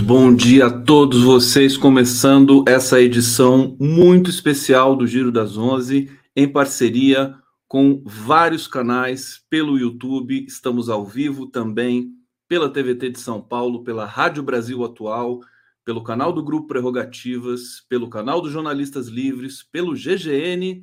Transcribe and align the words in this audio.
Muito 0.00 0.08
bom 0.08 0.34
dia 0.34 0.66
a 0.66 0.70
todos 0.70 1.22
vocês, 1.22 1.76
começando 1.76 2.64
essa 2.66 2.98
edição 2.98 3.76
muito 3.78 4.30
especial 4.30 4.96
do 4.96 5.06
Giro 5.06 5.30
das 5.30 5.58
Onze, 5.58 6.10
em 6.34 6.48
parceria 6.48 7.34
com 7.68 8.02
vários 8.06 8.66
canais 8.66 9.44
pelo 9.50 9.78
YouTube. 9.78 10.46
Estamos 10.48 10.88
ao 10.88 11.04
vivo 11.04 11.46
também 11.46 12.12
pela 12.48 12.70
TVT 12.70 13.10
de 13.10 13.20
São 13.20 13.42
Paulo, 13.42 13.84
pela 13.84 14.06
Rádio 14.06 14.42
Brasil 14.42 14.82
Atual, 14.82 15.40
pelo 15.84 16.02
canal 16.02 16.32
do 16.32 16.42
Grupo 16.42 16.68
Prerrogativas, 16.68 17.84
pelo 17.86 18.08
canal 18.08 18.40
dos 18.40 18.52
Jornalistas 18.52 19.06
Livres, 19.06 19.62
pelo 19.62 19.92
GGN 19.92 20.82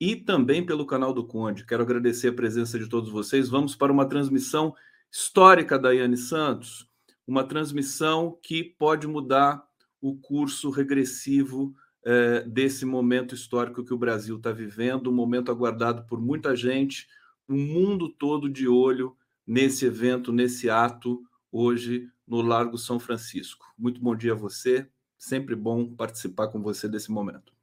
e 0.00 0.14
também 0.14 0.64
pelo 0.64 0.86
canal 0.86 1.12
do 1.12 1.26
Conde. 1.26 1.66
Quero 1.66 1.82
agradecer 1.82 2.28
a 2.28 2.32
presença 2.32 2.78
de 2.78 2.88
todos 2.88 3.10
vocês. 3.10 3.48
Vamos 3.48 3.74
para 3.74 3.92
uma 3.92 4.08
transmissão 4.08 4.72
histórica 5.10 5.76
da 5.76 5.90
Yane 5.90 6.16
Santos 6.16 6.86
uma 7.26 7.44
transmissão 7.44 8.38
que 8.42 8.62
pode 8.62 9.06
mudar 9.06 9.66
o 10.00 10.16
curso 10.16 10.70
regressivo 10.70 11.74
é, 12.04 12.42
desse 12.42 12.84
momento 12.84 13.34
histórico 13.34 13.84
que 13.84 13.92
o 13.92 13.98
Brasil 13.98 14.36
está 14.36 14.52
vivendo, 14.52 15.10
um 15.10 15.14
momento 15.14 15.50
aguardado 15.50 16.04
por 16.06 16.20
muita 16.20 16.54
gente, 16.54 17.08
o 17.48 17.54
um 17.54 17.58
mundo 17.58 18.08
todo 18.08 18.48
de 18.48 18.68
olho 18.68 19.16
nesse 19.46 19.86
evento, 19.86 20.32
nesse 20.32 20.70
ato, 20.70 21.22
hoje 21.50 22.08
no 22.26 22.42
Largo 22.42 22.78
São 22.78 23.00
Francisco. 23.00 23.66
Muito 23.76 24.00
bom 24.00 24.14
dia 24.14 24.32
a 24.32 24.36
você, 24.36 24.88
sempre 25.18 25.56
bom 25.56 25.94
participar 25.94 26.48
com 26.48 26.62
você 26.62 26.88
desse 26.88 27.10
momento. 27.10 27.55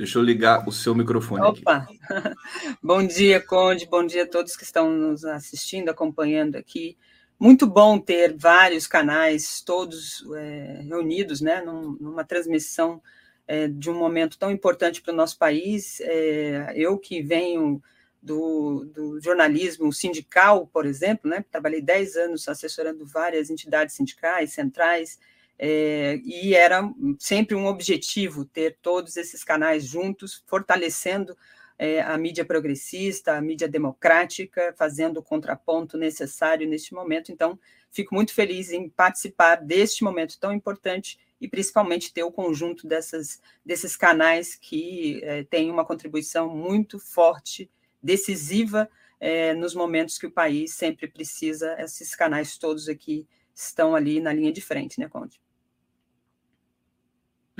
Deixa 0.00 0.18
eu 0.18 0.22
ligar 0.22 0.66
o 0.66 0.72
seu 0.72 0.94
microfone 0.94 1.42
Opa. 1.44 1.86
bom 2.82 3.06
dia, 3.06 3.38
Conde. 3.38 3.84
Bom 3.84 4.02
dia 4.02 4.22
a 4.22 4.26
todos 4.26 4.56
que 4.56 4.64
estão 4.64 4.90
nos 4.90 5.26
assistindo, 5.26 5.90
acompanhando 5.90 6.56
aqui. 6.56 6.96
Muito 7.38 7.66
bom 7.66 7.98
ter 7.98 8.34
vários 8.34 8.86
canais, 8.86 9.60
todos 9.60 10.24
é, 10.34 10.80
reunidos, 10.88 11.42
né, 11.42 11.60
num, 11.60 11.98
numa 12.00 12.24
transmissão 12.24 13.02
é, 13.46 13.68
de 13.68 13.90
um 13.90 13.94
momento 13.94 14.38
tão 14.38 14.50
importante 14.50 15.02
para 15.02 15.12
o 15.12 15.16
nosso 15.16 15.36
país. 15.36 16.00
É, 16.00 16.72
eu 16.74 16.96
que 16.96 17.20
venho 17.20 17.82
do, 18.22 18.86
do, 18.94 19.20
jornalismo 19.20 19.92
sindical, 19.92 20.66
por 20.66 20.86
exemplo, 20.86 21.30
né, 21.30 21.44
trabalhei 21.50 21.82
10 21.82 22.16
anos 22.16 22.48
assessorando 22.48 23.04
várias 23.04 23.50
entidades 23.50 23.96
sindicais, 23.96 24.54
centrais, 24.54 25.18
é, 25.62 26.18
e 26.24 26.54
era 26.54 26.90
sempre 27.18 27.54
um 27.54 27.66
objetivo 27.66 28.46
ter 28.46 28.78
todos 28.80 29.18
esses 29.18 29.44
canais 29.44 29.84
juntos, 29.84 30.42
fortalecendo 30.46 31.36
é, 31.78 32.00
a 32.00 32.16
mídia 32.16 32.46
progressista, 32.46 33.36
a 33.36 33.42
mídia 33.42 33.68
democrática, 33.68 34.74
fazendo 34.78 35.18
o 35.18 35.22
contraponto 35.22 35.98
necessário 35.98 36.66
neste 36.66 36.94
momento. 36.94 37.30
Então, 37.30 37.58
fico 37.90 38.14
muito 38.14 38.32
feliz 38.32 38.72
em 38.72 38.88
participar 38.88 39.56
deste 39.56 40.02
momento 40.02 40.40
tão 40.40 40.50
importante 40.50 41.18
e 41.38 41.46
principalmente 41.46 42.10
ter 42.10 42.22
o 42.22 42.32
conjunto 42.32 42.86
dessas, 42.88 43.38
desses 43.62 43.96
canais 43.96 44.54
que 44.54 45.20
é, 45.22 45.44
têm 45.44 45.70
uma 45.70 45.84
contribuição 45.84 46.48
muito 46.48 46.98
forte, 46.98 47.70
decisiva, 48.02 48.88
é, 49.20 49.52
nos 49.52 49.74
momentos 49.74 50.16
que 50.16 50.26
o 50.26 50.30
país 50.30 50.72
sempre 50.72 51.06
precisa, 51.06 51.76
esses 51.78 52.14
canais 52.14 52.56
todos 52.56 52.88
aqui 52.88 53.28
estão 53.54 53.94
ali 53.94 54.20
na 54.20 54.32
linha 54.32 54.50
de 54.50 54.62
frente, 54.62 54.98
né, 54.98 55.06
Conde? 55.06 55.38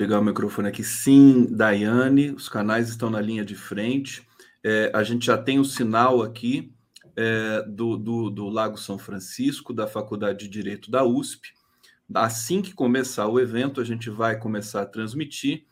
Pegar 0.01 0.19
o 0.19 0.23
microfone 0.23 0.67
aqui. 0.67 0.83
Sim, 0.83 1.45
Daiane, 1.51 2.31
os 2.31 2.49
canais 2.49 2.89
estão 2.89 3.07
na 3.07 3.21
linha 3.21 3.45
de 3.45 3.53
frente. 3.53 4.27
É, 4.63 4.89
a 4.95 5.03
gente 5.03 5.27
já 5.27 5.37
tem 5.37 5.59
o 5.59 5.63
sinal 5.63 6.23
aqui 6.23 6.73
é, 7.15 7.61
do, 7.67 7.97
do, 7.97 8.31
do, 8.31 8.49
Lago 8.49 8.79
São 8.79 8.97
Francisco, 8.97 9.71
da 9.71 9.85
Faculdade 9.85 10.39
de 10.39 10.47
Direito 10.47 10.89
da 10.89 11.05
USP. 11.05 11.53
Assim 12.15 12.63
que 12.63 12.73
começar 12.73 13.27
o 13.27 13.39
evento, 13.39 13.79
a 13.79 13.83
gente 13.83 14.09
vai 14.09 14.39
começar 14.39 14.81
a 14.81 14.87
transmitir. 14.87 15.67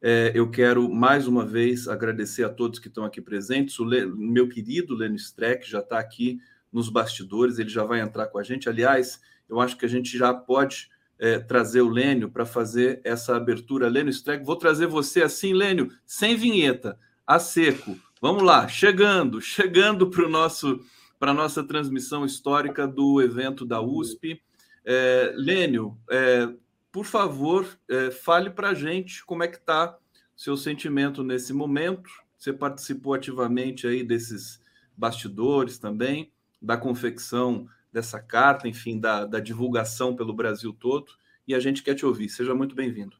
É, 0.00 0.32
eu 0.34 0.50
quero 0.50 0.88
mais 0.88 1.26
uma 1.26 1.44
vez 1.44 1.86
agradecer 1.86 2.44
a 2.44 2.48
todos 2.48 2.78
que 2.78 2.88
estão 2.88 3.04
aqui 3.04 3.20
presentes. 3.20 3.78
O 3.78 3.84
Le, 3.84 4.06
meu 4.06 4.48
querido 4.48 4.94
Lênio 4.94 5.16
Streck 5.16 5.70
já 5.70 5.80
está 5.80 5.98
aqui 5.98 6.40
nos 6.72 6.88
bastidores, 6.88 7.58
ele 7.58 7.68
já 7.68 7.84
vai 7.84 8.00
entrar 8.00 8.28
com 8.28 8.38
a 8.38 8.42
gente. 8.42 8.70
Aliás, 8.70 9.20
eu 9.46 9.60
acho 9.60 9.76
que 9.76 9.84
a 9.84 9.88
gente 9.88 10.16
já 10.16 10.32
pode 10.32 10.88
é, 11.18 11.38
trazer 11.38 11.80
o 11.80 11.88
Lênio 11.88 12.30
para 12.30 12.44
fazer 12.44 13.00
essa 13.04 13.36
abertura. 13.36 13.88
Lênio 13.88 14.10
Streck, 14.10 14.44
vou 14.44 14.56
trazer 14.56 14.86
você 14.86 15.22
assim, 15.22 15.52
Lênio, 15.52 15.90
sem 16.04 16.36
vinheta, 16.36 16.98
a 17.26 17.38
seco. 17.38 17.96
Vamos 18.20 18.42
lá, 18.42 18.66
chegando, 18.68 19.40
chegando 19.40 20.08
para 20.08 20.28
nosso 20.28 20.80
para 21.18 21.30
a 21.30 21.34
nossa 21.34 21.64
transmissão 21.64 22.26
histórica 22.26 22.86
do 22.86 23.22
evento 23.22 23.64
da 23.64 23.80
USP. 23.80 24.40
É, 24.84 25.32
Lênio, 25.34 25.96
é, 26.10 26.48
por 26.92 27.04
favor, 27.04 27.66
é, 27.88 28.10
fale 28.10 28.50
para 28.50 28.70
a 28.70 28.74
gente 28.74 29.24
como 29.24 29.42
é 29.42 29.48
que 29.48 29.56
está 29.56 29.98
seu 30.36 30.56
sentimento 30.56 31.24
nesse 31.24 31.52
momento. 31.52 32.10
Você 32.36 32.52
participou 32.52 33.14
ativamente 33.14 33.86
aí 33.86 34.04
desses 34.04 34.60
bastidores 34.96 35.78
também, 35.78 36.30
da 36.60 36.76
confecção 36.76 37.66
dessa 37.96 38.20
carta, 38.20 38.68
enfim, 38.68 39.00
da, 39.00 39.24
da 39.24 39.40
divulgação 39.40 40.14
pelo 40.14 40.34
Brasil 40.34 40.70
todo. 40.74 41.06
E 41.48 41.54
a 41.54 41.60
gente 41.60 41.82
quer 41.82 41.94
te 41.94 42.04
ouvir. 42.04 42.28
Seja 42.28 42.54
muito 42.54 42.74
bem-vindo. 42.74 43.16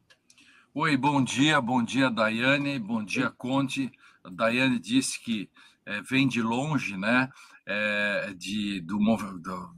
Oi, 0.71 0.95
bom 0.95 1.23
dia, 1.23 1.59
bom 1.59 1.83
dia, 1.83 2.11
Daiane, 2.11 2.77
bom 2.77 3.03
dia, 3.03 3.31
Conte. 3.31 3.91
A 4.23 4.29
Daiane 4.29 4.77
disse 4.77 5.19
que 5.23 5.49
é, 5.83 5.99
vem 6.03 6.27
de 6.27 6.43
longe, 6.43 6.95
né, 6.95 7.27
é, 7.65 8.35
de, 8.37 8.79
do, 8.81 8.99
do, 8.99 9.75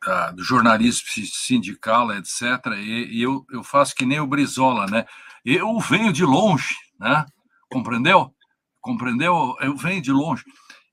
da, 0.00 0.30
do, 0.30 0.44
jornalismo 0.44 1.08
sindical, 1.24 2.14
etc. 2.14 2.42
E, 2.76 3.18
e, 3.18 3.22
eu, 3.22 3.44
eu 3.50 3.64
faço 3.64 3.96
que 3.96 4.06
nem 4.06 4.20
o 4.20 4.28
Brizola, 4.28 4.86
né? 4.86 5.06
Eu 5.44 5.76
venho 5.80 6.12
de 6.12 6.24
longe, 6.24 6.76
né? 7.00 7.26
Compreendeu? 7.68 8.32
Compreendeu? 8.80 9.56
Eu 9.60 9.74
venho 9.74 10.00
de 10.00 10.12
longe. 10.12 10.44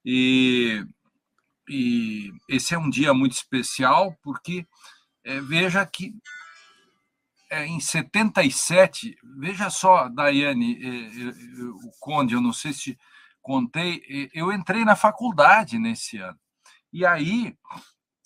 E 0.03 0.83
e 1.67 2.31
esse 2.49 2.73
é 2.73 2.77
um 2.77 2.89
dia 2.89 3.13
muito 3.13 3.33
especial 3.33 4.15
porque 4.21 4.67
é, 5.23 5.39
veja 5.39 5.85
que 5.85 6.13
é, 7.49 7.65
em 7.65 7.79
77, 7.79 9.15
veja 9.37 9.69
só, 9.69 10.09
Daiane, 10.09 10.79
é, 10.83 11.63
o 11.85 11.91
Conde, 11.99 12.33
eu 12.33 12.41
não 12.41 12.51
sei 12.51 12.73
se 12.73 12.97
contei, 13.41 14.29
eu 14.33 14.51
entrei 14.51 14.83
na 14.85 14.95
faculdade 14.95 15.77
nesse 15.77 16.17
ano. 16.17 16.39
E 16.91 17.05
aí 17.05 17.55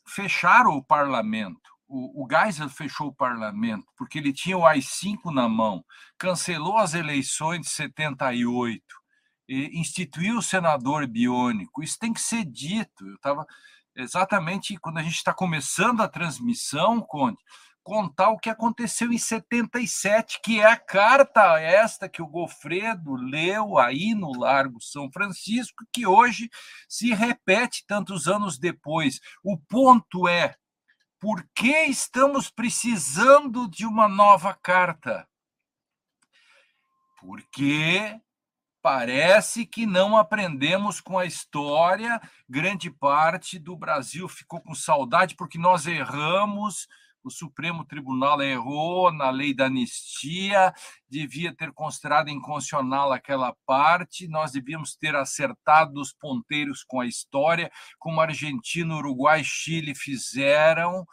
fecharam 0.08 0.72
o 0.72 0.84
parlamento. 0.84 1.72
O, 1.88 2.24
o 2.24 2.28
Geisel 2.30 2.70
fechou 2.70 3.08
o 3.08 3.16
parlamento 3.16 3.86
porque 3.98 4.18
ele 4.18 4.34
tinha 4.34 4.58
o 4.58 4.66
AI-5 4.66 5.34
na 5.34 5.48
mão, 5.48 5.84
cancelou 6.18 6.78
as 6.78 6.94
eleições 6.94 7.62
de 7.62 7.70
78 7.70 8.84
instituiu 9.48 10.38
o 10.40 10.42
senador 10.42 11.08
biônico. 11.08 11.84
Isso 11.84 11.98
tem 12.00 12.14
que 12.14 12.22
ser 12.22 12.44
dito. 12.46 13.06
Eu 13.06 13.16
estava 13.16 13.46
exatamente 13.96 14.78
quando 14.78 14.98
a 14.98 15.04
gente 15.04 15.16
está 15.16 15.34
começando 15.34 16.02
a 16.02 16.08
transmissão, 16.08 17.02
Conde, 17.02 17.38
contar 17.88 18.32
o 18.32 18.38
que 18.38 18.50
aconteceu 18.50 19.14
em 19.14 19.18
77, 19.18 20.42
que 20.44 20.60
é 20.60 20.66
a 20.66 20.76
carta 20.76 21.58
esta 21.58 22.10
que 22.10 22.22
o 22.22 22.28
Gofredo 22.28 23.16
leu 23.16 23.78
aí 23.78 24.14
no 24.14 24.38
Largo 24.38 24.82
São 24.82 25.10
Francisco, 25.10 25.86
que 25.94 26.06
hoje 26.06 26.50
se 26.90 27.14
repete 27.14 27.86
tantos 27.88 28.28
anos 28.28 28.60
depois. 28.60 29.22
O 29.42 29.58
ponto 29.58 30.28
é 30.28 30.58
por 31.18 31.48
que 31.56 31.86
estamos 31.86 32.50
precisando 32.50 33.70
de 33.70 33.86
uma 33.86 34.10
nova 34.10 34.54
carta? 34.54 35.26
Porque 37.22 38.20
parece 38.88 39.66
que 39.66 39.86
não 39.86 40.16
aprendemos 40.16 41.02
com 41.02 41.20
a 41.20 41.26
história. 41.26 42.22
Grande 42.48 42.90
parte 42.90 43.60
do 43.60 43.76
Brasil 43.76 44.30
ficou 44.30 44.62
com 44.62 44.74
saudade 44.74 45.36
porque 45.36 45.58
nós 45.58 45.86
erramos. 45.86 46.88
O 47.22 47.30
Supremo 47.30 47.84
Tribunal 47.84 48.42
errou 48.42 49.12
na 49.12 49.30
lei 49.30 49.54
da 49.54 49.66
anistia, 49.66 50.74
devia 51.10 51.54
ter 51.54 51.74
considerado 51.74 52.30
inconstitucional 52.30 53.12
aquela 53.12 53.54
parte, 53.66 54.26
nós 54.30 54.54
devíamos 54.54 54.96
ter 54.96 55.18
acertado 55.18 56.00
os 56.00 56.14
ponteiros 56.14 56.82
com 56.82 57.02
a 57.02 57.06
história, 57.06 57.70
como 58.00 58.22
Argentina, 58.22 58.96
Uruguai, 58.96 59.44
Chile 59.44 59.94
fizeram, 59.96 61.06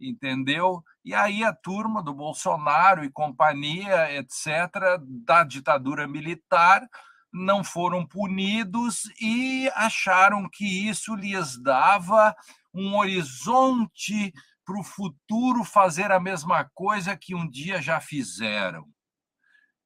entendeu? 0.00 0.82
E 1.04 1.14
aí 1.14 1.44
a 1.44 1.52
turma 1.52 2.02
do 2.02 2.12
Bolsonaro 2.12 3.04
e 3.04 3.12
companhia, 3.12 4.12
etc., 4.18 4.98
da 5.24 5.44
ditadura 5.44 6.08
militar, 6.08 6.84
não 7.32 7.62
foram 7.62 8.06
punidos 8.06 9.04
e 9.20 9.70
acharam 9.74 10.48
que 10.48 10.88
isso 10.88 11.14
lhes 11.14 11.56
dava 11.62 12.34
um 12.74 12.96
horizonte 12.96 14.32
para 14.64 14.78
o 14.78 14.84
futuro 14.84 15.64
fazer 15.64 16.12
a 16.12 16.20
mesma 16.20 16.64
coisa 16.74 17.16
que 17.16 17.34
um 17.34 17.48
dia 17.48 17.80
já 17.80 18.00
fizeram. 18.00 18.88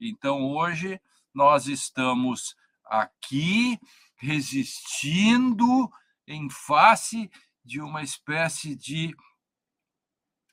Então, 0.01 0.43
hoje, 0.43 1.01
nós 1.33 1.67
estamos 1.67 2.55
aqui 2.85 3.79
resistindo 4.17 5.91
em 6.27 6.49
face 6.51 7.31
de 7.65 7.81
uma 7.81 8.03
espécie 8.03 8.75
de 8.75 9.15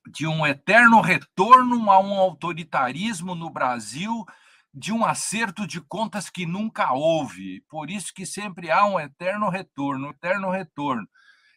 de 0.08 0.26
um 0.26 0.46
eterno 0.46 1.00
retorno 1.00 1.92
a 1.92 2.00
um 2.00 2.16
autoritarismo 2.16 3.36
no 3.36 3.52
Brasil, 3.52 4.26
de 4.74 4.94
um 4.94 5.06
acerto 5.06 5.68
de 5.68 5.82
contas 5.82 6.30
que 6.30 6.46
nunca 6.46 6.94
houve. 6.94 7.62
Por 7.70 7.90
isso 7.90 8.14
que 8.14 8.26
sempre 8.26 8.72
há 8.72 8.86
um 8.86 9.00
eterno 9.00 9.50
retorno, 9.50 10.08
um 10.08 10.12
eterno 10.12 10.50
retorno. 10.50 11.08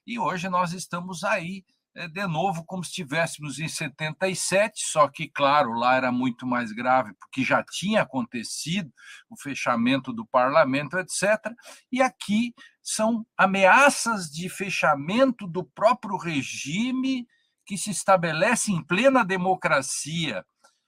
E 0.06 0.18
hoje 0.18 0.48
nós 0.48 0.72
estamos 0.72 1.24
aí 1.24 1.64
é, 1.96 2.08
de 2.08 2.26
novo 2.26 2.64
como 2.64 2.82
se 2.82 2.90
estivéssemos 2.90 3.60
em 3.60 3.68
77, 3.68 4.84
só 4.84 5.08
que, 5.08 5.28
claro, 5.28 5.72
lá 5.74 5.94
era 5.94 6.10
muito 6.10 6.44
mais 6.44 6.72
grave, 6.72 7.14
porque 7.14 7.44
já 7.44 7.62
tinha 7.62 8.02
acontecido 8.02 8.92
o 9.30 9.36
fechamento 9.40 10.12
do 10.12 10.26
parlamento, 10.26 10.98
etc. 10.98 11.54
E 11.92 12.02
aqui 12.02 12.52
são 12.82 13.24
ameaças 13.36 14.28
de 14.28 14.48
fechamento 14.48 15.46
do 15.46 15.64
próprio 15.64 16.16
regime 16.16 17.28
que 17.64 17.78
se 17.78 17.90
estabelece 17.90 18.72
em 18.72 18.82
plena 18.84 19.24
democracia, 19.24 20.44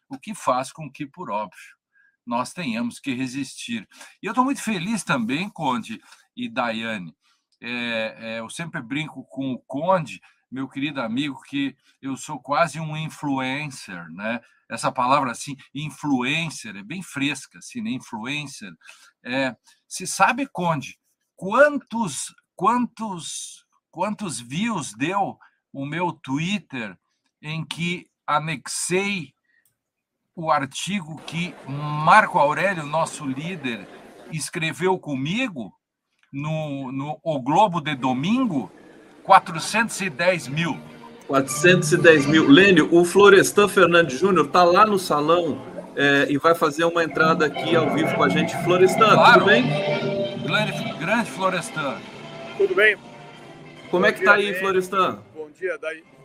o 0.09 0.19
que 0.19 0.35
faz 0.35 0.73
com 0.73 0.91
que, 0.91 1.07
por 1.07 1.31
óbvio, 1.31 1.76
nós 2.27 2.53
tenhamos 2.53 2.99
que 2.99 3.15
resistir. 3.15 3.89
E 4.23 4.27
eu 4.27 4.33
estou 4.33 4.45
muito 4.45 4.63
feliz 4.63 5.05
também, 5.05 5.49
Conde 5.49 6.01
e 6.37 6.49
Daiane. 6.49 7.15
É, 7.63 8.17
é, 8.19 8.41
eu 8.41 8.51
sempre 8.51 8.83
brinco 8.83 9.25
com 9.25 9.53
o 9.53 9.59
Conde 9.59 10.21
meu 10.51 10.69
querido 10.69 11.01
amigo, 11.01 11.41
que 11.43 11.77
eu 12.01 12.17
sou 12.17 12.41
quase 12.41 12.79
um 12.81 12.97
influencer, 12.97 14.09
né? 14.11 14.41
Essa 14.71 14.91
palavra 14.91 15.31
assim, 15.31 15.57
influencer, 15.75 16.77
é 16.77 16.83
bem 16.83 17.03
fresca, 17.03 17.59
assim, 17.59 17.81
né? 17.81 17.91
Influencer. 17.91 18.73
É, 19.25 19.57
se 19.87 20.07
sabe, 20.07 20.47
Conde, 20.47 20.99
quantos, 21.37 22.35
quantos, 22.55 23.65
quantos 23.91 24.41
views 24.41 24.95
deu 24.95 25.39
o 25.73 25.85
meu 25.85 26.13
Twitter 26.13 26.97
em 27.43 27.65
que 27.65 28.09
anexei 28.27 29.35
o 30.37 30.51
artigo 30.51 31.19
que 31.27 31.55
Marco 31.67 32.39
Aurélio, 32.39 32.85
nosso 32.85 33.25
líder, 33.25 33.89
escreveu 34.31 34.99
comigo 34.99 35.73
no, 36.31 36.93
no 36.93 37.19
O 37.25 37.41
Globo 37.41 37.81
de 37.81 37.95
Domingo? 37.95 38.71
410 39.23 40.49
mil. 40.49 40.79
410 41.27 42.27
mil. 42.27 42.49
Lênio, 42.49 42.95
o 42.95 43.05
Florestan 43.05 43.67
Fernandes 43.67 44.21
Júnior 44.21 44.47
está 44.47 44.63
lá 44.63 44.85
no 44.85 44.99
salão 44.99 45.61
é, 45.97 46.27
e 46.29 46.37
vai 46.37 46.55
fazer 46.55 46.85
uma 46.85 47.03
entrada 47.03 47.47
aqui 47.47 47.75
ao 47.75 47.91
vivo 47.95 48.15
com 48.15 48.23
a 48.23 48.29
gente. 48.29 48.55
Florestan, 48.63 49.15
claro. 49.15 49.41
tudo 49.41 49.47
bem? 49.47 49.65
Grande, 50.43 50.99
grande 50.99 51.31
Florestan. 51.31 51.97
Tudo 52.59 52.75
bem? 52.75 52.97
Como 53.91 54.03
Bom 54.03 54.07
é 54.07 54.13
que 54.13 54.19
está 54.21 54.35
aí, 54.35 54.55
Florestan? 54.55 55.19
Bom 55.35 55.49
dia, 55.51 55.79
daí. 55.81 56.16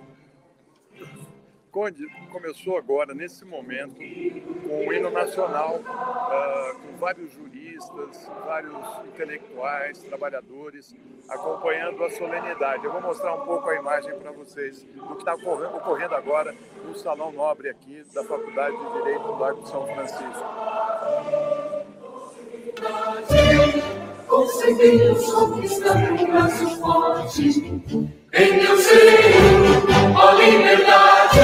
Conde 1.71 2.05
começou 2.29 2.77
agora, 2.77 3.13
nesse 3.13 3.45
momento, 3.45 3.95
com 3.95 4.87
o 4.87 4.93
hino 4.93 5.09
nacional, 5.09 5.77
uh, 5.77 6.79
com 6.79 6.97
vários 6.97 7.31
juristas, 7.31 8.29
vários 8.45 8.75
intelectuais, 9.07 9.99
trabalhadores, 9.99 10.93
acompanhando 11.29 12.03
a 12.03 12.09
solenidade. 12.09 12.83
Eu 12.83 12.91
vou 12.91 13.01
mostrar 13.01 13.35
um 13.35 13.45
pouco 13.45 13.69
a 13.69 13.75
imagem 13.75 14.13
para 14.19 14.31
vocês 14.33 14.83
do 14.83 15.15
que 15.15 15.19
está 15.19 15.33
ocorrendo, 15.35 15.77
ocorrendo 15.77 16.13
agora 16.13 16.53
no 16.83 16.93
Salão 16.93 17.31
Nobre 17.31 17.69
aqui 17.69 18.03
da 18.13 18.25
Faculdade 18.25 18.75
de 18.75 18.91
Direito 18.91 19.23
do 19.23 19.61
de 19.61 19.69
São 19.69 19.87
Francisco. 19.87 20.45
Braço 26.27 26.79
forte 26.79 28.20
em 28.33 28.53
meu 28.53 28.77
a 30.17 30.33
liberdade. 30.33 31.39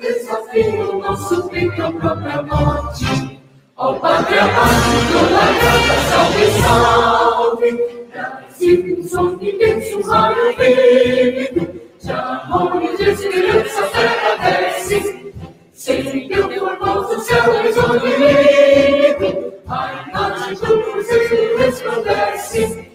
Desafio 0.00 0.98
nosso 0.98 1.48
peito 1.48 1.82
à 1.82 1.92
própria 1.92 2.42
morte. 2.42 3.40
Ó 3.76 3.94
Pátria 3.94 4.42
Amado, 4.42 5.32
largada, 5.32 5.96
salve, 6.10 6.46
salve. 6.62 7.70
Brasil, 8.12 8.98
um 8.98 9.02
som 9.02 9.38
intenso, 9.40 9.98
um 9.98 10.02
raio 10.02 10.56
vívido. 10.56 11.80
De 12.00 12.12
amor 12.12 12.82
e 12.82 12.96
de 12.96 13.10
esperança, 13.10 13.84
a 13.84 13.88
terra 13.88 14.50
desce. 14.50 15.34
Sem 15.72 16.28
teu 16.28 16.50
formoso 16.50 17.20
céu, 17.20 17.54
horizonte 17.54 18.06
lírico. 18.06 19.52
A 19.68 20.04
imagem 20.08 20.54
do 20.54 20.82
cruzeiro 20.82 21.58
resplandece. 21.58 22.87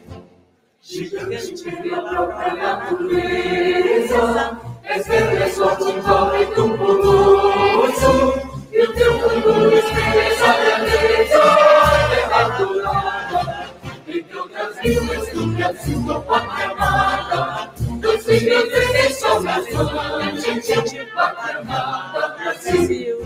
Gigante 0.85 1.63
pela 1.63 2.01
própria 2.09 2.55
natureza, 2.55 4.59
espelha 4.83 5.49
sorte 5.53 5.93
corre 6.01 6.45
do 6.47 6.77
poroso, 6.77 8.33
e 8.69 8.81
o 8.81 8.93
teu 8.93 9.13
orgulho 9.13 9.77
espelha 9.77 10.43
a 10.43 10.45
grandeza, 10.59 11.41
terra 12.09 12.43
dourada, 12.57 13.71
e 14.07 14.19
o 14.19 14.23
Brasil 14.49 15.01
és 15.13 15.25
do 15.33 15.47
Brasil, 15.47 16.03
tua 16.05 16.19
pátria 16.19 16.71
amada, 16.71 17.71
dos 17.77 18.25
filhos 18.25 18.69
de 18.69 19.13
são 19.13 19.39
nações, 19.41 20.43
pátria 21.15 21.59
amada, 21.59 22.35
Brasil. 22.39 23.17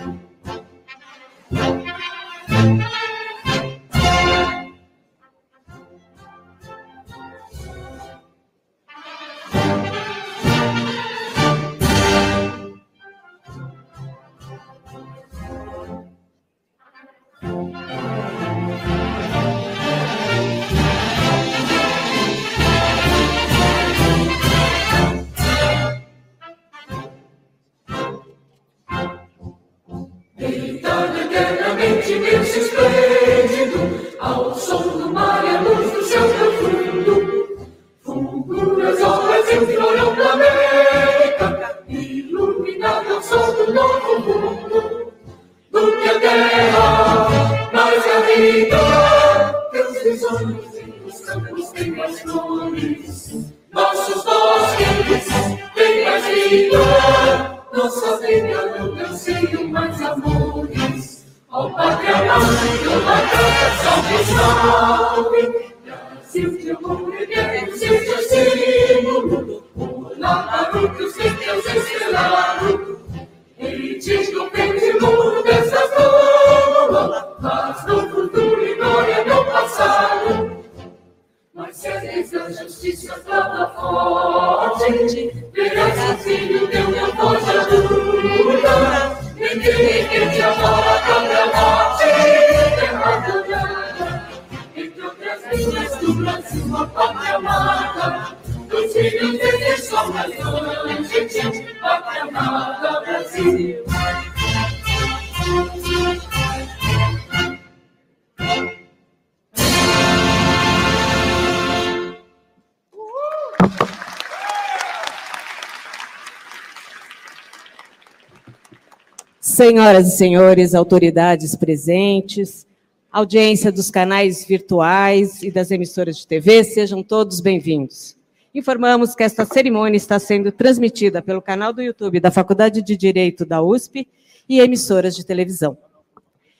Senhoras 119.77 120.07
e 120.07 120.17
senhores, 120.17 120.73
autoridades 120.73 121.53
presentes, 121.53 122.65
audiência 123.11 123.71
dos 123.71 123.91
canais 123.91 124.43
virtuais 124.43 125.43
e 125.43 125.51
das 125.51 125.69
emissoras 125.69 126.17
de 126.17 126.25
TV, 126.25 126.63
sejam 126.63 127.03
todos 127.03 127.39
bem-vindos. 127.39 128.17
Informamos 128.55 129.13
que 129.13 129.21
esta 129.21 129.45
cerimônia 129.45 129.95
está 129.95 130.17
sendo 130.17 130.51
transmitida 130.51 131.21
pelo 131.21 131.43
canal 131.43 131.71
do 131.71 131.83
YouTube 131.83 132.19
da 132.19 132.31
Faculdade 132.31 132.81
de 132.81 132.97
Direito 132.97 133.45
da 133.45 133.61
USP 133.61 134.07
e 134.49 134.59
emissoras 134.59 135.15
de 135.15 135.23
televisão. 135.23 135.77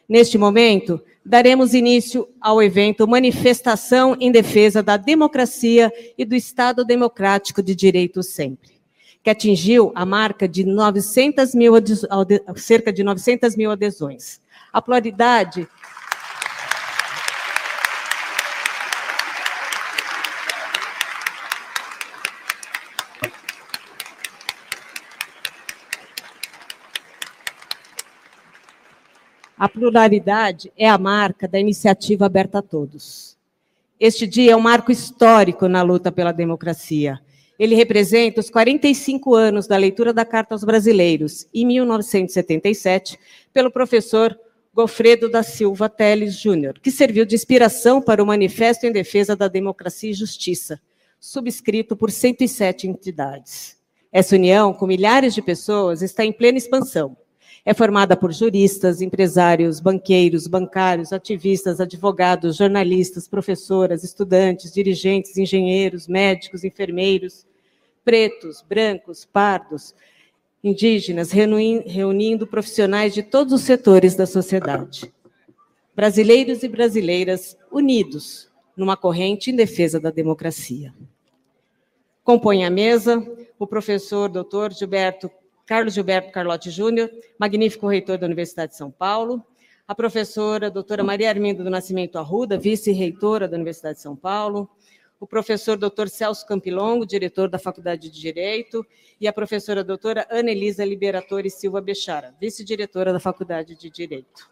Neste 0.07 0.38
momento, 0.38 1.01
daremos 1.25 1.74
início 1.74 2.29
ao 2.39 2.62
evento 2.62 3.07
Manifestação 3.07 4.15
em 4.19 4.31
Defesa 4.31 4.83
da 4.83 4.95
Democracia 4.95 5.91
e 6.15 6.24
do 6.24 6.36
Estado 6.36 6.86
Democrático 6.86 7.63
de 7.63 7.74
Direito 7.74 8.21
Sempre, 8.21 8.76
que 9.27 9.31
atingiu 9.31 9.91
a 9.93 10.05
marca 10.05 10.48
de 10.48 10.63
900 10.63 11.53
mil, 11.53 11.74
cerca 12.55 12.93
de 12.93 13.03
900 13.03 13.57
mil 13.57 13.69
adesões. 13.69 14.39
A 14.72 14.81
pluralidade 14.81 15.67
A 29.57 29.67
pluralidade 29.67 30.72
é 30.77 30.88
a 30.88 30.98
marca 30.98 31.50
da 31.50 31.60
iniciativa 31.60 32.27
aberta 32.27 32.60
a 32.60 32.62
todos. 32.62 33.36
Este 34.00 34.25
dia 34.25 34.53
é 34.53 34.55
um 34.55 34.62
marco 34.62 34.89
histórico 34.89 35.67
na 35.67 35.81
luta 35.81 36.13
pela 36.13 36.31
democracia. 36.31 37.19
Ele 37.57 37.75
representa 37.75 38.39
os 38.39 38.49
45 38.49 39.33
anos 39.33 39.67
da 39.67 39.77
leitura 39.77 40.13
da 40.13 40.23
Carta 40.23 40.53
aos 40.53 40.63
Brasileiros, 40.63 41.47
em 41.53 41.65
1977, 41.65 43.17
pelo 43.51 43.71
professor 43.71 44.37
Gofredo 44.73 45.27
da 45.29 45.41
Silva 45.41 45.89
Teles 45.89 46.35
Júnior, 46.35 46.79
que 46.79 46.91
serviu 46.91 47.25
de 47.25 47.35
inspiração 47.35 48.01
para 48.01 48.21
o 48.21 48.27
Manifesto 48.27 48.85
em 48.85 48.91
Defesa 48.91 49.35
da 49.35 49.47
Democracia 49.47 50.11
e 50.11 50.13
Justiça, 50.13 50.79
subscrito 51.19 51.95
por 51.95 52.11
107 52.11 52.87
entidades. 52.87 53.75
Essa 54.11 54.35
união, 54.35 54.71
com 54.73 54.85
milhares 54.85 55.33
de 55.33 55.41
pessoas, 55.41 56.03
está 56.03 56.23
em 56.23 56.31
plena 56.31 56.57
expansão 56.57 57.17
é 57.67 57.73
formada 57.73 58.15
por 58.15 58.31
juristas, 58.31 59.01
empresários, 59.01 59.81
banqueiros, 59.81 60.47
bancários, 60.47 61.11
ativistas, 61.11 61.81
advogados, 61.81 62.55
jornalistas, 62.55 63.27
professoras, 63.27 64.05
estudantes, 64.05 64.71
dirigentes, 64.71 65.35
engenheiros, 65.35 66.07
médicos, 66.07 66.63
enfermeiros, 66.63 67.45
pretos, 68.07 68.63
brancos, 68.65 69.25
pardos, 69.25 69.93
indígenas, 70.63 71.29
reunindo 71.29 72.47
profissionais 72.47 73.13
de 73.13 73.21
todos 73.21 73.51
os 73.51 73.63
setores 73.63 74.15
da 74.15 74.25
sociedade. 74.25 75.13
Brasileiros 75.93 76.63
e 76.63 76.69
brasileiras 76.69 77.57
unidos 77.69 78.49
numa 78.77 78.95
corrente 78.95 79.51
em 79.51 79.55
defesa 79.57 79.99
da 79.99 80.09
democracia. 80.09 80.93
Compõe 82.23 82.63
a 82.63 82.69
mesa 82.69 83.21
o 83.59 83.67
professor 83.67 84.29
Dr. 84.29 84.71
Gilberto 84.71 85.29
Carlos 85.65 85.93
Gilberto 85.93 86.31
Carlotti 86.31 86.69
Júnior, 86.69 87.11
magnífico 87.37 87.89
reitor 87.89 88.17
da 88.17 88.25
Universidade 88.25 88.71
de 88.71 88.77
São 88.77 88.89
Paulo, 88.89 89.45
a 89.85 89.93
professora 89.93 90.71
doutora 90.71 91.03
Maria 91.03 91.27
Arminda 91.27 91.61
do 91.61 91.69
Nascimento 91.69 92.17
Arruda, 92.17 92.57
vice-reitora 92.57 93.49
da 93.49 93.57
Universidade 93.57 93.97
de 93.97 94.01
São 94.01 94.15
Paulo, 94.15 94.69
o 95.19 95.25
professor 95.25 95.77
doutor 95.77 96.09
Celso 96.09 96.45
Campilongo, 96.45 97.05
diretor 97.05 97.50
da 97.50 97.57
Faculdade 97.57 98.09
de 98.09 98.21
Direito, 98.21 98.86
e 99.19 99.27
a 99.27 99.33
professora 99.33 99.83
doutora 99.83 100.27
Ana 100.29 100.51
Elisa 100.51 100.86
Liberatore 100.86 101.50
Silva 101.50 101.81
Bechara, 101.81 102.36
vice-diretora 102.39 103.12
da 103.12 103.19
Faculdade 103.19 103.75
de 103.75 103.89
Direito. 103.89 104.50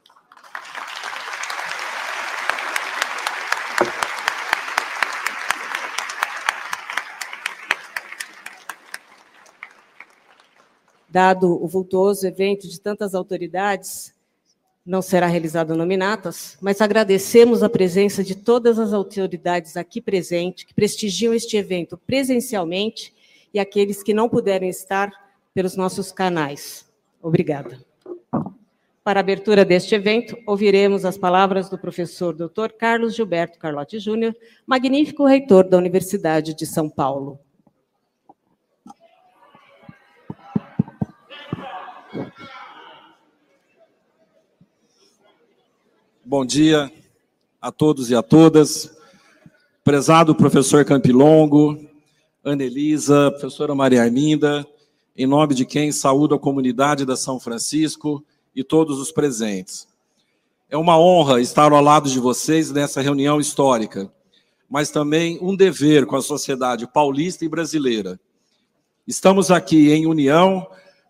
dado 11.15 11.63
o 11.63 11.65
vultuoso 11.65 12.27
evento 12.27 12.67
de 12.67 12.77
tantas 12.77 13.15
autoridades, 13.15 14.13
não 14.86 15.01
será 15.01 15.25
realizado 15.25 15.75
nominatas, 15.75 16.58
mas 16.62 16.80
agradecemos 16.80 17.63
a 17.63 17.70
presença 17.70 18.24
de 18.24 18.36
todas 18.36 18.77
as 18.77 18.94
autoridades 18.94 19.75
aqui 19.75 20.00
presentes, 20.00 20.63
que 20.63 20.75
prestigiam 20.75 21.34
este 21.34 21.58
evento 21.58 21.98
presencialmente, 22.06 23.13
e 23.51 23.60
aqueles 23.60 24.04
que 24.04 24.13
não 24.13 24.30
puderam 24.30 24.68
estar 24.68 25.12
pelos 25.54 25.75
nossos 25.75 26.12
canais. 26.12 26.86
Obrigada. 27.22 27.80
Para 29.04 29.20
a 29.20 29.22
abertura 29.22 29.63
deste 29.63 29.96
evento, 29.96 30.38
ouviremos 30.46 31.06
as 31.06 31.18
palavras 31.18 31.70
do 31.70 31.77
professor 31.77 32.34
Dr. 32.34 32.74
Carlos 32.77 33.15
Gilberto 33.15 33.58
Carlotti 33.58 34.00
Júnior, 34.00 34.36
magnífico 34.68 35.25
reitor 35.25 35.68
da 35.68 35.77
Universidade 35.77 36.54
de 36.54 36.65
São 36.65 36.89
Paulo. 36.89 37.39
Bom 46.27 46.44
dia 46.44 46.91
a 47.62 47.72
todos 47.72 48.10
e 48.10 48.15
a 48.15 48.24
todas. 48.24 48.91
Prezado 49.84 50.34
professor 50.34 50.84
Campilongo, 50.84 51.79
Anelisa, 52.44 53.29
professora 53.29 53.75
Maria 53.75 54.01
Arminda, 54.01 54.65
em 55.15 55.27
nome 55.27 55.53
de 55.53 55.67
quem 55.67 55.91
saúdo 55.91 56.34
a 56.34 56.39
comunidade 56.39 57.05
da 57.05 57.15
São 57.15 57.39
Francisco 57.39 58.25
e 58.55 58.63
todos 58.63 59.00
os 59.00 59.12
presentes. 59.12 59.88
É 60.67 60.75
uma 60.75 61.00
honra 61.00 61.39
estar 61.41 61.72
ao 61.72 61.79
lado 61.79 62.10
de 62.10 62.20
vocês 62.20 62.72
nessa 62.72 63.01
reunião 63.01 63.39
histórica, 63.39 64.12
mas 64.67 64.89
também 64.89 65.38
um 65.44 65.55
dever 65.55 66.08
com 66.08 66.15
a 66.15 66.24
sociedade 66.24 66.88
paulista 66.91 67.46
e 67.46 67.48
brasileira. 67.48 68.20
Estamos 69.08 69.51
aqui 69.51 69.91
em 69.91 70.08
união 70.08 70.65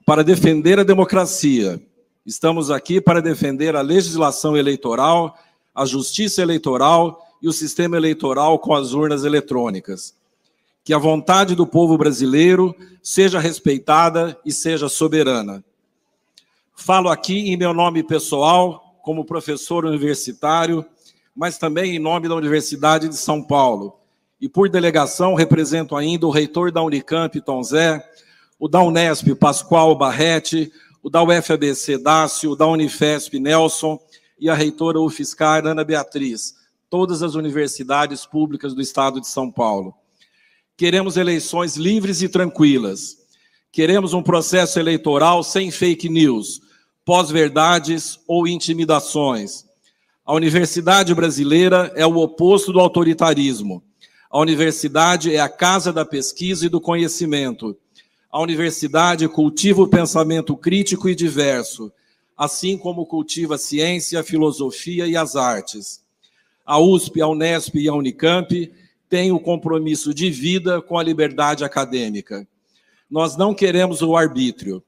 para 0.05 0.25
defender 0.25 0.77
a 0.77 0.83
democracia 0.83 1.81
Estamos 2.25 2.71
aqui 2.71 2.99
para 2.99 3.21
defender 3.21 3.75
a 3.75 3.81
legislação 3.81 4.57
eleitoral, 4.57 5.37
a 5.75 5.85
justiça 5.85 6.41
eleitoral 6.41 7.23
e 7.39 7.47
o 7.47 7.53
sistema 7.53 7.97
eleitoral 7.97 8.57
com 8.57 8.73
as 8.73 8.93
urnas 8.93 9.23
eletrônicas. 9.23 10.15
Que 10.83 10.91
a 10.91 10.97
vontade 10.97 11.53
do 11.53 11.67
povo 11.67 11.95
brasileiro 11.99 12.75
seja 13.03 13.39
respeitada 13.39 14.35
e 14.43 14.51
seja 14.51 14.89
soberana. 14.89 15.63
Falo 16.73 17.09
aqui 17.09 17.51
em 17.51 17.57
meu 17.57 17.75
nome 17.75 18.01
pessoal, 18.01 18.97
como 19.03 19.23
professor 19.23 19.85
universitário, 19.85 20.83
mas 21.35 21.59
também 21.59 21.95
em 21.95 21.99
nome 21.99 22.27
da 22.27 22.33
Universidade 22.33 23.07
de 23.07 23.17
São 23.17 23.43
Paulo. 23.43 23.99
E 24.41 24.49
por 24.49 24.67
delegação 24.67 25.35
represento 25.35 25.95
ainda 25.95 26.25
o 26.25 26.31
reitor 26.31 26.71
da 26.71 26.81
Unicamp, 26.81 27.39
Tom 27.41 27.61
Zé, 27.61 28.03
o 28.59 28.67
da 28.67 28.81
Unesp, 28.81 29.35
Pascoal 29.35 29.95
Barrete, 29.95 30.71
o 31.05 31.09
da 31.11 31.21
UFABC 31.21 31.99
Dácio, 31.99 32.49
o 32.49 32.55
da 32.55 32.65
Unifesp 32.65 33.37
Nelson 33.37 33.99
e 34.39 34.49
a 34.49 34.55
reitora 34.55 34.99
UFSCar 34.99 35.63
Ana 35.63 35.83
Beatriz, 35.83 36.55
todas 36.89 37.21
as 37.21 37.35
universidades 37.35 38.25
públicas 38.25 38.73
do 38.73 38.81
estado 38.81 39.21
de 39.21 39.27
São 39.27 39.51
Paulo. 39.51 39.93
Queremos 40.75 41.15
eleições 41.15 41.75
livres 41.75 42.23
e 42.23 42.27
tranquilas. 42.27 43.17
Queremos 43.71 44.15
um 44.15 44.23
processo 44.23 44.79
eleitoral 44.79 45.43
sem 45.43 45.69
fake 45.69 46.09
news, 46.09 46.59
pós-verdades 47.05 48.19
ou 48.27 48.47
intimidações. 48.47 49.63
A 50.25 50.33
universidade 50.33 51.13
brasileira 51.13 51.93
é 51.95 52.07
o 52.07 52.17
oposto 52.17 52.73
do 52.73 52.79
autoritarismo. 52.79 53.83
A 54.27 54.39
universidade 54.39 55.35
é 55.35 55.39
a 55.39 55.49
casa 55.49 55.93
da 55.93 56.03
pesquisa 56.03 56.65
e 56.65 56.69
do 56.69 56.81
conhecimento 56.81 57.77
a 58.35 58.41
universidade 58.41 59.29
cultiva 59.29 59.81
o 59.81 59.87
pensamento 59.87 60.57
crítico 60.57 61.07
e 61.07 61.15
diverso, 61.15 61.89
assim 62.35 62.77
como 62.77 63.05
cultiva 63.05 63.55
a 63.55 63.57
ciência, 63.57 64.19
a 64.19 64.23
filosofia 64.25 65.07
e 65.07 65.15
as 65.15 65.37
artes. 65.37 66.03
A 66.65 66.77
USP, 66.77 67.21
a 67.21 67.29
Unesp 67.29 67.75
e 67.75 67.87
a 67.87 67.93
Unicamp 67.93 68.73
têm 69.07 69.31
o 69.31 69.39
compromisso 69.39 70.13
de 70.13 70.29
vida 70.29 70.81
com 70.81 70.99
a 70.99 71.03
liberdade 71.03 71.63
acadêmica. 71.63 72.45
Nós 73.09 73.37
não 73.37 73.55
queremos 73.55 74.01
o 74.01 74.17
arbítrio. 74.17 74.83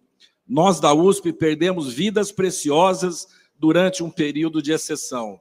Nós 0.46 0.82
da 0.82 0.94
USP 0.94 1.32
perdemos 1.32 1.94
vidas 1.94 2.34
preciosas 2.34 3.30
durante 3.58 4.04
um 4.04 4.10
período 4.10 4.62
de 4.62 4.74
exceção. 4.74 5.39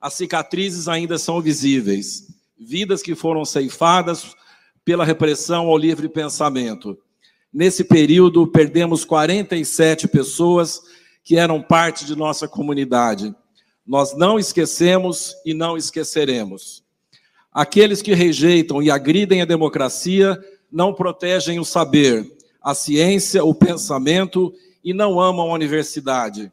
As 0.00 0.14
cicatrizes 0.14 0.88
ainda 0.88 1.18
são 1.18 1.42
visíveis, 1.42 2.28
vidas 2.58 3.02
que 3.02 3.14
foram 3.14 3.44
ceifadas 3.44 4.34
pela 4.88 5.04
repressão 5.04 5.66
ao 5.66 5.76
livre 5.76 6.08
pensamento. 6.08 6.96
Nesse 7.52 7.84
período, 7.84 8.46
perdemos 8.46 9.04
47 9.04 10.08
pessoas 10.08 10.80
que 11.22 11.36
eram 11.36 11.60
parte 11.60 12.06
de 12.06 12.16
nossa 12.16 12.48
comunidade. 12.48 13.34
Nós 13.86 14.16
não 14.16 14.38
esquecemos 14.38 15.36
e 15.44 15.52
não 15.52 15.76
esqueceremos. 15.76 16.82
Aqueles 17.52 18.00
que 18.00 18.14
rejeitam 18.14 18.82
e 18.82 18.90
agridem 18.90 19.42
a 19.42 19.44
democracia 19.44 20.42
não 20.72 20.94
protegem 20.94 21.60
o 21.60 21.66
saber, 21.66 22.26
a 22.62 22.74
ciência, 22.74 23.44
o 23.44 23.54
pensamento 23.54 24.54
e 24.82 24.94
não 24.94 25.20
amam 25.20 25.50
a 25.50 25.54
universidade. 25.54 26.50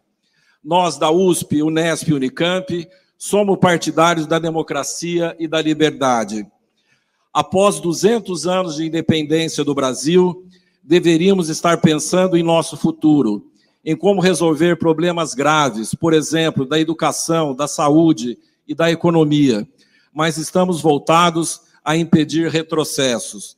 Nós 0.62 0.98
da 0.98 1.10
USP, 1.10 1.64
Unesp 1.64 2.10
e 2.10 2.14
Unicamp 2.14 2.86
somos 3.18 3.58
partidários 3.60 4.28
da 4.28 4.40
democracia 4.40 5.34
e 5.40 5.48
da 5.48 5.62
liberdade. 5.62 6.46
Após 7.36 7.82
200 7.82 8.48
anos 8.48 8.78
de 8.78 8.86
independência 8.86 9.62
do 9.62 9.76
Brasil, 9.76 10.48
deveríamos 10.82 11.50
estar 11.50 11.82
pensando 11.82 12.38
em 12.38 12.42
nosso 12.42 12.78
futuro, 12.78 13.52
em 13.84 13.94
como 13.94 14.22
resolver 14.22 14.78
problemas 14.78 15.34
graves, 15.34 15.94
por 15.94 16.14
exemplo, 16.14 16.66
da 16.66 16.80
educação, 16.80 17.54
da 17.54 17.68
saúde 17.68 18.38
e 18.66 18.74
da 18.74 18.90
economia, 18.90 19.68
mas 20.14 20.38
estamos 20.38 20.80
voltados 20.80 21.60
a 21.84 21.98
impedir 21.98 22.50
retrocessos. 22.50 23.58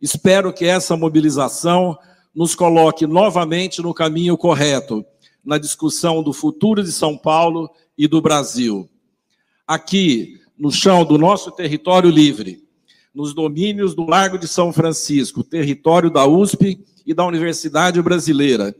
Espero 0.00 0.50
que 0.50 0.64
essa 0.64 0.96
mobilização 0.96 1.98
nos 2.34 2.54
coloque 2.54 3.06
novamente 3.06 3.82
no 3.82 3.92
caminho 3.92 4.38
correto, 4.38 5.04
na 5.44 5.58
discussão 5.58 6.22
do 6.22 6.32
futuro 6.32 6.82
de 6.82 6.92
São 6.92 7.14
Paulo 7.14 7.68
e 7.98 8.08
do 8.08 8.22
Brasil. 8.22 8.88
Aqui, 9.66 10.40
no 10.56 10.72
chão 10.72 11.04
do 11.04 11.18
nosso 11.18 11.50
território 11.50 12.08
livre, 12.08 12.66
nos 13.18 13.34
domínios 13.34 13.96
do 13.96 14.06
Largo 14.06 14.38
de 14.38 14.46
São 14.46 14.72
Francisco, 14.72 15.42
território 15.42 16.08
da 16.08 16.24
USP 16.24 16.78
e 17.04 17.12
da 17.12 17.26
Universidade 17.26 18.00
Brasileira, 18.00 18.72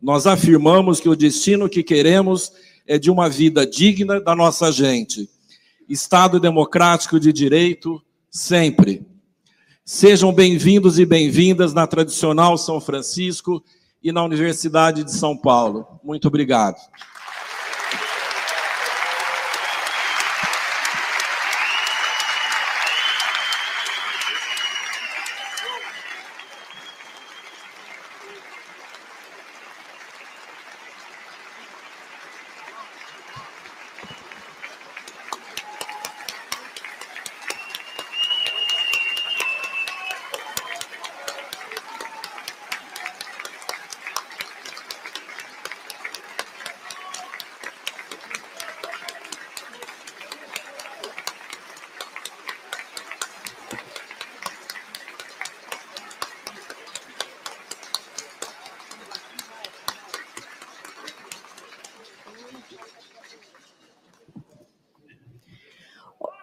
nós 0.00 0.26
afirmamos 0.26 0.98
que 0.98 1.10
o 1.10 1.14
destino 1.14 1.68
que 1.68 1.82
queremos 1.82 2.50
é 2.86 2.98
de 2.98 3.10
uma 3.10 3.28
vida 3.28 3.66
digna 3.66 4.18
da 4.18 4.34
nossa 4.34 4.72
gente. 4.72 5.28
Estado 5.86 6.40
democrático 6.40 7.20
de 7.20 7.34
direito, 7.34 8.02
sempre. 8.30 9.06
Sejam 9.84 10.32
bem-vindos 10.32 10.98
e 10.98 11.04
bem-vindas 11.04 11.74
na 11.74 11.86
tradicional 11.86 12.56
São 12.56 12.80
Francisco 12.80 13.62
e 14.02 14.10
na 14.10 14.24
Universidade 14.24 15.04
de 15.04 15.12
São 15.12 15.36
Paulo. 15.36 15.86
Muito 16.02 16.28
obrigado. 16.28 16.78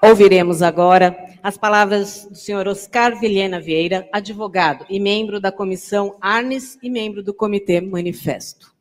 Ouviremos 0.10 0.64
agora 0.64 1.16
as 1.44 1.56
palavras 1.56 2.26
do 2.28 2.36
senhor 2.36 2.68
Oscar 2.68 3.20
Vilhena 3.20 3.60
Vieira, 3.60 4.10
advogado 4.12 4.84
e 4.90 5.00
membro 5.00 5.40
da 5.40 5.52
comissão 5.52 6.18
Arnes 6.20 6.80
e 6.82 6.90
membro 6.90 7.22
do 7.22 7.32
Comitê 7.32 7.80
Manifesto. 7.80 8.74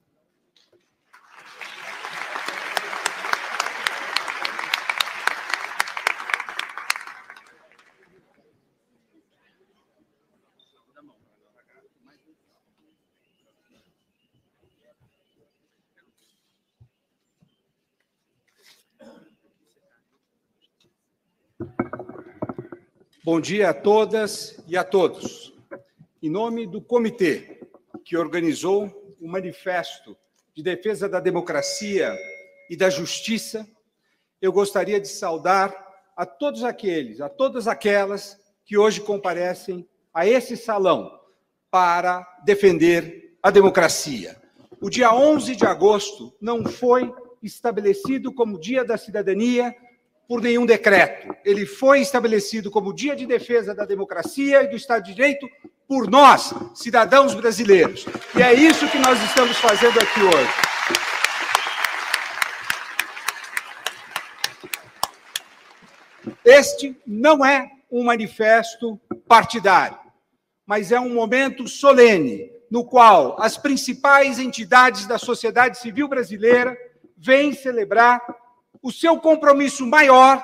Bom 23.31 23.43
dia 23.43 23.69
a 23.69 23.75
todas 23.75 24.59
e 24.67 24.75
a 24.75 24.83
todos. 24.83 25.53
Em 26.23 26.31
nome 26.31 26.67
do 26.67 26.81
comitê 26.81 27.61
que 28.03 28.17
organizou 28.17 29.15
o 29.21 29.29
Manifesto 29.29 30.17
de 30.55 30.63
Defesa 30.63 31.07
da 31.07 31.21
Democracia 31.21 32.17
e 32.71 32.75
da 32.75 32.89
Justiça, 32.89 33.69
eu 34.41 34.51
gostaria 34.51 34.99
de 34.99 35.09
saudar 35.09 35.77
a 36.17 36.25
todos 36.25 36.65
aqueles, 36.65 37.21
a 37.21 37.29
todas 37.29 37.69
aquelas 37.69 38.41
que 38.65 38.79
hoje 38.79 39.03
comparecem 39.03 39.87
a 40.15 40.27
esse 40.27 40.57
salão 40.57 41.21
para 41.71 42.27
defender 42.47 43.37
a 43.43 43.51
democracia. 43.51 44.41
O 44.81 44.89
dia 44.89 45.13
11 45.13 45.55
de 45.55 45.67
agosto 45.67 46.35
não 46.41 46.65
foi 46.65 47.13
estabelecido 47.43 48.33
como 48.33 48.59
Dia 48.59 48.87
da 48.87 48.97
Cidadania 48.97 49.77
por 50.29 50.43
nenhum 50.43 50.67
decreto. 50.67 51.35
Ele 51.43 51.65
foi 51.65 52.01
estabelecido 52.01 52.71
como 52.71 52.93
Dia 52.93 53.17
de 53.17 53.25
Defesa 53.25 53.75
da 53.75 53.87
Democracia 53.87 54.63
e 54.63 54.69
do 54.69 54.77
Estado 54.77 55.05
de 55.05 55.15
Direito 55.15 55.49
por 55.89 56.09
nós, 56.09 56.53
cidadãos 56.75 57.35
brasileiros. 57.35 58.05
E 58.37 58.43
é 58.43 58.53
isso 58.53 58.87
que 58.91 58.99
nós 58.99 59.19
estamos 59.25 59.57
fazendo 59.57 59.99
aqui 59.99 60.21
hoje. 60.21 60.69
Este 66.45 66.95
não 67.07 67.45
é 67.45 67.71
um 67.91 68.05
manifesto 68.05 69.01
partidário, 69.27 69.99
mas 70.67 70.93
é 70.93 71.01
um 71.01 71.15
momento 71.15 71.67
solene 71.67 72.51
no 72.71 72.85
qual 72.85 73.41
as 73.41 73.57
principais 73.57 74.39
entidades 74.39 75.07
da 75.07 75.17
sociedade 75.17 75.79
civil 75.79 76.07
brasileira 76.07 76.77
vêm 77.17 77.55
celebrar 77.55 78.21
o 78.83 78.93
seu 78.93 79.19
compromisso 79.19 79.87
maior 79.87 80.43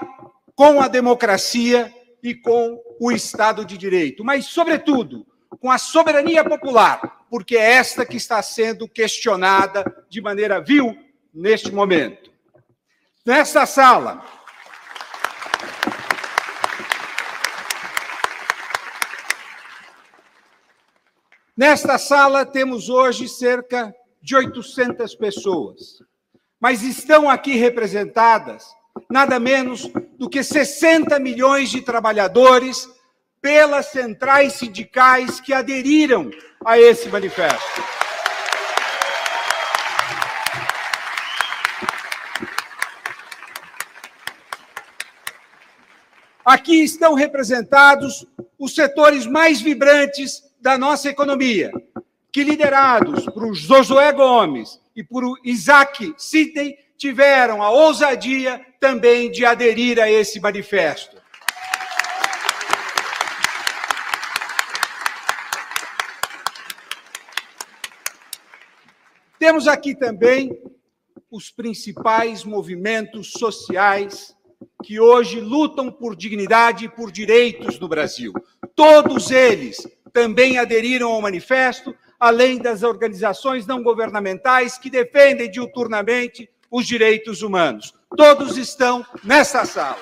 com 0.55 0.81
a 0.81 0.89
democracia 0.89 1.93
e 2.23 2.35
com 2.35 2.81
o 3.01 3.13
Estado 3.13 3.65
de 3.65 3.77
Direito, 3.77 4.25
mas, 4.25 4.47
sobretudo, 4.47 5.27
com 5.61 5.71
a 5.71 5.79
soberania 5.79 6.45
popular, 6.45 7.25
porque 7.31 7.57
é 7.57 7.73
esta 7.73 8.07
que 8.07 8.17
está 8.17 8.43
sendo 8.43 8.89
questionada 8.89 9.85
de 10.09 10.21
maneira 10.21 10.61
vil 10.61 10.97
neste 11.33 11.73
momento. 11.73 12.31
Nesta 13.25 13.67
sala, 13.67 14.25
Nesta 21.57 21.99
sala 21.99 22.45
temos 22.45 22.89
hoje 22.89 23.29
cerca 23.29 23.95
de 24.21 24.35
800 24.35 25.15
pessoas 25.15 26.03
mas 26.65 26.83
estão 26.83 27.29
aqui 27.29 27.57
representadas 27.57 28.75
nada 29.11 29.39
menos 29.39 29.87
do 30.19 30.31
que 30.31 30.43
60 30.43 31.19
milhões 31.19 31.69
de 31.69 31.83
trabalhadores 31.83 32.89
pelas 33.39 33.91
centrais 33.91 34.55
sindicais 34.55 35.43
que 35.43 35.53
aderiram 35.53 36.31
a 36.65 36.79
esse 36.79 37.11
manifesto. 37.11 37.85
Aqui 46.47 46.83
estão 46.83 47.13
representados 47.13 48.27
os 48.59 48.75
setores 48.75 49.27
mais 49.27 49.61
vibrantes 49.61 50.43
da 50.63 50.79
nossa 50.79 51.11
economia, 51.11 51.71
que 52.33 52.43
liderados 52.43 53.27
por 53.27 53.53
Josué 53.53 54.11
Gomes, 54.15 54.83
e 54.95 55.03
por 55.03 55.25
Isaac 55.45 56.15
Sidney 56.17 56.77
tiveram 56.97 57.63
a 57.63 57.71
ousadia 57.71 58.65
também 58.79 59.31
de 59.31 59.45
aderir 59.45 59.99
a 60.01 60.11
esse 60.11 60.41
manifesto. 60.41 61.23
Temos 69.39 69.69
aqui 69.69 69.95
também 69.95 70.59
os 71.31 71.51
principais 71.51 72.45
movimentos 72.45 73.33
sociais 73.33 74.35
que 74.83 75.01
hoje 75.01 75.41
lutam 75.41 75.91
por 75.91 76.15
dignidade 76.15 76.87
e 76.87 76.89
por 76.89 77.11
direitos 77.11 77.79
no 77.79 77.89
Brasil. 77.89 78.33
Todos 78.75 79.31
eles 79.31 79.87
também 80.13 80.59
aderiram 80.59 81.11
ao 81.11 81.21
manifesto, 81.21 81.95
além 82.25 82.57
das 82.57 82.83
organizações 82.83 83.67
não 83.67 83.83
governamentais 83.83 84.79
que 84.79 84.89
defendem 84.89 85.51
diuturnamente 85.51 86.49
os 86.71 86.87
direitos 86.87 87.43
humanos. 87.43 87.93
Todos 88.17 88.57
estão 88.57 89.05
nessa 89.23 89.67
sala. 89.67 90.01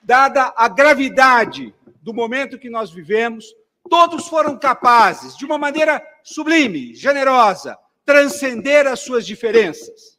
Dada 0.00 0.54
a 0.56 0.68
gravidade 0.68 1.74
do 2.00 2.14
momento 2.14 2.60
que 2.60 2.70
nós 2.70 2.92
vivemos, 2.92 3.44
todos 3.90 4.28
foram 4.28 4.56
capazes, 4.56 5.36
de 5.36 5.44
uma 5.44 5.58
maneira 5.58 6.00
sublime, 6.22 6.94
generosa, 6.94 7.76
transcender 8.04 8.86
as 8.86 9.00
suas 9.00 9.26
diferenças, 9.26 10.16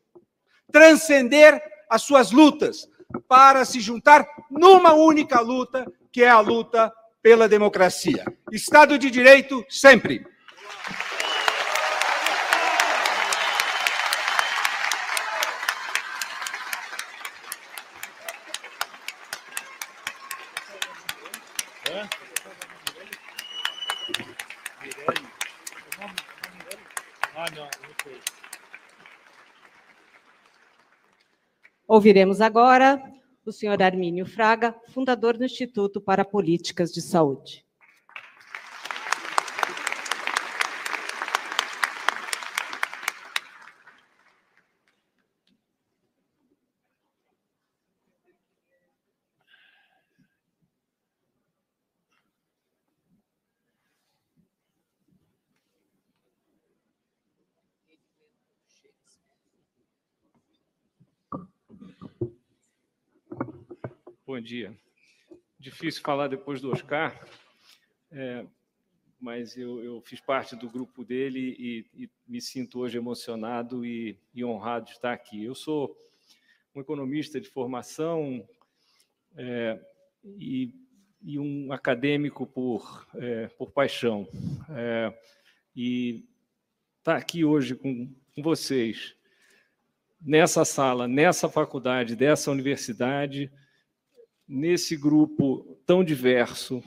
transcender 0.73 1.63
as 1.89 2.02
suas 2.02 2.34
lutas, 2.34 2.86
para 3.28 3.65
se 3.65 3.80
juntar 3.80 4.28
numa 4.50 4.93
única 4.93 5.39
luta, 5.39 5.86
que 6.12 6.24
é 6.24 6.30
a 6.30 6.39
luta 6.39 6.91
pela 7.22 7.48
democracia. 7.48 8.26
Estado 8.52 8.98
de 8.98 9.10
Direito 9.10 9.65
sempre. 9.70 10.26
Ouviremos 31.98 32.42
agora 32.42 33.02
o 33.44 33.52
senhor 33.52 33.82
Armínio 33.82 34.24
Fraga, 34.24 34.76
fundador 34.90 35.36
do 35.36 35.44
Instituto 35.44 36.00
para 36.00 36.24
Políticas 36.24 36.92
de 36.94 37.02
Saúde. 37.02 37.66
Bom 64.38 64.41
dia. 64.41 64.71
Difícil 65.60 66.04
falar 66.04 66.28
depois 66.28 66.62
do 66.62 66.69
Oscar, 66.69 67.26
é, 68.12 68.45
mas 69.19 69.58
eu, 69.58 69.84
eu, 69.84 70.00
fiz 70.00 70.21
parte 70.21 70.56
do 70.56 70.69
grupo 70.69 71.04
dele 71.04 71.56
e, 71.58 72.04
e 72.04 72.10
me 72.28 72.39
sinto 72.39 72.82
hoje 72.82 73.00
emocionado 73.00 73.84
e, 73.84 74.15
e, 74.36 74.45
honrado 74.45 74.86
de 74.86 74.91
estar 74.91 75.12
aqui. 75.12 75.43
Eu 75.43 75.56
sou 75.56 75.97
um 76.76 76.80
economista 76.80 77.41
de 77.41 77.50
formação 77.50 78.47
é, 79.36 79.84
e, 80.23 80.71
e, 81.23 81.39
um 81.39 81.73
acadêmico 81.73 82.45
por, 82.45 83.08
é, 83.15 83.47
por 83.47 83.71
paixão. 83.71 84.28
É, 84.69 85.17
e 85.76 86.23
estar 87.00 87.17
aqui 87.17 87.43
hoje 87.43 87.73
com, 87.73 88.13
com 88.36 88.43
vocês, 88.43 89.15
nessa 90.21 90.63
sala, 90.63 91.08
nessa 91.08 91.50
faculdade, 91.50 92.15
dessa 92.15 92.52
universidade, 92.52 93.52
nesse 94.48 94.96
grupo 94.96 95.78
tão 95.86 96.04
diverso, 96.04 96.82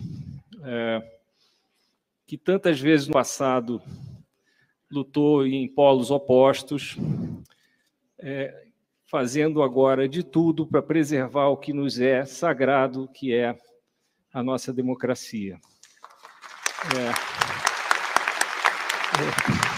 é, 0.64 1.03
que 2.27 2.38
tantas 2.38 2.81
vezes 2.81 3.07
no 3.09 3.12
passado 3.12 3.83
lutou 4.90 5.46
em 5.46 5.68
polos 5.68 6.11
opostos, 6.11 6.96
é, 8.18 8.66
fazendo 9.07 9.62
agora 9.62 10.09
de 10.09 10.23
tudo 10.23 10.66
para 10.66 10.83
preservar 10.83 11.49
o 11.49 11.57
que 11.57 11.73
nos 11.73 12.01
é 12.01 12.25
sagrado, 12.25 13.09
que 13.09 13.35
é 13.35 13.59
a 14.33 14.42
nossa 14.42 14.73
democracia. 14.73 15.59
É, 16.96 17.11
é. 19.20 19.70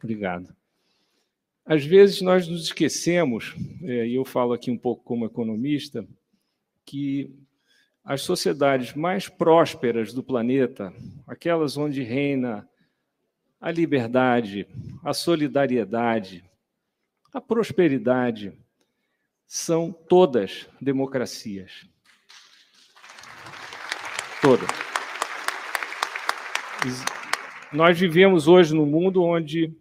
Obrigado. 0.00 0.54
Às 1.68 1.84
vezes 1.84 2.22
nós 2.22 2.48
nos 2.48 2.62
esquecemos, 2.64 3.54
é, 3.82 4.06
e 4.06 4.14
eu 4.14 4.24
falo 4.24 4.54
aqui 4.54 4.70
um 4.70 4.78
pouco 4.78 5.04
como 5.04 5.26
economista, 5.26 6.02
que 6.82 7.30
as 8.02 8.22
sociedades 8.22 8.94
mais 8.94 9.28
prósperas 9.28 10.14
do 10.14 10.22
planeta, 10.22 10.94
aquelas 11.26 11.76
onde 11.76 12.02
reina 12.02 12.66
a 13.60 13.70
liberdade, 13.70 14.66
a 15.04 15.12
solidariedade, 15.12 16.42
a 17.34 17.38
prosperidade, 17.38 18.54
são 19.46 19.92
todas 19.92 20.66
democracias. 20.80 21.86
Todas. 24.40 24.70
Nós 27.70 27.98
vivemos 28.00 28.48
hoje 28.48 28.74
num 28.74 28.86
mundo 28.86 29.22
onde 29.22 29.76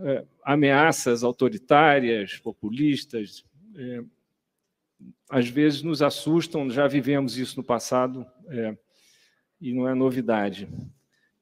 é, 0.00 0.24
ameaças 0.42 1.22
autoritárias, 1.22 2.38
populistas, 2.38 3.44
é, 3.76 4.02
às 5.30 5.48
vezes 5.48 5.82
nos 5.82 6.02
assustam, 6.02 6.68
já 6.70 6.86
vivemos 6.86 7.38
isso 7.38 7.56
no 7.56 7.64
passado 7.64 8.26
é, 8.48 8.76
e 9.60 9.72
não 9.72 9.88
é 9.88 9.94
novidade. 9.94 10.68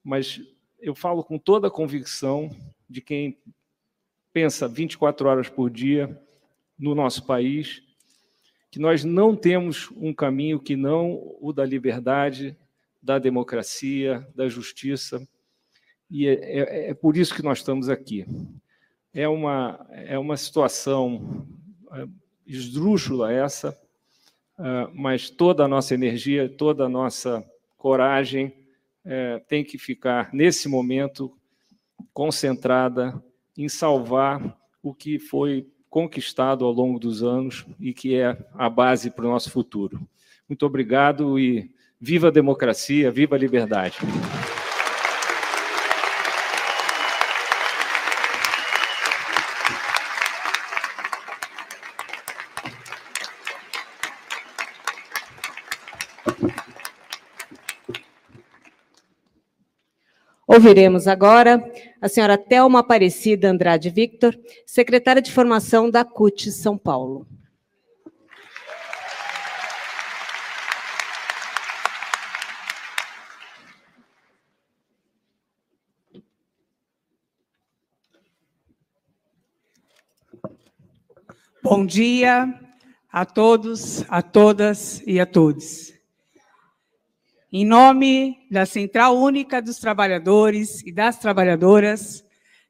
Mas 0.04 0.40
eu 0.78 0.94
falo 0.94 1.24
com 1.24 1.38
toda 1.38 1.68
a 1.68 1.70
convicção 1.70 2.54
de 2.88 3.00
quem 3.00 3.38
pensa 4.32 4.68
24 4.68 5.28
horas 5.28 5.48
por 5.48 5.70
dia 5.70 6.20
no 6.78 6.94
nosso 6.94 7.26
país, 7.26 7.82
que 8.70 8.78
nós 8.78 9.04
não 9.04 9.34
temos 9.34 9.90
um 9.96 10.14
caminho 10.14 10.60
que 10.60 10.76
não 10.76 11.36
o 11.40 11.52
da 11.52 11.64
liberdade, 11.64 12.56
da 13.02 13.18
democracia, 13.18 14.26
da 14.34 14.48
justiça, 14.48 15.26
e 16.08 16.26
é, 16.26 16.32
é, 16.32 16.90
é 16.90 16.94
por 16.94 17.16
isso 17.16 17.34
que 17.34 17.42
nós 17.42 17.58
estamos 17.58 17.88
aqui 17.88 18.24
é 19.12 19.28
uma, 19.28 19.86
é 19.90 20.18
uma 20.18 20.36
situação 20.36 21.46
é, 21.92 22.06
esdrúxula 22.46 23.32
essa, 23.32 23.76
é, 24.58 24.88
mas 24.94 25.30
toda 25.30 25.64
a 25.64 25.68
nossa 25.68 25.94
energia, 25.94 26.48
toda 26.48 26.84
a 26.84 26.88
nossa 26.88 27.44
coragem 27.76 28.52
é, 29.04 29.38
tem 29.48 29.64
que 29.64 29.78
ficar, 29.78 30.32
nesse 30.32 30.68
momento, 30.68 31.32
concentrada 32.12 33.22
em 33.56 33.68
salvar 33.68 34.56
o 34.82 34.94
que 34.94 35.18
foi 35.18 35.66
conquistado 35.88 36.64
ao 36.64 36.72
longo 36.72 36.98
dos 36.98 37.22
anos 37.22 37.66
e 37.78 37.92
que 37.92 38.14
é 38.14 38.38
a 38.54 38.70
base 38.70 39.10
para 39.10 39.26
o 39.26 39.30
nosso 39.30 39.50
futuro. 39.50 40.00
Muito 40.48 40.64
obrigado 40.64 41.38
e 41.38 41.70
viva 42.00 42.28
a 42.28 42.30
democracia, 42.30 43.10
viva 43.10 43.36
a 43.36 43.38
liberdade. 43.38 43.98
Ouviremos 60.52 61.06
agora 61.06 61.62
a 62.02 62.08
senhora 62.08 62.36
Thelma 62.36 62.80
Aparecida 62.80 63.48
Andrade 63.48 63.88
Victor, 63.88 64.36
secretária 64.66 65.22
de 65.22 65.30
Formação 65.30 65.88
da 65.88 66.04
CUT 66.04 66.50
São 66.50 66.76
Paulo. 66.76 67.24
Bom 81.62 81.86
dia 81.86 82.52
a 83.12 83.24
todos, 83.24 84.04
a 84.08 84.20
todas 84.20 85.00
e 85.06 85.20
a 85.20 85.26
todos. 85.26 85.99
Em 87.52 87.66
nome 87.66 88.46
da 88.48 88.64
Central 88.64 89.18
Única 89.18 89.60
dos 89.60 89.78
Trabalhadores 89.78 90.86
e 90.86 90.92
das 90.92 91.18
Trabalhadoras, 91.18 92.24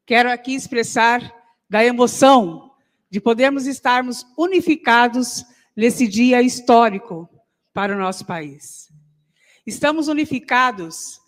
quero 0.06 0.30
aqui 0.30 0.54
expressar 0.54 1.20
da 1.68 1.84
emoção 1.84 2.70
de 3.10 3.20
podermos 3.20 3.66
estarmos 3.66 4.24
unificados 4.38 5.44
nesse 5.76 6.08
dia 6.08 6.40
histórico 6.40 7.28
para 7.74 7.94
o 7.94 7.98
nosso 7.98 8.24
país. 8.24 8.88
Estamos 9.66 10.08
unificados 10.08 11.20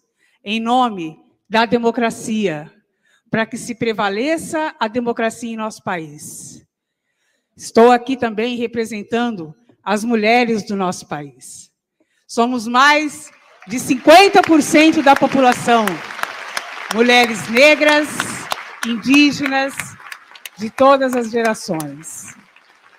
em 0.42 0.58
nome 0.58 1.18
da 1.46 1.66
democracia, 1.66 2.72
para 3.30 3.44
que 3.44 3.58
se 3.58 3.74
prevaleça 3.74 4.74
a 4.80 4.88
democracia 4.88 5.52
em 5.52 5.56
nosso 5.56 5.82
país. 5.82 6.66
Estou 7.54 7.92
aqui 7.92 8.16
também 8.16 8.56
representando 8.56 9.54
as 9.84 10.04
mulheres 10.04 10.62
do 10.66 10.74
nosso 10.74 11.06
país. 11.06 11.70
Somos 12.26 12.66
mais 12.66 13.30
de 13.66 13.76
50% 13.76 15.02
da 15.02 15.14
população, 15.14 15.86
mulheres 16.94 17.48
negras, 17.48 18.08
indígenas, 18.86 19.74
de 20.58 20.68
todas 20.68 21.14
as 21.14 21.30
gerações. 21.30 22.34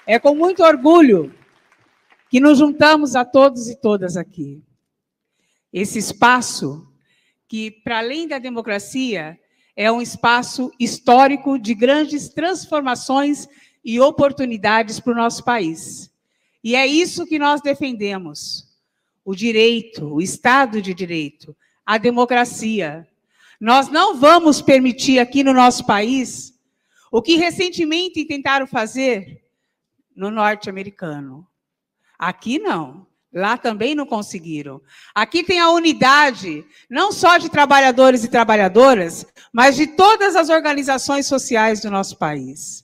É 0.08 0.18
com 0.18 0.34
muito 0.34 0.64
orgulho 0.64 1.34
que 2.30 2.40
nos 2.40 2.58
juntamos 2.58 3.16
a 3.16 3.24
todos 3.24 3.70
e 3.70 3.76
todas 3.76 4.18
aqui. 4.18 4.64
esse 5.72 5.98
espaço 5.98 6.88
que, 7.48 7.70
para 7.72 8.00
além 8.00 8.28
da 8.28 8.38
democracia, 8.38 9.40
é 9.76 9.92
um 9.92 10.02
espaço 10.02 10.72
histórico 10.80 11.58
de 11.58 11.74
grandes 11.74 12.30
transformações 12.30 13.48
e 13.84 14.00
oportunidades 14.00 15.00
para 15.00 15.14
o 15.14 15.16
nosso 15.16 15.44
país. 15.44 16.12
E 16.64 16.76
é 16.76 16.86
isso 16.86 17.26
que 17.26 17.38
nós 17.38 17.62
defendemos: 17.62 18.73
o 19.26 19.36
direito, 19.36 20.06
o 20.06 20.22
Estado 20.22 20.82
de 20.82 20.94
Direito, 20.94 21.56
a 21.86 21.98
democracia. 21.98 23.08
Nós 23.60 23.90
não 23.90 24.16
vamos 24.16 24.62
permitir 24.62 25.20
aqui 25.20 25.44
no 25.44 25.54
nosso 25.54 25.86
país 25.86 26.54
o 27.12 27.22
que 27.22 27.36
recentemente 27.36 28.26
tentaram 28.26 28.68
fazer 28.68 29.44
no 30.16 30.30
norte-americano. 30.30 31.48
Aqui 32.18 32.60
não. 32.60 33.08
Lá 33.34 33.58
também 33.58 33.96
não 33.96 34.06
conseguiram. 34.06 34.80
Aqui 35.16 35.44
tem 35.44 35.60
a 35.60 35.72
unidade, 35.72 36.64
não 36.88 37.12
só 37.12 37.40
de 37.40 37.50
trabalhadores 37.50 38.24
e 38.24 38.30
trabalhadoras, 38.30 39.26
mas 39.52 39.76
de 39.76 39.88
todas 39.88 40.36
as 40.36 40.50
organizações 40.50 41.26
sociais 41.26 41.82
do 41.82 41.90
nosso 41.90 42.18
país. 42.18 42.83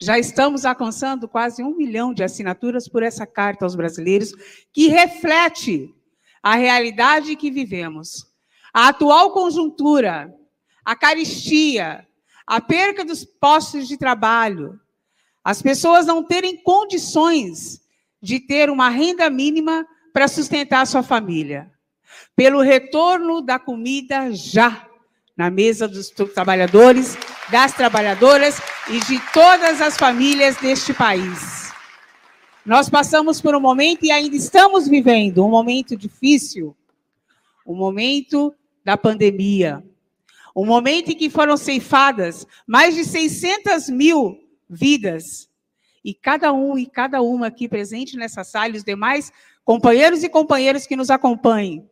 Já 0.00 0.18
estamos 0.18 0.64
alcançando 0.64 1.28
quase 1.28 1.62
um 1.62 1.74
milhão 1.74 2.14
de 2.14 2.22
assinaturas 2.22 2.88
por 2.88 3.02
essa 3.02 3.26
carta 3.26 3.64
aos 3.64 3.74
brasileiros, 3.74 4.32
que 4.72 4.86
reflete 4.86 5.92
a 6.42 6.54
realidade 6.54 7.34
que 7.34 7.50
vivemos. 7.50 8.26
A 8.72 8.88
atual 8.88 9.32
conjuntura, 9.32 10.32
a 10.84 10.94
caristia, 10.94 12.06
a 12.46 12.60
perca 12.60 13.04
dos 13.04 13.24
postos 13.24 13.88
de 13.88 13.96
trabalho, 13.96 14.80
as 15.42 15.60
pessoas 15.60 16.06
não 16.06 16.22
terem 16.22 16.62
condições 16.62 17.80
de 18.22 18.38
ter 18.38 18.70
uma 18.70 18.88
renda 18.88 19.28
mínima 19.28 19.86
para 20.12 20.28
sustentar 20.28 20.86
sua 20.86 21.02
família. 21.02 21.70
Pelo 22.36 22.60
retorno 22.60 23.40
da 23.40 23.58
comida 23.58 24.32
já 24.32 24.86
na 25.36 25.50
mesa 25.50 25.88
dos 25.88 26.10
trabalhadores, 26.10 27.16
das 27.50 27.72
trabalhadoras 27.72 28.60
e 28.88 29.00
de 29.00 29.18
todas 29.32 29.80
as 29.80 29.96
famílias 29.96 30.56
deste 30.56 30.92
país. 30.92 31.72
Nós 32.64 32.88
passamos 32.88 33.40
por 33.40 33.54
um 33.54 33.60
momento 33.60 34.04
e 34.04 34.10
ainda 34.10 34.36
estamos 34.36 34.86
vivendo 34.86 35.44
um 35.44 35.48
momento 35.48 35.96
difícil, 35.96 36.76
um 37.66 37.74
momento 37.74 38.54
da 38.84 38.96
pandemia, 38.96 39.82
um 40.54 40.66
momento 40.66 41.10
em 41.10 41.16
que 41.16 41.30
foram 41.30 41.56
ceifadas 41.56 42.46
mais 42.66 42.94
de 42.94 43.04
600 43.04 43.88
mil 43.88 44.38
vidas 44.68 45.48
e 46.04 46.12
cada 46.14 46.52
um 46.52 46.78
e 46.78 46.86
cada 46.86 47.22
uma 47.22 47.46
aqui 47.46 47.68
presente 47.68 48.16
nessa 48.16 48.44
sala, 48.44 48.74
e 48.74 48.76
os 48.76 48.84
demais 48.84 49.32
companheiros 49.64 50.22
e 50.22 50.28
companheiras 50.28 50.86
que 50.86 50.96
nos 50.96 51.10
acompanhem 51.10 51.88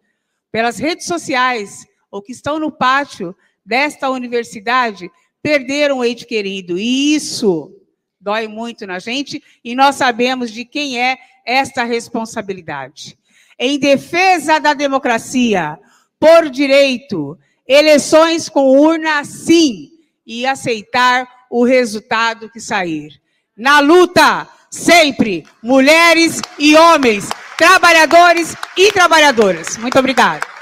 pelas 0.50 0.78
redes 0.78 1.06
sociais 1.06 1.86
ou 2.10 2.22
que 2.22 2.32
estão 2.32 2.58
no 2.58 2.72
pátio 2.72 3.36
desta 3.64 4.08
universidade, 4.08 5.10
perderam 5.42 5.98
o 5.98 6.04
ente 6.04 6.26
querido. 6.26 6.78
E 6.78 7.14
isso 7.14 7.72
dói 8.20 8.48
muito 8.48 8.86
na 8.86 8.98
gente 8.98 9.42
e 9.64 9.74
nós 9.74 9.96
sabemos 9.96 10.50
de 10.50 10.64
quem 10.64 11.00
é 11.00 11.16
esta 11.44 11.84
responsabilidade. 11.84 13.18
Em 13.58 13.78
defesa 13.78 14.58
da 14.58 14.74
democracia, 14.74 15.78
por 16.18 16.50
direito, 16.50 17.38
eleições 17.66 18.48
com 18.48 18.78
urna 18.78 19.24
sim 19.24 19.90
e 20.26 20.44
aceitar 20.44 21.26
o 21.50 21.64
resultado 21.64 22.50
que 22.50 22.60
sair 22.60 23.20
na 23.56 23.80
luta, 23.80 24.46
sempre, 24.70 25.46
mulheres 25.62 26.42
e 26.58 26.76
homens, 26.76 27.28
trabalhadores 27.56 28.54
e 28.76 28.92
trabalhadoras. 28.92 29.78
Muito 29.78 29.98
obrigada. 29.98 30.55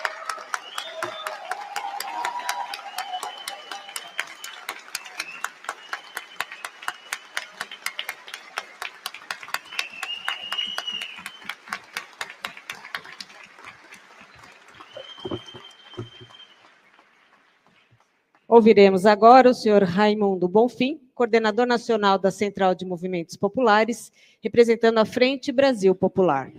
Ouviremos 18.54 19.04
agora 19.04 19.50
o 19.50 19.52
senhor 19.52 19.82
Raimundo 19.82 20.46
Bonfim, 20.46 21.00
coordenador 21.12 21.66
nacional 21.66 22.20
da 22.20 22.30
Central 22.30 22.72
de 22.72 22.84
Movimentos 22.84 23.36
Populares, 23.36 24.12
representando 24.40 24.98
a 24.98 25.04
Frente 25.04 25.50
Brasil 25.50 25.92
Popular. 25.92 26.52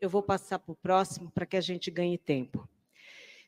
Eu 0.00 0.08
vou 0.08 0.22
passar 0.22 0.60
para 0.60 0.72
o 0.72 0.76
próximo 0.76 1.30
para 1.30 1.44
que 1.44 1.58
a 1.58 1.60
gente 1.60 1.90
ganhe 1.90 2.16
tempo. 2.16 2.66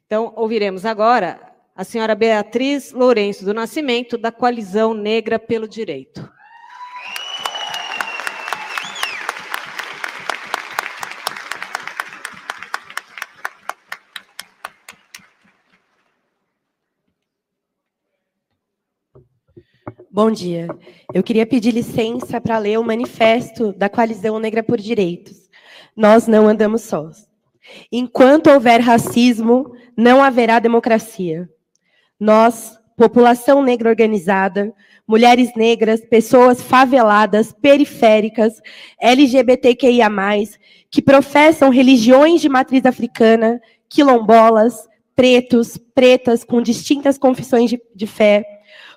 Então, 0.04 0.34
ouviremos 0.36 0.84
agora 0.84 1.56
a 1.74 1.82
senhora 1.82 2.14
Beatriz 2.14 2.92
Lourenço 2.92 3.42
do 3.42 3.54
Nascimento, 3.54 4.18
da 4.18 4.30
Coalizão 4.30 4.92
Negra 4.92 5.38
pelo 5.38 5.66
Direito. 5.66 6.30
Bom 20.14 20.30
dia. 20.30 20.68
Eu 21.14 21.22
queria 21.22 21.46
pedir 21.46 21.72
licença 21.72 22.38
para 22.38 22.58
ler 22.58 22.78
o 22.78 22.84
manifesto 22.84 23.72
da 23.72 23.88
Coalizão 23.88 24.38
Negra 24.38 24.62
por 24.62 24.78
Direitos. 24.78 25.48
Nós 25.96 26.26
não 26.26 26.46
andamos 26.46 26.82
sós. 26.82 27.26
Enquanto 27.90 28.50
houver 28.50 28.82
racismo, 28.82 29.72
não 29.96 30.22
haverá 30.22 30.58
democracia. 30.58 31.48
Nós, 32.20 32.78
população 32.94 33.62
negra 33.62 33.88
organizada, 33.88 34.74
mulheres 35.08 35.50
negras, 35.56 36.02
pessoas 36.02 36.60
faveladas, 36.60 37.50
periféricas, 37.50 38.60
LGBTQIA+, 39.00 40.10
que 40.90 41.00
professam 41.00 41.70
religiões 41.70 42.42
de 42.42 42.50
matriz 42.50 42.84
africana, 42.84 43.58
quilombolas, 43.88 44.86
pretos, 45.16 45.78
pretas 45.94 46.44
com 46.44 46.60
distintas 46.60 47.16
confissões 47.16 47.70
de, 47.70 47.80
de 47.94 48.06
fé, 48.06 48.44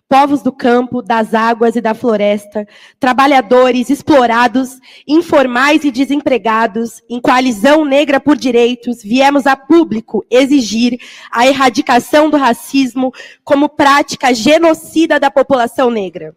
povos 0.08 0.42
do 0.42 0.52
campo, 0.52 1.02
das 1.02 1.34
águas 1.34 1.76
e 1.76 1.82
da 1.82 1.94
floresta, 1.94 2.68
trabalhadores 3.00 3.90
explorados, 3.90 4.80
informais 5.08 5.84
e 5.84 5.92
desempregados, 5.92 7.02
em 7.10 7.20
coalizão 7.20 7.84
negra 7.84 8.20
por 8.20 8.38
direitos, 8.38 9.02
viemos 9.02 9.48
a 9.48 9.56
público 9.56 10.24
exigir 10.30 11.00
a 11.32 11.48
erradicação 11.48 12.30
do 12.30 12.38
racismo 12.38 13.12
como 13.44 13.68
prática 13.68 14.34
genocida 14.34 15.20
da 15.20 15.32
população 15.32 15.90
negra. 15.90 16.36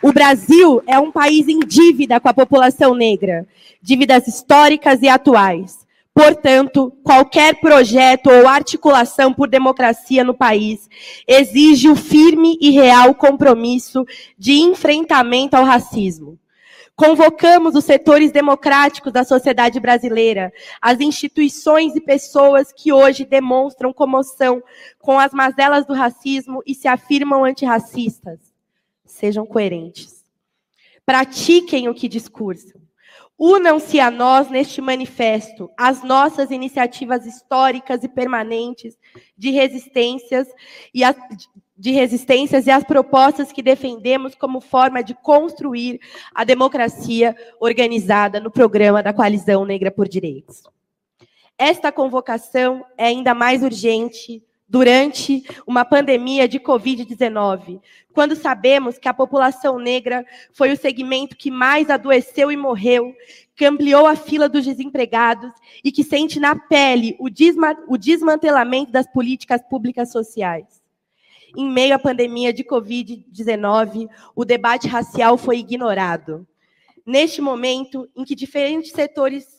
O 0.00 0.12
Brasil 0.12 0.80
é 0.86 0.98
um 0.98 1.10
país 1.10 1.48
em 1.48 1.58
dívida 1.58 2.20
com 2.20 2.28
a 2.28 2.34
população 2.34 2.94
negra, 2.94 3.46
dívidas 3.82 4.28
históricas 4.28 5.02
e 5.02 5.08
atuais. 5.08 5.87
Portanto, 6.18 6.90
qualquer 7.04 7.60
projeto 7.60 8.28
ou 8.28 8.48
articulação 8.48 9.32
por 9.32 9.48
democracia 9.48 10.24
no 10.24 10.34
país 10.34 10.90
exige 11.28 11.88
o 11.88 11.94
firme 11.94 12.58
e 12.60 12.70
real 12.70 13.14
compromisso 13.14 14.04
de 14.36 14.54
enfrentamento 14.54 15.56
ao 15.56 15.62
racismo. 15.62 16.36
Convocamos 16.96 17.76
os 17.76 17.84
setores 17.84 18.32
democráticos 18.32 19.12
da 19.12 19.22
sociedade 19.22 19.78
brasileira, 19.78 20.52
as 20.82 20.98
instituições 20.98 21.94
e 21.94 22.00
pessoas 22.00 22.72
que 22.72 22.92
hoje 22.92 23.24
demonstram 23.24 23.92
comoção 23.92 24.60
com 24.98 25.20
as 25.20 25.32
mazelas 25.32 25.86
do 25.86 25.94
racismo 25.94 26.64
e 26.66 26.74
se 26.74 26.88
afirmam 26.88 27.44
antirracistas. 27.44 28.40
Sejam 29.06 29.46
coerentes. 29.46 30.24
Pratiquem 31.06 31.88
o 31.88 31.94
que 31.94 32.08
discursam. 32.08 32.87
Unam-se 33.38 34.00
a 34.00 34.10
nós 34.10 34.50
neste 34.50 34.80
manifesto 34.80 35.70
as 35.76 36.02
nossas 36.02 36.50
iniciativas 36.50 37.24
históricas 37.24 38.02
e 38.02 38.08
permanentes 38.08 38.98
de 39.36 39.50
resistências 39.50 40.48
e 40.92 41.02
de 41.76 41.92
resistências 41.92 42.66
e 42.66 42.70
as 42.72 42.82
propostas 42.82 43.52
que 43.52 43.62
defendemos 43.62 44.34
como 44.34 44.60
forma 44.60 45.04
de 45.04 45.14
construir 45.14 46.00
a 46.34 46.42
democracia 46.42 47.36
organizada 47.60 48.40
no 48.40 48.50
programa 48.50 49.04
da 49.04 49.12
Coalizão 49.12 49.64
Negra 49.64 49.92
por 49.92 50.08
Direitos. 50.08 50.64
Esta 51.56 51.92
convocação 51.92 52.84
é 52.96 53.06
ainda 53.06 53.34
mais 53.34 53.62
urgente 53.62 54.42
durante 54.68 55.42
uma 55.66 55.84
pandemia 55.84 56.46
de 56.46 56.60
Covid-19, 56.60 57.80
quando 58.12 58.36
sabemos 58.36 58.98
que 58.98 59.08
a 59.08 59.14
população 59.14 59.78
negra 59.78 60.26
foi 60.52 60.72
o 60.72 60.76
segmento 60.76 61.36
que 61.36 61.50
mais 61.50 61.88
adoeceu 61.88 62.52
e 62.52 62.56
morreu, 62.56 63.14
que 63.56 63.64
ampliou 63.64 64.06
a 64.06 64.14
fila 64.14 64.48
dos 64.48 64.64
desempregados 64.64 65.50
e 65.82 65.90
que 65.90 66.04
sente 66.04 66.38
na 66.38 66.54
pele 66.54 67.16
o, 67.18 67.30
desma 67.30 67.76
o 67.88 67.96
desmantelamento 67.96 68.92
das 68.92 69.10
políticas 69.10 69.62
públicas 69.68 70.12
sociais. 70.12 70.82
Em 71.56 71.68
meio 71.68 71.94
à 71.94 71.98
pandemia 71.98 72.52
de 72.52 72.62
Covid-19, 72.62 74.08
o 74.36 74.44
debate 74.44 74.86
racial 74.86 75.38
foi 75.38 75.58
ignorado. 75.58 76.46
Neste 77.06 77.40
momento 77.40 78.06
em 78.14 78.22
que 78.22 78.34
diferentes 78.34 78.92
setores 78.92 79.57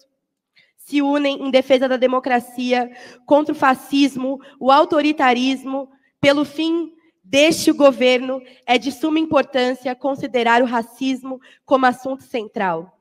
se 0.90 1.04
unem 1.04 1.46
em 1.46 1.52
defesa 1.52 1.88
da 1.88 1.98
democracia, 1.98 2.90
contra 3.24 3.54
o 3.54 3.58
fascismo, 3.58 4.42
o 4.60 4.72
autoritarismo, 4.72 5.88
pelo 6.20 6.44
fim 6.44 6.92
deste 7.24 7.72
governo, 7.72 8.42
é 8.66 8.76
de 8.80 8.92
suma 8.92 9.20
importância 9.20 9.94
considerar 9.94 10.64
o 10.64 10.66
racismo 10.66 11.40
como 11.64 11.86
assunto 11.86 12.24
central. 12.24 13.00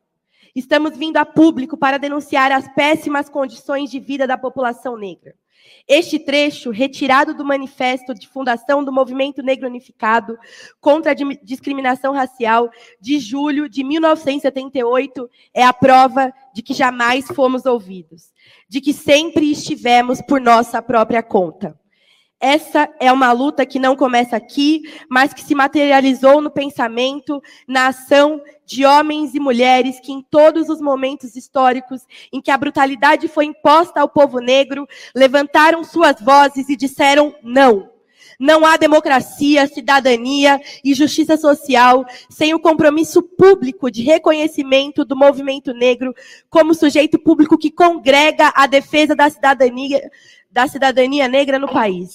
Estamos 0.55 0.98
vindo 0.98 1.16
a 1.16 1.24
público 1.24 1.79
para 1.79 1.96
denunciar 1.96 2.53
as 2.53 2.68
péssimas 2.74 3.31
condições 3.31 3.90
de 3.90 3.98
vida 3.98 4.27
da 4.27 4.37
população 4.37 4.98
negra. 4.98 5.35
Este 5.87 6.18
trecho, 6.18 6.70
retirado 6.70 7.35
do 7.35 7.44
manifesto 7.44 8.14
de 8.14 8.28
fundação 8.28 8.85
do 8.85 8.92
Movimento 8.92 9.42
Negro 9.42 9.66
Unificado 9.66 10.38
contra 10.81 11.12
a 11.12 11.14
Discriminação 11.42 12.12
Racial, 12.12 12.70
de 13.00 13.18
julho 13.18 13.68
de 13.68 13.83
1978, 13.85 15.31
é 15.54 15.64
a 15.64 15.72
prova 15.72 16.33
de 16.52 16.62
que 16.62 16.74
jamais 16.74 17.26
fomos 17.26 17.66
ouvidos, 17.66 18.33
de 18.68 18.81
que 18.81 18.92
sempre 18.92 19.50
estivemos 19.50 20.20
por 20.22 20.40
nossa 20.40 20.83
própria 20.83 21.22
conta. 21.22 21.78
Essa 22.40 22.88
é 23.01 23.12
uma 23.12 23.33
luta 23.33 23.66
que 23.66 23.81
não 23.81 23.96
começa 23.96 24.37
aqui, 24.37 24.83
mas 25.11 25.35
que 25.35 25.42
se 25.42 25.57
materializou 25.57 26.40
no 26.40 26.51
pensamento, 26.51 27.42
na 27.66 27.88
ação 27.88 28.40
de 28.64 28.87
homens 28.87 29.35
e 29.35 29.40
mulheres 29.40 29.98
que, 29.98 30.12
em 30.12 30.22
todos 30.22 30.68
os 30.68 30.81
momentos 30.81 31.35
históricos 31.35 32.03
em 32.33 32.40
que 32.40 32.53
a 32.53 32.57
brutalidade 32.57 33.27
foi 33.27 33.46
imposta 33.46 34.01
ao 34.01 34.09
povo 34.09 34.38
negro, 34.38 34.87
levantaram 35.16 35.83
suas 35.83 36.20
vozes 36.20 36.68
e 36.68 36.77
disseram 36.77 37.35
não. 37.42 37.90
Não 38.38 38.64
há 38.64 38.77
democracia, 38.77 39.66
cidadania 39.66 40.61
e 40.85 40.94
justiça 40.94 41.37
social 41.37 42.07
sem 42.31 42.55
o 42.55 42.61
compromisso 42.61 43.20
público 43.20 43.90
de 43.90 44.03
reconhecimento 44.03 45.05
do 45.05 45.16
movimento 45.16 45.72
negro 45.74 46.14
como 46.48 46.72
sujeito 46.72 47.18
público 47.18 47.59
que 47.59 47.68
congrega 47.68 48.53
a 48.55 48.68
defesa 48.68 49.16
da 49.16 49.29
cidadania 49.29 50.09
da 50.50 50.66
cidadania 50.66 51.28
negra 51.28 51.58
no 51.58 51.68
país. 51.68 52.11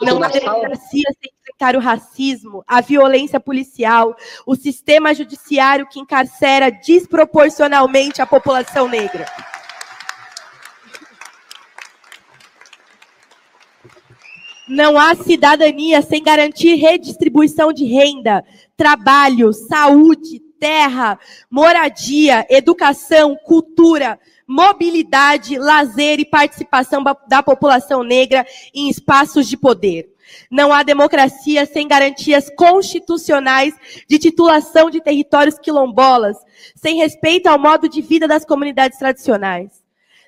Não 0.00 0.22
há 0.22 0.28
democracia 0.28 1.04
sem 1.20 1.32
enfrentar 1.40 1.76
o 1.76 1.80
racismo, 1.80 2.62
a 2.66 2.80
violência 2.80 3.40
policial, 3.40 4.16
o 4.46 4.54
sistema 4.54 5.14
judiciário 5.14 5.88
que 5.88 6.00
encarcera 6.00 6.70
desproporcionalmente 6.70 8.22
a 8.22 8.26
população 8.26 8.88
negra. 8.88 9.26
Não 14.68 14.98
há 14.98 15.14
cidadania 15.14 16.00
sem 16.00 16.22
garantir 16.22 16.76
redistribuição 16.76 17.72
de 17.72 17.84
renda, 17.84 18.44
trabalho, 18.76 19.52
saúde, 19.52 20.40
terra, 20.58 21.18
moradia, 21.50 22.46
educação, 22.48 23.36
cultura, 23.44 24.18
mobilidade, 24.52 25.56
lazer 25.56 26.20
e 26.20 26.26
participação 26.26 27.02
da 27.26 27.42
população 27.42 28.02
negra 28.02 28.46
em 28.74 28.90
espaços 28.90 29.48
de 29.48 29.56
poder. 29.56 30.12
Não 30.50 30.72
há 30.72 30.82
democracia 30.82 31.64
sem 31.64 31.88
garantias 31.88 32.50
constitucionais 32.54 33.74
de 34.06 34.18
titulação 34.18 34.90
de 34.90 35.00
territórios 35.00 35.58
quilombolas, 35.58 36.36
sem 36.76 36.96
respeito 36.96 37.46
ao 37.46 37.58
modo 37.58 37.88
de 37.88 38.02
vida 38.02 38.28
das 38.28 38.44
comunidades 38.44 38.98
tradicionais. 38.98 39.82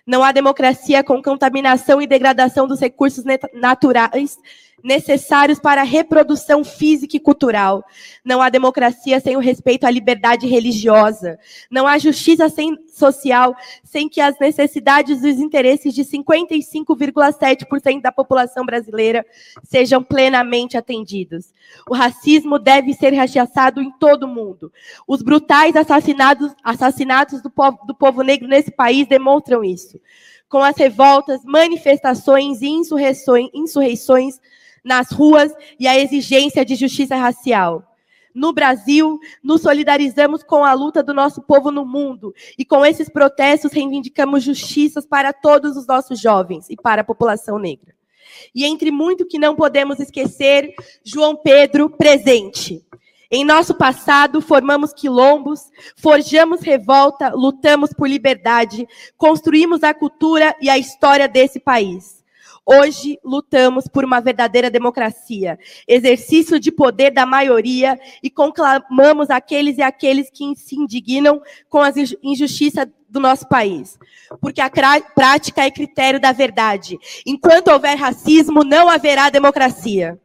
Não 0.07 0.23
há 0.23 0.33
democracia 0.33 1.05
com 1.05 1.23
contaminação 1.23 2.01
e 2.01 2.07
degradação 2.07 2.67
dos 2.67 2.81
recursos 2.81 3.25
naturais 3.53 4.39
necessários 4.85 5.59
para 5.59 5.81
a 5.81 5.85
reprodução 5.85 6.63
física 6.63 7.17
e 7.17 7.21
cultural. 7.21 7.83
Não 8.23 8.43
há 8.43 8.51
democracia 8.51 9.19
sem 9.19 9.35
o 9.35 9.41
respeito 9.41 9.87
à 9.87 9.91
liberdade 9.91 10.47
religiosa. 10.47 11.39
Não 11.71 11.87
há 11.87 11.97
justiça 11.97 12.51
sem, 12.51 12.77
social 12.89 13.57
sem 13.83 14.11
que 14.11 14.21
as 14.21 14.39
necessidades 14.39 15.25
e 15.25 15.31
os 15.31 15.39
interesses 15.39 15.95
de 15.95 16.05
55,7% 16.05 18.03
da 18.03 18.13
população 18.13 18.67
brasileira 18.67 19.25
sejam 19.63 20.03
plenamente 20.03 20.77
atendidos. 20.77 21.55
O 21.89 21.95
racismo 21.95 22.59
deve 22.59 22.93
ser 22.93 23.15
rechaçado 23.15 23.81
em 23.81 23.91
todo 23.93 24.25
o 24.25 24.29
mundo. 24.29 24.71
Os 25.09 25.23
brutais 25.23 25.75
assassinatos, 25.77 26.53
assassinatos 26.63 27.41
do 27.41 27.49
povo, 27.49 27.79
do 27.87 27.95
povo 27.95 28.21
negro 28.23 28.47
nesse 28.47 28.71
país 28.71 29.09
demonstram 29.09 29.65
isso. 29.65 29.99
Com 30.47 30.59
as 30.59 30.77
revoltas, 30.77 31.41
manifestações 31.43 32.61
e 32.61 32.69
insurreições, 32.69 33.49
insurreições 33.55 34.39
nas 34.85 35.11
ruas 35.11 35.53
e 35.81 35.89
a 35.89 35.99
exigência 35.99 36.65
de 36.65 36.75
justiça 36.75 37.17
racial. 37.17 37.95
No 38.35 38.53
Brasil, 38.53 39.21
nos 39.43 39.63
solidarizamos 39.63 40.43
com 40.43 40.65
a 40.65 40.73
luta 40.73 41.03
do 41.03 41.15
nosso 41.15 41.41
povo 41.41 41.71
no 41.71 41.87
mundo 41.87 42.35
e 42.59 42.65
com 42.65 42.85
esses 42.85 43.09
protestos 43.09 43.73
reivindicamos 43.73 44.43
justiças 44.43 45.07
para 45.07 45.33
todos 45.33 45.77
os 45.77 45.87
nossos 45.87 46.21
jovens 46.21 46.69
e 46.69 46.77
para 46.77 47.03
a 47.03 47.05
população 47.05 47.59
negra. 47.59 47.95
E 48.53 48.65
entre 48.65 48.91
muito 48.91 49.27
que 49.27 49.39
não 49.39 49.55
podemos 49.55 50.01
esquecer, 50.01 50.75
João 51.05 51.37
Pedro 51.37 51.89
presente. 51.89 52.85
Em 53.31 53.45
nosso 53.45 53.75
passado, 53.75 54.41
formamos 54.41 54.93
quilombos, 54.93 55.71
forjamos 55.97 56.61
revolta, 56.61 57.31
lutamos 57.31 57.93
por 57.93 58.09
liberdade, 58.09 58.87
construímos 59.17 59.83
a 59.85 59.95
cultura 59.95 60.55
e 60.61 60.69
a 60.69 60.77
história 60.77 61.29
desse 61.29 61.61
país. 61.61 62.24
Hoje 62.67 63.19
lutamos 63.23 63.87
por 63.87 64.05
uma 64.05 64.21
verdadeira 64.21 64.71
democracia, 64.71 65.59
exercício 65.87 66.59
de 66.59 66.73
poder 66.73 67.11
da 67.11 67.27
maioria 67.27 67.99
e 68.23 68.31
conclamamos 68.31 69.29
aqueles 69.29 69.77
e 69.77 69.83
aqueles 69.83 70.31
que 70.31 70.57
se 70.57 70.75
indignam 70.75 71.43
com 71.69 71.81
as 71.81 71.95
injustiças 72.23 72.87
do 73.07 73.21
nosso 73.21 73.47
país. 73.47 73.99
Porque 74.41 74.63
a 74.63 74.71
prática 75.15 75.63
é 75.63 75.71
critério 75.71 76.19
da 76.19 76.33
verdade. 76.33 76.99
Enquanto 77.27 77.69
houver 77.69 77.97
racismo, 77.97 78.65
não 78.65 78.89
haverá 78.89 79.29
democracia. 79.29 80.19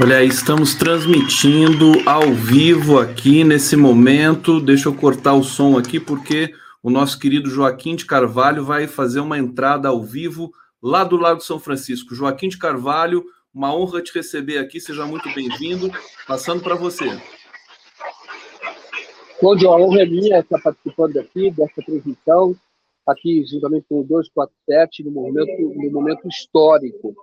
Olha, 0.00 0.24
estamos 0.24 0.76
transmitindo 0.76 1.92
ao 2.06 2.32
vivo 2.32 2.98
aqui 2.98 3.44
nesse 3.44 3.76
momento. 3.76 4.60
Deixa 4.60 4.88
eu 4.88 4.94
cortar 4.94 5.34
o 5.34 5.42
som 5.42 5.76
aqui 5.76 6.00
porque 6.00 6.54
o 6.88 6.90
nosso 6.90 7.18
querido 7.18 7.50
Joaquim 7.50 7.94
de 7.94 8.06
Carvalho 8.06 8.64
vai 8.64 8.86
fazer 8.86 9.20
uma 9.20 9.36
entrada 9.36 9.88
ao 9.88 10.02
vivo 10.02 10.50
lá 10.82 11.04
do 11.04 11.18
Lago 11.18 11.42
São 11.42 11.60
Francisco. 11.60 12.14
Joaquim 12.14 12.48
de 12.48 12.56
Carvalho, 12.56 13.26
uma 13.52 13.76
honra 13.76 14.00
te 14.00 14.10
receber 14.14 14.56
aqui, 14.56 14.80
seja 14.80 15.04
muito 15.04 15.28
bem-vindo. 15.34 15.90
Passando 16.26 16.62
para 16.62 16.74
você. 16.74 17.04
Cláudio, 19.38 19.68
a 19.68 19.76
honra 19.76 20.00
é 20.00 20.06
minha 20.06 20.38
estar 20.38 20.58
participando 20.62 21.18
aqui 21.18 21.50
dessa 21.50 21.82
transmissão, 21.84 22.56
aqui 23.06 23.44
juntamente 23.44 23.84
com 23.86 24.00
o 24.00 24.04
247, 24.04 25.04
no 25.04 25.10
momento, 25.10 25.60
no 25.60 25.90
momento 25.90 26.26
histórico. 26.26 27.14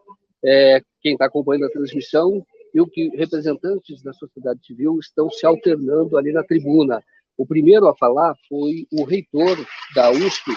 É, 0.46 0.80
quem 1.02 1.14
está 1.14 1.26
acompanhando 1.26 1.66
a 1.66 1.72
transmissão 1.72 2.46
e 2.72 2.80
o 2.80 2.86
que 2.86 3.10
representantes 3.18 4.04
da 4.04 4.14
sociedade 4.14 4.64
civil 4.64 5.00
estão 5.00 5.28
se 5.32 5.44
alternando 5.44 6.20
ali 6.20 6.32
na 6.32 6.44
tribuna. 6.44 7.04
O 7.38 7.46
primeiro 7.46 7.88
a 7.88 7.96
falar 7.96 8.36
foi 8.48 8.88
o 8.92 9.04
reitor 9.04 9.58
da 9.94 10.10
USP, 10.12 10.52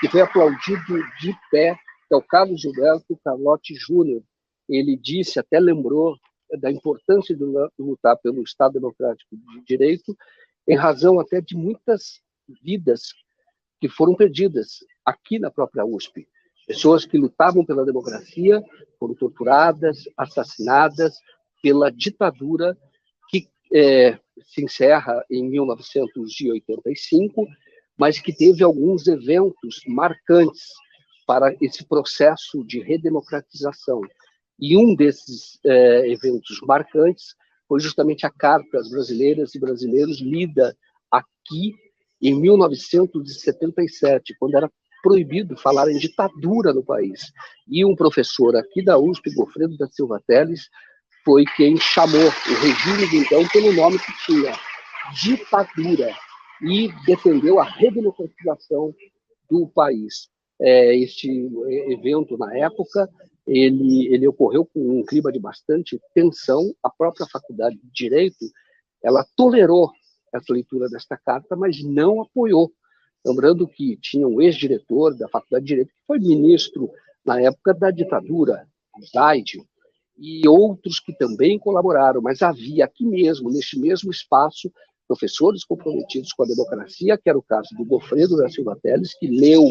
que 0.00 0.08
foi 0.08 0.20
aplaudido 0.20 0.98
de 1.20 1.34
pé, 1.50 1.74
que 2.06 2.14
é 2.14 2.16
o 2.16 2.22
Carlos 2.22 2.60
Gilberto 2.60 3.18
Carlotti 3.24 3.74
Júnior. 3.74 4.22
Ele 4.68 4.96
disse, 4.96 5.38
até 5.38 5.58
lembrou 5.58 6.16
da 6.60 6.70
importância 6.70 7.36
de 7.36 7.44
lutar 7.78 8.16
pelo 8.18 8.42
Estado 8.42 8.74
Democrático 8.74 9.36
de 9.36 9.64
Direito, 9.64 10.16
em 10.66 10.76
razão 10.76 11.18
até 11.18 11.40
de 11.40 11.56
muitas 11.56 12.20
vidas 12.62 13.12
que 13.80 13.88
foram 13.88 14.14
perdidas 14.14 14.78
aqui 15.04 15.38
na 15.38 15.50
própria 15.50 15.84
USP. 15.84 16.28
Pessoas 16.66 17.06
que 17.06 17.16
lutavam 17.16 17.64
pela 17.64 17.84
democracia 17.84 18.62
foram 18.98 19.14
torturadas, 19.14 20.04
assassinadas 20.16 21.18
pela 21.62 21.90
ditadura 21.90 22.76
é, 23.72 24.18
se 24.46 24.64
encerra 24.64 25.24
em 25.30 25.48
1985, 25.48 27.46
mas 27.98 28.18
que 28.20 28.32
teve 28.32 28.62
alguns 28.62 29.06
eventos 29.06 29.80
marcantes 29.86 30.68
para 31.26 31.54
esse 31.60 31.84
processo 31.86 32.64
de 32.64 32.80
redemocratização. 32.80 34.00
E 34.58 34.76
um 34.76 34.94
desses 34.94 35.58
é, 35.64 36.10
eventos 36.10 36.60
marcantes 36.62 37.34
foi 37.68 37.80
justamente 37.80 38.24
a 38.24 38.30
carta 38.30 38.78
às 38.78 38.88
brasileiras 38.90 39.54
e 39.54 39.60
brasileiros 39.60 40.20
lida 40.20 40.76
aqui 41.10 41.74
em 42.20 42.34
1977, 42.40 44.34
quando 44.38 44.56
era 44.56 44.70
proibido 45.02 45.56
falar 45.56 45.90
em 45.90 45.98
ditadura 45.98 46.72
no 46.72 46.82
país. 46.82 47.30
E 47.68 47.84
um 47.84 47.94
professor 47.94 48.56
aqui 48.56 48.82
da 48.82 48.98
USP, 48.98 49.32
Gofredo 49.34 49.76
da 49.76 49.86
Silva 49.86 50.20
Teles, 50.26 50.68
foi 51.28 51.44
quem 51.58 51.76
chamou 51.76 52.22
o 52.22 52.54
regime 52.62 53.06
de 53.10 53.18
então 53.18 53.46
pelo 53.48 53.70
nome 53.74 53.98
que 53.98 54.12
tinha, 54.24 54.50
ditadura, 55.12 56.10
e 56.62 56.90
defendeu 57.04 57.60
a 57.60 57.64
redemocratização 57.64 58.94
do 59.50 59.68
país. 59.68 60.30
É, 60.58 60.96
este 60.96 61.28
evento, 61.92 62.38
na 62.38 62.56
época, 62.56 63.06
ele, 63.46 64.06
ele 64.06 64.26
ocorreu 64.26 64.64
com 64.64 65.00
um 65.00 65.04
clima 65.04 65.30
de 65.30 65.38
bastante 65.38 66.00
tensão. 66.14 66.74
A 66.82 66.88
própria 66.88 67.26
Faculdade 67.26 67.76
de 67.76 67.90
Direito, 67.92 68.46
ela 69.04 69.22
tolerou 69.36 69.92
essa 70.34 70.50
leitura 70.50 70.88
desta 70.88 71.18
carta, 71.18 71.54
mas 71.54 71.84
não 71.84 72.22
apoiou. 72.22 72.72
Lembrando 73.22 73.68
que 73.68 73.98
tinha 73.98 74.26
um 74.26 74.40
ex-diretor 74.40 75.14
da 75.14 75.28
Faculdade 75.28 75.66
de 75.66 75.74
Direito, 75.74 75.92
que 75.92 76.06
foi 76.06 76.18
ministro 76.18 76.90
na 77.22 77.38
época 77.38 77.74
da 77.74 77.90
ditadura, 77.90 78.66
Zaid, 79.12 79.62
e 80.18 80.46
outros 80.48 80.98
que 80.98 81.16
também 81.16 81.58
colaboraram, 81.58 82.20
mas 82.20 82.42
havia 82.42 82.84
aqui 82.84 83.04
mesmo, 83.04 83.50
neste 83.50 83.78
mesmo 83.78 84.10
espaço, 84.10 84.70
professores 85.06 85.64
comprometidos 85.64 86.32
com 86.32 86.42
a 86.42 86.46
democracia, 86.46 87.16
que 87.16 87.28
era 87.28 87.38
o 87.38 87.42
caso 87.42 87.68
do 87.76 87.84
Gofredo 87.84 88.36
da 88.36 88.48
Silva 88.48 88.78
Teles, 88.82 89.16
que 89.18 89.28
leu 89.28 89.64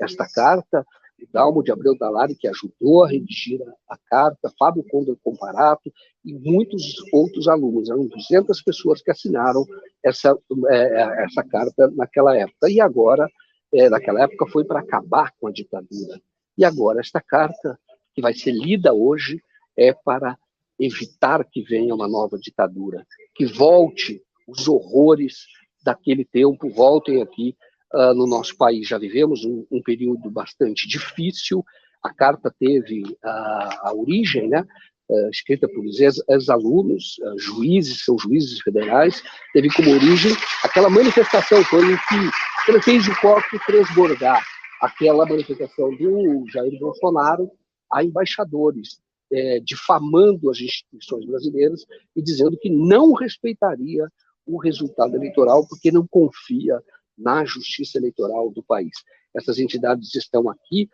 esta 0.00 0.26
carta, 0.28 0.84
o 1.20 1.26
Dalmo 1.32 1.62
de 1.62 1.70
Abreu 1.70 1.96
Dalari, 1.96 2.34
que 2.34 2.48
ajudou 2.48 3.04
a 3.04 3.08
redigir 3.08 3.60
a, 3.88 3.96
carta, 4.10 4.52
Fábio 4.58 4.84
Condor 4.90 5.16
Comparato 5.22 5.90
e 6.24 6.34
muitos 6.34 6.96
outros 7.12 7.46
alunos. 7.46 7.88
Eram 7.88 8.06
200 8.06 8.60
pessoas 8.62 9.00
que 9.00 9.10
assinaram 9.10 9.64
essa, 10.04 10.36
é, 10.68 11.24
essa 11.24 11.44
carta 11.44 11.90
naquela 11.94 12.36
época. 12.36 12.68
E 12.68 12.80
agora, 12.80 13.28
é, 13.72 13.88
naquela 13.88 14.22
época, 14.22 14.46
foi 14.48 14.64
para 14.64 14.80
acabar 14.80 15.32
com 15.38 15.46
a 15.46 15.52
ditadura. 15.52 16.20
E 16.58 16.64
agora, 16.64 17.00
esta 17.00 17.20
carta, 17.20 17.78
que 18.14 18.20
vai 18.20 18.34
ser 18.34 18.52
lida 18.52 18.92
hoje, 18.92 19.40
é 19.76 19.92
para 19.92 20.36
evitar 20.78 21.44
que 21.44 21.62
venha 21.62 21.94
uma 21.94 22.08
nova 22.08 22.38
ditadura, 22.38 23.06
que 23.34 23.46
volte 23.46 24.20
os 24.46 24.68
horrores 24.68 25.46
daquele 25.84 26.24
tempo, 26.24 26.68
voltem 26.70 27.22
aqui 27.22 27.56
uh, 27.92 28.14
no 28.14 28.26
nosso 28.26 28.56
país. 28.56 28.88
Já 28.88 28.98
vivemos 28.98 29.44
um, 29.44 29.66
um, 29.70 29.82
período 29.82 30.30
bastante 30.30 30.88
difícil. 30.88 31.64
A 32.02 32.12
carta 32.12 32.52
teve 32.58 33.02
a, 33.22 33.88
a 33.88 33.94
origem, 33.94 34.48
né, 34.48 34.64
uh, 35.08 35.30
escrita 35.30 35.68
por 35.68 35.84
ex-alunos, 36.28 37.16
uh, 37.18 37.38
juízes, 37.38 38.04
são 38.04 38.18
juízes 38.18 38.60
federais, 38.60 39.22
teve 39.52 39.68
como 39.74 39.90
origem 39.90 40.32
aquela 40.64 40.90
manifestação, 40.90 41.62
foi 41.64 41.92
em 41.92 41.96
que 41.96 42.80
fez 42.80 43.06
o 43.06 43.20
corpo 43.20 43.58
transbordar 43.66 44.42
aquela 44.80 45.24
manifestação 45.24 45.94
do 45.96 46.44
Jair 46.52 46.76
Bolsonaro 46.80 47.50
a 47.90 48.02
embaixadores, 48.02 49.00
é, 49.32 49.60
difamando 49.60 50.50
as 50.50 50.60
instituições 50.60 51.24
brasileiras 51.24 51.84
e 52.14 52.22
dizendo 52.22 52.56
que 52.58 52.68
não 52.70 53.12
respeitaria 53.12 54.06
o 54.46 54.58
resultado 54.58 55.16
eleitoral 55.16 55.66
porque 55.66 55.90
não 55.90 56.06
confia 56.06 56.80
na 57.16 57.44
justiça 57.44 57.98
eleitoral 57.98 58.50
do 58.50 58.62
país. 58.62 58.92
Essas 59.34 59.58
entidades 59.58 60.14
estão 60.14 60.48
aqui 60.50 60.88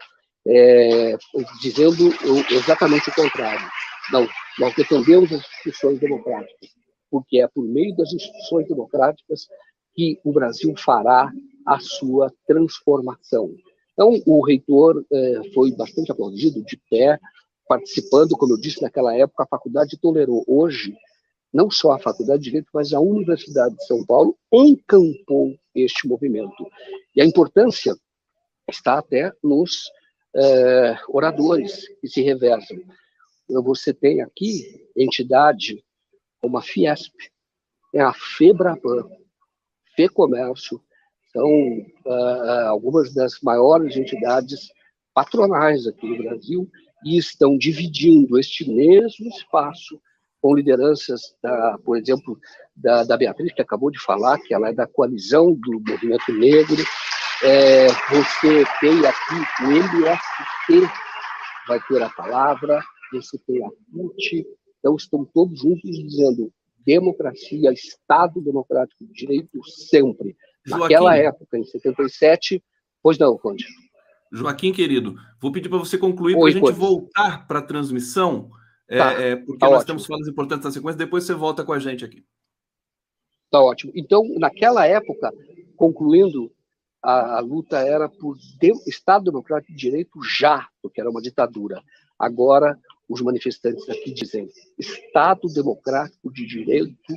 é, 0.46 1.16
dizendo 1.60 2.10
exatamente 2.50 3.10
o 3.10 3.14
contrário. 3.14 3.68
Não, 4.12 4.26
nós 4.58 4.74
defendemos 4.74 5.32
as 5.32 5.40
instituições 5.40 5.98
democráticas, 5.98 6.70
porque 7.10 7.40
é 7.40 7.48
por 7.48 7.64
meio 7.64 7.94
das 7.96 8.12
instituições 8.12 8.68
democráticas 8.68 9.46
que 9.94 10.18
o 10.24 10.32
Brasil 10.32 10.74
fará 10.76 11.30
a 11.66 11.78
sua 11.80 12.32
transformação. 12.46 13.54
Então, 13.92 14.12
o 14.26 14.44
reitor 14.44 15.04
é, 15.12 15.40
foi 15.52 15.72
bastante 15.72 16.12
aplaudido, 16.12 16.62
de 16.64 16.80
pé, 16.88 17.18
participando, 17.68 18.36
como 18.36 18.54
eu 18.54 18.60
disse 18.60 18.80
naquela 18.80 19.14
época, 19.14 19.44
a 19.44 19.46
faculdade 19.46 19.98
tolerou. 19.98 20.42
Hoje, 20.48 20.96
não 21.52 21.70
só 21.70 21.92
a 21.92 21.98
Faculdade 21.98 22.42
de 22.42 22.50
Direito, 22.50 22.70
mas 22.72 22.92
a 22.92 23.00
Universidade 23.00 23.76
de 23.76 23.86
São 23.86 24.04
Paulo 24.04 24.36
encampou 24.52 25.54
este 25.74 26.08
movimento. 26.08 26.66
E 27.14 27.20
a 27.20 27.24
importância 27.24 27.94
está 28.68 28.98
até 28.98 29.32
nos 29.42 29.90
é, 30.34 30.96
oradores 31.08 31.86
que 32.00 32.08
se 32.08 32.22
reversam. 32.22 32.78
Você 33.48 33.94
tem 33.94 34.20
aqui 34.20 34.88
entidade 34.96 35.82
como 36.40 36.58
a 36.58 36.62
Fiesp, 36.62 37.14
tem 37.92 38.00
a 38.00 38.12
FEBRABAN, 38.12 39.08
FEComércio, 39.96 40.80
são 41.32 41.50
uh, 42.06 42.68
algumas 42.68 43.12
das 43.14 43.40
maiores 43.40 43.96
entidades 43.96 44.68
patronais 45.14 45.86
aqui 45.86 46.06
no 46.06 46.22
Brasil 46.22 46.70
e 47.04 47.18
estão 47.18 47.56
dividindo 47.56 48.38
este 48.38 48.68
mesmo 48.68 49.28
espaço 49.28 50.00
com 50.40 50.54
lideranças, 50.54 51.34
da, 51.42 51.78
por 51.84 51.96
exemplo, 51.96 52.38
da, 52.76 53.04
da, 53.04 53.16
Beatriz, 53.16 53.52
que 53.52 53.62
acabou 53.62 53.90
de 53.90 54.00
falar, 54.00 54.38
que 54.38 54.54
ela 54.54 54.68
é 54.68 54.72
da 54.72 54.86
coalizão 54.86 55.52
do 55.52 55.80
movimento 55.86 56.32
negro. 56.32 56.76
É, 57.42 57.86
você 57.88 58.64
tem 58.80 59.04
aqui 59.04 59.64
o 59.64 59.70
MST, 59.70 60.92
vai 61.66 61.80
ter 61.88 62.02
a 62.02 62.10
palavra, 62.10 62.80
você 63.12 63.38
tem 63.46 63.64
a 63.64 63.68
CUT, 63.68 64.46
então 64.78 64.96
estão 64.96 65.24
todos 65.24 65.60
juntos 65.60 65.90
dizendo 65.90 66.52
democracia, 66.84 67.72
Estado 67.72 68.40
democrático 68.40 69.04
de 69.04 69.12
direito 69.12 69.62
sempre. 69.64 70.36
Joaquim, 70.64 70.82
Naquela 70.82 71.16
época, 71.16 71.58
em 71.58 71.64
77, 71.64 72.62
pois 73.02 73.18
não, 73.18 73.36
Conde. 73.36 73.64
Joaquim, 74.30 74.72
querido, 74.72 75.16
vou 75.40 75.50
pedir 75.52 75.68
para 75.68 75.78
você 75.78 75.96
concluir 75.96 76.34
para 76.34 76.48
a 76.48 76.50
gente 76.50 76.72
voltar 76.72 77.46
para 77.46 77.58
a 77.60 77.62
transmissão 77.62 78.50
é, 78.88 78.98
tá, 78.98 79.12
é, 79.12 79.36
porque 79.36 79.58
tá 79.58 79.66
nós 79.66 79.76
ótimo. 79.76 79.86
temos 79.86 80.06
falas 80.06 80.28
importantes 80.28 80.64
na 80.64 80.70
sequência, 80.70 80.98
depois 80.98 81.24
você 81.24 81.34
volta 81.34 81.64
com 81.64 81.72
a 81.72 81.78
gente 81.78 82.04
aqui. 82.04 82.24
Tá 83.50 83.60
ótimo. 83.60 83.92
Então, 83.94 84.22
naquela 84.38 84.86
época, 84.86 85.32
concluindo, 85.76 86.50
a, 87.02 87.38
a 87.38 87.40
luta 87.40 87.78
era 87.78 88.08
por 88.08 88.36
de, 88.58 88.72
Estado 88.86 89.26
Democrático 89.26 89.72
de 89.72 89.78
Direito 89.78 90.22
já, 90.22 90.66
porque 90.82 91.00
era 91.00 91.10
uma 91.10 91.22
ditadura. 91.22 91.82
Agora, 92.18 92.78
os 93.08 93.20
manifestantes 93.20 93.88
aqui 93.88 94.12
dizem 94.12 94.48
Estado 94.78 95.48
Democrático 95.48 96.32
de 96.32 96.46
Direito 96.46 97.14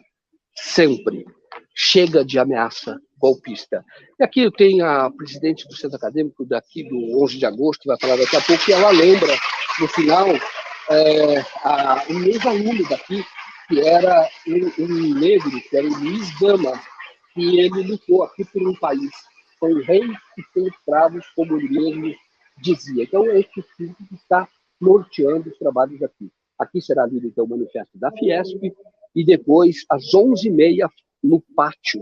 sempre. 0.55 1.25
Chega 1.73 2.23
de 2.23 2.37
ameaça 2.37 3.01
golpista. 3.21 3.85
E 4.19 4.23
aqui 4.23 4.41
eu 4.41 4.51
tenho 4.51 4.83
a 4.83 5.11
presidente 5.11 5.67
do 5.67 5.75
centro 5.75 5.97
acadêmico 5.97 6.43
daqui 6.43 6.83
do 6.83 7.21
11 7.23 7.37
de 7.37 7.45
agosto, 7.45 7.81
que 7.81 7.87
vai 7.87 7.97
falar 8.01 8.17
daqui 8.17 8.35
a 8.35 8.41
pouco, 8.41 8.63
e 8.67 8.73
ela 8.73 8.89
lembra, 8.89 9.33
no 9.79 9.87
final, 9.87 10.27
é, 10.89 11.39
a, 11.63 12.03
um 12.09 12.23
ex-aluno 12.23 12.89
daqui, 12.89 13.23
que 13.69 13.79
era 13.79 14.27
um, 14.47 14.83
um, 14.83 15.19
negro, 15.19 15.51
que 15.69 15.77
era 15.77 15.87
o 15.87 15.99
Luiz 15.99 16.29
Gama, 16.39 16.73
que 17.33 17.59
ele 17.59 17.83
lutou 17.83 18.23
aqui 18.23 18.43
por 18.43 18.67
um 18.67 18.75
país 18.75 19.11
sem 19.59 19.81
reis 19.83 20.17
e 20.37 20.43
sem 20.53 20.67
escravos, 20.67 21.25
como 21.35 21.57
ele 21.57 21.69
mesmo 21.69 22.15
dizia. 22.57 23.03
Então, 23.03 23.23
é 23.29 23.39
esse 23.39 23.59
espírito 23.59 24.03
que 24.09 24.15
está 24.15 24.47
norteando 24.79 25.49
os 25.49 25.57
trabalhos 25.57 26.01
aqui. 26.01 26.31
Aqui 26.59 26.81
será 26.81 27.05
lido, 27.05 27.27
então, 27.27 27.45
o 27.45 27.49
manifesto 27.49 27.97
da 27.97 28.11
Fiesp, 28.11 28.73
e 29.15 29.25
depois, 29.25 29.85
às 29.89 30.03
11h30, 30.13 30.89
no 31.23 31.41
pátio, 31.55 32.01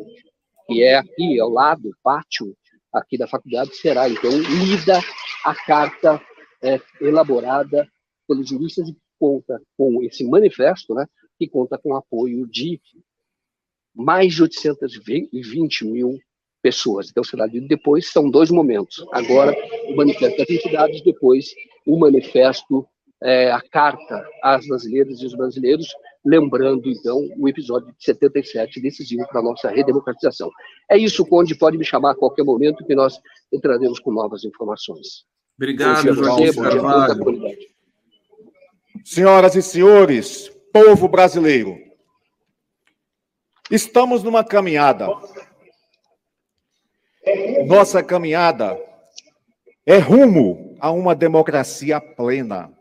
que 0.69 0.83
é 0.83 0.97
aqui 0.97 1.39
ao 1.39 1.49
lado, 1.49 1.89
pátio 2.03 2.55
aqui 2.93 3.17
da 3.17 3.27
faculdade, 3.27 3.75
será, 3.75 4.07
então, 4.07 4.29
lida 4.29 4.99
a 5.43 5.55
carta 5.55 6.21
é, 6.61 6.79
elaborada 7.01 7.87
pelos 8.27 8.47
juristas 8.47 8.87
e 8.87 8.95
conta 9.19 9.59
com 9.75 10.03
esse 10.03 10.23
manifesto, 10.23 10.93
né, 10.93 11.05
que 11.39 11.47
conta 11.47 11.77
com 11.77 11.95
apoio 11.95 12.47
de 12.47 12.79
mais 13.95 14.33
de 14.35 14.43
820 14.43 15.85
mil 15.85 16.19
pessoas. 16.61 17.09
Então, 17.09 17.23
será 17.23 17.47
lido 17.47 17.67
depois, 17.67 18.11
são 18.11 18.29
dois 18.29 18.51
momentos. 18.51 19.03
Agora, 19.11 19.55
o 19.87 19.95
manifesto 19.95 20.37
das 20.37 20.49
entidades, 20.49 21.01
depois, 21.01 21.49
o 21.85 21.97
manifesto, 21.97 22.87
é, 23.23 23.51
a 23.51 23.61
carta 23.61 24.23
às 24.43 24.67
brasileiras 24.67 25.19
e 25.21 25.25
os 25.25 25.33
brasileiros, 25.33 25.87
lembrando, 26.25 26.89
então, 26.89 27.17
o 27.37 27.47
episódio 27.47 27.93
de 27.97 28.03
77, 28.03 28.81
decisivo 28.81 29.25
para 29.27 29.39
a 29.39 29.43
nossa 29.43 29.69
redemocratização. 29.69 30.49
É 30.89 30.97
isso, 30.97 31.25
Conde, 31.25 31.55
pode 31.55 31.77
me 31.77 31.85
chamar 31.85 32.11
a 32.11 32.15
qualquer 32.15 32.43
momento 32.43 32.85
que 32.85 32.95
nós 32.95 33.19
entraremos 33.51 33.99
com 33.99 34.11
novas 34.11 34.43
informações. 34.43 35.25
Obrigado, 35.57 36.13
João 36.13 36.53
Carvalho. 36.53 37.57
Senhoras 39.03 39.55
e 39.55 39.61
senhores, 39.61 40.49
povo 40.73 41.07
brasileiro, 41.07 41.77
estamos 43.71 44.23
numa 44.23 44.43
caminhada. 44.43 45.07
Nossa 47.67 48.01
caminhada 48.03 48.77
é 49.85 49.97
rumo 49.97 50.75
a 50.79 50.91
uma 50.91 51.15
democracia 51.15 51.99
plena. 51.99 52.71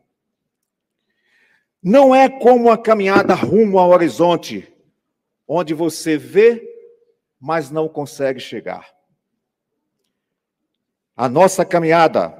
Não 1.88 2.14
é 2.14 2.28
como 2.28 2.70
a 2.70 2.76
caminhada 2.76 3.32
rumo 3.32 3.78
ao 3.78 3.88
horizonte, 3.88 4.70
onde 5.48 5.72
você 5.72 6.18
vê, 6.18 6.62
mas 7.40 7.70
não 7.70 7.88
consegue 7.88 8.38
chegar. 8.38 8.86
A 11.16 11.30
nossa 11.30 11.64
caminhada 11.64 12.36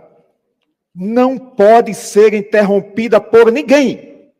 não 0.95 1.39
pode 1.39 1.95
ser 1.95 2.35
interrompida 2.35 3.23
por 3.23 3.51
ninguém. 3.51 4.31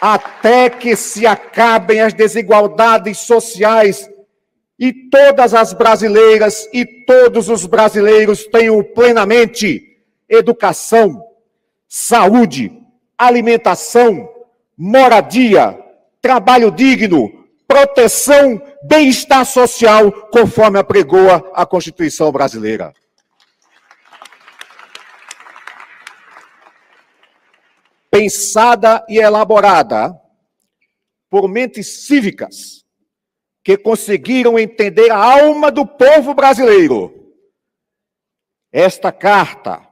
Até 0.00 0.68
que 0.68 0.96
se 0.96 1.24
acabem 1.24 2.00
as 2.00 2.12
desigualdades 2.12 3.18
sociais 3.18 4.10
e 4.76 4.92
todas 5.08 5.54
as 5.54 5.72
brasileiras 5.72 6.68
e 6.72 6.84
todos 6.84 7.48
os 7.48 7.64
brasileiros 7.64 8.44
tenham 8.48 8.82
plenamente 8.82 9.93
educação, 10.34 11.24
saúde, 11.88 12.72
alimentação, 13.16 14.28
moradia, 14.76 15.78
trabalho 16.20 16.70
digno, 16.70 17.44
proteção, 17.66 18.60
bem-estar 18.82 19.44
social, 19.44 20.10
conforme 20.28 20.78
apregoa 20.78 21.50
a 21.54 21.64
Constituição 21.64 22.30
brasileira. 22.30 22.92
Pensada 28.10 29.04
e 29.08 29.18
elaborada 29.18 30.14
por 31.28 31.48
mentes 31.48 32.06
cívicas 32.06 32.84
que 33.64 33.76
conseguiram 33.76 34.58
entender 34.58 35.10
a 35.10 35.16
alma 35.16 35.72
do 35.72 35.86
povo 35.86 36.34
brasileiro. 36.34 37.34
Esta 38.70 39.10
carta 39.10 39.83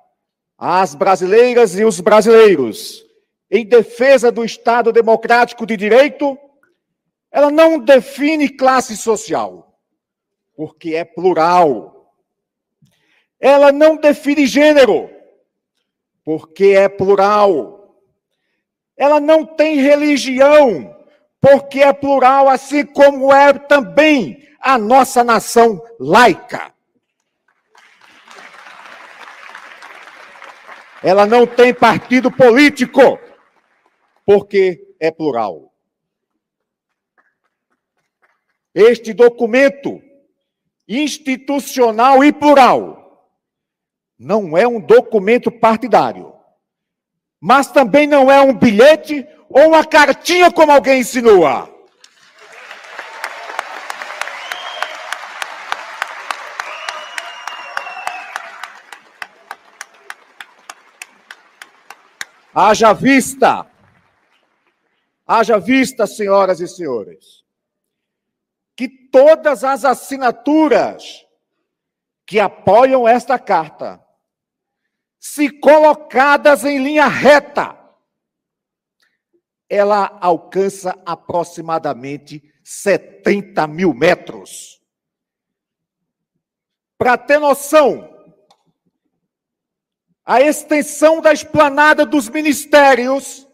às 0.65 0.95
brasileiras 0.95 1.77
e 1.77 1.85
os 1.85 1.99
brasileiros 1.99 3.05
em 3.51 3.67
defesa 3.67 4.31
do 4.31 4.45
Estado 4.45 4.93
democrático 4.93 5.67
de 5.67 5.77
direito, 5.77 6.39
ela 7.33 7.51
não 7.51 7.81
define 7.81 8.49
classe 8.49 8.97
social, 8.97 9.77
porque 10.55 10.95
é 10.95 11.05
plural. 11.05 12.15
Ela 13.41 13.73
não 13.73 13.97
define 13.97 14.47
gênero, 14.47 15.11
porque 16.25 16.67
é 16.67 16.89
plural. 16.89 17.97
Ela 18.97 19.19
não 19.19 19.45
tem 19.45 19.81
religião, 19.81 20.97
porque 21.41 21.81
é 21.81 21.93
plural, 21.93 22.49
assim 22.49 22.87
como 22.87 23.33
é 23.33 23.53
também 23.53 24.47
a 24.61 24.79
nossa 24.79 25.25
nação 25.25 25.83
laica. 25.99 26.72
Ela 31.03 31.27
não 31.27 31.47
tem 31.47 31.75
partido 31.75 32.31
político, 32.31 33.19
porque 34.25 34.95
é 35.01 35.11
plural. 35.11 35.73
Este 38.75 39.13
documento 39.13 40.01
institucional 40.89 42.23
e 42.25 42.33
plural 42.33 43.29
não 44.19 44.57
é 44.57 44.67
um 44.67 44.81
documento 44.81 45.51
partidário, 45.51 46.33
mas 47.41 47.67
também 47.71 48.07
não 48.07 48.31
é 48.31 48.41
um 48.41 48.55
bilhete 48.55 49.27
ou 49.49 49.69
uma 49.69 49.85
cartinha, 49.85 50.51
como 50.51 50.73
alguém 50.73 51.01
insinua. 51.01 51.72
Haja 62.55 62.93
vista, 62.93 63.67
haja 65.27 65.59
vista, 65.59 66.07
senhoras 66.07 66.61
e 66.61 66.69
senhores, 66.69 67.43
que 68.77 68.89
todas 68.89 69.65
as 69.65 69.85
assinaturas 69.85 71.27
que 72.27 72.39
apoiam 72.39 73.09
esta 73.09 73.39
carta, 73.39 74.03
se 75.19 75.49
colocadas 75.49 76.65
em 76.65 76.83
linha 76.83 77.07
reta, 77.07 77.79
ela 79.69 80.19
alcança 80.21 80.95
aproximadamente 81.07 82.43
70 82.63 83.67
mil 83.67 83.95
metros. 83.95 84.83
Para 86.99 87.17
ter 87.17 87.39
noção, 87.39 88.12
a 90.25 90.41
extensão 90.41 91.21
da 91.21 91.33
esplanada 91.33 92.07
dos 92.07 92.29
ministérios 92.29 93.49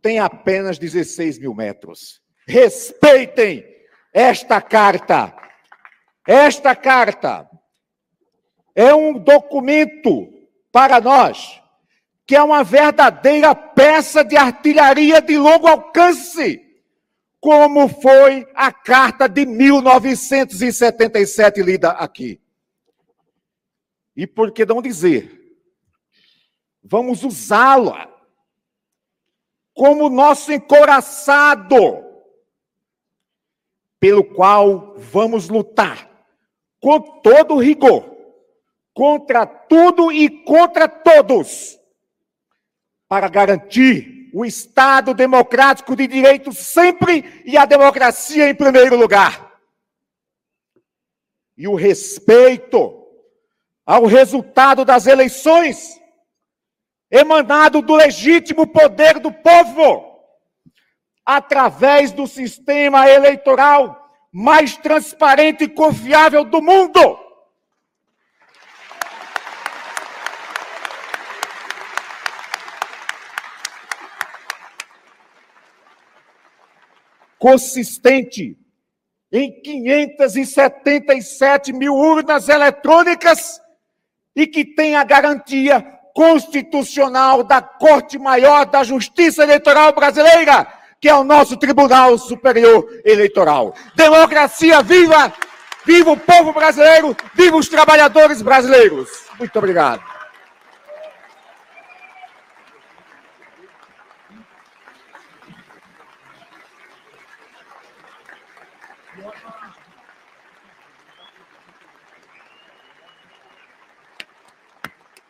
tem 0.00 0.18
apenas 0.18 0.78
16 0.78 1.38
mil 1.38 1.54
metros. 1.54 2.20
Respeitem 2.46 3.64
esta 4.12 4.60
carta. 4.60 5.34
Esta 6.26 6.76
carta 6.76 7.48
é 8.74 8.94
um 8.94 9.18
documento 9.18 10.28
para 10.72 11.00
nós 11.00 11.60
que 12.30 12.36
é 12.36 12.42
uma 12.42 12.62
verdadeira 12.62 13.52
peça 13.56 14.22
de 14.22 14.36
artilharia 14.36 15.20
de 15.20 15.36
longo 15.36 15.66
alcance, 15.66 16.64
como 17.40 17.88
foi 17.88 18.46
a 18.54 18.70
carta 18.70 19.28
de 19.28 19.44
1977 19.44 21.60
lida 21.60 21.90
aqui. 21.90 22.40
E 24.14 24.28
por 24.28 24.52
que 24.52 24.64
não 24.64 24.80
dizer? 24.80 25.39
Vamos 26.82 27.22
usá-la 27.22 28.08
como 29.74 30.08
nosso 30.08 30.52
encoraçado, 30.52 32.04
pelo 33.98 34.24
qual 34.24 34.94
vamos 34.96 35.48
lutar 35.48 36.10
com 36.80 37.00
todo 37.20 37.58
rigor, 37.58 38.16
contra 38.94 39.46
tudo 39.46 40.10
e 40.10 40.42
contra 40.44 40.88
todos 40.88 41.78
para 43.06 43.28
garantir 43.28 44.30
o 44.32 44.44
Estado 44.44 45.12
democrático 45.12 45.96
de 45.96 46.06
direito 46.06 46.52
sempre 46.52 47.42
e 47.44 47.56
a 47.56 47.64
democracia 47.64 48.48
em 48.48 48.54
primeiro 48.54 48.96
lugar. 48.96 49.50
E 51.56 51.66
o 51.68 51.74
respeito 51.74 53.04
ao 53.84 54.06
resultado 54.06 54.84
das 54.84 55.06
eleições, 55.06 55.99
emanado 57.10 57.82
do 57.82 57.94
legítimo 57.94 58.66
poder 58.66 59.18
do 59.18 59.32
povo, 59.32 60.08
através 61.26 62.12
do 62.12 62.26
sistema 62.26 63.08
eleitoral 63.08 63.98
mais 64.32 64.76
transparente 64.76 65.64
e 65.64 65.68
confiável 65.68 66.44
do 66.44 66.62
mundo. 66.62 67.30
consistente 77.40 78.56
em 79.32 79.62
577 79.62 81.72
mil 81.72 81.94
urnas 81.94 82.50
eletrônicas 82.50 83.58
e 84.36 84.46
que 84.46 84.62
tem 84.62 84.94
a 84.94 85.02
garantia 85.02 85.99
constitucional 86.14 87.42
da 87.42 87.60
Corte 87.60 88.18
Maior 88.18 88.66
da 88.66 88.82
Justiça 88.82 89.42
Eleitoral 89.42 89.92
Brasileira, 89.92 90.66
que 91.00 91.08
é 91.08 91.14
o 91.14 91.24
nosso 91.24 91.56
Tribunal 91.56 92.18
Superior 92.18 92.86
Eleitoral. 93.04 93.74
Democracia 93.94 94.82
viva! 94.82 95.32
Viva 95.84 96.12
o 96.12 96.16
povo 96.16 96.52
brasileiro! 96.52 97.16
Viva 97.34 97.56
os 97.56 97.68
trabalhadores 97.68 98.42
brasileiros! 98.42 99.08
Muito 99.38 99.58
obrigado. 99.58 100.02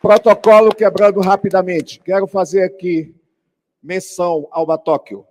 Protocolo 0.01 0.73
quebrando 0.73 1.19
rapidamente. 1.21 1.99
Quero 2.03 2.25
fazer 2.25 2.63
aqui 2.63 3.13
menção 3.81 4.47
ao 4.51 4.65
Batóquio. 4.65 5.25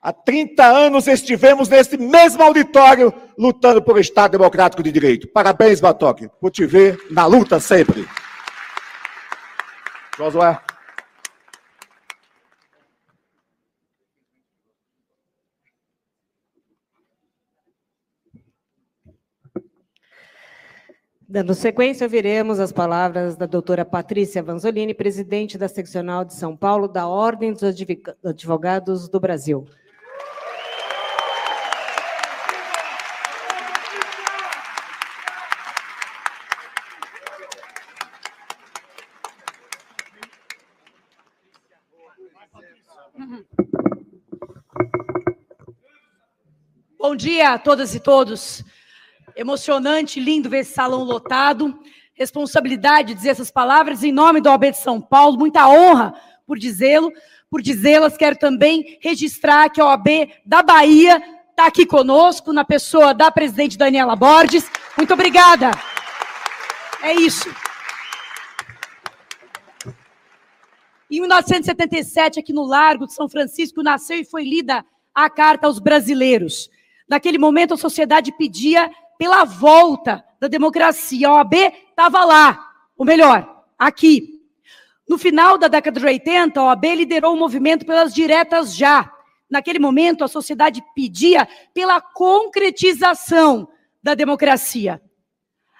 Há 0.00 0.12
30 0.12 0.64
anos 0.64 1.08
estivemos 1.08 1.68
nesse 1.68 1.96
mesmo 1.96 2.42
auditório 2.42 3.12
lutando 3.36 3.82
por 3.82 3.98
Estado 3.98 4.32
Democrático 4.32 4.82
de 4.82 4.92
Direito. 4.92 5.26
Parabéns, 5.26 5.80
Batóquio, 5.80 6.30
por 6.40 6.50
te 6.50 6.66
ver 6.66 6.98
na 7.10 7.26
luta 7.26 7.58
sempre. 7.58 8.06
Josué. 10.16 10.60
Dando 21.28 21.54
sequência, 21.54 22.04
ouviremos 22.04 22.60
as 22.60 22.70
palavras 22.70 23.34
da 23.34 23.46
doutora 23.46 23.84
Patrícia 23.84 24.40
Vanzolini, 24.40 24.94
presidente 24.94 25.58
da 25.58 25.66
Seccional 25.66 26.24
de 26.24 26.32
São 26.32 26.56
Paulo 26.56 26.86
da 26.86 27.08
Ordem 27.08 27.52
dos 27.52 27.64
Advogados 28.24 29.08
do 29.08 29.18
Brasil. 29.18 29.66
Bom 46.96 47.16
dia 47.16 47.54
a 47.54 47.58
todas 47.58 47.96
e 47.96 47.98
todos. 47.98 48.64
Emocionante, 49.36 50.18
lindo 50.18 50.48
ver 50.48 50.60
esse 50.60 50.72
salão 50.72 51.04
lotado. 51.04 51.78
Responsabilidade 52.14 53.08
de 53.08 53.14
dizer 53.16 53.28
essas 53.28 53.50
palavras 53.50 54.02
em 54.02 54.10
nome 54.10 54.40
do 54.40 54.48
OAB 54.48 54.70
de 54.70 54.78
São 54.78 54.98
Paulo. 54.98 55.38
Muita 55.38 55.68
honra 55.68 56.14
por 56.46 56.58
dizê-lo, 56.58 57.12
por 57.50 57.60
dizê-las. 57.60 58.16
Quero 58.16 58.36
também 58.38 58.98
registrar 59.02 59.68
que 59.68 59.78
a 59.78 59.84
OAB 59.84 60.30
da 60.46 60.62
Bahia 60.62 61.22
está 61.50 61.66
aqui 61.66 61.84
conosco, 61.84 62.50
na 62.50 62.64
pessoa 62.64 63.12
da 63.12 63.30
presidente 63.30 63.76
Daniela 63.76 64.16
Borges. 64.16 64.70
Muito 64.96 65.12
obrigada. 65.12 65.70
É 67.02 67.12
isso. 67.12 67.54
Em 71.10 71.20
1977, 71.20 72.40
aqui 72.40 72.54
no 72.54 72.64
Largo 72.64 73.06
de 73.06 73.12
São 73.12 73.28
Francisco, 73.28 73.82
nasceu 73.82 74.18
e 74.18 74.24
foi 74.24 74.44
lida 74.44 74.82
a 75.14 75.28
carta 75.28 75.66
aos 75.66 75.78
brasileiros. 75.78 76.70
Naquele 77.06 77.36
momento, 77.36 77.74
a 77.74 77.76
sociedade 77.76 78.32
pedia 78.32 78.90
pela 79.18 79.44
volta 79.44 80.24
da 80.40 80.48
democracia. 80.48 81.28
A 81.28 81.34
OAB 81.34 81.54
estava 81.90 82.24
lá, 82.24 82.72
ou 82.96 83.04
melhor, 83.04 83.64
aqui. 83.78 84.40
No 85.08 85.18
final 85.18 85.56
da 85.56 85.68
década 85.68 86.00
de 86.00 86.06
80, 86.06 86.58
a 86.58 86.64
OAB 86.64 86.84
liderou 86.94 87.34
o 87.34 87.38
movimento 87.38 87.86
pelas 87.86 88.12
diretas 88.12 88.74
já. 88.74 89.12
Naquele 89.48 89.78
momento, 89.78 90.24
a 90.24 90.28
sociedade 90.28 90.82
pedia 90.94 91.46
pela 91.72 92.00
concretização 92.00 93.68
da 94.02 94.14
democracia. 94.14 95.00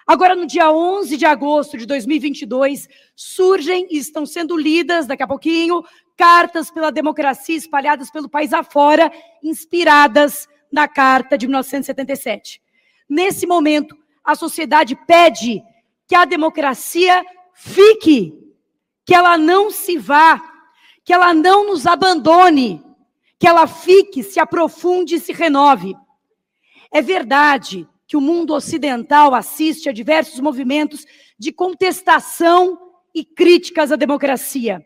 Agora, 0.05 0.35
no 0.35 0.47
dia 0.47 0.71
11 0.71 1.17
de 1.17 1.25
agosto 1.25 1.77
de 1.77 1.85
2022, 1.85 2.87
surgem 3.13 3.87
e 3.91 3.97
estão 3.97 4.25
sendo 4.25 4.55
lidas, 4.55 5.05
daqui 5.05 5.21
a 5.21 5.27
pouquinho, 5.27 5.83
cartas 6.15 6.71
pela 6.71 6.91
democracia 6.91 7.57
espalhadas 7.57 8.09
pelo 8.09 8.29
país 8.29 8.53
afora, 8.53 9.11
inspiradas 9.43 10.47
na 10.71 10.87
Carta 10.87 11.37
de 11.37 11.45
1977. 11.45 12.61
Nesse 13.09 13.47
momento, 13.47 13.95
a 14.23 14.35
sociedade 14.35 14.95
pede 15.07 15.63
que 16.07 16.15
a 16.15 16.25
democracia 16.25 17.25
fique, 17.53 18.33
que 19.05 19.15
ela 19.15 19.37
não 19.37 19.71
se 19.71 19.97
vá, 19.97 20.41
que 21.03 21.13
ela 21.13 21.33
não 21.33 21.67
nos 21.67 21.85
abandone, 21.85 22.83
que 23.39 23.47
ela 23.47 23.67
fique, 23.67 24.23
se 24.23 24.39
aprofunde 24.39 25.15
e 25.15 25.19
se 25.19 25.31
renove. 25.31 25.95
É 26.91 27.01
verdade 27.01 27.87
que 28.07 28.17
o 28.17 28.21
mundo 28.21 28.53
ocidental 28.53 29.35
assiste 29.35 29.89
a 29.89 29.93
diversos 29.93 30.39
movimentos 30.39 31.05
de 31.37 31.51
contestação 31.51 32.79
e 33.13 33.23
críticas 33.23 33.91
à 33.91 33.95
democracia. 33.95 34.85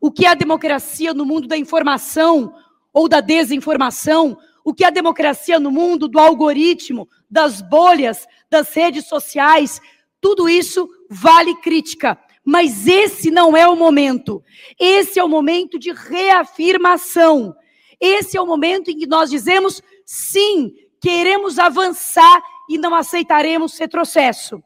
O 0.00 0.10
que 0.10 0.26
é 0.26 0.30
a 0.30 0.34
democracia 0.34 1.14
no 1.14 1.24
mundo 1.24 1.46
da 1.46 1.56
informação 1.56 2.54
ou 2.92 3.08
da 3.08 3.20
desinformação, 3.20 4.36
o 4.64 4.72
que 4.72 4.84
é 4.84 4.88
a 4.88 4.90
democracia 4.90 5.58
no 5.58 5.70
mundo 5.70 6.08
do 6.08 6.18
algoritmo, 6.18 7.08
das 7.30 7.60
bolhas, 7.60 8.26
das 8.50 8.72
redes 8.74 9.06
sociais, 9.06 9.80
tudo 10.20 10.48
isso 10.48 10.88
vale 11.10 11.54
crítica. 11.56 12.18
Mas 12.44 12.86
esse 12.86 13.30
não 13.30 13.56
é 13.56 13.66
o 13.68 13.76
momento. 13.76 14.42
Esse 14.78 15.18
é 15.18 15.24
o 15.24 15.28
momento 15.28 15.78
de 15.78 15.92
reafirmação. 15.92 17.54
Esse 18.00 18.36
é 18.36 18.40
o 18.40 18.46
momento 18.46 18.90
em 18.90 18.98
que 18.98 19.06
nós 19.06 19.30
dizemos 19.30 19.80
sim, 20.04 20.72
queremos 21.00 21.58
avançar 21.58 22.42
e 22.68 22.78
não 22.78 22.94
aceitaremos 22.94 23.78
retrocesso. 23.78 24.62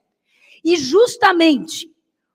E 0.65 0.77
justamente 0.77 1.87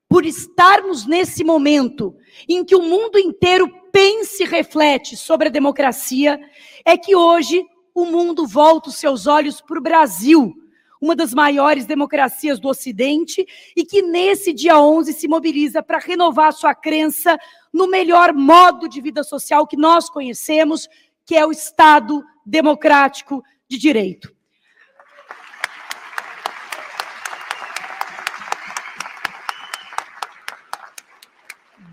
por 0.08 0.26
estarmos 0.26 1.06
nesse 1.06 1.44
momento 1.44 2.14
em 2.48 2.64
que 2.64 2.76
o 2.76 2.82
mundo 2.82 3.18
inteiro 3.18 3.68
pensa 3.92 4.44
e 4.44 4.46
reflete 4.46 5.16
sobre 5.18 5.48
a 5.48 5.52
democracia, 5.52 6.40
é 6.86 6.98
que 6.98 7.16
hoje 7.16 7.64
o 7.94 8.06
mundo 8.06 8.48
volta 8.48 8.90
os 8.90 8.96
seus 8.96 9.28
olhos 9.28 9.62
para 9.62 9.78
o 9.78 9.82
Brasil, 9.82 10.54
uma 11.00 11.16
das 11.16 11.34
maiores 11.34 11.86
democracias 11.86 12.60
do 12.60 12.70
Ocidente, 12.70 13.46
e 13.76 13.84
que 13.84 14.02
nesse 14.02 14.54
dia 14.54 14.80
11 14.80 15.14
se 15.14 15.28
mobiliza 15.28 15.82
para 15.82 15.98
renovar 15.98 16.54
sua 16.54 16.76
crença 16.76 17.38
no 17.74 17.88
melhor 17.88 18.34
modo 18.34 18.88
de 18.88 19.02
vida 19.02 19.24
social 19.24 19.66
que 19.66 19.78
nós 19.78 20.10
conhecemos, 20.10 20.88
que 21.26 21.36
é 21.36 21.46
o 21.46 21.52
Estado 21.52 22.24
democrático 22.46 23.44
de 23.68 23.78
direito. 23.78 24.34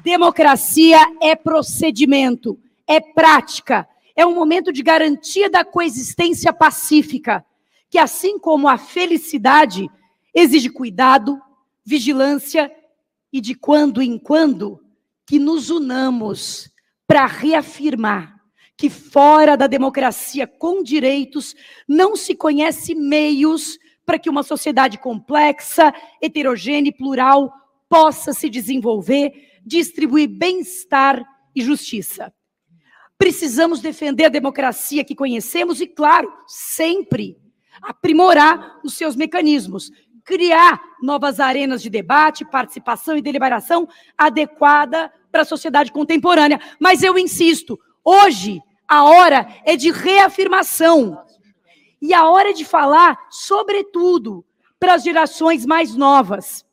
Democracia 0.02 0.98
é 1.20 1.36
procedimento, 1.36 2.58
é 2.86 2.98
prática, 2.98 3.86
é 4.18 4.26
um 4.26 4.34
momento 4.34 4.72
de 4.72 4.82
garantia 4.82 5.48
da 5.48 5.64
coexistência 5.64 6.52
pacífica, 6.52 7.46
que 7.88 7.96
assim 7.96 8.36
como 8.36 8.66
a 8.66 8.76
felicidade 8.76 9.88
exige 10.34 10.68
cuidado, 10.68 11.40
vigilância 11.84 12.68
e 13.32 13.40
de 13.40 13.54
quando 13.54 14.02
em 14.02 14.18
quando 14.18 14.82
que 15.24 15.38
nos 15.38 15.70
unamos 15.70 16.68
para 17.06 17.26
reafirmar 17.26 18.36
que 18.76 18.90
fora 18.90 19.56
da 19.56 19.68
democracia 19.68 20.48
com 20.48 20.82
direitos 20.82 21.54
não 21.86 22.16
se 22.16 22.34
conhece 22.34 22.96
meios 22.96 23.78
para 24.04 24.18
que 24.18 24.28
uma 24.28 24.42
sociedade 24.42 24.98
complexa, 24.98 25.94
heterogênea 26.20 26.90
e 26.90 26.92
plural 26.92 27.52
possa 27.88 28.32
se 28.32 28.50
desenvolver, 28.50 29.60
distribuir 29.64 30.28
bem-estar 30.28 31.24
e 31.54 31.62
justiça. 31.62 32.32
Precisamos 33.18 33.80
defender 33.80 34.26
a 34.26 34.30
democracia 34.30 35.04
que 35.04 35.14
conhecemos 35.14 35.80
e, 35.80 35.86
claro, 35.88 36.32
sempre 36.46 37.36
aprimorar 37.82 38.80
os 38.84 38.94
seus 38.94 39.16
mecanismos, 39.16 39.90
criar 40.24 40.80
novas 41.02 41.40
arenas 41.40 41.82
de 41.82 41.90
debate, 41.90 42.44
participação 42.44 43.16
e 43.16 43.22
deliberação 43.22 43.88
adequada 44.16 45.12
para 45.32 45.42
a 45.42 45.44
sociedade 45.44 45.90
contemporânea. 45.90 46.60
Mas 46.78 47.02
eu 47.02 47.18
insisto, 47.18 47.78
hoje 48.04 48.62
a 48.86 49.04
hora 49.04 49.48
é 49.64 49.74
de 49.74 49.90
reafirmação. 49.90 51.20
E 52.00 52.14
a 52.14 52.28
hora 52.28 52.50
é 52.50 52.52
de 52.52 52.64
falar, 52.64 53.18
sobretudo, 53.30 54.44
para 54.78 54.94
as 54.94 55.02
gerações 55.02 55.66
mais 55.66 55.94
novas, 55.94 56.64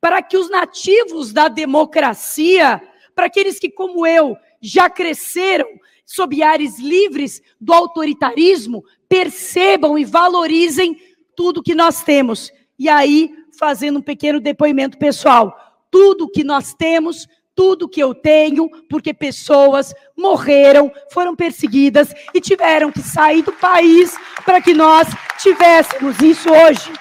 para 0.00 0.22
que 0.22 0.36
os 0.36 0.50
nativos 0.50 1.32
da 1.32 1.48
democracia, 1.48 2.82
para 3.14 3.26
aqueles 3.26 3.58
que, 3.58 3.70
como 3.70 4.06
eu, 4.06 4.36
já 4.60 4.88
cresceram 4.90 5.66
sob 6.04 6.42
ares 6.42 6.78
livres 6.78 7.42
do 7.60 7.72
autoritarismo, 7.72 8.84
percebam 9.08 9.98
e 9.98 10.04
valorizem 10.04 10.96
tudo 11.34 11.62
que 11.62 11.74
nós 11.74 12.02
temos. 12.02 12.52
E 12.78 12.88
aí, 12.88 13.34
fazendo 13.58 13.98
um 13.98 14.02
pequeno 14.02 14.40
depoimento 14.40 14.98
pessoal, 14.98 15.56
tudo 15.90 16.30
que 16.30 16.44
nós 16.44 16.74
temos, 16.74 17.26
tudo 17.54 17.88
que 17.88 18.02
eu 18.02 18.14
tenho, 18.14 18.68
porque 18.88 19.14
pessoas 19.14 19.94
morreram, 20.16 20.92
foram 21.10 21.34
perseguidas 21.34 22.12
e 22.34 22.40
tiveram 22.40 22.92
que 22.92 23.00
sair 23.00 23.42
do 23.42 23.52
país 23.52 24.16
para 24.44 24.60
que 24.60 24.74
nós 24.74 25.08
tivéssemos 25.38 26.20
isso 26.20 26.50
hoje. 26.50 26.92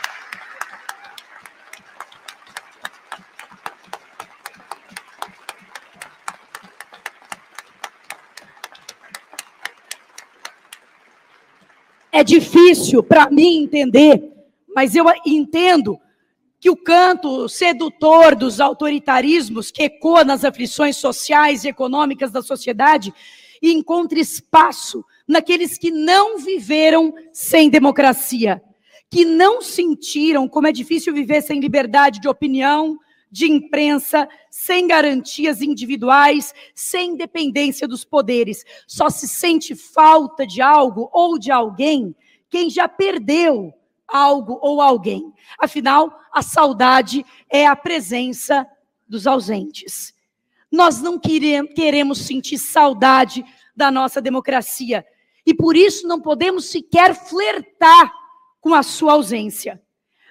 É 12.16 12.24
difícil 12.24 13.04
para 13.04 13.30
mim 13.30 13.64
entender, 13.64 14.32
mas 14.74 14.96
eu 14.96 15.04
entendo 15.26 16.00
que 16.62 16.70
o 16.70 16.78
canto 16.78 17.50
sedutor 17.50 18.36
dos 18.36 18.62
autoritarismos 18.62 19.70
que 19.70 19.84
ecoa 19.84 20.24
nas 20.24 20.46
aflições 20.46 20.96
sociais 20.96 21.66
e 21.66 21.68
econômicas 21.68 22.32
da 22.32 22.42
sociedade 22.42 23.14
e 23.62 23.74
encontra 23.74 24.18
espaço 24.18 25.04
naqueles 25.28 25.78
que 25.78 25.92
não 25.92 26.38
viveram 26.38 27.14
sem 27.34 27.70
democracia, 27.70 28.64
que 29.10 29.26
não 29.26 29.62
sentiram 29.62 30.48
como 30.48 30.68
é 30.68 30.72
difícil 30.72 31.14
viver 31.14 31.42
sem 31.42 31.60
liberdade 31.60 32.22
de 32.22 32.30
opinião, 32.30 32.98
de 33.36 33.52
imprensa, 33.52 34.30
sem 34.50 34.88
garantias 34.88 35.62
individuais, 35.62 36.54
sem 36.74 37.12
independência 37.12 37.86
dos 37.86 38.06
poderes. 38.06 38.64
Só 38.88 39.10
se 39.10 39.28
sente 39.28 39.76
falta 39.76 40.48
de 40.48 40.62
algo 40.62 41.10
ou 41.12 41.38
de 41.38 41.52
alguém 41.52 42.16
quem 42.50 42.70
já 42.70 42.88
perdeu 42.88 43.74
algo 44.08 44.58
ou 44.62 44.80
alguém. 44.80 45.34
Afinal, 45.60 46.18
a 46.32 46.42
saudade 46.42 47.26
é 47.50 47.68
a 47.68 47.76
presença 47.76 48.66
dos 49.06 49.28
ausentes. 49.28 50.14
Nós 50.72 51.02
não 51.02 51.20
queremos 51.20 52.20
sentir 52.20 52.58
saudade 52.58 53.44
da 53.76 53.92
nossa 53.92 54.22
democracia 54.22 55.06
e 55.46 55.54
por 55.54 55.76
isso 55.76 56.08
não 56.08 56.22
podemos 56.22 56.70
sequer 56.70 57.14
flertar 57.14 58.14
com 58.62 58.74
a 58.74 58.82
sua 58.82 59.12
ausência. 59.12 59.82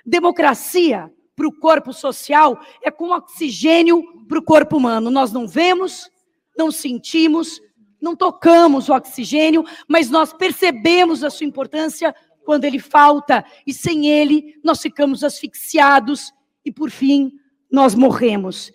Democracia 0.07 1.13
para 1.37 1.49
o 1.49 1.53
corpo 1.53 1.93
social 1.93 2.59
é 2.83 2.91
com 2.91 3.11
oxigênio 3.11 4.03
para 4.29 4.39
o 4.39 4.43
corpo 4.43 4.77
humano. 4.77 5.11
Nós 5.11 5.33
não 5.33 5.47
vemos, 5.47 6.09
não 6.57 6.71
sentimos, 6.71 7.61
não 8.01 8.15
tocamos 8.15 8.89
o 8.89 8.95
oxigênio, 8.95 9.65
mas 9.89 10.11
nós 10.11 10.33
percebemos 10.33 11.25
a 11.25 11.31
sua 11.31 11.47
importância 11.47 12.15
quando 12.45 12.65
ele 12.65 12.79
falta, 12.79 13.45
e 13.67 13.73
sem 13.73 14.07
ele 14.07 14.61
nós 14.63 14.81
ficamos 14.81 15.25
asfixiados 15.25 16.33
e, 16.65 16.71
por 16.71 16.91
fim, 16.91 17.33
nós 17.71 17.95
morremos. 17.95 18.71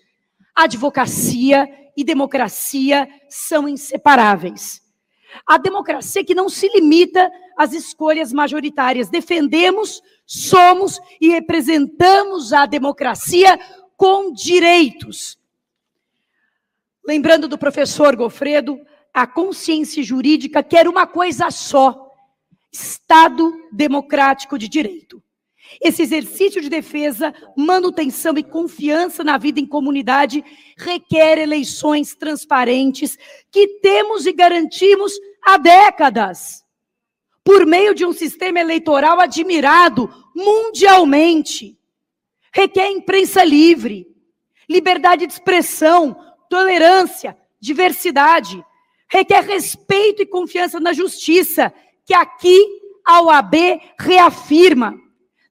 Advocacia 0.55 1.69
e 1.95 2.03
democracia 2.03 3.07
são 3.29 3.69
inseparáveis. 3.69 4.81
A 5.45 5.57
democracia 5.57 6.23
que 6.23 6.35
não 6.35 6.49
se 6.49 6.67
limita 6.69 7.31
às 7.57 7.73
escolhas 7.73 8.33
majoritárias. 8.33 9.09
Defendemos, 9.09 10.01
somos 10.25 10.99
e 11.19 11.29
representamos 11.29 12.53
a 12.53 12.65
democracia 12.65 13.59
com 13.97 14.31
direitos. 14.31 15.37
Lembrando 17.05 17.47
do 17.47 17.57
professor 17.57 18.15
Gofredo, 18.15 18.79
a 19.13 19.25
consciência 19.25 20.01
jurídica 20.03 20.63
quer 20.63 20.87
uma 20.87 21.07
coisa 21.07 21.51
só: 21.51 22.11
Estado 22.71 23.51
democrático 23.71 24.57
de 24.57 24.67
direito. 24.67 25.21
Esse 25.81 26.01
exercício 26.01 26.61
de 26.61 26.69
defesa, 26.69 27.33
manutenção 27.55 28.37
e 28.37 28.43
confiança 28.43 29.23
na 29.23 29.37
vida 29.37 29.59
em 29.59 29.65
comunidade 29.65 30.43
requer 30.77 31.37
eleições 31.37 32.15
transparentes 32.15 33.17
que 33.51 33.79
temos 33.81 34.25
e 34.25 34.33
garantimos 34.33 35.13
há 35.45 35.57
décadas, 35.57 36.63
por 37.43 37.65
meio 37.65 37.93
de 37.93 38.05
um 38.05 38.13
sistema 38.13 38.59
eleitoral 38.59 39.19
admirado 39.19 40.09
mundialmente. 40.35 41.77
Requer 42.51 42.89
imprensa 42.89 43.43
livre, 43.43 44.07
liberdade 44.67 45.27
de 45.27 45.33
expressão, 45.33 46.19
tolerância, 46.49 47.37
diversidade. 47.59 48.63
Requer 49.07 49.41
respeito 49.43 50.21
e 50.21 50.25
confiança 50.25 50.79
na 50.79 50.93
justiça, 50.93 51.73
que 52.05 52.13
aqui 52.13 52.59
a 53.05 53.21
OAB 53.21 53.55
reafirma 53.99 54.99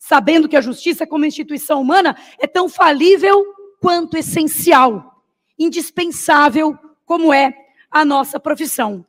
sabendo 0.09 0.48
que 0.48 0.56
a 0.56 0.62
justiça, 0.62 1.06
como 1.06 1.26
instituição 1.26 1.82
humana, 1.82 2.16
é 2.38 2.46
tão 2.46 2.66
falível 2.66 3.44
quanto 3.78 4.16
essencial, 4.16 5.22
indispensável 5.59 6.78
como 7.04 7.30
é 7.30 7.52
a 7.90 8.06
nossa 8.06 8.40
profissão. 8.40 9.04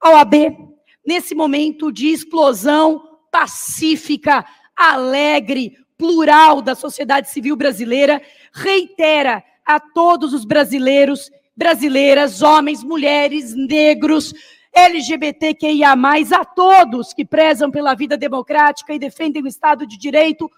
A 0.00 0.10
OAB, 0.10 0.56
nesse 1.04 1.34
momento 1.34 1.90
de 1.90 2.10
explosão 2.10 3.02
pacífica, 3.32 4.46
alegre, 4.76 5.76
plural 5.98 6.62
da 6.62 6.76
sociedade 6.76 7.28
civil 7.28 7.56
brasileira, 7.56 8.22
reitera 8.52 9.42
a 9.66 9.80
todos 9.80 10.32
os 10.32 10.44
brasileiros, 10.44 11.28
brasileiras, 11.56 12.40
homens, 12.40 12.84
mulheres, 12.84 13.52
negros, 13.52 14.32
LGBTQIA, 14.74 15.94
a 16.32 16.44
todos 16.44 17.12
que 17.12 17.24
prezam 17.24 17.70
pela 17.70 17.94
vida 17.94 18.16
democrática 18.16 18.92
e 18.92 18.98
defendem 18.98 19.42
o 19.42 19.46
Estado 19.46 19.86
de 19.86 19.96
Direito, 19.96 20.50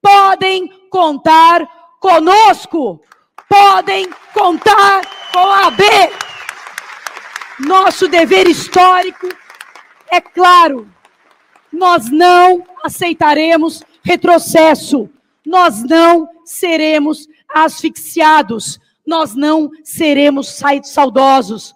podem 0.00 0.68
contar 0.88 1.66
conosco, 2.00 3.02
podem 3.48 4.08
contar 4.32 5.02
com 5.32 5.38
a 5.38 5.66
AB. 5.66 5.84
Nosso 7.58 8.06
dever 8.06 8.46
histórico 8.46 9.28
é 10.08 10.20
claro, 10.20 10.88
nós 11.72 12.10
não 12.10 12.64
aceitaremos 12.84 13.82
retrocesso, 14.02 15.10
nós 15.44 15.82
não 15.82 16.28
seremos 16.44 17.26
asfixiados, 17.52 18.78
nós 19.06 19.34
não 19.34 19.70
seremos 19.82 20.62
saudosos, 20.84 21.74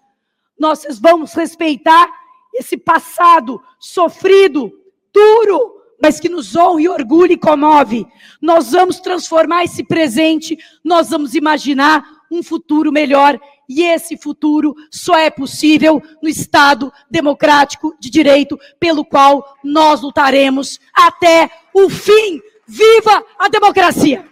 nós 0.61 0.85
vamos 1.01 1.33
respeitar 1.33 2.07
esse 2.55 2.77
passado 2.77 3.61
sofrido, 3.79 4.71
duro, 5.13 5.81
mas 6.03 6.21
que 6.21 6.29
nos 6.29 6.55
honra 6.55 6.83
e 6.83 6.89
orgulha 6.89 7.33
e 7.33 7.39
comove. 7.39 8.07
Nós 8.41 8.73
vamos 8.73 9.01
transformar 9.01 9.65
esse 9.65 9.83
presente, 9.83 10.59
nós 10.85 11.09
vamos 11.11 11.35
imaginar 11.35 12.05
um 12.31 12.43
futuro 12.43 12.93
melhor. 12.93 13.41
E 13.69 13.83
esse 13.83 14.17
futuro 14.17 14.75
só 14.91 15.17
é 15.17 15.31
possível 15.31 16.03
no 16.23 16.29
Estado 16.29 16.93
democrático 17.11 17.95
de 17.99 18.11
direito, 18.11 18.59
pelo 18.79 19.05
qual 19.05 19.57
nós 19.65 20.03
lutaremos 20.03 20.79
até 20.93 21.51
o 21.73 21.89
fim. 21.89 22.41
Viva 22.67 23.25
a 23.39 23.49
democracia! 23.49 24.30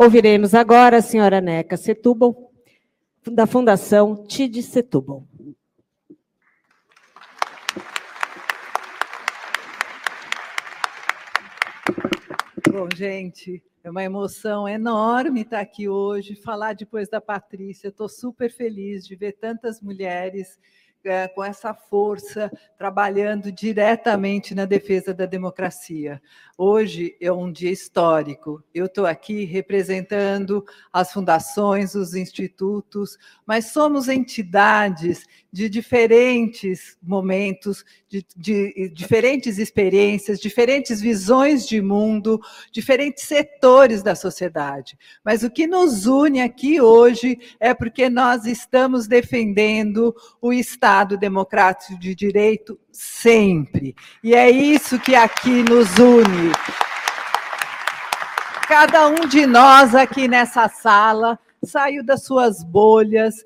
Ouviremos 0.00 0.54
agora 0.54 0.98
a 0.98 1.02
senhora 1.02 1.40
Neca 1.40 1.76
Setúbal, 1.76 2.52
da 3.26 3.48
Fundação 3.48 4.24
TID 4.28 4.62
Setúbal. 4.62 5.26
Bom, 12.70 12.86
gente, 12.94 13.60
é 13.82 13.90
uma 13.90 14.04
emoção 14.04 14.68
enorme 14.68 15.40
estar 15.40 15.58
aqui 15.58 15.88
hoje, 15.88 16.36
falar 16.36 16.74
depois 16.74 17.08
da 17.08 17.20
Patrícia. 17.20 17.88
Estou 17.88 18.08
super 18.08 18.52
feliz 18.52 19.04
de 19.04 19.16
ver 19.16 19.32
tantas 19.32 19.80
mulheres 19.82 20.60
é, 21.04 21.28
com 21.28 21.44
essa 21.44 21.72
força, 21.72 22.50
trabalhando 22.76 23.52
diretamente 23.52 24.54
na 24.54 24.64
defesa 24.64 25.14
da 25.14 25.26
democracia. 25.26 26.20
Hoje 26.56 27.16
é 27.20 27.32
um 27.32 27.52
dia 27.52 27.70
histórico. 27.70 28.62
Eu 28.74 28.86
estou 28.86 29.06
aqui 29.06 29.44
representando 29.44 30.64
as 30.92 31.12
fundações, 31.12 31.94
os 31.94 32.14
institutos, 32.14 33.16
mas 33.46 33.66
somos 33.66 34.08
entidades 34.08 35.24
de 35.52 35.68
diferentes 35.68 36.98
momentos, 37.02 37.84
de, 38.08 38.26
de, 38.36 38.90
diferentes 38.92 39.58
experiências, 39.58 40.40
diferentes 40.40 41.00
visões 41.00 41.66
de 41.66 41.80
mundo, 41.80 42.40
diferentes 42.72 43.24
setores 43.24 44.02
da 44.02 44.14
sociedade. 44.14 44.98
Mas 45.24 45.42
o 45.42 45.50
que 45.50 45.66
nos 45.66 46.06
une 46.06 46.40
aqui 46.40 46.80
hoje 46.80 47.38
é 47.60 47.72
porque 47.72 48.10
nós 48.10 48.44
estamos 48.46 49.06
defendendo 49.06 50.14
o 50.42 50.52
Estado 50.52 50.87
democrático 51.16 51.98
de 51.98 52.14
direito 52.14 52.78
sempre. 52.92 53.94
E 54.22 54.34
é 54.34 54.50
isso 54.50 54.98
que 54.98 55.14
aqui 55.14 55.62
nos 55.62 55.98
une. 55.98 56.52
Cada 58.66 59.08
um 59.08 59.26
de 59.26 59.46
nós 59.46 59.94
aqui 59.94 60.28
nessa 60.28 60.68
sala 60.68 61.38
saiu 61.64 62.04
das 62.04 62.24
suas 62.24 62.62
bolhas, 62.62 63.36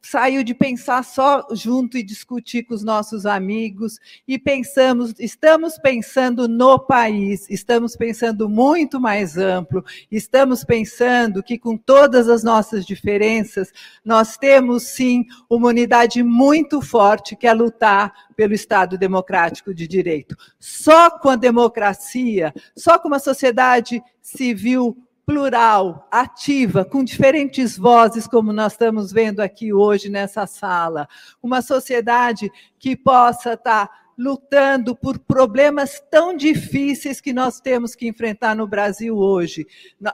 saiu 0.00 0.44
de 0.44 0.54
pensar 0.54 1.02
só 1.02 1.46
junto 1.52 1.98
e 1.98 2.02
discutir 2.02 2.62
com 2.64 2.74
os 2.74 2.84
nossos 2.84 3.26
amigos 3.26 3.98
e 4.28 4.38
pensamos, 4.38 5.14
estamos 5.18 5.78
pensando 5.78 6.46
no 6.46 6.78
país, 6.78 7.48
estamos 7.50 7.96
pensando 7.96 8.48
muito 8.48 9.00
mais 9.00 9.36
amplo, 9.36 9.84
estamos 10.10 10.62
pensando 10.62 11.42
que 11.42 11.58
com 11.58 11.76
todas 11.76 12.28
as 12.28 12.42
nossas 12.42 12.84
diferenças, 12.84 13.72
nós 14.04 14.36
temos 14.36 14.84
sim 14.84 15.24
uma 15.48 15.68
unidade 15.68 16.22
muito 16.22 16.80
forte 16.80 17.34
que 17.34 17.46
é 17.46 17.52
lutar 17.52 18.12
pelo 18.36 18.54
Estado 18.54 18.96
democrático 18.98 19.74
de 19.74 19.86
direito. 19.88 20.36
Só 20.58 21.10
com 21.10 21.30
a 21.30 21.36
democracia, 21.36 22.54
só 22.76 22.98
com 22.98 23.08
uma 23.08 23.18
sociedade 23.18 24.02
civil 24.20 24.96
plural, 25.26 26.06
ativa, 26.10 26.84
com 26.84 27.02
diferentes 27.02 27.76
vozes, 27.76 28.26
como 28.26 28.52
nós 28.52 28.72
estamos 28.72 29.12
vendo 29.12 29.40
aqui 29.40 29.72
hoje 29.72 30.08
nessa 30.08 30.46
sala. 30.46 31.08
Uma 31.42 31.62
sociedade 31.62 32.50
que 32.78 32.94
possa 32.96 33.54
estar 33.54 34.04
lutando 34.16 34.94
por 34.94 35.18
problemas 35.18 36.00
tão 36.10 36.36
difíceis 36.36 37.20
que 37.20 37.32
nós 37.32 37.60
temos 37.60 37.94
que 37.94 38.06
enfrentar 38.06 38.54
no 38.54 38.66
Brasil 38.66 39.16
hoje. 39.16 39.66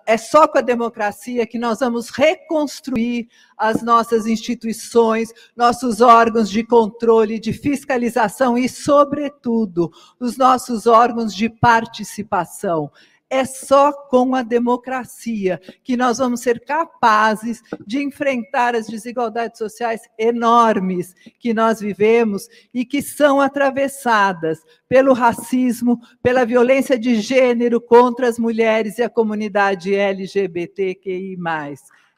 É 0.06 0.16
só 0.16 0.48
com 0.48 0.58
a 0.58 0.62
democracia 0.62 1.46
que 1.46 1.58
nós 1.58 1.80
vamos 1.80 2.08
reconstruir 2.08 3.28
as 3.56 3.82
nossas 3.82 4.26
instituições, 4.26 5.30
nossos 5.54 6.00
órgãos 6.00 6.48
de 6.48 6.64
controle, 6.64 7.38
de 7.38 7.52
fiscalização 7.52 8.56
e, 8.56 8.68
sobretudo, 8.68 9.92
os 10.18 10.36
nossos 10.36 10.86
órgãos 10.86 11.34
de 11.34 11.48
participação. 11.48 12.90
É 13.32 13.44
só 13.44 13.92
com 13.92 14.34
a 14.34 14.42
democracia 14.42 15.60
que 15.84 15.96
nós 15.96 16.18
vamos 16.18 16.40
ser 16.40 16.64
capazes 16.64 17.62
de 17.86 18.02
enfrentar 18.02 18.74
as 18.74 18.88
desigualdades 18.88 19.56
sociais 19.56 20.02
enormes 20.18 21.14
que 21.38 21.54
nós 21.54 21.78
vivemos 21.80 22.48
e 22.74 22.84
que 22.84 23.00
são 23.00 23.40
atravessadas 23.40 24.58
pelo 24.88 25.12
racismo, 25.12 26.00
pela 26.20 26.44
violência 26.44 26.98
de 26.98 27.20
gênero 27.20 27.80
contra 27.80 28.26
as 28.28 28.36
mulheres 28.36 28.98
e 28.98 29.02
a 29.04 29.08
comunidade 29.08 29.94
LGBTQI. 29.94 31.38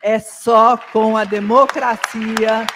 É 0.03 0.19
só 0.19 0.79
com 0.79 1.15
a 1.15 1.25
democracia 1.25 2.67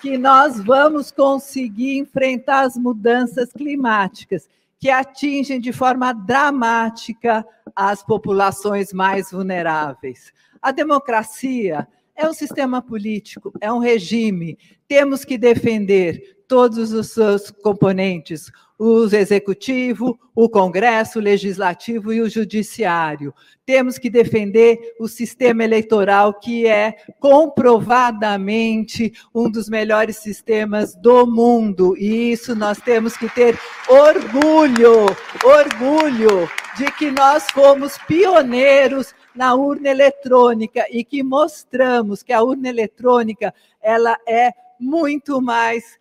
que 0.00 0.16
nós 0.16 0.62
vamos 0.62 1.10
conseguir 1.10 1.98
enfrentar 1.98 2.60
as 2.60 2.76
mudanças 2.76 3.52
climáticas 3.52 4.48
que 4.78 4.90
atingem 4.90 5.60
de 5.60 5.72
forma 5.72 6.12
dramática 6.12 7.44
as 7.74 8.02
populações 8.02 8.92
mais 8.92 9.30
vulneráveis. 9.30 10.32
A 10.62 10.70
democracia 10.70 11.86
é 12.14 12.28
um 12.28 12.32
sistema 12.32 12.82
político, 12.82 13.52
é 13.60 13.72
um 13.72 13.78
regime. 13.78 14.58
Temos 14.86 15.24
que 15.24 15.38
defender 15.38 16.36
todos 16.48 16.92
os 16.92 17.12
seus 17.12 17.50
componentes, 17.50 18.50
o 18.78 19.04
executivo, 19.06 20.18
o 20.34 20.48
Congresso, 20.48 21.18
o 21.18 21.22
legislativo 21.22 22.12
e 22.12 22.20
o 22.20 22.30
judiciário. 22.30 23.34
Temos 23.66 23.98
que 23.98 24.08
defender 24.08 24.94
o 25.00 25.08
sistema 25.08 25.64
eleitoral, 25.64 26.34
que 26.34 26.64
é 26.66 26.94
comprovadamente 27.18 29.12
um 29.34 29.50
dos 29.50 29.68
melhores 29.68 30.18
sistemas 30.18 30.94
do 30.94 31.26
mundo. 31.26 31.96
E 31.98 32.30
isso 32.30 32.54
nós 32.54 32.78
temos 32.78 33.16
que 33.16 33.28
ter 33.28 33.58
orgulho, 33.88 35.06
orgulho 35.44 36.48
de 36.76 36.92
que 36.92 37.10
nós 37.10 37.50
fomos 37.50 37.98
pioneiros 38.06 39.12
na 39.34 39.54
urna 39.54 39.88
eletrônica 39.88 40.86
e 40.90 41.02
que 41.04 41.24
mostramos 41.24 42.22
que 42.22 42.32
a 42.32 42.42
urna 42.42 42.68
eletrônica 42.68 43.52
ela 43.82 44.16
é 44.26 44.52
muito 44.78 45.42
mais 45.42 45.98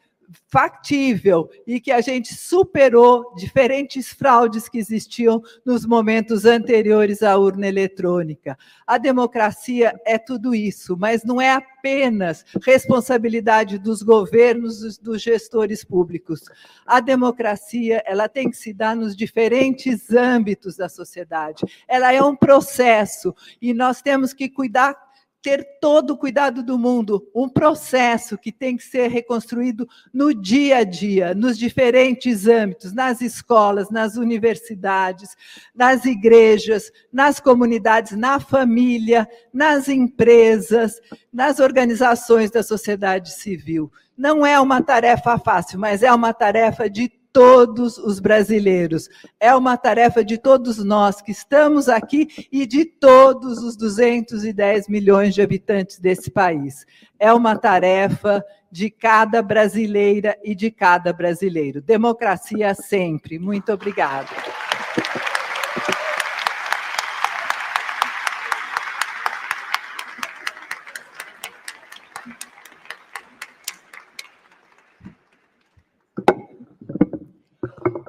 factível 0.50 1.50
e 1.66 1.80
que 1.80 1.92
a 1.92 2.02
gente 2.02 2.34
superou 2.36 3.34
diferentes 3.36 4.10
fraudes 4.10 4.68
que 4.68 4.78
existiam 4.78 5.42
nos 5.66 5.86
momentos 5.86 6.46
anteriores 6.46 7.24
à 7.24 7.38
urna 7.38 7.68
eletrônica. 7.68 8.58
A 8.86 8.98
democracia 8.98 9.94
é 10.06 10.18
tudo 10.18 10.54
isso, 10.54 10.98
mas 10.98 11.24
não 11.24 11.40
é 11.40 11.52
apenas 11.52 12.46
responsabilidade 12.64 13.78
dos 13.78 14.02
governos, 14.02 14.98
dos 14.98 15.22
gestores 15.22 15.84
públicos. 15.84 16.42
A 16.86 17.00
democracia, 17.00 18.04
ela 18.06 18.28
tem 18.28 18.50
que 18.50 18.58
se 18.58 18.74
dar 18.74 18.96
nos 18.96 19.16
diferentes 19.16 20.12
âmbitos 20.12 20.76
da 20.76 20.90
sociedade. 20.90 21.66
Ela 21.88 22.14
é 22.14 22.22
um 22.22 22.36
processo 22.36 23.34
e 23.62 23.74
nós 23.74 24.02
temos 24.02 24.34
que 24.34 24.50
cuidar 24.50 25.07
ter 25.42 25.80
todo 25.80 26.12
o 26.12 26.18
cuidado 26.18 26.64
do 26.64 26.78
mundo, 26.78 27.30
um 27.34 27.48
processo 27.48 28.38
que 28.38 28.52
tem 28.52 28.76
que 28.76 28.84
ser 28.84 29.10
reconstruído 29.10 29.88
no 30.14 30.34
dia 30.34 30.78
a 30.78 30.84
dia, 30.84 31.34
nos 31.34 31.58
diferentes 31.58 32.48
âmbitos, 32.48 32.94
nas 32.94 33.22
escolas, 33.22 33.90
nas 33.90 34.16
universidades, 34.16 35.36
nas 35.74 36.06
igrejas, 36.06 36.92
nas 37.12 37.40
comunidades, 37.40 38.18
na 38.18 38.40
família, 38.40 39.28
nas 39.54 39.88
empresas, 39.88 41.00
nas 41.32 41.60
organizações 41.60 42.52
da 42.52 42.64
sociedade 42.64 43.32
civil. 43.34 43.92
Não 44.18 44.46
é 44.46 44.60
uma 44.60 44.82
tarefa 44.82 45.38
fácil, 45.38 45.80
mas 45.80 46.02
é 46.02 46.12
uma 46.12 46.34
tarefa 46.34 46.90
de 46.90 47.08
todos 47.38 48.00
os 48.00 48.20
brasileiros. 48.20 49.08
É 49.40 49.56
uma 49.56 49.78
tarefa 49.78 50.26
de 50.26 50.40
todos 50.40 50.84
nós 50.84 51.22
que 51.22 51.32
estamos 51.32 51.88
aqui 51.88 52.48
e 52.52 52.66
de 52.66 52.84
todos 52.84 53.60
os 53.60 53.78
210 53.78 54.88
milhões 54.88 55.36
de 55.36 55.44
habitantes 55.44 56.00
desse 56.00 56.32
país. 56.32 56.84
É 57.20 57.32
uma 57.32 57.56
tarefa 57.56 58.44
de 58.72 58.90
cada 58.90 59.44
brasileira 59.44 60.36
e 60.44 60.56
de 60.56 60.72
cada 60.72 61.14
brasileiro. 61.14 61.80
Democracia 61.80 62.74
sempre. 62.74 63.38
Muito 63.38 63.72
obrigada. 63.72 64.30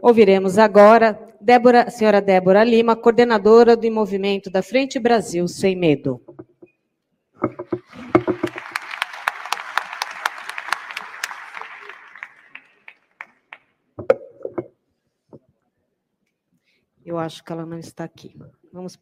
Ouviremos 0.02 0.58
agora 0.58 1.18
Débora, 1.40 1.90
senhora 1.90 2.20
Débora 2.20 2.64
Lima, 2.64 2.96
coordenadora 2.96 3.76
do 3.76 3.90
movimento 3.90 4.50
da 4.50 4.62
Frente 4.62 4.98
Brasil 4.98 5.46
Sem 5.48 5.76
Medo. 5.76 6.20
Eu 17.04 17.18
acho 17.18 17.42
que 17.42 17.50
ela 17.50 17.64
não 17.64 17.78
está 17.78 18.04
aqui. 18.04 18.36
Vamos 18.72 18.98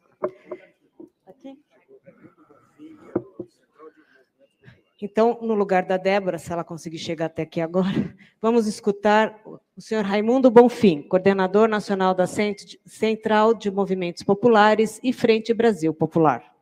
Então, 5.01 5.38
no 5.42 5.55
lugar 5.55 5.84
da 5.84 5.99
Débora, 5.99 6.38
se 6.38 6.51
ela 6.51 6.64
conseguir 6.64 6.99
chegar 6.99 7.26
até 7.26 7.42
aqui 7.42 7.61
agora, 7.61 7.86
vamos 8.40 8.66
escutar 8.66 9.38
o 9.44 9.80
senhor 9.80 10.05
Raimundo 10.05 10.51
Bonfim, 10.51 11.03
coordenador 11.03 11.68
nacional 11.68 12.14
da 12.14 12.26
Central 12.26 13.53
de 13.53 13.70
Movimentos 13.70 14.22
Populares 14.22 14.99
e 15.03 15.12
Frente 15.12 15.53
Brasil 15.53 15.92
Popular. 15.92 16.55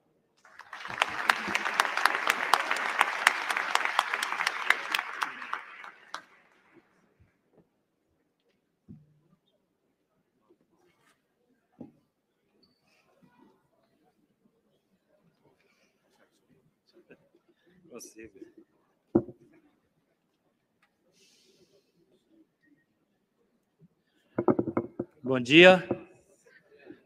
Bom 25.34 25.40
dia 25.40 25.84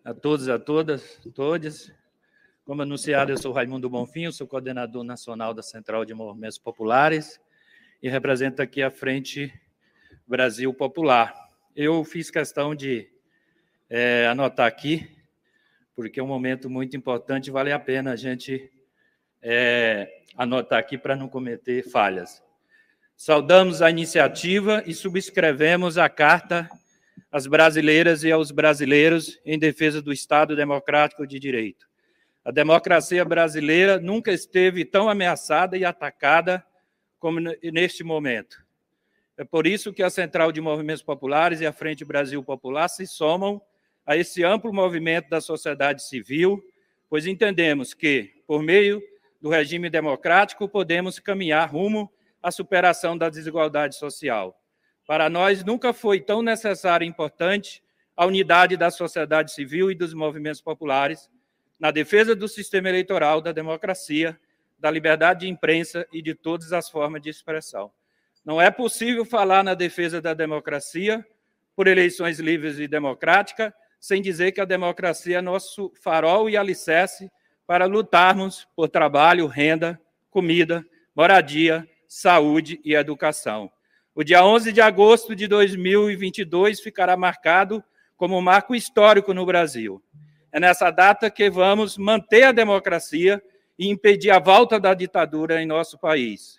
a 0.04 0.12
todos 0.12 0.50
a 0.50 0.58
todas, 0.58 1.18
todas. 1.34 1.90
Como 2.62 2.82
anunciado, 2.82 3.32
eu 3.32 3.38
sou 3.38 3.54
Raimundo 3.54 3.88
Bonfim, 3.88 4.30
sou 4.30 4.46
coordenador 4.46 5.02
nacional 5.02 5.54
da 5.54 5.62
Central 5.62 6.04
de 6.04 6.12
Movimentos 6.12 6.58
Populares 6.58 7.40
e 8.02 8.08
represento 8.10 8.60
aqui 8.60 8.82
a 8.82 8.90
Frente 8.90 9.50
Brasil 10.26 10.74
Popular. 10.74 11.34
Eu 11.74 12.04
fiz 12.04 12.30
questão 12.30 12.74
de 12.74 13.08
é, 13.88 14.26
anotar 14.26 14.66
aqui, 14.66 15.08
porque 15.96 16.20
é 16.20 16.22
um 16.22 16.26
momento 16.26 16.68
muito 16.68 16.94
importante, 16.94 17.50
vale 17.50 17.72
a 17.72 17.78
pena 17.78 18.12
a 18.12 18.16
gente 18.16 18.70
é, 19.40 20.06
anotar 20.36 20.78
aqui 20.78 20.98
para 20.98 21.16
não 21.16 21.30
cometer 21.30 21.82
falhas. 21.82 22.42
Saudamos 23.16 23.80
a 23.80 23.88
iniciativa 23.88 24.82
e 24.86 24.92
subscrevemos 24.92 25.96
a 25.96 26.10
Carta 26.10 26.68
às 27.30 27.46
brasileiras 27.46 28.24
e 28.24 28.32
aos 28.32 28.50
brasileiros 28.50 29.38
em 29.44 29.58
defesa 29.58 30.00
do 30.00 30.12
Estado 30.12 30.56
Democrático 30.56 31.26
de 31.26 31.38
Direito. 31.38 31.86
A 32.44 32.50
democracia 32.50 33.24
brasileira 33.24 34.00
nunca 34.00 34.32
esteve 34.32 34.84
tão 34.84 35.08
ameaçada 35.08 35.76
e 35.76 35.84
atacada 35.84 36.64
como 37.18 37.40
neste 37.62 38.02
momento. 38.02 38.64
É 39.36 39.44
por 39.44 39.66
isso 39.66 39.92
que 39.92 40.02
a 40.02 40.10
Central 40.10 40.50
de 40.50 40.60
Movimentos 40.60 41.02
Populares 41.02 41.60
e 41.60 41.66
a 41.66 41.72
Frente 41.72 42.04
Brasil 42.04 42.42
Popular 42.42 42.88
se 42.88 43.06
somam 43.06 43.60
a 44.04 44.16
esse 44.16 44.42
amplo 44.42 44.72
movimento 44.72 45.28
da 45.28 45.40
sociedade 45.40 46.02
civil, 46.08 46.60
pois 47.08 47.26
entendemos 47.26 47.92
que, 47.92 48.42
por 48.46 48.62
meio 48.62 49.02
do 49.40 49.50
regime 49.50 49.90
democrático, 49.90 50.68
podemos 50.68 51.18
caminhar 51.18 51.70
rumo 51.70 52.10
à 52.42 52.50
superação 52.50 53.16
da 53.16 53.28
desigualdade 53.28 53.96
social. 53.96 54.57
Para 55.08 55.30
nós, 55.30 55.64
nunca 55.64 55.94
foi 55.94 56.20
tão 56.20 56.42
necessária 56.42 57.02
e 57.02 57.08
importante 57.08 57.82
a 58.14 58.26
unidade 58.26 58.76
da 58.76 58.90
sociedade 58.90 59.54
civil 59.54 59.90
e 59.90 59.94
dos 59.94 60.12
movimentos 60.12 60.60
populares 60.60 61.30
na 61.80 61.90
defesa 61.90 62.36
do 62.36 62.46
sistema 62.46 62.90
eleitoral, 62.90 63.40
da 63.40 63.50
democracia, 63.50 64.38
da 64.78 64.90
liberdade 64.90 65.40
de 65.40 65.48
imprensa 65.48 66.06
e 66.12 66.20
de 66.20 66.34
todas 66.34 66.74
as 66.74 66.90
formas 66.90 67.22
de 67.22 67.30
expressão. 67.30 67.90
Não 68.44 68.60
é 68.60 68.70
possível 68.70 69.24
falar 69.24 69.64
na 69.64 69.72
defesa 69.72 70.20
da 70.20 70.34
democracia 70.34 71.26
por 71.74 71.86
eleições 71.86 72.38
livres 72.38 72.78
e 72.78 72.86
democráticas 72.86 73.72
sem 73.98 74.20
dizer 74.20 74.52
que 74.52 74.60
a 74.60 74.66
democracia 74.66 75.38
é 75.38 75.40
nosso 75.40 75.90
farol 76.02 76.50
e 76.50 76.56
alicerce 76.58 77.32
para 77.66 77.86
lutarmos 77.86 78.68
por 78.76 78.90
trabalho, 78.90 79.46
renda, 79.46 79.98
comida, 80.28 80.84
moradia, 81.16 81.88
saúde 82.06 82.78
e 82.84 82.94
educação. 82.94 83.72
O 84.18 84.24
dia 84.24 84.44
11 84.44 84.72
de 84.72 84.80
agosto 84.80 85.32
de 85.32 85.46
2022 85.46 86.80
ficará 86.80 87.16
marcado 87.16 87.84
como 88.16 88.36
um 88.36 88.40
marco 88.40 88.74
histórico 88.74 89.32
no 89.32 89.46
Brasil. 89.46 90.02
É 90.50 90.58
nessa 90.58 90.90
data 90.90 91.30
que 91.30 91.48
vamos 91.48 91.96
manter 91.96 92.42
a 92.42 92.50
democracia 92.50 93.40
e 93.78 93.88
impedir 93.88 94.32
a 94.32 94.40
volta 94.40 94.80
da 94.80 94.92
ditadura 94.92 95.62
em 95.62 95.66
nosso 95.66 95.96
país. 96.00 96.58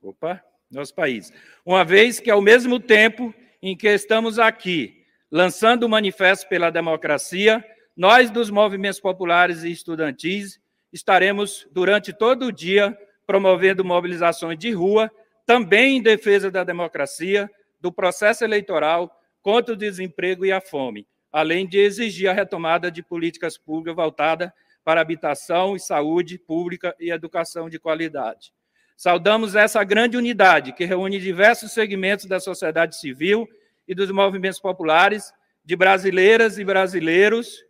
Opa, 0.00 0.40
nosso 0.70 0.94
país. 0.94 1.32
Uma 1.64 1.84
vez 1.84 2.20
que, 2.20 2.30
ao 2.30 2.40
mesmo 2.40 2.78
tempo 2.78 3.34
em 3.60 3.76
que 3.76 3.88
estamos 3.88 4.38
aqui 4.38 5.04
lançando 5.28 5.82
o 5.82 5.88
Manifesto 5.88 6.48
pela 6.48 6.70
Democracia, 6.70 7.64
nós 7.96 8.30
dos 8.30 8.48
movimentos 8.48 9.00
populares 9.00 9.64
e 9.64 9.72
estudantis 9.72 10.64
estaremos, 10.96 11.68
durante 11.70 12.12
todo 12.12 12.46
o 12.46 12.52
dia, 12.52 12.96
promovendo 13.26 13.84
mobilizações 13.84 14.58
de 14.58 14.72
rua, 14.72 15.10
também 15.44 15.98
em 15.98 16.02
defesa 16.02 16.50
da 16.50 16.64
democracia, 16.64 17.48
do 17.80 17.92
processo 17.92 18.42
eleitoral, 18.42 19.12
contra 19.42 19.74
o 19.74 19.76
desemprego 19.76 20.44
e 20.44 20.50
a 20.50 20.60
fome, 20.60 21.06
além 21.30 21.68
de 21.68 21.78
exigir 21.78 22.28
a 22.28 22.32
retomada 22.32 22.90
de 22.90 23.02
políticas 23.02 23.56
públicas 23.56 23.94
voltadas 23.94 24.50
para 24.82 25.00
habitação 25.00 25.76
e 25.76 25.80
saúde 25.80 26.38
pública 26.38 26.96
e 26.98 27.10
educação 27.10 27.68
de 27.68 27.78
qualidade. 27.78 28.52
Saudamos 28.96 29.54
essa 29.54 29.84
grande 29.84 30.16
unidade 30.16 30.72
que 30.72 30.84
reúne 30.84 31.20
diversos 31.20 31.72
segmentos 31.72 32.24
da 32.24 32.40
sociedade 32.40 32.98
civil 32.98 33.46
e 33.86 33.94
dos 33.94 34.10
movimentos 34.10 34.58
populares, 34.58 35.32
de 35.62 35.76
brasileiras 35.76 36.58
e 36.58 36.64
brasileiros, 36.64 37.65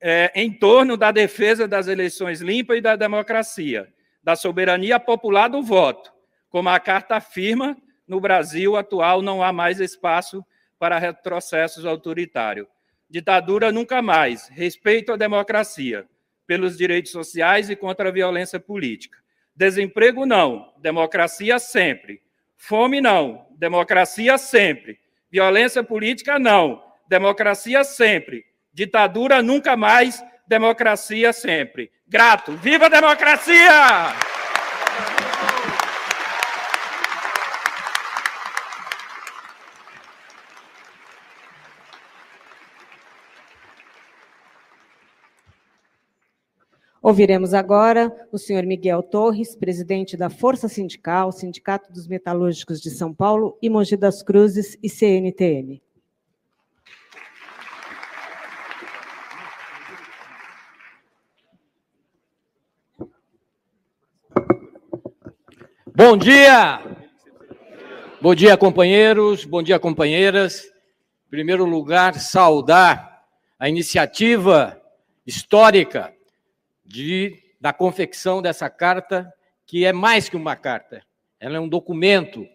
é, 0.00 0.30
em 0.34 0.52
torno 0.52 0.96
da 0.96 1.10
defesa 1.10 1.66
das 1.66 1.88
eleições 1.88 2.40
limpas 2.40 2.78
e 2.78 2.80
da 2.80 2.96
democracia, 2.96 3.92
da 4.22 4.36
soberania 4.36 5.00
popular 5.00 5.48
do 5.48 5.62
voto. 5.62 6.12
Como 6.48 6.68
a 6.68 6.78
carta 6.78 7.16
afirma, 7.16 7.76
no 8.06 8.20
Brasil 8.20 8.76
atual 8.76 9.20
não 9.22 9.42
há 9.42 9.52
mais 9.52 9.80
espaço 9.80 10.44
para 10.78 10.98
retrocessos 10.98 11.84
autoritários. 11.84 12.66
Ditadura 13.08 13.72
nunca 13.72 14.02
mais, 14.02 14.48
respeito 14.48 15.12
à 15.12 15.16
democracia, 15.16 16.06
pelos 16.46 16.76
direitos 16.76 17.12
sociais 17.12 17.70
e 17.70 17.76
contra 17.76 18.08
a 18.08 18.12
violência 18.12 18.60
política. 18.60 19.18
Desemprego 19.54 20.26
não, 20.26 20.72
democracia 20.78 21.58
sempre. 21.58 22.20
Fome 22.56 23.00
não, 23.00 23.46
democracia 23.56 24.36
sempre. 24.38 24.98
Violência 25.30 25.82
política 25.82 26.38
não, 26.38 26.82
democracia 27.08 27.84
sempre. 27.84 28.44
Ditadura 28.76 29.42
nunca 29.42 29.74
mais, 29.74 30.22
democracia 30.46 31.32
sempre. 31.32 31.90
Grato. 32.06 32.52
Viva 32.58 32.84
a 32.84 32.88
democracia! 32.90 33.72
Ouviremos 47.00 47.54
agora 47.54 48.14
o 48.30 48.36
senhor 48.36 48.64
Miguel 48.64 49.02
Torres, 49.02 49.56
presidente 49.56 50.18
da 50.18 50.28
Força 50.28 50.68
Sindical, 50.68 51.32
Sindicato 51.32 51.90
dos 51.90 52.06
Metalúrgicos 52.06 52.82
de 52.82 52.90
São 52.90 53.14
Paulo 53.14 53.56
e 53.62 53.70
Mogi 53.70 53.96
das 53.96 54.22
Cruzes 54.22 54.76
e 54.82 54.90
CNTM. 54.90 55.80
Bom 65.96 66.14
dia! 66.14 66.78
Bom 68.20 68.34
dia, 68.34 68.54
companheiros, 68.54 69.46
bom 69.46 69.62
dia, 69.62 69.78
companheiras. 69.78 70.66
Em 71.26 71.30
primeiro 71.30 71.64
lugar, 71.64 72.20
saudar 72.20 73.24
a 73.58 73.66
iniciativa 73.66 74.78
histórica 75.26 76.12
de, 76.84 77.42
da 77.58 77.72
confecção 77.72 78.42
dessa 78.42 78.68
carta, 78.68 79.32
que 79.64 79.86
é 79.86 79.92
mais 79.94 80.28
que 80.28 80.36
uma 80.36 80.54
carta, 80.54 81.02
ela 81.40 81.56
é 81.56 81.60
um 81.60 81.66
documento. 81.66 82.46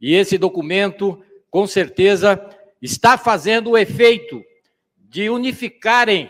E 0.00 0.12
esse 0.12 0.36
documento, 0.36 1.24
com 1.52 1.68
certeza, 1.68 2.44
está 2.82 3.16
fazendo 3.16 3.70
o 3.70 3.78
efeito 3.78 4.42
de 4.98 5.30
unificarem, 5.30 6.28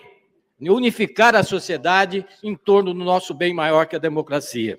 unificar 0.61 1.35
a 1.35 1.43
sociedade 1.43 2.27
em 2.43 2.55
torno 2.55 2.93
do 2.93 3.03
nosso 3.03 3.33
bem 3.33 3.55
maior 3.55 3.87
que 3.87 3.97
a 3.97 3.99
democracia. 3.99 4.79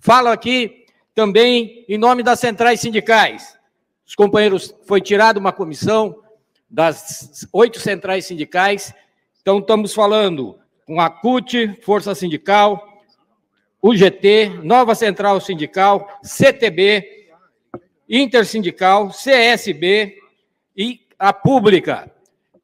Falo 0.00 0.26
aqui 0.26 0.83
também 1.14 1.84
em 1.88 1.96
nome 1.96 2.22
das 2.22 2.40
centrais 2.40 2.80
sindicais. 2.80 3.56
Os 4.06 4.14
companheiros, 4.14 4.74
foi 4.86 5.00
tirada 5.00 5.38
uma 5.38 5.52
comissão 5.52 6.20
das 6.68 7.46
oito 7.52 7.78
centrais 7.78 8.26
sindicais, 8.26 8.92
então 9.40 9.58
estamos 9.58 9.94
falando 9.94 10.58
com 10.86 11.00
a 11.00 11.08
CUT, 11.08 11.80
Força 11.82 12.14
Sindical, 12.14 13.02
UGT, 13.82 14.60
Nova 14.62 14.94
Central 14.94 15.40
Sindical, 15.40 16.08
CTB, 16.22 17.28
Intersindical, 18.08 19.10
CSB 19.10 20.18
e 20.76 21.00
a 21.18 21.32
Pública. 21.32 22.10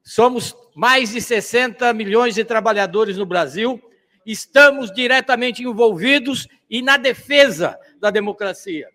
Somos 0.03 0.55
mais 0.75 1.11
de 1.11 1.21
60 1.21 1.93
milhões 1.95 2.35
de 2.35 2.45
trabalhadores 2.45 3.17
no 3.17 3.25
Brasil, 3.25 3.81
estamos 4.27 4.93
diretamente 4.93 5.63
envolvidos 5.63 6.47
e 6.69 6.83
na 6.83 6.97
defesa 6.97 7.79
da 8.01 8.11
democracia. 8.11 8.89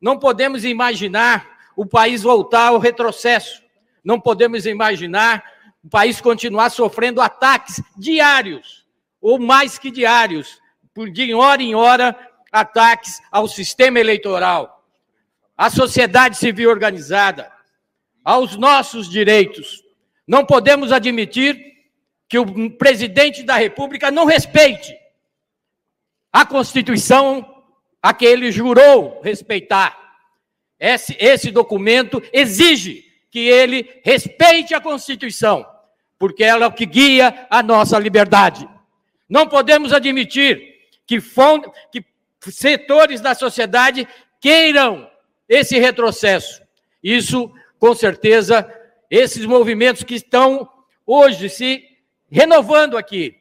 Não 0.00 0.18
podemos 0.18 0.64
imaginar 0.64 1.58
o 1.76 1.86
país 1.86 2.22
voltar 2.22 2.68
ao 2.68 2.78
retrocesso. 2.78 3.62
Não 4.04 4.20
podemos 4.20 4.66
imaginar 4.66 5.44
o 5.82 5.88
país 5.88 6.20
continuar 6.20 6.70
sofrendo 6.70 7.20
ataques 7.20 7.80
diários, 7.96 8.84
ou 9.20 9.38
mais 9.38 9.78
que 9.78 9.90
diários, 9.90 10.60
de 11.12 11.32
hora 11.32 11.62
em 11.62 11.74
hora, 11.74 12.16
ataques 12.50 13.20
ao 13.30 13.46
sistema 13.46 14.00
eleitoral, 14.00 14.84
à 15.56 15.70
sociedade 15.70 16.36
civil 16.36 16.70
organizada, 16.70 17.52
aos 18.24 18.56
nossos 18.56 19.08
direitos. 19.08 19.82
Não 20.26 20.44
podemos 20.44 20.92
admitir 20.92 21.56
que 22.28 22.38
o 22.38 22.70
presidente 22.76 23.42
da 23.42 23.56
República 23.56 24.10
não 24.10 24.24
respeite 24.24 24.94
a 26.32 26.44
Constituição 26.44 27.57
a 28.02 28.12
que 28.14 28.24
ele 28.24 28.50
jurou 28.52 29.20
respeitar. 29.22 29.96
Esse, 30.78 31.16
esse 31.18 31.50
documento 31.50 32.22
exige 32.32 33.04
que 33.30 33.40
ele 33.40 34.00
respeite 34.04 34.74
a 34.74 34.80
Constituição, 34.80 35.66
porque 36.18 36.44
ela 36.44 36.64
é 36.64 36.68
o 36.68 36.72
que 36.72 36.86
guia 36.86 37.46
a 37.50 37.62
nossa 37.62 37.98
liberdade. 37.98 38.68
Não 39.28 39.46
podemos 39.46 39.92
admitir 39.92 40.76
que, 41.06 41.20
que 41.90 42.04
setores 42.50 43.20
da 43.20 43.34
sociedade 43.34 44.06
queiram 44.40 45.10
esse 45.48 45.78
retrocesso. 45.78 46.62
Isso, 47.02 47.52
com 47.78 47.94
certeza, 47.94 48.70
esses 49.10 49.44
movimentos 49.44 50.02
que 50.02 50.14
estão 50.14 50.68
hoje 51.06 51.48
se 51.48 51.84
renovando 52.30 52.96
aqui, 52.96 53.37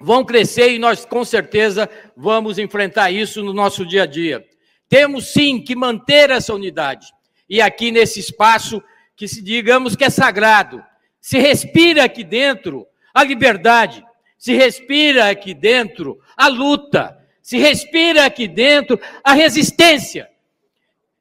vão 0.00 0.24
crescer 0.24 0.72
e 0.72 0.78
nós, 0.78 1.04
com 1.04 1.24
certeza, 1.24 1.88
vamos 2.16 2.58
enfrentar 2.58 3.10
isso 3.10 3.42
no 3.42 3.52
nosso 3.52 3.84
dia 3.84 4.04
a 4.04 4.06
dia. 4.06 4.44
Temos 4.88 5.32
sim 5.32 5.62
que 5.62 5.76
manter 5.76 6.30
essa 6.30 6.54
unidade. 6.54 7.06
E 7.48 7.60
aqui 7.60 7.92
nesse 7.92 8.18
espaço, 8.18 8.82
que 9.14 9.28
se 9.28 9.42
digamos 9.42 9.94
que 9.94 10.04
é 10.04 10.10
sagrado, 10.10 10.82
se 11.20 11.38
respira 11.38 12.04
aqui 12.04 12.24
dentro 12.24 12.86
a 13.12 13.22
liberdade, 13.22 14.02
se 14.38 14.54
respira 14.54 15.28
aqui 15.28 15.52
dentro 15.52 16.18
a 16.36 16.48
luta, 16.48 17.18
se 17.42 17.58
respira 17.58 18.24
aqui 18.24 18.48
dentro 18.48 18.98
a 19.22 19.34
resistência, 19.34 20.28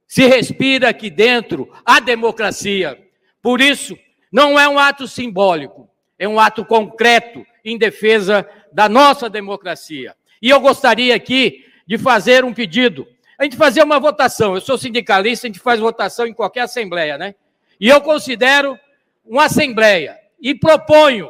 se 0.07 0.25
respira 0.25 0.89
aqui 0.89 1.09
dentro 1.09 1.69
a 1.84 1.99
democracia. 1.99 2.97
Por 3.41 3.59
isso, 3.59 3.97
não 4.32 4.59
é 4.59 4.69
um 4.69 4.80
ato 4.80 5.07
simbólico, 5.07 5.89
é 6.17 6.27
um 6.27 6.39
ato 6.39 6.63
concreto 6.63 7.45
em 7.63 7.77
defesa 7.77 8.47
da 8.72 8.88
nossa 8.88 9.30
democracia. 9.30 10.15
E 10.41 10.49
eu 10.49 10.59
gostaria 10.59 11.15
aqui 11.15 11.65
de 11.88 11.97
fazer 11.97 12.43
um 12.45 12.53
pedido. 12.53 13.07
A 13.38 13.43
gente 13.43 13.57
fazer 13.57 13.84
uma 13.84 13.99
votação. 13.99 14.55
Eu 14.55 14.61
sou 14.61 14.78
sindicalista, 14.78 15.47
a 15.47 15.49
gente 15.49 15.59
faz 15.59 15.80
votação 15.80 16.26
em 16.28 16.34
qualquer 16.34 16.61
assembleia, 16.61 17.17
né? 17.17 17.36
E 17.80 17.88
eu 17.88 18.01
considero 18.01 18.78
uma 19.26 19.45
assembleia 19.45 20.17
e 20.41 20.53
proponho 20.53 21.30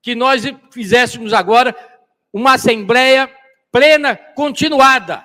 que 0.00 0.14
nós 0.14 0.42
fizéssemos 0.70 1.32
agora 1.32 1.74
uma 2.32 2.54
assembleia 2.54 3.30
plena, 3.70 4.16
continuada, 4.16 5.24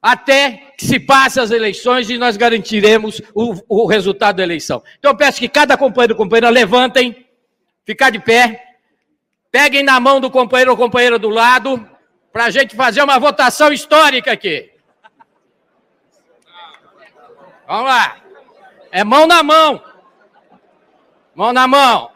até 0.00 0.72
que 0.76 0.86
se 0.86 1.00
passe 1.00 1.40
as 1.40 1.50
eleições 1.50 2.08
e 2.10 2.18
nós 2.18 2.36
garantiremos 2.36 3.20
o, 3.34 3.54
o 3.68 3.86
resultado 3.86 4.36
da 4.36 4.42
eleição. 4.42 4.82
Então 4.98 5.10
eu 5.12 5.16
peço 5.16 5.40
que 5.40 5.48
cada 5.48 5.76
companheiro 5.76 6.14
e 6.14 6.16
companheira 6.16 6.50
levantem, 6.50 7.26
ficar 7.84 8.10
de 8.10 8.20
pé, 8.20 8.67
Peguem 9.50 9.82
na 9.82 9.98
mão 9.98 10.20
do 10.20 10.30
companheiro 10.30 10.72
ou 10.72 10.76
companheira 10.76 11.18
do 11.18 11.28
lado, 11.28 11.88
para 12.32 12.44
a 12.44 12.50
gente 12.50 12.76
fazer 12.76 13.02
uma 13.02 13.18
votação 13.18 13.72
histórica 13.72 14.32
aqui. 14.32 14.70
Vamos 17.66 17.86
lá. 17.86 18.16
É 18.90 19.02
mão 19.04 19.26
na 19.26 19.42
mão. 19.42 19.82
Mão 21.34 21.52
na 21.52 21.66
mão. 21.66 22.10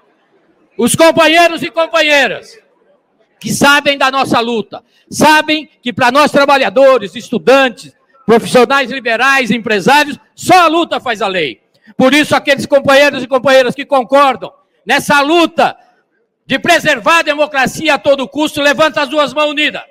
Os 0.76 0.94
companheiros 0.94 1.62
e 1.62 1.70
companheiras 1.70 2.58
que 3.42 3.52
sabem 3.52 3.98
da 3.98 4.08
nossa 4.08 4.38
luta, 4.38 4.84
sabem 5.10 5.68
que 5.82 5.92
para 5.92 6.12
nós 6.12 6.30
trabalhadores, 6.30 7.16
estudantes, 7.16 7.92
profissionais 8.24 8.88
liberais, 8.88 9.50
empresários, 9.50 10.16
só 10.32 10.60
a 10.60 10.66
luta 10.68 11.00
faz 11.00 11.20
a 11.20 11.26
lei. 11.26 11.60
Por 11.96 12.14
isso, 12.14 12.36
aqueles 12.36 12.66
companheiros 12.66 13.20
e 13.20 13.26
companheiras 13.26 13.74
que 13.74 13.84
concordam 13.84 14.52
nessa 14.86 15.20
luta 15.20 15.76
de 16.46 16.58
preservar 16.58 17.18
a 17.18 17.22
democracia 17.22 17.94
a 17.94 17.98
todo 17.98 18.28
custo, 18.28 18.60
levanta 18.60 19.02
as 19.02 19.08
duas 19.08 19.32
mãos 19.32 19.50
unidas. 19.50 19.82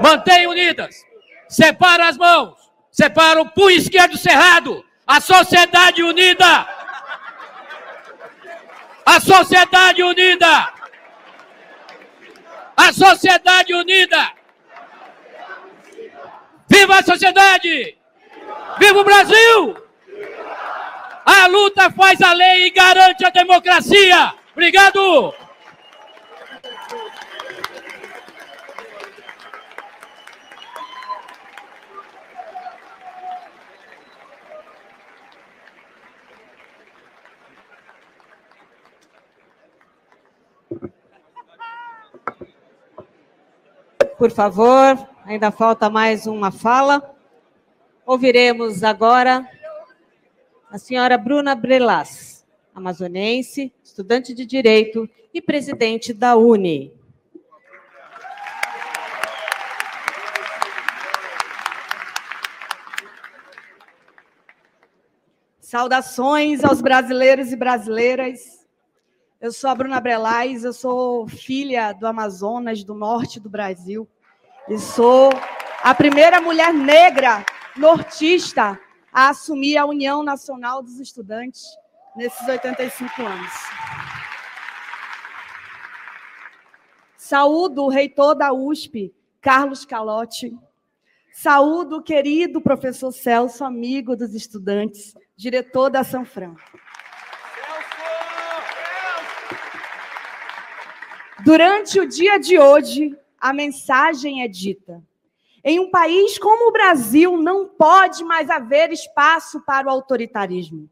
Mantém 0.00 0.46
unidas. 0.46 1.04
Separa 1.48 2.08
as 2.08 2.16
mãos. 2.16 2.56
Separa 2.90 3.40
o 3.40 3.50
punho 3.50 3.76
esquerdo 3.76 4.16
cerrado. 4.16 4.84
A 5.06 5.20
sociedade 5.20 6.02
unida. 6.02 6.66
A 9.04 9.20
sociedade 9.20 10.02
unida. 10.02 10.72
A 12.76 12.92
sociedade 12.92 13.74
unida. 13.74 14.32
Viva 16.68 16.98
a 16.98 17.02
sociedade! 17.02 17.98
Viva 18.78 18.98
o 18.98 19.04
Brasil! 19.04 19.76
A 21.24 21.46
luta 21.46 21.90
faz 21.90 22.20
a 22.22 22.32
lei 22.32 22.66
e 22.66 22.70
garante 22.70 23.24
a 23.24 23.30
democracia. 23.30 24.34
Obrigado! 24.52 25.34
Por 44.22 44.30
favor, 44.30 45.08
ainda 45.24 45.50
falta 45.50 45.90
mais 45.90 46.28
uma 46.28 46.52
fala. 46.52 47.12
Ouviremos 48.06 48.84
agora 48.84 49.44
a 50.70 50.78
senhora 50.78 51.18
Bruna 51.18 51.56
Brelas, 51.56 52.31
amazonense, 52.74 53.72
estudante 53.82 54.34
de 54.34 54.46
Direito 54.46 55.08
e 55.32 55.40
presidente 55.40 56.12
da 56.12 56.36
UNE. 56.36 56.92
Saudações 65.60 66.62
aos 66.64 66.82
brasileiros 66.82 67.50
e 67.50 67.56
brasileiras. 67.56 68.66
Eu 69.40 69.50
sou 69.50 69.70
a 69.70 69.74
Bruna 69.74 70.00
Brelais, 70.00 70.64
eu 70.64 70.72
sou 70.72 71.26
filha 71.26 71.92
do 71.92 72.06
Amazonas, 72.06 72.84
do 72.84 72.94
norte 72.94 73.40
do 73.40 73.48
Brasil, 73.48 74.06
e 74.68 74.78
sou 74.78 75.30
a 75.82 75.94
primeira 75.94 76.40
mulher 76.40 76.72
negra 76.72 77.44
nortista 77.76 78.78
a 79.12 79.30
assumir 79.30 79.76
a 79.78 79.86
União 79.86 80.22
Nacional 80.22 80.82
dos 80.82 81.00
Estudantes 81.00 81.64
nesses 82.16 82.46
85 82.46 83.22
anos. 83.22 83.52
Saúdo 87.16 87.84
o 87.84 87.88
reitor 87.88 88.34
da 88.34 88.52
USP, 88.52 89.14
Carlos 89.40 89.84
Calotti. 89.84 90.56
Saúdo 91.32 91.96
o 91.96 92.02
querido 92.02 92.60
professor 92.60 93.10
Celso, 93.10 93.64
amigo 93.64 94.14
dos 94.14 94.34
estudantes, 94.34 95.14
diretor 95.34 95.88
da 95.88 96.04
Sanfran. 96.04 96.54
Durante 101.42 101.98
o 101.98 102.06
dia 102.06 102.38
de 102.38 102.58
hoje, 102.58 103.16
a 103.40 103.52
mensagem 103.52 104.42
é 104.42 104.48
dita. 104.48 105.02
Em 105.64 105.80
um 105.80 105.90
país 105.90 106.38
como 106.38 106.68
o 106.68 106.72
Brasil, 106.72 107.36
não 107.36 107.66
pode 107.66 108.22
mais 108.24 108.50
haver 108.50 108.92
espaço 108.92 109.60
para 109.62 109.88
o 109.88 109.90
autoritarismo. 109.90 110.88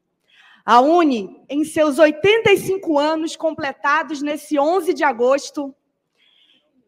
A 0.65 0.81
UNE, 0.81 1.41
em 1.49 1.65
seus 1.65 1.99
85 1.99 2.99
anos 2.99 3.37
completados 3.37 4.23
nesse 4.23 4.59
11 4.59 4.93
de 4.93 5.03
agosto, 5.03 5.75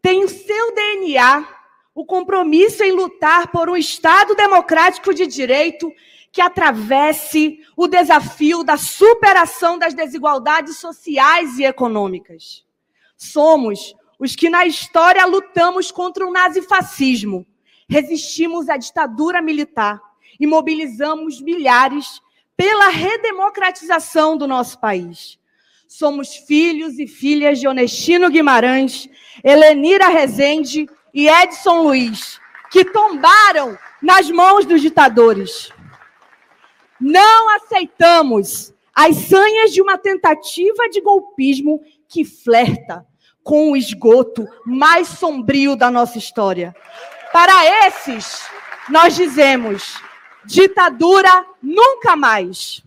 tem 0.01 0.25
o 0.25 0.29
seu 0.29 0.75
DNA 0.75 1.63
o 1.95 2.05
compromisso 2.05 2.83
em 2.83 2.93
lutar 2.93 3.49
por 3.49 3.69
um 3.69 3.77
Estado 3.77 4.35
democrático 4.35 5.13
de 5.13 5.27
direito 5.27 5.93
que 6.31 6.41
atravesse 6.41 7.61
o 7.77 7.87
desafio 7.87 8.65
da 8.65 8.79
superação 8.79 9.79
das 9.79 9.93
desigualdades 9.93 10.79
sociais 10.79 11.59
e 11.59 11.65
econômicas. 11.65 12.65
Somos 13.17 13.95
os 14.19 14.35
que 14.35 14.49
na 14.49 14.65
história 14.65 15.27
lutamos 15.27 15.91
contra 15.91 16.27
o 16.27 16.33
nazifascismo, 16.33 17.47
resistimos 17.87 18.71
à 18.71 18.79
ditadura 18.79 19.43
militar 19.43 20.01
e 20.41 20.47
mobilizamos 20.47 21.41
milhares 21.41 22.22
pela 22.57 22.89
redemocratização 22.89 24.37
do 24.37 24.47
nosso 24.47 24.79
país. 24.79 25.39
Somos 25.89 26.35
filhos 26.35 26.99
e 26.99 27.07
filhas 27.07 27.61
de 27.61 27.69
Onestino 27.69 28.31
Guimarães, 28.31 29.09
Helenira 29.45 30.09
Rezende 30.09 30.89
e 31.13 31.29
Edson 31.29 31.83
Luiz, 31.83 32.41
que 32.71 32.85
tombaram 32.85 33.79
nas 34.01 34.31
mãos 34.31 34.65
dos 34.65 34.81
ditadores. 34.81 35.71
Não 37.01 37.55
aceitamos 37.57 38.73
as 38.95 39.17
sanhas 39.17 39.73
de 39.73 39.83
uma 39.83 39.99
tentativa 39.99 40.89
de 40.89 41.01
golpismo 41.01 41.81
que 42.09 42.25
flerta 42.25 43.07
com 43.43 43.73
o 43.73 43.77
esgoto 43.77 44.47
mais 44.65 45.09
sombrio 45.09 45.75
da 45.75 45.91
nossa 45.91 46.19
história. 46.19 46.75
Para 47.33 47.87
esses, 47.87 48.43
nós 48.89 49.15
dizemos: 49.15 50.01
ditadura 50.45 51.47
nunca 51.63 52.17
mais. 52.17 52.83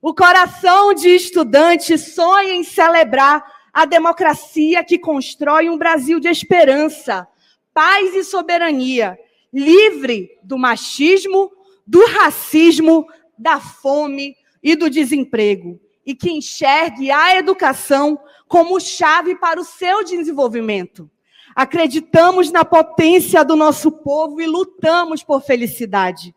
O 0.00 0.14
coração 0.14 0.92
de 0.92 1.08
estudante 1.08 1.96
sonha 1.96 2.54
em 2.54 2.62
celebrar 2.62 3.44
a 3.72 3.84
democracia 3.84 4.84
que 4.84 4.98
constrói 4.98 5.68
um 5.68 5.78
Brasil 5.78 6.20
de 6.20 6.28
esperança, 6.28 7.26
paz 7.72 8.14
e 8.14 8.22
soberania, 8.22 9.18
livre 9.52 10.38
do 10.42 10.58
machismo, 10.58 11.50
do 11.86 12.04
racismo, 12.06 13.06
da 13.36 13.58
fome 13.58 14.36
e 14.62 14.76
do 14.76 14.88
desemprego, 14.88 15.80
e 16.04 16.14
que 16.14 16.30
enxergue 16.30 17.10
a 17.10 17.36
educação 17.36 18.18
como 18.46 18.80
chave 18.80 19.34
para 19.36 19.60
o 19.60 19.64
seu 19.64 20.04
desenvolvimento. 20.04 21.10
Acreditamos 21.54 22.50
na 22.50 22.64
potência 22.64 23.44
do 23.44 23.56
nosso 23.56 23.90
povo 23.90 24.40
e 24.40 24.46
lutamos 24.46 25.22
por 25.22 25.40
felicidade. 25.40 26.34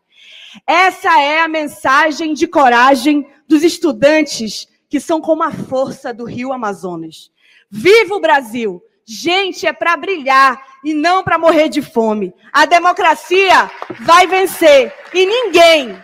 Essa 0.66 1.20
é 1.20 1.40
a 1.40 1.48
mensagem 1.48 2.34
de 2.34 2.46
coragem 2.46 3.26
dos 3.46 3.62
estudantes 3.62 4.68
que 4.88 5.00
são 5.00 5.20
como 5.20 5.42
a 5.42 5.52
força 5.52 6.12
do 6.12 6.24
Rio 6.24 6.52
Amazonas. 6.52 7.30
Viva 7.70 8.14
o 8.14 8.20
Brasil! 8.20 8.82
Gente, 9.10 9.66
é 9.66 9.72
para 9.72 9.96
brilhar 9.96 10.62
e 10.84 10.92
não 10.92 11.22
para 11.22 11.38
morrer 11.38 11.70
de 11.70 11.80
fome. 11.80 12.34
A 12.52 12.66
democracia 12.66 13.70
vai 14.00 14.26
vencer 14.26 14.94
e 15.14 15.24
ninguém, 15.24 15.98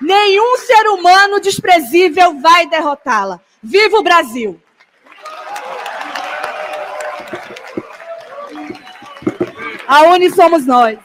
nenhum 0.00 0.56
ser 0.56 0.88
humano 0.88 1.38
desprezível 1.38 2.40
vai 2.40 2.66
derrotá-la. 2.66 3.40
Viva 3.62 3.98
o 3.98 4.02
Brasil! 4.02 4.58
A 9.86 10.02
Uni 10.04 10.30
somos 10.30 10.66
nós. 10.66 10.98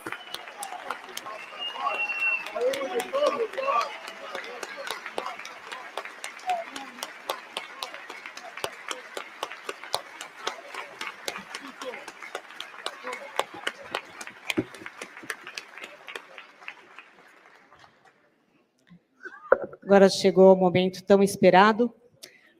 Agora 19.92 20.08
chegou 20.08 20.54
o 20.54 20.56
momento 20.56 21.04
tão 21.04 21.22
esperado. 21.22 21.94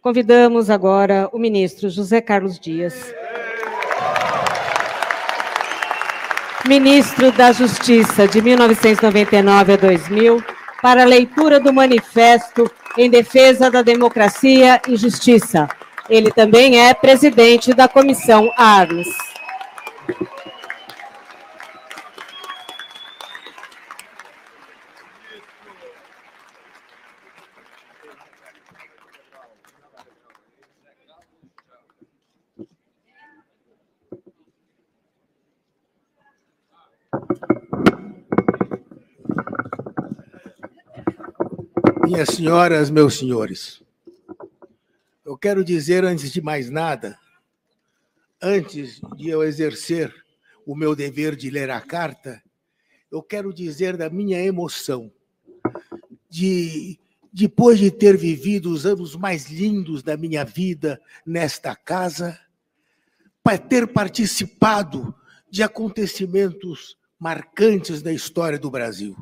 Convidamos 0.02 0.70
agora 0.70 1.30
o 1.32 1.40
ministro 1.40 1.90
José 1.90 2.20
Carlos 2.20 2.60
Dias. 2.60 2.94
ministro 6.68 7.32
da 7.32 7.54
Justiça 7.54 8.28
de 8.28 8.42
1999 8.42 9.74
a 9.74 9.78
2000, 9.78 10.44
para 10.82 11.04
a 11.04 11.06
leitura 11.06 11.58
do 11.58 11.72
manifesto 11.72 12.70
em 12.98 13.10
defesa 13.10 13.72
da 13.72 13.82
democracia 13.82 14.82
e 14.86 14.98
justiça. 14.98 15.70
Ele 16.10 16.34
também 16.34 16.82
é 16.82 16.94
presidente 16.94 17.74
da 17.74 17.88
Comissão 17.88 18.52
Arles. 18.58 19.08
Minhas 42.12 42.28
senhoras, 42.28 42.90
meus 42.90 43.18
senhores, 43.18 43.82
eu 45.24 45.38
quero 45.38 45.64
dizer, 45.64 46.04
antes 46.04 46.30
de 46.30 46.42
mais 46.42 46.70
nada, 46.70 47.18
antes 48.42 49.00
de 49.16 49.30
eu 49.30 49.42
exercer 49.42 50.14
o 50.66 50.76
meu 50.76 50.94
dever 50.94 51.38
de 51.38 51.50
ler 51.50 51.70
a 51.70 51.80
carta, 51.80 52.44
eu 53.10 53.24
quero 53.24 53.54
dizer 53.54 53.96
da 53.96 54.10
minha 54.10 54.44
emoção 54.44 55.10
de 56.30 57.00
depois 57.32 57.80
de 57.80 57.90
ter 57.90 58.18
vivido 58.18 58.70
os 58.74 58.86
anos 58.86 59.16
mais 59.16 59.50
lindos 59.50 60.04
da 60.04 60.18
minha 60.18 60.44
vida 60.44 61.00
nesta 61.26 61.74
casa, 61.78 62.38
para 63.42 63.58
ter 63.58 63.88
participado 63.88 65.16
de 65.50 65.64
acontecimentos 65.64 66.98
marcantes 67.18 68.02
da 68.02 68.12
história 68.12 68.60
do 68.60 68.70
Brasil. 68.70 69.16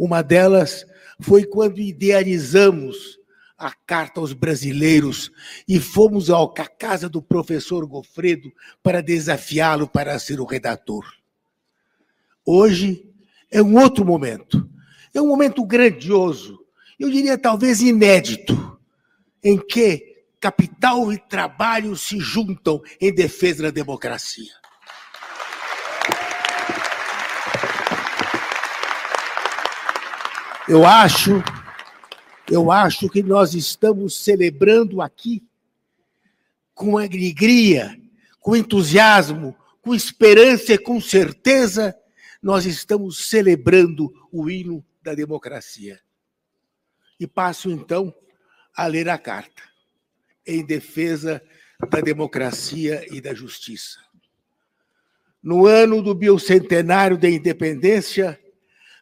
Uma 0.00 0.22
delas 0.22 0.86
foi 1.20 1.44
quando 1.44 1.78
idealizamos 1.78 3.18
a 3.58 3.70
carta 3.70 4.18
aos 4.18 4.32
brasileiros 4.32 5.30
e 5.68 5.78
fomos 5.78 6.30
à 6.30 6.38
casa 6.66 7.06
do 7.06 7.20
professor 7.20 7.86
Gofredo 7.86 8.50
para 8.82 9.02
desafiá-lo 9.02 9.86
para 9.86 10.18
ser 10.18 10.40
o 10.40 10.46
redator. 10.46 11.04
Hoje 12.46 13.06
é 13.50 13.60
um 13.60 13.78
outro 13.78 14.02
momento. 14.02 14.66
É 15.12 15.20
um 15.20 15.26
momento 15.26 15.62
grandioso, 15.66 16.58
eu 16.98 17.10
diria 17.10 17.36
talvez 17.36 17.82
inédito, 17.82 18.80
em 19.44 19.58
que 19.58 20.24
capital 20.40 21.12
e 21.12 21.18
trabalho 21.18 21.94
se 21.94 22.18
juntam 22.18 22.80
em 22.98 23.14
defesa 23.14 23.64
da 23.64 23.70
democracia. 23.70 24.59
Eu 30.70 30.86
acho, 30.86 31.42
eu 32.48 32.70
acho 32.70 33.08
que 33.08 33.24
nós 33.24 33.54
estamos 33.54 34.22
celebrando 34.22 35.02
aqui 35.02 35.42
com 36.72 36.96
alegria, 36.96 38.00
com 38.38 38.54
entusiasmo, 38.54 39.56
com 39.82 39.92
esperança 39.92 40.74
e 40.74 40.78
com 40.78 41.00
certeza, 41.00 41.92
nós 42.40 42.66
estamos 42.66 43.28
celebrando 43.28 44.12
o 44.30 44.48
hino 44.48 44.86
da 45.02 45.12
democracia. 45.12 45.98
E 47.18 47.26
passo 47.26 47.68
então 47.68 48.14
a 48.72 48.86
ler 48.86 49.08
a 49.08 49.18
carta 49.18 49.64
em 50.46 50.64
defesa 50.64 51.42
da 51.90 52.00
democracia 52.00 53.04
e 53.10 53.20
da 53.20 53.34
justiça. 53.34 53.98
No 55.42 55.66
ano 55.66 56.00
do 56.00 56.14
bicentenário 56.14 57.18
da 57.18 57.28
independência, 57.28 58.40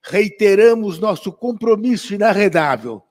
reiteramos 0.02 0.98
nosso 0.98 1.32
compromisso 1.32 2.14
inarredável 2.14 3.02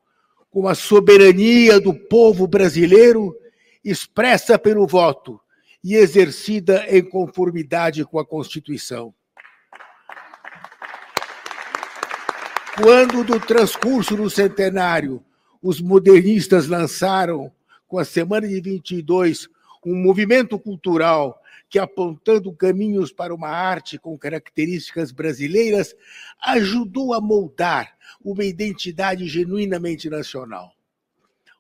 com 0.50 0.68
a 0.68 0.76
soberania 0.76 1.80
do 1.80 1.94
povo 1.94 2.48
brasileiro 2.48 3.36
expressa 3.84 4.58
pelo 4.58 4.88
voto 4.88 5.40
e 5.84 5.96
exercida 5.96 6.86
em 6.90 7.04
conformidade 7.04 8.04
com 8.04 8.20
a 8.20 8.26
Constituição. 8.26 9.14
Quando, 12.82 13.24
do 13.24 13.40
transcurso 13.40 14.16
do 14.16 14.30
centenário, 14.30 15.24
os 15.62 15.82
modernistas 15.82 16.68
lançaram, 16.68 17.52
com 17.88 17.98
a 17.98 18.06
Semana 18.06 18.48
de 18.48 18.60
22, 18.60 19.48
um 19.86 19.96
movimento 19.96 20.60
cultural 20.60 21.42
que, 21.70 21.80
apontando 21.80 22.54
caminhos 22.54 23.12
para 23.12 23.34
uma 23.34 23.50
arte 23.50 23.98
com 23.98 24.18
características 24.18 25.12
brasileiras, 25.12 25.96
ajudou 26.42 27.14
a 27.14 27.22
moldar 27.22 27.98
uma 28.24 28.44
identidade 28.44 29.28
genuinamente 29.28 30.10
nacional. 30.10 30.74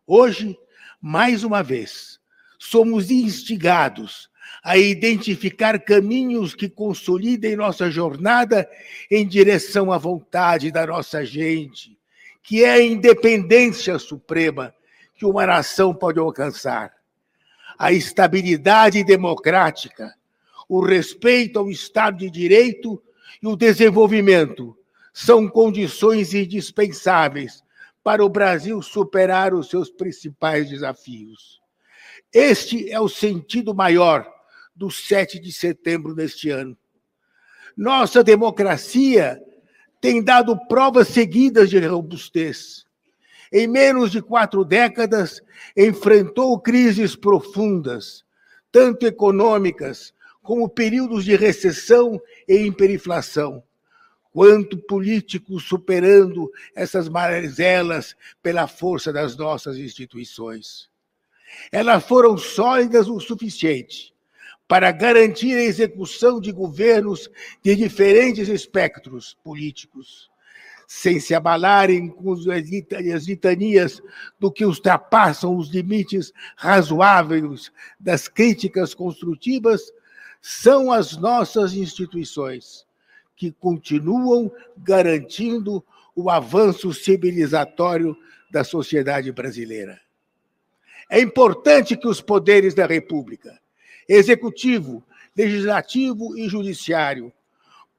Hoje, 0.05 0.57
mais 1.01 1.43
uma 1.43 1.61
vez, 1.61 2.19
somos 2.57 3.11
instigados 3.11 4.29
a 4.63 4.77
identificar 4.77 5.77
caminhos 5.79 6.55
que 6.55 6.69
consolidem 6.69 7.55
nossa 7.55 7.91
jornada 7.91 8.69
em 9.11 9.27
direção 9.27 9.91
à 9.91 9.97
vontade 9.97 10.71
da 10.71 10.87
nossa 10.87 11.25
gente, 11.25 11.97
que 12.41 12.63
é 12.63 12.71
a 12.71 12.81
independência 12.81 13.99
suprema 13.99 14.73
que 15.15 15.25
uma 15.25 15.45
nação 15.45 15.93
pode 15.93 16.19
alcançar 16.19 16.96
a 17.77 17.91
estabilidade 17.91 19.03
democrática, 19.03 20.15
o 20.67 20.83
respeito 20.83 21.59
ao 21.59 21.69
Estado 21.69 22.17
de 22.17 22.29
Direito 22.29 23.01
e 23.41 23.47
o 23.47 23.55
desenvolvimento 23.55 24.75
são 25.13 25.47
condições 25.47 26.33
indispensáveis 26.33 27.63
para 28.03 28.23
o 28.25 28.29
Brasil 28.29 28.81
superar 28.81 29.53
os 29.53 29.69
seus 29.69 29.89
principais 29.89 30.69
desafios. 30.69 31.61
Este 32.33 32.91
é 32.91 32.99
o 32.99 33.09
sentido 33.09 33.73
maior 33.75 34.27
do 34.75 34.89
7 34.89 35.39
de 35.39 35.51
setembro 35.51 36.15
deste 36.15 36.49
ano. 36.49 36.77
Nossa 37.75 38.23
democracia 38.23 39.41
tem 40.01 40.23
dado 40.23 40.57
provas 40.67 41.09
seguidas 41.09 41.69
de 41.69 41.79
robustez 41.79 42.86
em 43.51 43.67
menos 43.67 44.11
de 44.11 44.21
quatro 44.21 44.63
décadas, 44.63 45.41
enfrentou 45.75 46.59
crises 46.59 47.15
profundas, 47.15 48.23
tanto 48.71 49.05
econômicas 49.05 50.13
como 50.41 50.69
períodos 50.69 51.25
de 51.25 51.35
recessão 51.35 52.21
e 52.47 52.55
hiperinflação, 52.55 53.63
quanto 54.31 54.77
políticos 54.77 55.67
superando 55.67 56.51
essas 56.75 57.09
mazelas 57.09 58.15
pela 58.41 58.67
força 58.67 59.11
das 59.11 59.35
nossas 59.35 59.77
instituições. 59.77 60.89
Elas 61.71 62.03
foram 62.03 62.37
sólidas 62.37 63.07
o 63.07 63.19
suficiente 63.19 64.13
para 64.67 64.91
garantir 64.91 65.55
a 65.55 65.63
execução 65.63 66.41
de 66.41 66.51
governos 66.51 67.29
de 67.63 67.75
diferentes 67.75 68.49
espectros 68.49 69.37
políticos, 69.43 70.29
sem 70.87 71.19
se 71.19 71.35
abalarem 71.35 72.07
com 72.07 72.31
as 72.31 73.27
litanias 73.27 74.01
do 74.39 74.49
que 74.49 74.65
ultrapassam 74.65 75.57
os 75.57 75.69
limites 75.69 76.31
razoáveis 76.55 77.69
das 77.99 78.29
críticas 78.29 78.93
construtivas, 78.93 79.91
são 80.41 80.89
as 80.89 81.17
nossas 81.17 81.73
instituições 81.73 82.87
que 83.35 83.51
continuam 83.51 84.49
garantindo 84.77 85.83
o 86.15 86.29
avanço 86.29 86.93
civilizatório 86.93 88.17
da 88.49 88.63
sociedade 88.63 89.29
brasileira. 89.31 89.99
É 91.09 91.19
importante 91.19 91.97
que 91.97 92.07
os 92.07 92.21
poderes 92.21 92.73
da 92.73 92.85
República, 92.85 93.59
executivo, 94.07 95.03
legislativo 95.35 96.37
e 96.37 96.47
judiciário, 96.47 97.31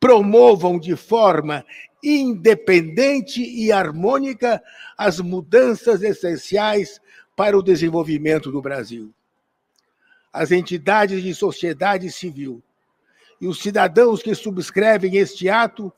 promovam 0.01 0.79
de 0.79 0.97
forma 0.97 1.65
independente 2.03 3.43
e 3.43 3.73
harmônica 3.73 4.63
as 4.97 5.21
mudanças 5.21 6.03
essenciais 6.03 7.01
para 7.37 7.57
o 7.57 7.63
desenvolvimento 7.63 8.51
do 8.51 8.61
Brasil. 8.61 9.13
As 10.33 10.51
entidades 10.51 11.23
de 11.23 11.35
sociedade 11.35 12.11
civil 12.11 12.63
e 13.41 13.47
os 13.47 13.61
cidadãos 13.61 14.23
que 14.23 14.35
subscrevem 14.35 15.17
este 15.17 15.49
ato 15.49 15.93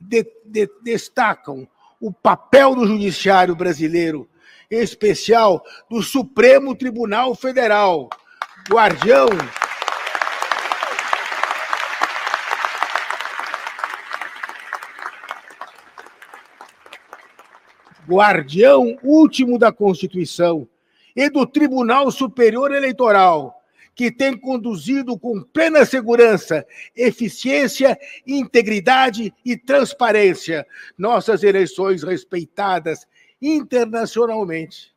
de, 0.00 0.26
de, 0.44 0.68
destacam 0.82 1.68
o 2.00 2.12
papel 2.12 2.74
do 2.74 2.86
judiciário 2.86 3.54
brasileiro, 3.54 4.28
em 4.70 4.80
especial 4.80 5.64
do 5.90 6.02
Supremo 6.02 6.74
Tribunal 6.74 7.34
Federal, 7.34 8.08
guardião 8.70 9.28
guardião 18.08 18.96
último 19.02 19.58
da 19.58 19.70
Constituição, 19.70 20.66
e 21.14 21.28
do 21.28 21.44
Tribunal 21.44 22.12
Superior 22.12 22.72
Eleitoral, 22.72 23.60
que 23.92 24.08
tem 24.08 24.38
conduzido 24.38 25.18
com 25.18 25.42
plena 25.42 25.84
segurança, 25.84 26.64
eficiência, 26.94 27.98
integridade 28.24 29.34
e 29.44 29.56
transparência 29.56 30.64
nossas 30.96 31.42
eleições 31.42 32.04
respeitadas 32.04 33.04
internacionalmente. 33.42 34.94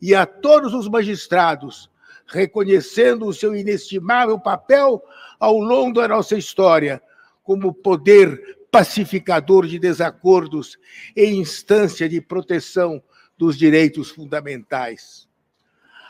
E 0.00 0.14
a 0.14 0.24
todos 0.24 0.72
os 0.72 0.88
magistrados, 0.88 1.90
reconhecendo 2.28 3.26
o 3.26 3.34
seu 3.34 3.56
inestimável 3.56 4.38
papel 4.38 5.02
ao 5.40 5.58
longo 5.58 6.00
da 6.00 6.06
nossa 6.06 6.36
história, 6.36 7.02
como 7.42 7.74
poder 7.74 8.58
pacificador 8.76 9.66
de 9.66 9.78
desacordos 9.78 10.78
e 11.16 11.24
instância 11.24 12.06
de 12.06 12.20
proteção 12.20 13.02
dos 13.38 13.56
direitos 13.56 14.10
fundamentais. 14.10 15.26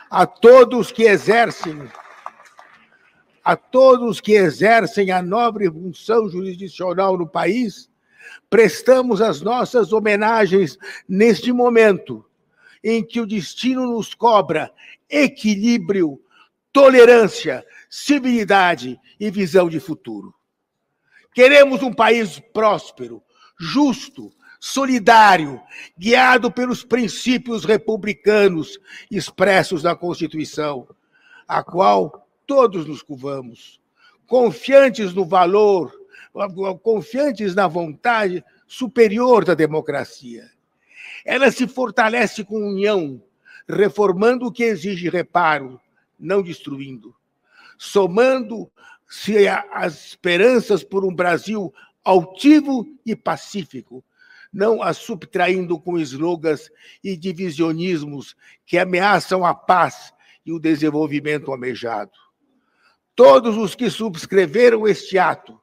A 0.09 0.25
todos 0.25 0.91
que 0.91 1.03
exercem 1.03 1.89
a 3.41 3.55
todos 3.55 4.19
que 4.19 4.33
exercem 4.33 5.11
a 5.11 5.21
nobre 5.21 5.71
função 5.71 6.29
jurisdicional 6.29 7.17
no 7.17 7.25
país, 7.25 7.89
prestamos 8.49 9.21
as 9.21 9.39
nossas 9.39 9.93
homenagens 9.93 10.77
neste 11.07 11.53
momento 11.53 12.25
em 12.83 13.01
que 13.01 13.21
o 13.21 13.25
destino 13.25 13.89
nos 13.89 14.13
cobra 14.13 14.69
equilíbrio, 15.09 16.21
tolerância, 16.73 17.65
civilidade 17.89 18.99
e 19.17 19.31
visão 19.31 19.69
de 19.69 19.79
futuro. 19.79 20.36
Queremos 21.37 21.83
um 21.83 21.93
país 21.93 22.39
próspero, 22.51 23.21
justo, 23.59 24.31
solidário, 24.59 25.61
guiado 25.95 26.51
pelos 26.51 26.83
princípios 26.83 27.63
republicanos 27.63 28.79
expressos 29.11 29.83
na 29.83 29.95
Constituição, 29.95 30.87
a 31.47 31.61
qual 31.61 32.27
todos 32.47 32.87
nos 32.87 33.03
curvamos, 33.03 33.79
confiantes 34.25 35.13
no 35.13 35.25
valor, 35.25 35.93
confiantes 36.81 37.53
na 37.53 37.67
vontade 37.67 38.43
superior 38.65 39.45
da 39.45 39.53
democracia. 39.53 40.49
Ela 41.23 41.51
se 41.51 41.67
fortalece 41.67 42.43
com 42.43 42.67
união, 42.67 43.21
reformando 43.69 44.47
o 44.47 44.51
que 44.51 44.63
exige 44.63 45.07
reparo, 45.07 45.79
não 46.19 46.41
destruindo, 46.41 47.13
somando-se 49.07 49.47
às 49.71 50.05
esperanças 50.07 50.83
por 50.83 51.05
um 51.05 51.13
Brasil 51.13 51.73
altivo 52.03 52.85
e 53.05 53.15
pacífico, 53.15 54.03
não 54.51 54.81
a 54.81 54.93
subtraindo 54.93 55.79
com 55.79 55.97
slogans 55.99 56.69
e 57.03 57.15
divisionismos 57.17 58.35
que 58.65 58.77
ameaçam 58.77 59.45
a 59.45 59.53
paz 59.53 60.13
e 60.45 60.51
o 60.51 60.59
desenvolvimento 60.59 61.51
almejado. 61.51 62.11
Todos 63.15 63.57
os 63.57 63.75
que 63.75 63.89
subscreveram 63.89 64.87
este 64.87 65.17
ato 65.17 65.59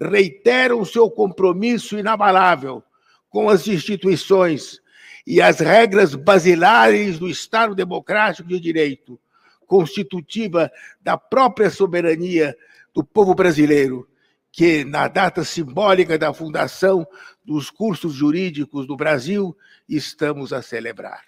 reiteram 0.00 0.84
seu 0.84 1.10
compromisso 1.10 1.98
inabalável 1.98 2.82
com 3.28 3.48
as 3.48 3.66
instituições 3.66 4.80
e 5.26 5.40
as 5.40 5.60
regras 5.60 6.14
basilares 6.14 7.18
do 7.18 7.28
Estado 7.28 7.74
Democrático 7.74 8.48
de 8.48 8.58
Direito, 8.60 9.20
constitutiva 9.66 10.70
da 11.00 11.16
própria 11.16 11.70
soberania 11.70 12.56
do 13.00 13.04
povo 13.04 13.34
brasileiro, 13.34 14.06
que, 14.52 14.84
na 14.84 15.08
data 15.08 15.42
simbólica 15.42 16.18
da 16.18 16.34
fundação 16.34 17.06
dos 17.42 17.70
cursos 17.70 18.12
jurídicos 18.12 18.86
do 18.86 18.94
Brasil, 18.94 19.56
estamos 19.88 20.52
a 20.52 20.60
celebrar. 20.60 21.24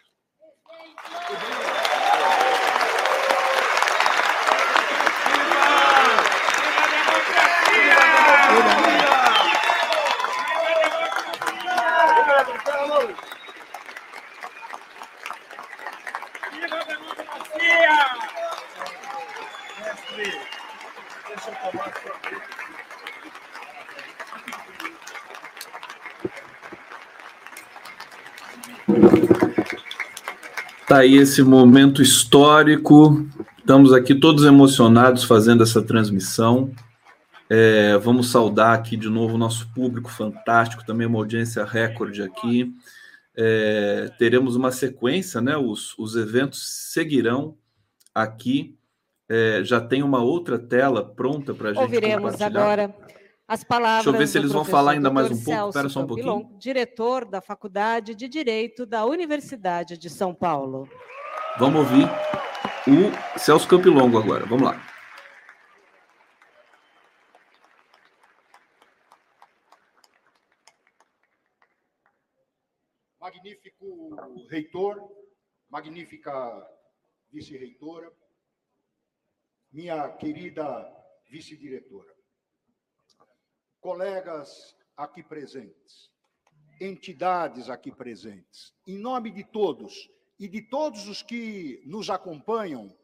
Está 30.82 30.98
aí 30.98 31.16
esse 31.16 31.42
momento 31.42 32.02
histórico. 32.02 33.26
Estamos 33.56 33.94
aqui 33.94 34.14
todos 34.14 34.44
emocionados 34.44 35.24
fazendo 35.24 35.62
essa 35.62 35.80
transmissão. 35.80 36.70
É, 37.48 37.96
vamos 37.96 38.30
saudar 38.30 38.74
aqui 38.74 38.94
de 38.94 39.08
novo 39.08 39.36
o 39.36 39.38
nosso 39.38 39.72
público 39.72 40.10
fantástico, 40.10 40.84
também 40.84 41.06
uma 41.06 41.18
audiência 41.18 41.64
recorde 41.64 42.22
aqui. 42.22 42.74
É, 43.34 44.10
teremos 44.18 44.56
uma 44.56 44.70
sequência, 44.70 45.40
né? 45.40 45.56
Os, 45.56 45.98
os 45.98 46.16
eventos 46.16 46.62
seguirão 46.92 47.56
aqui. 48.14 48.76
É, 49.28 49.62
já 49.64 49.80
tem 49.80 50.02
uma 50.02 50.22
outra 50.22 50.58
tela 50.58 51.04
pronta 51.14 51.54
para 51.54 51.70
a 51.70 51.72
gente 51.72 51.82
Ouviremos 51.82 52.40
agora 52.40 52.94
as 53.46 53.64
palavras. 53.64 54.04
Deixa 54.04 54.16
eu 54.16 54.18
ver 54.18 54.26
se 54.26 54.38
eles 54.38 54.52
vão 54.52 54.64
falar 54.64 54.92
ainda 54.92 55.10
mais 55.10 55.30
um 55.30 55.42
pouco. 55.42 55.68
Espera 55.68 55.88
só 55.88 56.00
um 56.00 56.06
pouquinho. 56.06 56.50
diretor 56.58 57.24
da 57.24 57.40
Faculdade 57.40 58.14
de 58.14 58.28
Direito 58.28 58.84
da 58.84 59.04
Universidade 59.04 59.96
de 59.96 60.10
São 60.10 60.34
Paulo. 60.34 60.88
Vamos 61.58 61.80
ouvir 61.80 62.08
o 62.86 63.38
Celso 63.38 63.68
Campilongo 63.68 64.18
agora. 64.18 64.44
Vamos 64.46 64.64
lá. 64.64 64.92
magnífico 73.42 74.46
reitor, 74.50 74.96
magnífica 75.70 76.32
vice-reitora, 77.30 78.12
minha 79.72 80.06
querida 80.10 80.86
vice-diretora, 81.30 82.14
colegas 83.80 84.76
aqui 84.96 85.22
presentes, 85.22 86.10
entidades 86.78 87.70
aqui 87.70 87.90
presentes, 87.90 88.74
em 88.86 88.98
nome 88.98 89.30
de 89.30 89.42
todos 89.42 90.10
e 90.38 90.46
de 90.46 90.60
todos 90.60 91.08
os 91.08 91.22
que 91.22 91.82
nos 91.86 92.10
acompanham, 92.10 92.94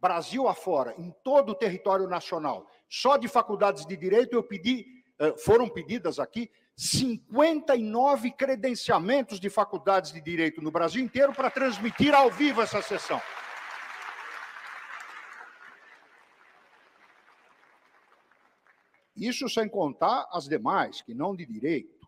Brasil 0.00 0.48
afora, 0.48 0.94
em 0.98 1.14
todo 1.22 1.50
o 1.50 1.54
território 1.54 2.08
nacional, 2.08 2.68
só 2.88 3.16
de 3.16 3.28
faculdades 3.28 3.86
de 3.86 3.96
direito 3.96 4.34
eu 4.34 4.42
pedi, 4.42 4.84
eh, 5.18 5.34
foram 5.38 5.68
pedidas 5.68 6.18
aqui 6.18 6.50
59 6.76 8.30
credenciamentos 8.32 9.40
de 9.40 9.48
faculdades 9.48 10.12
de 10.12 10.20
direito 10.20 10.60
no 10.60 10.70
Brasil 10.70 11.02
inteiro 11.02 11.32
para 11.32 11.50
transmitir 11.50 12.14
ao 12.14 12.30
vivo 12.30 12.60
essa 12.60 12.82
sessão. 12.82 13.20
Isso 19.16 19.48
sem 19.48 19.68
contar 19.68 20.28
as 20.30 20.46
demais, 20.46 21.00
que 21.00 21.14
não 21.14 21.34
de 21.34 21.46
direito. 21.46 22.06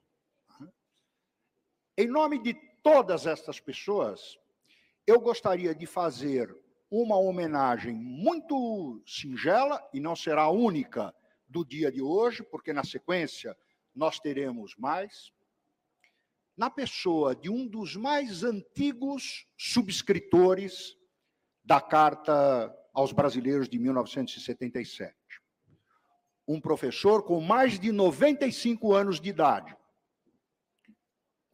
Em 1.97 2.07
nome 2.07 2.39
de 2.39 2.55
todas 2.83 3.27
estas 3.27 3.59
pessoas, 3.59 4.39
eu 5.07 5.19
gostaria 5.21 5.75
de 5.75 5.87
fazer 5.87 6.55
uma 6.91 7.17
homenagem 7.17 7.95
muito 7.95 9.03
singela, 9.07 9.83
e 9.93 10.01
não 10.01 10.15
será 10.15 10.43
a 10.43 10.51
única 10.51 11.15
do 11.49 11.65
dia 11.65 11.91
de 11.91 12.01
hoje, 12.01 12.43
porque 12.43 12.73
na 12.73 12.85
sequência 12.85 13.57
nós 13.95 14.21
teremos 14.21 14.77
mais, 14.77 15.33
na 16.57 16.71
pessoa 16.71 17.35
de 17.35 17.51
um 17.51 17.67
dos 17.67 17.97
mais 17.97 18.45
antigos 18.45 19.47
subscritores 19.57 20.97
da 21.65 21.81
Carta 21.81 22.75
aos 22.93 23.13
Brasileiros 23.13 23.69
de 23.69 23.79
1977. 23.79 25.18
Um 26.49 26.61
professor 26.61 27.23
com 27.23 27.41
mais 27.41 27.79
de 27.79 27.93
95 27.93 28.95
anos 28.95 29.21
de 29.21 29.29
idade. 29.29 29.77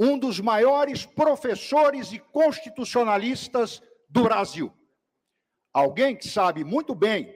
Um 0.00 0.16
dos 0.16 0.38
maiores 0.38 1.04
professores 1.04 2.12
e 2.12 2.18
constitucionalistas 2.20 3.82
do 4.08 4.22
Brasil. 4.22 4.72
Alguém 5.72 6.16
que 6.16 6.28
sabe 6.28 6.62
muito 6.62 6.94
bem 6.94 7.34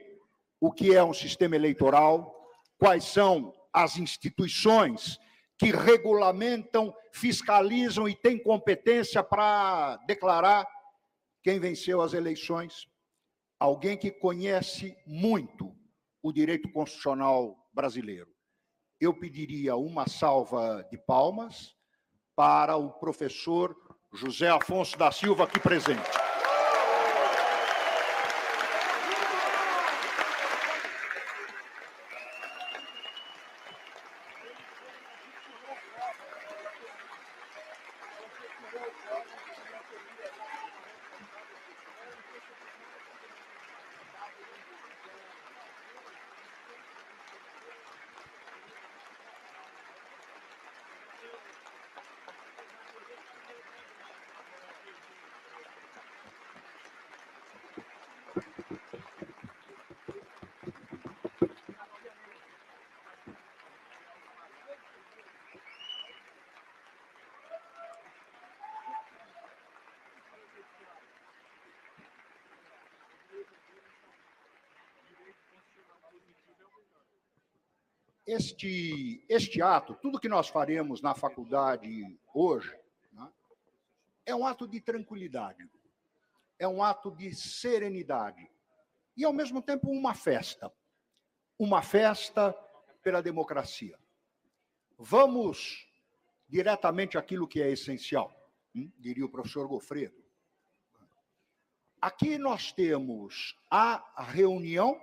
o 0.61 0.71
que 0.71 0.95
é 0.95 1.03
um 1.03 1.13
sistema 1.13 1.57
eleitoral, 1.57 2.33
quais 2.77 3.03
são 3.03 3.53
as 3.73 3.97
instituições 3.97 5.19
que 5.57 5.71
regulamentam, 5.71 6.95
fiscalizam 7.11 8.07
e 8.07 8.15
têm 8.15 8.41
competência 8.41 9.21
para 9.21 9.97
declarar 10.07 10.65
quem 11.43 11.59
venceu 11.59 12.01
as 12.01 12.13
eleições. 12.13 12.87
Alguém 13.59 13.97
que 13.97 14.09
conhece 14.09 14.95
muito 15.05 15.75
o 16.21 16.31
direito 16.31 16.71
constitucional 16.71 17.55
brasileiro. 17.73 18.29
Eu 18.99 19.13
pediria 19.13 19.75
uma 19.75 20.07
salva 20.07 20.85
de 20.91 20.97
palmas 20.97 21.75
para 22.35 22.75
o 22.75 22.91
professor 22.91 23.75
José 24.13 24.49
Afonso 24.49 24.97
da 24.97 25.11
Silva 25.11 25.45
aqui 25.45 25.59
presente. 25.59 26.28
Este, 78.29 79.25
este 79.27 79.59
ato, 79.59 79.95
tudo 79.95 80.19
que 80.19 80.29
nós 80.29 80.47
faremos 80.47 81.01
na 81.01 81.15
faculdade 81.15 82.19
hoje, 82.31 82.71
né, 83.11 83.27
é 84.23 84.35
um 84.35 84.45
ato 84.45 84.67
de 84.67 84.79
tranquilidade, 84.79 85.67
é 86.59 86.67
um 86.67 86.83
ato 86.83 87.09
de 87.09 87.33
serenidade 87.33 88.47
e, 89.17 89.25
ao 89.25 89.33
mesmo 89.33 89.63
tempo, 89.63 89.89
uma 89.89 90.13
festa. 90.13 90.71
Uma 91.57 91.81
festa 91.81 92.53
pela 93.01 93.21
democracia. 93.21 93.97
Vamos 94.95 95.87
diretamente 96.47 97.17
àquilo 97.17 97.47
que 97.47 97.61
é 97.61 97.71
essencial, 97.71 98.31
hum, 98.75 98.91
diria 98.99 99.25
o 99.25 99.29
professor 99.29 99.67
Gofredo. 99.67 100.23
Aqui 101.99 102.37
nós 102.37 102.71
temos 102.71 103.57
a 103.71 104.23
reunião 104.23 105.01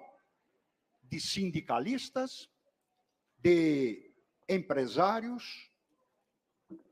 de 1.02 1.20
sindicalistas, 1.20 2.48
de 3.46 4.12
empresários 4.48 5.70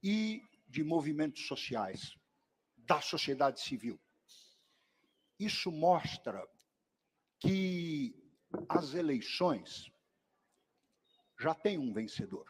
e 0.01 0.41
de 0.69 0.85
movimentos 0.85 1.49
sociais, 1.49 2.17
da 2.77 3.01
sociedade 3.01 3.61
civil. 3.61 4.01
Isso 5.37 5.73
mostra 5.73 6.47
que 7.41 8.15
as 8.69 8.95
eleições 8.95 9.91
já 11.41 11.57
têm 11.57 11.77
um 11.77 11.93
vencedor. 11.93 12.49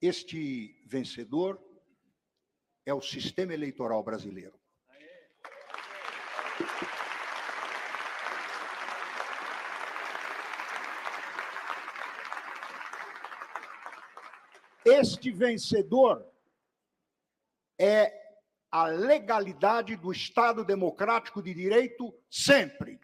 Este 0.00 0.82
vencedor 0.86 1.62
é 2.86 2.94
o 2.94 3.02
sistema 3.02 3.52
eleitoral 3.52 4.02
brasileiro. 4.02 4.58
Este 14.84 15.30
vencedor 15.30 16.26
é 17.78 18.20
a 18.70 18.86
legalidade 18.86 19.96
do 19.96 20.10
Estado 20.10 20.64
democrático 20.64 21.42
de 21.42 21.52
direito 21.52 22.12
sempre. 22.30 22.98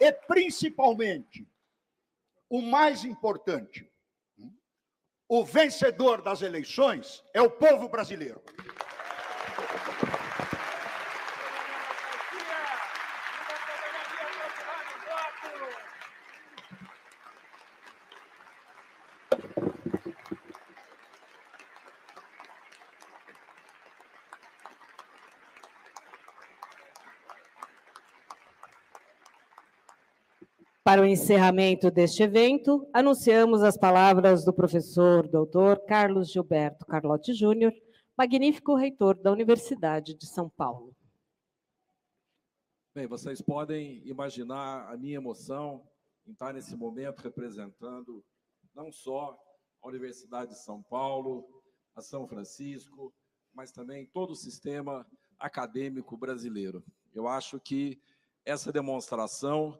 E 0.00 0.12
principalmente, 0.12 1.46
o 2.48 2.62
mais 2.62 3.04
importante, 3.04 3.90
o 5.28 5.44
vencedor 5.44 6.22
das 6.22 6.40
eleições 6.40 7.22
é 7.34 7.42
o 7.42 7.50
povo 7.50 7.88
brasileiro. 7.88 8.42
Para 30.88 31.02
o 31.02 31.04
encerramento 31.04 31.90
deste 31.90 32.22
evento, 32.22 32.88
anunciamos 32.94 33.62
as 33.62 33.76
palavras 33.76 34.42
do 34.42 34.54
professor 34.54 35.28
doutor 35.28 35.84
Carlos 35.84 36.32
Gilberto 36.32 36.86
Carlotti 36.86 37.34
Júnior, 37.34 37.74
magnífico 38.16 38.74
reitor 38.74 39.14
da 39.14 39.30
Universidade 39.30 40.14
de 40.14 40.26
São 40.26 40.48
Paulo. 40.48 40.96
Bem, 42.94 43.06
vocês 43.06 43.42
podem 43.42 44.00
imaginar 44.06 44.90
a 44.90 44.96
minha 44.96 45.16
emoção 45.16 45.86
em 46.26 46.32
estar 46.32 46.54
nesse 46.54 46.74
momento 46.74 47.20
representando 47.20 48.24
não 48.74 48.90
só 48.90 49.38
a 49.82 49.88
Universidade 49.88 50.52
de 50.52 50.58
São 50.58 50.82
Paulo, 50.82 51.44
a 51.94 52.00
São 52.00 52.26
Francisco, 52.26 53.12
mas 53.52 53.70
também 53.70 54.06
todo 54.06 54.30
o 54.30 54.34
sistema 54.34 55.06
acadêmico 55.38 56.16
brasileiro. 56.16 56.82
Eu 57.14 57.28
acho 57.28 57.60
que 57.60 58.00
essa 58.42 58.72
demonstração 58.72 59.78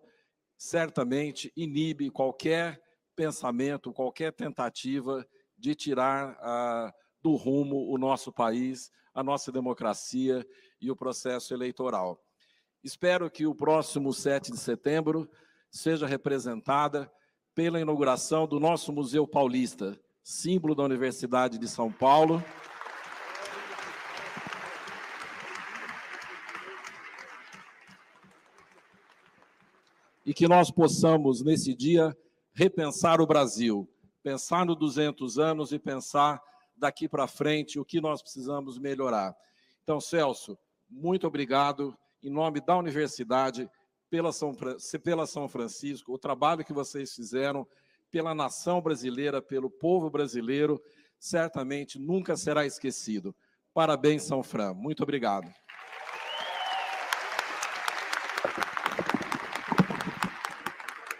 certamente 0.59 1.53
inibe 1.57 2.11
qualquer 2.11 2.83
pensamento, 3.15 3.93
qualquer 3.93 4.33
tentativa 4.33 5.25
de 5.57 5.75
tirar 5.75 6.37
ah, 6.41 6.93
do 7.23 7.37
rumo 7.37 7.91
o 7.91 7.97
nosso 7.97 8.33
país, 8.33 8.91
a 9.15 9.23
nossa 9.23 9.53
democracia 9.53 10.45
e 10.81 10.91
o 10.91 10.97
processo 10.97 11.55
eleitoral. 11.55 12.21
Espero 12.83 13.31
que 13.31 13.47
o 13.47 13.55
próximo 13.55 14.13
7 14.13 14.53
de 14.53 14.59
setembro 14.59 15.29
seja 15.71 16.07
representada 16.07 17.11
pela 17.55 17.81
inauguração 17.81 18.47
do 18.47 18.61
nosso 18.61 18.93
Museu 18.93 19.27
Paulista, 19.27 19.99
símbolo 20.23 20.75
da 20.75 20.85
Universidade 20.85 21.59
de 21.59 21.69
São 21.69 21.91
Paulo. 21.91 22.43
E 30.29 30.35
que 30.35 30.47
nós 30.47 30.71
possamos, 30.71 31.41
nesse 31.41 31.75
dia, 31.75 32.15
repensar 32.53 33.19
o 33.19 33.27
Brasil, 33.27 33.89
pensar 34.23 34.67
no 34.67 34.77
200 34.77 35.39
anos 35.39 35.73
e 35.73 35.79
pensar 35.79 36.39
daqui 36.77 37.09
para 37.09 37.27
frente 37.27 37.81
o 37.81 37.85
que 37.85 37.99
nós 37.99 38.21
precisamos 38.21 38.79
melhorar. 38.79 39.35
Então, 39.83 39.99
Celso, 39.99 40.59
muito 40.87 41.27
obrigado, 41.27 41.97
em 42.23 42.29
nome 42.29 42.61
da 42.61 42.77
universidade, 42.77 43.71
pela 44.11 44.31
São, 44.31 44.55
pela 45.03 45.27
São 45.27 45.49
Francisco, 45.49 46.13
o 46.13 46.19
trabalho 46.19 46.63
que 46.63 46.75
vocês 46.75 47.15
fizeram 47.15 47.67
pela 48.11 48.35
nação 48.35 48.83
brasileira, 48.83 49.41
pelo 49.41 49.71
povo 49.71 50.11
brasileiro, 50.11 50.79
certamente 51.19 51.99
nunca 51.99 52.37
será 52.37 52.67
esquecido. 52.67 53.35
Parabéns, 53.73 54.25
São 54.25 54.43
Fran. 54.43 54.75
Muito 54.75 55.03
obrigado. 55.03 55.51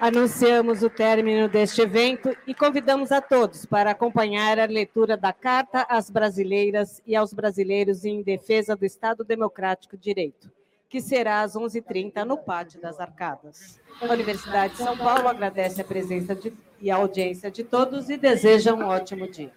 Anunciamos 0.01 0.85
o 0.85 0.89
término 0.89 1.49
deste 1.49 1.83
evento 1.83 2.31
e 2.47 2.55
convidamos 2.55 3.11
a 3.11 3.21
todos 3.21 3.67
para 3.67 3.91
acompanhar 3.91 4.57
a 4.57 4.65
leitura 4.65 5.17
da 5.17 5.33
Carta 5.33 5.85
às 5.89 6.09
Brasileiras 6.09 7.03
e 7.05 7.17
aos 7.17 7.33
Brasileiros 7.33 8.05
em 8.05 8.23
Defesa 8.23 8.77
do 8.77 8.87
Estado 8.87 9.25
Democrático 9.25 9.97
de 9.97 10.05
Direito, 10.05 10.49
que 10.89 11.01
será 11.01 11.43
às 11.43 11.55
11h30 11.55 12.25
no 12.25 12.39
Pátio 12.39 12.81
das 12.81 13.01
Arcadas. 13.01 13.81
A 14.01 14.05
Universidade 14.13 14.75
de 14.75 14.79
São 14.85 14.97
Paulo 14.97 15.27
agradece 15.27 15.81
a 15.81 15.85
presença 15.85 16.33
de, 16.33 16.53
e 16.81 16.93
a 16.93 16.97
audiência 16.97 17.51
de 17.51 17.65
todos 17.65 18.09
e 18.09 18.17
deseja 18.17 18.73
um 18.73 18.85
ótimo 18.85 19.29
dia. 19.29 19.51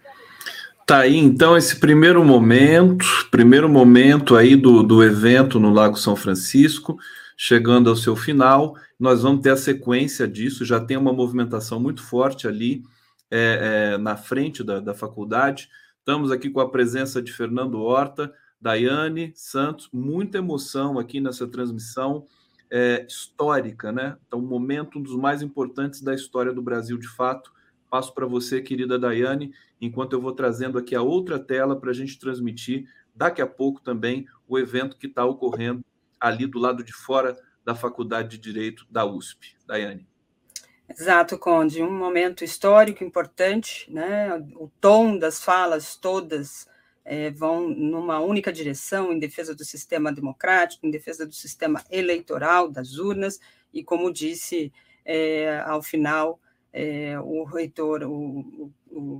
Tá 0.88 1.02
aí, 1.02 1.18
então, 1.18 1.56
esse 1.56 1.80
primeiro 1.80 2.26
momento, 2.26 3.06
primeiro 3.30 3.70
momento 3.70 4.36
aí 4.36 4.56
do, 4.56 4.82
do 4.82 5.04
evento 5.04 5.60
no 5.60 5.72
Lago 5.72 5.98
São 5.98 6.16
Francisco, 6.16 6.98
chegando 7.44 7.90
ao 7.90 7.96
seu 7.96 8.16
final. 8.16 8.78
Nós 9.00 9.24
vamos 9.24 9.42
ter 9.42 9.50
a 9.50 9.58
sequência 9.58 10.28
disso, 10.28 10.64
já 10.64 10.80
tem 10.80 10.96
uma 10.96 11.12
movimentação 11.12 11.80
muito 11.80 12.04
forte 12.04 12.48
ali 12.48 12.84
é, 13.32 13.94
é, 13.94 13.98
na 13.98 14.16
frente 14.16 14.64
da, 14.64 14.80
da 14.80 14.94
faculdade. 14.94 15.68
Estamos 15.98 16.30
aqui 16.30 16.52
com 16.52 16.60
a 16.60 16.70
presença 16.70 17.20
de 17.20 17.34
Fernando 17.34 17.82
Horta, 17.82 18.32
Daiane 18.62 19.32
Santos, 19.34 19.90
muita 19.92 20.38
emoção 20.38 21.00
aqui 21.00 21.20
nessa 21.20 21.48
transmissão 21.48 22.28
é, 22.70 23.08
histórica, 23.10 23.92
né? 23.92 24.18
Então, 24.28 24.38
um 24.38 24.46
momento 24.46 25.00
um 25.00 25.02
dos 25.02 25.16
mais 25.16 25.42
importantes 25.42 26.00
da 26.00 26.14
história 26.14 26.54
do 26.54 26.62
Brasil, 26.62 26.96
de 26.96 27.08
fato. 27.08 27.52
Passo 27.90 28.14
para 28.14 28.28
você, 28.28 28.62
querida 28.62 29.00
Daiane, 29.00 29.52
enquanto 29.82 30.14
eu 30.14 30.22
vou 30.22 30.34
trazendo 30.34 30.78
aqui 30.78 30.94
a 30.94 31.02
outra 31.02 31.40
tela 31.40 31.76
para 31.76 31.90
a 31.90 31.94
gente 31.94 32.20
transmitir 32.20 32.88
daqui 33.16 33.42
a 33.42 33.48
pouco 33.48 33.82
também 33.82 34.28
o 34.48 34.60
evento 34.60 34.96
que 34.96 35.08
está 35.08 35.26
ocorrendo 35.26 35.84
ali 36.22 36.46
do 36.46 36.60
lado 36.60 36.84
de 36.84 36.94
fora 36.94 37.36
da 37.66 37.76
Faculdade 37.76 38.30
de 38.30 38.38
Direito 38.38 38.86
da 38.90 39.06
USP. 39.06 39.56
Daiane. 39.66 40.08
Exato, 40.88 41.38
Conde. 41.38 41.82
Um 41.82 41.92
momento 41.92 42.44
histórico 42.44 43.04
importante, 43.04 43.92
né? 43.92 44.34
O 44.56 44.70
tom 44.80 45.18
das 45.18 45.44
falas 45.44 45.96
todas 45.96 46.68
é, 47.04 47.32
vão 47.32 47.70
numa 47.70 48.20
única 48.20 48.52
direção, 48.52 49.12
em 49.12 49.20
defesa 49.20 49.56
do 49.56 49.64
sistema 49.64 50.12
democrático, 50.12 50.86
em 50.86 50.92
defesa 50.92 51.26
do 51.26 51.34
sistema 51.34 51.84
eleitoral, 51.90 52.70
das 52.70 52.98
urnas, 52.98 53.40
e 53.74 53.84
como 53.84 54.12
disse 54.12 54.72
é, 55.06 55.62
ao 55.66 55.82
final 55.82 56.40
é, 56.74 57.20
o 57.20 57.44
reitor, 57.44 58.04
o, 58.04 58.40
o, 58.40 58.74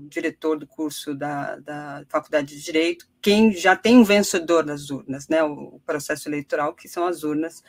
diretor 0.10 0.58
do 0.58 0.68
curso 0.68 1.16
da, 1.16 1.56
da 1.58 2.04
Faculdade 2.10 2.56
de 2.56 2.62
Direito, 2.62 3.08
quem 3.22 3.52
já 3.54 3.76
tem 3.76 3.98
um 3.98 4.04
vencedor 4.04 4.64
das 4.64 4.90
urnas, 4.90 5.28
né, 5.28 5.44
o, 5.44 5.80
processo 5.86 6.28
eleitoral, 6.28 6.74
que 6.74 6.88
são 6.88 7.06
as 7.06 7.24
urnas 7.24 7.64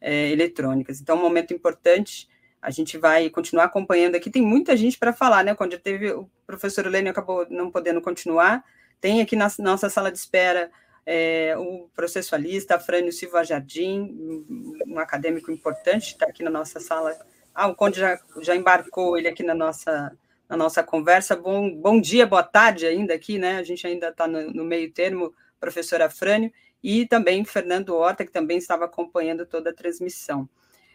é, 0.00 0.30
eletrônicas. 0.30 1.00
Então, 1.00 1.16
um 1.16 1.22
momento 1.22 1.52
importante, 1.52 2.28
a 2.60 2.70
gente 2.70 2.96
vai 2.98 3.28
continuar 3.30 3.64
acompanhando 3.64 4.14
aqui, 4.14 4.30
tem 4.30 4.42
muita 4.42 4.76
gente 4.76 4.98
para 4.98 5.12
falar, 5.12 5.44
né, 5.44 5.54
quando 5.54 5.78
teve, 5.78 6.12
o 6.12 6.30
professor 6.46 6.86
Helênio 6.86 7.10
acabou 7.10 7.46
não 7.50 7.70
podendo 7.70 8.00
continuar, 8.00 8.64
tem 9.00 9.20
aqui 9.20 9.36
na 9.36 9.48
nossa 9.58 9.88
sala 9.88 10.10
de 10.10 10.18
espera 10.18 10.70
é, 11.10 11.56
o 11.56 11.88
processualista 11.94 12.78
Frânio 12.78 13.10
Silva 13.10 13.42
Jardim, 13.42 14.44
um 14.86 14.98
acadêmico 14.98 15.50
importante, 15.50 16.08
está 16.08 16.26
aqui 16.26 16.42
na 16.42 16.50
nossa 16.50 16.80
sala. 16.80 17.16
Ah, 17.54 17.66
o 17.66 17.74
Conde 17.74 17.98
já, 17.98 18.20
já 18.42 18.54
embarcou 18.54 19.16
ele 19.16 19.26
aqui 19.26 19.42
na 19.42 19.54
nossa, 19.54 20.12
na 20.48 20.56
nossa 20.56 20.82
conversa. 20.82 21.36
Bom, 21.36 21.74
bom 21.74 22.00
dia, 22.00 22.26
boa 22.26 22.42
tarde 22.42 22.86
ainda 22.86 23.14
aqui, 23.14 23.38
né? 23.38 23.58
A 23.58 23.62
gente 23.62 23.86
ainda 23.86 24.08
está 24.08 24.26
no, 24.26 24.50
no, 24.52 24.64
meio 24.64 24.90
termo, 24.90 25.34
professora 25.60 26.08
Frânio, 26.08 26.52
e 26.82 27.06
também 27.06 27.44
Fernando 27.44 27.94
Horta, 27.94 28.24
que 28.24 28.32
também 28.32 28.56
estava 28.56 28.84
acompanhando 28.86 29.44
toda 29.44 29.70
a 29.70 29.74
transmissão. 29.74 30.48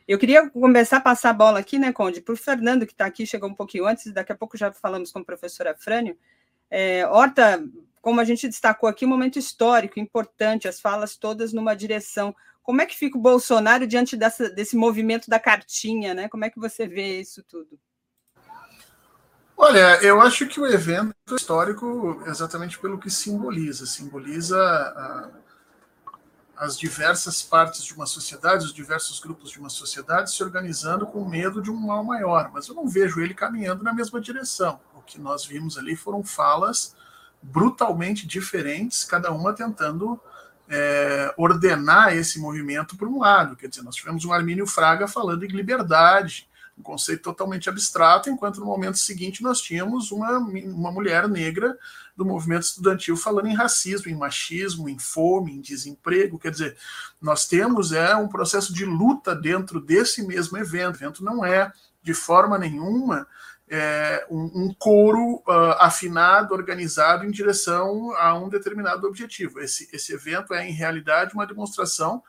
Eu 0.07 0.17
queria 0.17 0.49
começar 0.49 0.97
a 0.97 1.01
passar 1.01 1.29
a 1.29 1.33
bola 1.33 1.59
aqui, 1.59 1.77
né, 1.77 1.93
Conde, 1.93 2.21
para 2.21 2.33
o 2.33 2.37
Fernando, 2.37 2.85
que 2.85 2.91
está 2.93 3.05
aqui, 3.05 3.25
chegou 3.25 3.49
um 3.49 3.55
pouquinho 3.55 3.85
antes, 3.85 4.11
daqui 4.11 4.31
a 4.31 4.35
pouco 4.35 4.57
já 4.57 4.71
falamos 4.71 5.11
com 5.11 5.19
a 5.19 5.23
professora 5.23 5.75
Frânio. 5.75 6.17
É, 6.69 7.05
Horta, 7.07 7.63
como 8.01 8.19
a 8.19 8.25
gente 8.25 8.47
destacou 8.47 8.89
aqui, 8.89 9.05
um 9.05 9.09
momento 9.09 9.39
histórico, 9.39 9.99
importante, 9.99 10.67
as 10.67 10.81
falas 10.81 11.15
todas 11.15 11.53
numa 11.53 11.75
direção. 11.75 12.35
Como 12.61 12.81
é 12.81 12.85
que 12.85 12.97
fica 12.97 13.17
o 13.17 13.21
Bolsonaro 13.21 13.85
diante 13.87 14.17
dessa, 14.17 14.49
desse 14.49 14.75
movimento 14.75 15.29
da 15.29 15.39
cartinha, 15.39 16.13
né? 16.13 16.27
Como 16.27 16.43
é 16.43 16.49
que 16.49 16.59
você 16.59 16.87
vê 16.87 17.21
isso 17.21 17.43
tudo? 17.43 17.79
Olha, 19.55 20.03
eu 20.03 20.19
acho 20.21 20.47
que 20.47 20.59
o 20.59 20.67
evento 20.67 21.13
é 21.31 21.35
histórico 21.35 22.21
exatamente 22.25 22.77
pelo 22.79 22.99
que 22.99 23.09
simboliza. 23.09 23.85
Simboliza 23.85 24.57
a, 24.57 25.29
as 26.57 26.77
diversas 26.77 27.41
partes 27.41 27.83
de 27.83 27.93
uma 27.93 28.05
sociedade, 28.05 28.65
os 28.65 28.73
diversos 28.73 29.19
grupos 29.19 29.51
de 29.51 29.59
uma 29.59 29.69
sociedade 29.69 30.31
se 30.31 30.43
organizando 30.43 31.05
com 31.05 31.27
medo 31.27 31.61
de 31.61 31.71
um 31.71 31.75
mal 31.75 32.03
maior. 32.03 32.51
Mas 32.53 32.67
eu 32.67 32.75
não 32.75 32.87
vejo 32.87 33.21
ele 33.21 33.33
caminhando 33.33 33.83
na 33.83 33.93
mesma 33.93 34.19
direção. 34.19 34.79
O 34.95 35.01
que 35.01 35.19
nós 35.19 35.45
vimos 35.45 35.77
ali 35.77 35.95
foram 35.95 36.23
falas 36.23 36.95
brutalmente 37.41 38.25
diferentes, 38.25 39.03
cada 39.03 39.31
uma 39.31 39.53
tentando 39.53 40.19
é, 40.69 41.33
ordenar 41.37 42.15
esse 42.15 42.39
movimento 42.39 42.95
por 42.95 43.07
um 43.07 43.19
lado. 43.19 43.55
Quer 43.55 43.67
dizer, 43.67 43.81
nós 43.81 43.95
tivemos 43.95 44.23
um 44.25 44.31
Armínio 44.31 44.65
Fraga 44.65 45.07
falando 45.07 45.43
em 45.43 45.49
liberdade, 45.49 46.49
um 46.77 46.81
conceito 46.81 47.21
totalmente 47.21 47.69
abstrato, 47.69 48.29
enquanto 48.29 48.59
no 48.59 48.65
momento 48.65 48.97
seguinte 48.97 49.43
nós 49.43 49.61
tínhamos 49.61 50.11
uma, 50.11 50.37
uma 50.39 50.91
mulher 50.91 51.27
negra 51.27 51.77
do 52.15 52.25
movimento 52.25 52.63
estudantil 52.63 53.15
falando 53.15 53.47
em 53.47 53.55
racismo, 53.55 54.09
em 54.09 54.15
machismo, 54.15 54.89
em 54.89 54.97
fome, 54.97 55.53
em 55.53 55.61
desemprego. 55.61 56.39
Quer 56.39 56.51
dizer, 56.51 56.77
nós 57.21 57.47
temos 57.47 57.91
é 57.91 58.15
um 58.15 58.27
processo 58.27 58.73
de 58.73 58.85
luta 58.85 59.35
dentro 59.35 59.79
desse 59.79 60.25
mesmo 60.25 60.57
evento. 60.57 60.93
O 60.93 60.97
evento 60.97 61.23
não 61.23 61.45
é 61.45 61.71
de 62.01 62.13
forma 62.13 62.57
nenhuma 62.57 63.27
é, 63.69 64.25
um, 64.29 64.51
um, 64.53 64.73
coro 64.77 65.41
uh, 65.47 65.75
afinado, 65.79 66.53
organizado 66.53 67.25
em 67.25 67.31
direção 67.31 68.13
a 68.17 68.33
um 68.35 68.49
determinado 68.49 69.07
objetivo. 69.07 69.59
Esse, 69.59 69.89
esse 69.91 70.13
evento 70.13 70.53
é, 70.53 70.67
em 70.67 70.71
realidade, 70.71 71.33
uma 71.33 71.47
demonstração 71.47 72.21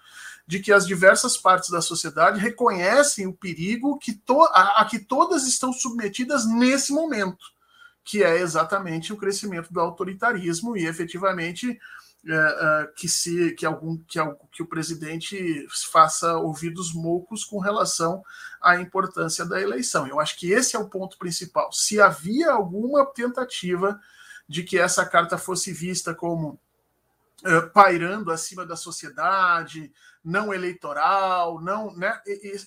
de 0.47 0.61
que 0.61 0.73
as 0.73 0.87
diversas 0.87 1.37
partes 1.37 1.71
da 1.71 1.81
sociedade 1.81 2.39
reconhecem 2.39 3.27
o 3.27 3.33
perigo 3.33 3.99
que 3.99 4.21
a, 4.51 4.83
a 4.83 4.85
que 4.85 4.99
todas 4.99 5.47
estão 5.47 5.73
submetidas 5.73 6.47
nesse 6.47 6.93
momento, 6.93 7.45
que 8.05 8.23
é 8.23 8.39
exatamente 8.41 9.13
o 9.13 9.17
crescimento 9.17 9.73
do 9.73 9.81
autoritarismo 9.81 10.77
e, 10.77 10.87
efetivamente, 10.87 11.79
é, 12.27 12.33
é, 12.33 12.87
que 12.97 13.07
se 13.07 13.53
que 13.53 13.67
algum 13.67 13.99
que, 13.99 14.19
que 14.53 14.63
o 14.63 14.67
presidente 14.67 15.67
faça 15.93 16.39
ouvidos 16.39 16.95
moucos 16.95 17.45
com 17.45 17.59
relação 17.59 18.23
à 18.63 18.77
importância 18.77 19.45
da 19.45 19.61
eleição. 19.61 20.07
Eu 20.07 20.19
acho 20.19 20.39
que 20.39 20.51
esse 20.51 20.75
é 20.75 20.79
o 20.79 20.89
ponto 20.89 21.19
principal. 21.19 21.71
Se 21.73 22.01
havia 22.01 22.51
alguma 22.51 23.05
tentativa 23.07 24.01
de 24.49 24.63
que 24.63 24.79
essa 24.79 25.05
carta 25.05 25.37
fosse 25.37 25.73
vista 25.73 26.15
como 26.15 26.59
é, 27.45 27.61
pairando 27.61 28.33
acima 28.33 28.65
da 28.65 28.75
sociedade, 28.75 29.93
não 30.25 30.55
eleitoral, 30.55 31.61
não, 31.61 31.95
né? 31.95 32.19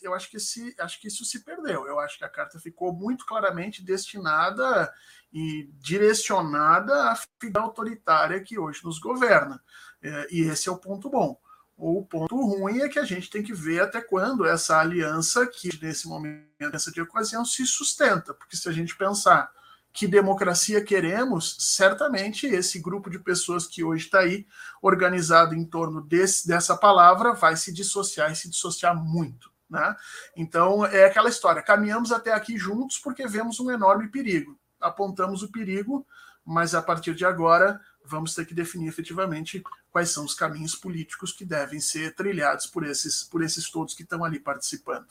Eu 0.03 0.13
acho 0.13 0.29
que 0.29 0.37
esse, 0.37 0.75
acho 0.79 1.01
que 1.01 1.07
isso 1.07 1.25
se 1.25 1.43
perdeu. 1.43 1.87
Eu 1.87 1.99
acho 1.99 2.17
que 2.17 2.23
a 2.23 2.29
carta 2.29 2.59
ficou 2.59 2.93
muito 2.93 3.25
claramente 3.25 3.83
destinada 3.83 4.93
e 5.33 5.67
direcionada 5.79 7.09
à 7.09 7.15
figura 7.39 7.63
autoritária 7.63 8.39
que 8.39 8.59
hoje 8.59 8.83
nos 8.83 8.99
governa. 8.99 9.59
É, 10.01 10.27
e 10.29 10.41
esse 10.41 10.69
é 10.69 10.71
o 10.71 10.77
ponto 10.77 11.09
bom. 11.09 11.39
O 11.75 12.05
ponto 12.05 12.35
ruim 12.35 12.81
é 12.81 12.89
que 12.89 12.99
a 12.99 13.03
gente 13.03 13.29
tem 13.29 13.43
que 13.43 13.53
ver 13.53 13.81
até 13.81 13.99
quando 13.99 14.45
essa 14.45 14.79
aliança, 14.79 15.45
que 15.47 15.69
nesse 15.81 16.07
momento, 16.07 16.47
essa 16.73 16.91
de 16.91 17.01
ocasião, 17.01 17.43
se 17.43 17.65
sustenta. 17.65 18.33
Porque 18.33 18.55
se 18.55 18.69
a 18.69 18.71
gente 18.71 18.95
pensar 18.95 19.51
que 19.97 20.07
democracia 20.07 20.83
queremos, 20.83 21.57
certamente 21.59 22.45
esse 22.45 22.79
grupo 22.79 23.09
de 23.09 23.17
pessoas 23.17 23.65
que 23.65 23.83
hoje 23.83 24.05
está 24.05 24.19
aí, 24.19 24.45
organizado 24.81 25.55
em 25.55 25.65
torno 25.65 26.01
desse, 26.01 26.47
dessa 26.47 26.77
palavra, 26.77 27.33
vai 27.33 27.57
se 27.57 27.73
dissociar 27.73 28.31
e 28.31 28.35
se 28.35 28.47
dissociar 28.47 28.95
muito. 28.95 29.51
Né? 29.67 29.95
Então, 30.35 30.85
é 30.85 31.05
aquela 31.05 31.29
história: 31.29 31.63
caminhamos 31.63 32.11
até 32.11 32.31
aqui 32.31 32.57
juntos 32.57 32.99
porque 32.99 33.27
vemos 33.27 33.59
um 33.59 33.71
enorme 33.71 34.07
perigo 34.07 34.55
apontamos 34.79 35.43
o 35.43 35.51
perigo, 35.51 36.05
mas 36.45 36.73
a 36.73 36.81
partir 36.81 37.13
de 37.13 37.25
agora 37.25 37.79
vamos 38.05 38.33
ter 38.33 38.45
que 38.45 38.53
definir 38.53 38.87
efetivamente 38.87 39.61
quais 39.91 40.09
são 40.09 40.23
os 40.23 40.33
caminhos 40.33 40.75
políticos 40.75 41.33
que 41.33 41.43
devem 41.43 41.79
ser 41.79 42.15
trilhados 42.15 42.67
por 42.67 42.85
esses, 42.85 43.23
por 43.23 43.43
esses 43.43 43.69
todos 43.69 43.93
que 43.93 44.03
estão 44.03 44.23
ali 44.23 44.39
participando. 44.39 45.07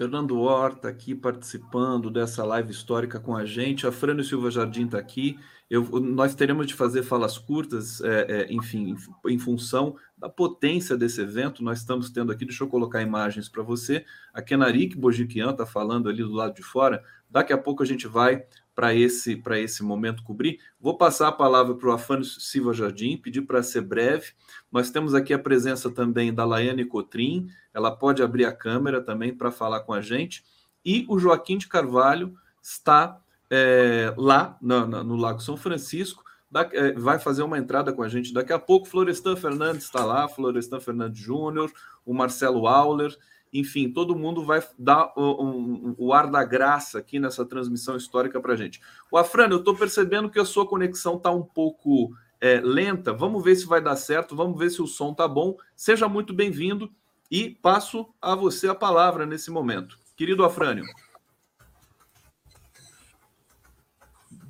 Fernando 0.00 0.40
Horta 0.40 0.88
aqui 0.88 1.14
participando 1.14 2.08
dessa 2.08 2.42
live 2.42 2.70
histórica 2.70 3.20
com 3.20 3.36
a 3.36 3.44
gente. 3.44 3.86
A 3.86 3.92
Frânio 3.92 4.24
Silva 4.24 4.50
Jardim 4.50 4.86
está 4.86 4.96
aqui. 4.96 5.38
Eu, 5.68 5.84
nós 6.00 6.34
teremos 6.34 6.66
de 6.66 6.72
fazer 6.72 7.02
falas 7.02 7.36
curtas, 7.36 8.00
é, 8.00 8.20
é, 8.26 8.50
enfim, 8.50 8.96
em, 9.26 9.34
em, 9.34 9.38
função 9.38 9.94
da 10.16 10.26
potência 10.26 10.96
desse 10.96 11.20
evento. 11.20 11.62
Nós 11.62 11.80
estamos 11.80 12.08
tendo 12.08 12.32
aqui, 12.32 12.46
deixa 12.46 12.64
eu 12.64 12.68
colocar 12.68 13.02
imagens 13.02 13.46
para 13.46 13.62
você. 13.62 14.02
A 14.32 14.40
Kenarik 14.40 14.96
Bojiquian 14.96 15.50
está 15.50 15.66
falando 15.66 16.08
ali 16.08 16.22
do 16.22 16.32
lado 16.32 16.54
de 16.54 16.62
fora. 16.62 17.04
Daqui 17.28 17.52
a 17.52 17.58
pouco 17.58 17.82
a 17.82 17.86
gente 17.86 18.08
vai 18.08 18.42
para 18.80 18.94
esse, 18.94 19.42
esse 19.58 19.82
momento 19.82 20.22
cobrir. 20.22 20.58
Vou 20.80 20.96
passar 20.96 21.28
a 21.28 21.32
palavra 21.32 21.74
para 21.74 21.90
o 21.90 21.92
Afânio 21.92 22.24
Silva 22.24 22.72
Jardim, 22.72 23.18
pedir 23.18 23.42
para 23.42 23.62
ser 23.62 23.82
breve. 23.82 24.32
Nós 24.72 24.88
temos 24.88 25.14
aqui 25.14 25.34
a 25.34 25.38
presença 25.38 25.90
também 25.90 26.32
da 26.32 26.46
Laiane 26.46 26.86
Cotrim, 26.86 27.50
ela 27.74 27.94
pode 27.94 28.22
abrir 28.22 28.46
a 28.46 28.52
câmera 28.52 29.02
também 29.02 29.34
para 29.34 29.50
falar 29.50 29.80
com 29.80 29.92
a 29.92 30.00
gente. 30.00 30.42
E 30.82 31.04
o 31.10 31.18
Joaquim 31.18 31.58
de 31.58 31.68
Carvalho 31.68 32.34
está 32.62 33.20
é, 33.50 34.14
lá 34.16 34.56
no, 34.62 34.86
no, 34.86 35.14
Lago 35.14 35.40
São 35.40 35.58
Francisco, 35.58 36.24
da, 36.50 36.66
é, 36.72 36.92
vai 36.92 37.18
fazer 37.18 37.42
uma 37.42 37.58
entrada 37.58 37.92
com 37.92 38.02
a 38.02 38.08
gente 38.08 38.32
daqui 38.32 38.54
a 38.54 38.58
pouco. 38.58 38.88
Florestan 38.88 39.36
Fernandes 39.36 39.84
está 39.84 40.06
lá, 40.06 40.26
Florestan 40.26 40.80
Fernandes 40.80 41.20
Júnior, 41.20 41.70
o 42.02 42.14
Marcelo 42.14 42.66
Auler 42.66 43.14
enfim, 43.52 43.90
todo 43.90 44.16
mundo 44.16 44.44
vai 44.44 44.62
dar 44.78 45.12
o, 45.16 45.44
um, 45.44 45.94
o 45.98 46.12
ar 46.12 46.30
da 46.30 46.44
graça 46.44 46.98
aqui 46.98 47.18
nessa 47.18 47.44
transmissão 47.44 47.96
histórica 47.96 48.40
para 48.40 48.56
gente. 48.56 48.80
O 49.10 49.18
Afrânio, 49.18 49.56
eu 49.56 49.58
estou 49.58 49.74
percebendo 49.74 50.30
que 50.30 50.38
a 50.38 50.44
sua 50.44 50.66
conexão 50.66 51.16
está 51.16 51.30
um 51.30 51.42
pouco 51.42 52.14
é, 52.40 52.60
lenta. 52.60 53.12
Vamos 53.12 53.42
ver 53.42 53.56
se 53.56 53.66
vai 53.66 53.80
dar 53.80 53.96
certo, 53.96 54.36
vamos 54.36 54.58
ver 54.58 54.70
se 54.70 54.80
o 54.80 54.86
som 54.86 55.10
está 55.10 55.26
bom. 55.26 55.56
Seja 55.74 56.08
muito 56.08 56.32
bem-vindo 56.32 56.90
e 57.30 57.50
passo 57.50 58.08
a 58.20 58.34
você 58.34 58.68
a 58.68 58.74
palavra 58.74 59.26
nesse 59.26 59.50
momento. 59.50 59.98
Querido 60.16 60.44
Afrânio. 60.44 60.84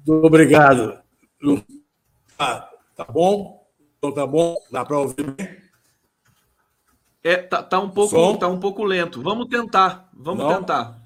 Obrigado. 0.06 0.98
Ah, 2.38 2.68
tá 2.96 3.04
bom? 3.04 3.66
Então 3.98 4.12
tá 4.12 4.26
bom? 4.26 4.56
Dá 4.70 4.84
para 4.84 4.98
ouvir 4.98 5.30
bem? 5.32 5.69
É, 7.22 7.36
tá, 7.36 7.62
tá, 7.62 7.78
um 7.78 7.90
pouco, 7.90 8.38
tá 8.38 8.48
um 8.48 8.58
pouco 8.58 8.82
lento. 8.82 9.22
Vamos 9.22 9.46
tentar. 9.48 10.08
Vamos 10.12 10.44
Não. 10.44 10.56
tentar. 10.56 11.00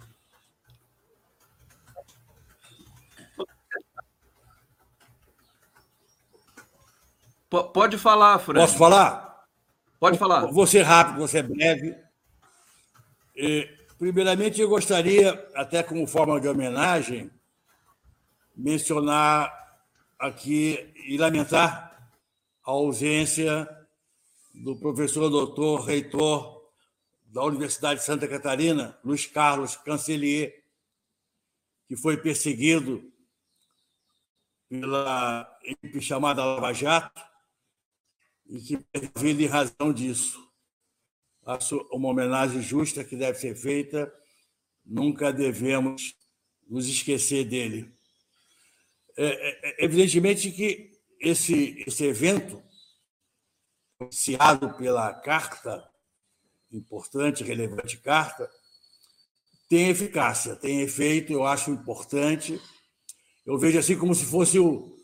P 7.50 7.62
pode 7.72 7.98
falar, 7.98 8.38
Fred. 8.38 8.60
Posso 8.60 8.78
falar? 8.78 9.44
Pode 9.98 10.18
falar. 10.18 10.46
Vou 10.46 10.66
ser 10.66 10.82
rápido, 10.82 11.18
vou 11.18 11.28
ser 11.28 11.42
breve. 11.42 11.96
E, 13.36 13.68
primeiramente, 13.98 14.60
eu 14.60 14.68
gostaria, 14.68 15.48
até 15.54 15.82
como 15.82 16.06
forma 16.06 16.40
de 16.40 16.48
homenagem, 16.48 17.30
mencionar 18.56 19.52
aqui 20.18 20.92
e 21.06 21.16
lamentar 21.16 22.10
a 22.64 22.70
ausência 22.70 23.68
do 24.54 24.76
professor 24.76 25.28
doutor 25.28 25.80
reitor 25.80 26.70
da 27.26 27.42
Universidade 27.42 28.00
de 28.00 28.06
Santa 28.06 28.28
Catarina, 28.28 28.96
Luiz 29.04 29.26
Carlos 29.26 29.76
Cancelier, 29.76 30.62
que 31.88 31.96
foi 31.96 32.16
perseguido 32.16 33.12
pela 34.68 35.58
equipe 35.64 36.00
chamada 36.00 36.44
Lava 36.44 36.72
Jato 36.72 37.20
e 38.46 38.60
que 38.60 38.76
perdeu 38.92 39.46
em 39.46 39.50
razão 39.50 39.92
disso. 39.92 40.48
Uma 41.90 42.08
homenagem 42.08 42.62
justa 42.62 43.04
que 43.04 43.16
deve 43.16 43.38
ser 43.38 43.56
feita, 43.56 44.12
nunca 44.84 45.32
devemos 45.32 46.14
nos 46.68 46.88
esquecer 46.88 47.44
dele. 47.44 47.92
É, 49.16 49.26
é, 49.26 49.82
é 49.82 49.84
evidentemente 49.84 50.50
que 50.50 50.92
esse, 51.20 51.82
esse 51.86 52.04
evento 52.04 52.63
propiciado 54.04 54.74
pela 54.74 55.12
carta, 55.12 55.88
importante, 56.70 57.44
relevante 57.44 57.96
carta, 57.98 58.50
tem 59.68 59.88
eficácia, 59.88 60.56
tem 60.56 60.82
efeito, 60.82 61.32
eu 61.32 61.44
acho 61.44 61.70
importante. 61.70 62.60
Eu 63.46 63.58
vejo 63.58 63.78
assim 63.78 63.98
como 63.98 64.14
se 64.14 64.24
fosse 64.24 64.58
o, 64.58 64.96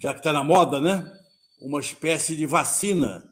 já 0.00 0.12
que 0.12 0.20
está 0.20 0.32
na 0.32 0.42
moda, 0.42 0.80
né? 0.80 1.04
Uma 1.60 1.80
espécie 1.80 2.36
de 2.36 2.46
vacina 2.46 3.22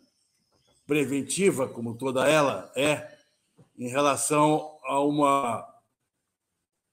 preventiva, 0.87 1.69
como 1.69 1.97
toda 1.97 2.29
ela 2.29 2.71
é, 2.77 3.19
em 3.79 3.89
relação 3.89 4.79
a 4.85 5.01
uma 5.01 5.67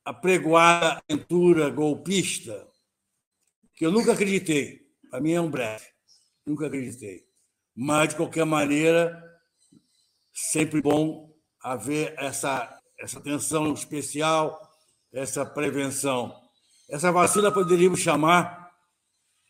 apregoada 0.06 1.02
aventura 1.10 1.70
golpista, 1.70 2.68
que 3.76 3.86
eu 3.86 3.92
nunca 3.92 4.14
acreditei. 4.14 4.88
Para 5.10 5.22
mim 5.22 5.34
é 5.34 5.42
um 5.42 5.50
breve. 5.50 5.86
Nunca 6.46 6.68
acreditei. 6.68 7.27
Mas, 7.80 8.10
de 8.10 8.16
qualquer 8.16 8.44
maneira, 8.44 9.24
sempre 10.34 10.82
bom 10.82 11.32
haver 11.62 12.16
essa, 12.18 12.76
essa 13.00 13.20
atenção 13.20 13.72
especial, 13.72 14.60
essa 15.14 15.46
prevenção. 15.46 16.36
Essa 16.90 17.12
vacina 17.12 17.52
poderíamos 17.52 18.00
chamar 18.00 18.72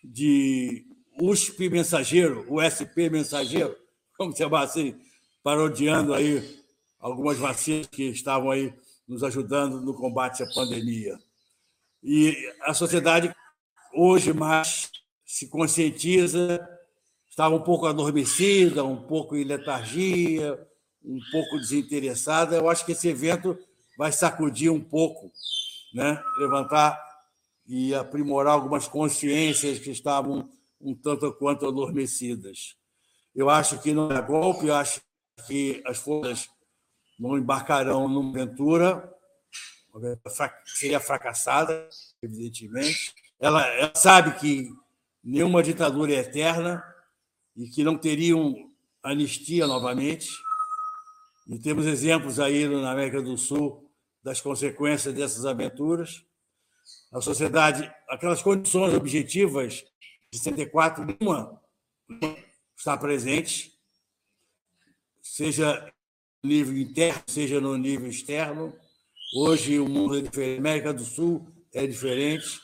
de 0.04 0.86
USP 1.22 1.70
mensageiro, 1.70 2.46
USP 2.54 3.10
mensageiro, 3.10 3.74
vamos 4.20 4.38
chamar 4.38 4.64
assim, 4.64 5.00
parodiando 5.42 6.14
aí 6.14 6.62
algumas 7.00 7.38
vacinas 7.38 7.88
que 7.88 8.10
estavam 8.10 8.52
aí 8.52 8.74
nos 9.08 9.24
ajudando 9.24 9.80
no 9.80 9.94
combate 9.94 10.44
à 10.44 10.48
pandemia. 10.54 11.18
E 12.04 12.36
a 12.64 12.74
sociedade 12.74 13.34
hoje 13.94 14.34
mais 14.34 14.92
se 15.26 15.48
conscientiza, 15.48 16.68
estava 17.38 17.54
um 17.54 17.62
pouco 17.62 17.86
adormecida, 17.86 18.84
um 18.84 18.96
pouco 18.96 19.36
em 19.36 19.44
letargia, 19.44 20.60
um 21.06 21.20
pouco 21.32 21.60
desinteressada. 21.60 22.56
Eu 22.56 22.68
acho 22.68 22.84
que 22.84 22.94
esse 22.94 23.08
evento 23.08 23.56
vai 23.96 24.12
sacudir 24.12 24.72
um 24.72 24.82
pouco, 24.82 25.32
né? 25.94 26.20
levantar 26.40 27.00
e 27.68 27.94
aprimorar 27.94 28.56
algumas 28.56 28.88
consciências 28.88 29.78
que 29.78 29.92
estavam 29.92 30.50
um 30.82 30.96
tanto 30.96 31.32
quanto 31.32 31.68
adormecidas. 31.68 32.76
Eu 33.36 33.52
acho 33.52 33.80
que 33.84 33.94
não 33.94 34.12
é 34.12 34.20
golpe, 34.20 34.66
eu 34.66 34.76
acho 34.76 35.00
que 35.46 35.84
as 35.86 36.00
forças 36.00 36.50
não 37.20 37.38
embarcarão 37.38 38.08
numa 38.08 38.32
aventura, 38.32 39.14
seria 40.66 41.00
fracassada, 41.00 41.88
evidentemente. 42.20 43.14
Ela, 43.40 43.64
ela 43.68 43.94
sabe 43.96 44.40
que 44.40 44.72
nenhuma 45.24 45.62
ditadura 45.62 46.12
é 46.14 46.18
eterna 46.18 46.84
e 47.58 47.68
que 47.68 47.84
não 47.84 47.98
teriam 47.98 48.56
anistia 49.02 49.66
novamente. 49.66 50.30
E 51.48 51.58
temos 51.60 51.86
exemplos 51.86 52.40
aí 52.40 52.68
na 52.68 52.92
América 52.92 53.22
do 53.22 53.38
Sul 53.38 53.90
das 54.24 54.40
consequências 54.40 55.14
dessas 55.14 55.46
aventuras. 55.46 56.24
A 57.12 57.20
sociedade, 57.22 57.92
aquelas 58.08 58.42
condições 58.42 58.94
objetivas 58.94 59.84
de 60.32 60.40
64, 60.40 61.06
nenhuma 61.06 61.60
está 62.76 62.96
presente, 62.98 63.74
seja 65.22 65.92
nível 66.44 66.78
interno, 66.78 67.24
seja 67.28 67.60
no 67.60 67.78
nível 67.78 68.10
externo. 68.10 68.74
Hoje 69.36 69.80
o 69.80 69.88
mundo 69.88 70.18
é 70.18 70.22
diferente, 70.22 70.58
a 70.58 70.60
América 70.60 70.94
do 70.94 71.04
Sul 71.04 71.48
é 71.74 71.88
diferente. 71.88 72.60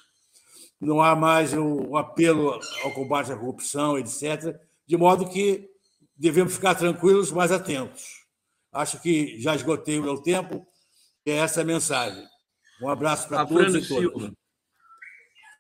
Não 0.80 1.02
há 1.02 1.16
mais 1.16 1.54
o 1.54 1.96
apelo 1.96 2.60
ao 2.84 2.94
combate 2.94 3.32
à 3.32 3.38
corrupção, 3.38 3.98
etc. 3.98 4.60
De 4.88 4.98
modo 4.98 5.30
que 5.30 5.70
devemos 6.16 6.56
ficar 6.56 6.76
tranquilos, 6.76 7.32
mas 7.32 7.52
atentos. 7.52 8.24
Acho 8.72 9.02
que 9.02 9.40
já 9.40 9.56
esgotei 9.56 10.00
o 10.00 10.04
meu 10.04 10.18
tempo. 10.18 10.66
É 11.26 11.38
essa 11.38 11.62
a 11.62 11.66
mensagem. 11.66 12.24
Um 12.82 12.90
abraço 12.90 13.28
para 13.30 13.46
todos 13.46 13.76
e 13.76 13.88
todas. 13.88 14.12
Silva. 14.12 14.34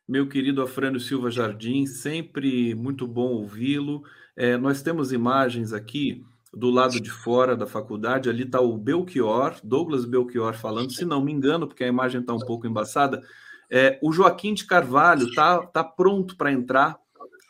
Meu 0.07 0.27
querido 0.27 0.61
Afrânio 0.61 0.99
Silva 0.99 1.31
Jardim, 1.31 1.85
sempre 1.85 2.75
muito 2.75 3.07
bom 3.07 3.29
ouvi-lo. 3.29 4.03
É, 4.35 4.57
nós 4.57 4.81
temos 4.81 5.13
imagens 5.13 5.71
aqui 5.71 6.25
do 6.53 6.69
lado 6.69 6.99
de 6.99 7.09
fora 7.09 7.55
da 7.55 7.65
faculdade, 7.65 8.29
ali 8.29 8.43
está 8.43 8.59
o 8.59 8.77
Belchior, 8.77 9.55
Douglas 9.63 10.05
Belchior 10.05 10.53
falando, 10.53 10.91
se 10.91 11.03
não 11.05 11.23
me 11.23 11.31
engano, 11.31 11.67
porque 11.67 11.83
a 11.83 11.87
imagem 11.87 12.21
está 12.21 12.33
um 12.33 12.39
pouco 12.39 12.67
embaçada. 12.67 13.23
É, 13.71 13.97
o 14.03 14.11
Joaquim 14.11 14.53
de 14.53 14.65
Carvalho 14.65 15.29
está 15.29 15.65
tá 15.65 15.83
pronto 15.83 16.35
para 16.35 16.51
entrar 16.51 16.99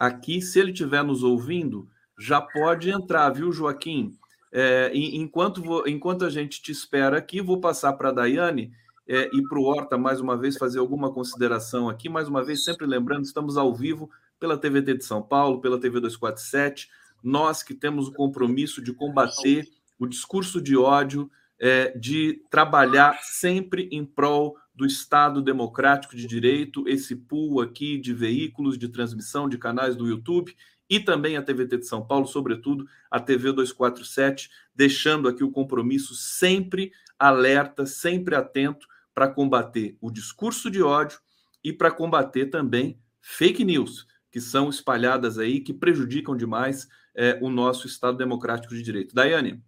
aqui. 0.06 0.42
Se 0.42 0.60
ele 0.60 0.72
estiver 0.72 1.04
nos 1.04 1.24
ouvindo, 1.24 1.88
já 2.20 2.42
pode 2.42 2.90
entrar, 2.90 3.30
viu, 3.30 3.52
Joaquim? 3.52 4.18
É, 4.52 4.92
enquanto, 4.94 5.88
enquanto 5.88 6.26
a 6.26 6.30
gente 6.30 6.62
te 6.62 6.72
espera 6.72 7.18
aqui, 7.18 7.42
vou 7.42 7.60
passar 7.60 7.94
para 7.94 8.10
a 8.10 8.14
Daiane 8.14 8.72
é, 9.08 9.30
e 9.34 9.42
para 9.48 9.60
o 9.60 9.64
Horta 9.64 9.98
mais 9.98 10.22
uma 10.22 10.38
vez 10.38 10.58
fazer 10.58 10.80
alguma 10.80 11.12
consideração 11.12 11.90
aqui. 11.90 12.08
Mais 12.08 12.28
uma 12.28 12.44
vez, 12.44 12.64
sempre 12.64 12.86
lembrando, 12.86 13.26
estamos 13.26 13.58
ao 13.58 13.74
vivo 13.74 14.10
pela 14.40 14.58
TVT 14.58 14.96
de 14.98 15.06
São 15.06 15.22
Paulo, 15.22 15.60
pela 15.60 15.80
TV 15.80 16.00
247 16.00 16.90
nós 17.24 17.64
que 17.64 17.74
temos 17.74 18.10
o 18.10 18.12
compromisso 18.12 18.82
de 18.84 18.94
combater 18.94 19.66
o 19.98 20.06
discurso 20.06 20.62
de 20.62 20.76
ódio, 20.76 21.32
é, 21.58 21.98
de 21.98 22.42
trabalhar 22.52 23.18
sempre 23.22 23.88
em 23.92 24.04
prol 24.04 24.58
do 24.74 24.86
Estado 24.86 25.42
democrático 25.42 26.16
de 26.16 26.26
direito, 26.26 26.88
esse 26.88 27.16
pool 27.16 27.62
aqui 27.62 27.98
de 27.98 28.14
veículos 28.14 28.78
de 28.78 28.90
transmissão 28.90 29.48
de 29.48 29.58
canais 29.58 29.96
do 29.96 30.08
YouTube 30.08 30.56
e 30.90 31.00
também 31.00 31.38
a 31.38 31.42
TVT 31.42 31.78
de 31.78 31.88
São 31.88 32.06
Paulo, 32.06 32.28
sobretudo 32.28 32.86
a 33.10 33.20
TV 33.20 33.52
247, 33.52 34.50
deixando 34.76 35.28
aqui 35.28 35.44
o 35.44 35.52
compromisso 35.52 36.16
sempre 36.16 36.92
alerta, 37.18 37.86
sempre 37.86 38.36
atento 38.36 38.88
para 39.14 39.28
combater 39.28 39.98
o 40.02 40.12
discurso 40.12 40.70
de 40.70 40.82
ódio 40.82 41.20
e 41.64 41.72
para 41.72 41.92
combater 41.92 42.48
também 42.48 43.00
fake 43.22 43.64
news 43.64 44.08
que 44.34 44.42
são 44.42 44.68
espalhadas 44.68 45.38
aí, 45.38 45.60
que 45.60 45.72
prejudicam 45.72 46.36
demais 46.36 46.90
é, 47.14 47.38
o 47.40 47.52
nosso 47.52 47.86
Estado 47.86 48.18
democrático 48.18 48.74
de 48.74 48.82
direito. 48.82 49.14
Daiane. 49.14 49.64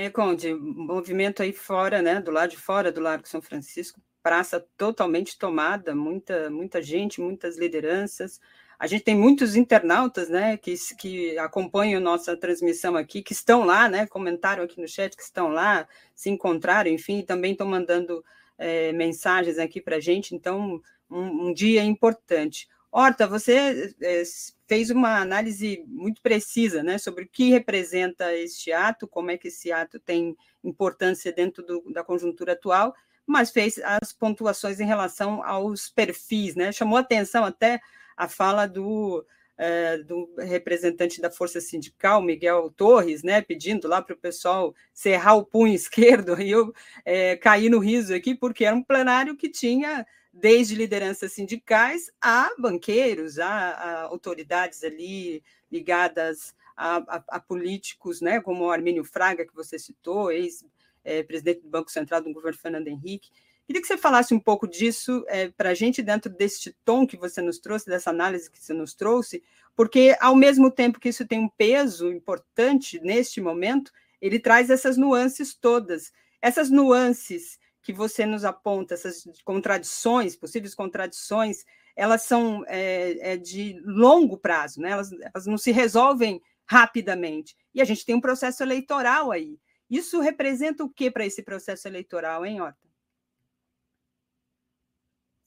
É, 0.00 0.08
Conde, 0.08 0.54
movimento 0.54 1.42
aí 1.42 1.52
fora, 1.52 2.00
né, 2.00 2.20
do 2.20 2.30
lado 2.30 2.50
de 2.50 2.56
fora 2.56 2.92
do 2.92 3.00
Largo 3.00 3.26
São 3.26 3.42
Francisco, 3.42 4.00
praça 4.22 4.64
totalmente 4.76 5.36
tomada, 5.36 5.92
muita, 5.92 6.48
muita 6.50 6.80
gente, 6.80 7.20
muitas 7.20 7.58
lideranças. 7.58 8.40
A 8.78 8.86
gente 8.86 9.02
tem 9.02 9.16
muitos 9.16 9.56
internautas, 9.56 10.28
né, 10.28 10.56
que, 10.56 10.72
que 10.96 11.36
acompanham 11.36 12.00
nossa 12.00 12.36
transmissão 12.36 12.94
aqui, 12.96 13.22
que 13.22 13.32
estão 13.32 13.64
lá, 13.64 13.88
né, 13.88 14.06
comentaram 14.06 14.62
aqui 14.62 14.80
no 14.80 14.86
chat 14.86 15.16
que 15.16 15.22
estão 15.24 15.48
lá, 15.48 15.88
se 16.14 16.30
encontraram, 16.30 16.88
enfim, 16.88 17.20
também 17.22 17.50
estão 17.50 17.66
mandando 17.66 18.24
é, 18.56 18.92
mensagens 18.92 19.58
aqui 19.58 19.80
para 19.80 19.96
a 19.96 20.00
gente. 20.00 20.32
Então, 20.32 20.80
um, 21.10 21.48
um 21.48 21.52
dia 21.52 21.82
importante. 21.82 22.68
Horta, 22.90 23.26
você 23.26 23.94
é, 24.00 24.22
fez 24.66 24.90
uma 24.90 25.20
análise 25.20 25.84
muito 25.86 26.22
precisa 26.22 26.82
né, 26.82 26.96
sobre 26.96 27.24
o 27.24 27.28
que 27.28 27.50
representa 27.50 28.34
este 28.34 28.72
ato, 28.72 29.06
como 29.06 29.30
é 29.30 29.36
que 29.36 29.48
esse 29.48 29.70
ato 29.70 30.00
tem 30.00 30.36
importância 30.64 31.32
dentro 31.32 31.62
do, 31.62 31.92
da 31.92 32.02
conjuntura 32.02 32.52
atual, 32.52 32.94
mas 33.26 33.50
fez 33.50 33.78
as 33.78 34.12
pontuações 34.12 34.80
em 34.80 34.86
relação 34.86 35.42
aos 35.44 35.90
perfis, 35.90 36.54
né? 36.54 36.72
Chamou 36.72 36.96
atenção 36.96 37.44
até 37.44 37.78
a 38.16 38.26
fala 38.26 38.66
do, 38.66 39.24
é, 39.58 39.98
do 39.98 40.34
representante 40.38 41.20
da 41.20 41.30
Força 41.30 41.60
Sindical, 41.60 42.22
Miguel 42.22 42.72
Torres, 42.76 43.22
né, 43.22 43.42
pedindo 43.42 43.86
lá 43.86 44.00
para 44.00 44.14
o 44.14 44.18
pessoal 44.18 44.74
cerrar 44.94 45.34
o 45.34 45.44
punho 45.44 45.74
esquerdo, 45.74 46.40
e 46.40 46.50
eu 46.50 46.72
é, 47.04 47.36
caí 47.36 47.68
no 47.68 47.78
riso 47.78 48.14
aqui, 48.14 48.34
porque 48.34 48.64
era 48.64 48.74
um 48.74 48.82
plenário 48.82 49.36
que 49.36 49.48
tinha 49.48 50.06
desde 50.32 50.74
lideranças 50.74 51.32
sindicais 51.32 52.10
a 52.20 52.50
banqueiros, 52.58 53.38
a, 53.38 53.48
a 53.48 54.02
autoridades 54.02 54.84
ali 54.84 55.42
ligadas 55.70 56.54
a, 56.76 56.96
a, 56.96 57.24
a, 57.28 57.40
políticos, 57.40 58.20
né, 58.20 58.40
como 58.40 58.64
o 58.64 58.70
Armínio 58.70 59.04
Fraga, 59.04 59.46
que 59.46 59.54
você 59.54 59.78
citou, 59.78 60.30
ex-presidente 60.30 61.62
do 61.62 61.68
Banco 61.68 61.90
Central 61.90 62.22
do 62.22 62.32
governo 62.32 62.58
Fernando 62.58 62.88
Henrique. 62.88 63.30
Queria 63.66 63.82
que 63.82 63.88
você 63.88 63.98
falasse 63.98 64.32
um 64.32 64.40
pouco 64.40 64.66
disso 64.66 65.24
é, 65.28 65.48
para 65.48 65.70
a 65.70 65.74
gente, 65.74 66.00
dentro 66.00 66.32
deste 66.32 66.74
tom 66.84 67.06
que 67.06 67.16
você 67.16 67.42
nos 67.42 67.58
trouxe, 67.58 67.86
dessa 67.86 68.10
análise 68.10 68.50
que 68.50 68.58
você 68.58 68.72
nos 68.72 68.94
trouxe, 68.94 69.42
porque, 69.76 70.16
ao 70.20 70.34
mesmo 70.34 70.70
tempo 70.70 70.98
que 70.98 71.10
isso 71.10 71.26
tem 71.26 71.38
um 71.38 71.48
peso 71.48 72.10
importante 72.10 72.98
neste 73.00 73.40
momento, 73.40 73.92
ele 74.20 74.40
traz 74.40 74.70
essas 74.70 74.96
nuances 74.96 75.54
todas. 75.54 76.12
Essas 76.40 76.70
nuances 76.70 77.58
que 77.88 77.92
você 77.94 78.26
nos 78.26 78.44
aponta, 78.44 78.92
essas 78.92 79.24
contradições, 79.42 80.36
possíveis 80.36 80.74
contradições, 80.74 81.64
elas 81.96 82.20
são 82.20 82.62
é, 82.66 83.32
é 83.32 83.36
de 83.38 83.80
longo 83.82 84.36
prazo, 84.36 84.78
né? 84.78 84.90
elas, 84.90 85.10
elas 85.10 85.46
não 85.46 85.56
se 85.56 85.72
resolvem 85.72 86.38
rapidamente. 86.66 87.56
E 87.74 87.80
a 87.80 87.86
gente 87.86 88.04
tem 88.04 88.14
um 88.14 88.20
processo 88.20 88.62
eleitoral 88.62 89.32
aí. 89.32 89.58
Isso 89.88 90.20
representa 90.20 90.84
o 90.84 90.90
que 90.90 91.10
para 91.10 91.24
esse 91.24 91.42
processo 91.42 91.88
eleitoral, 91.88 92.44
hein, 92.44 92.60
Horta? 92.60 92.86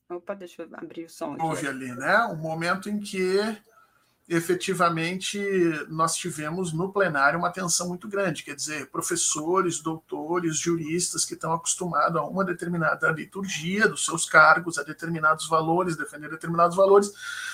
Opa, 0.10 0.34
deixa 0.34 0.64
eu 0.64 0.70
abrir 0.74 1.04
o 1.04 1.10
som. 1.10 1.38
Houve 1.40 1.68
ali, 1.68 1.94
né? 1.94 2.26
Um 2.26 2.38
momento 2.38 2.90
em 2.90 3.00
que 3.00 3.38
efetivamente 4.32 5.38
nós 5.90 6.16
tivemos 6.16 6.72
no 6.72 6.90
plenário 6.90 7.38
uma 7.38 7.52
tensão 7.52 7.90
muito 7.90 8.08
grande, 8.08 8.44
quer 8.44 8.56
dizer, 8.56 8.90
professores, 8.90 9.82
doutores, 9.82 10.58
juristas 10.58 11.26
que 11.26 11.34
estão 11.34 11.52
acostumados 11.52 12.16
a 12.16 12.24
uma 12.24 12.46
determinada 12.46 13.12
liturgia 13.12 13.90
dos 13.90 14.06
seus 14.06 14.26
cargos, 14.26 14.78
a 14.78 14.84
determinados 14.84 15.50
valores, 15.50 15.98
defender 15.98 16.30
determinados 16.30 16.78
valores, 16.78 17.12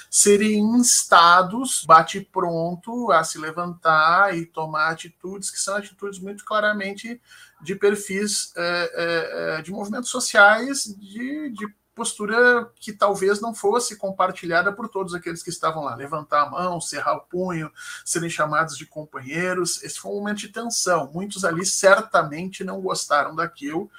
serem 0.07 0.59
instados, 0.59 1.83
bate 1.83 2.21
pronto 2.21 3.11
a 3.11 3.23
se 3.23 3.39
levantar 3.39 4.37
e 4.37 4.45
tomar 4.45 4.89
atitudes 4.91 5.49
que 5.49 5.59
são 5.59 5.77
atitudes 5.77 6.19
muito 6.19 6.45
claramente 6.45 7.19
de 7.59 7.73
perfis 7.73 8.53
é, 8.55 9.57
é, 9.57 9.61
de 9.63 9.71
movimentos 9.71 10.11
sociais 10.11 10.83
de, 10.83 11.49
de 11.49 11.67
postura 11.97 12.71
que 12.75 12.93
talvez 12.93 13.41
não 13.41 13.55
fosse 13.55 13.95
compartilhada 13.95 14.71
por 14.71 14.87
todos 14.87 15.15
aqueles 15.15 15.41
que 15.41 15.49
estavam 15.49 15.83
lá. 15.83 15.95
Levantar 15.95 16.43
a 16.43 16.49
mão, 16.49 16.79
cerrar 16.79 17.15
o 17.15 17.21
punho, 17.21 17.71
serem 18.05 18.29
chamados 18.29 18.77
de 18.77 18.85
companheiros. 18.85 19.83
Esse 19.83 19.99
foi 19.99 20.11
um 20.11 20.19
momento 20.19 20.37
de 20.37 20.49
tensão. 20.49 21.09
Muitos 21.11 21.43
ali 21.43 21.65
certamente 21.65 22.63
não 22.63 22.79
gostaram 22.79 23.35
daquilo, 23.35 23.89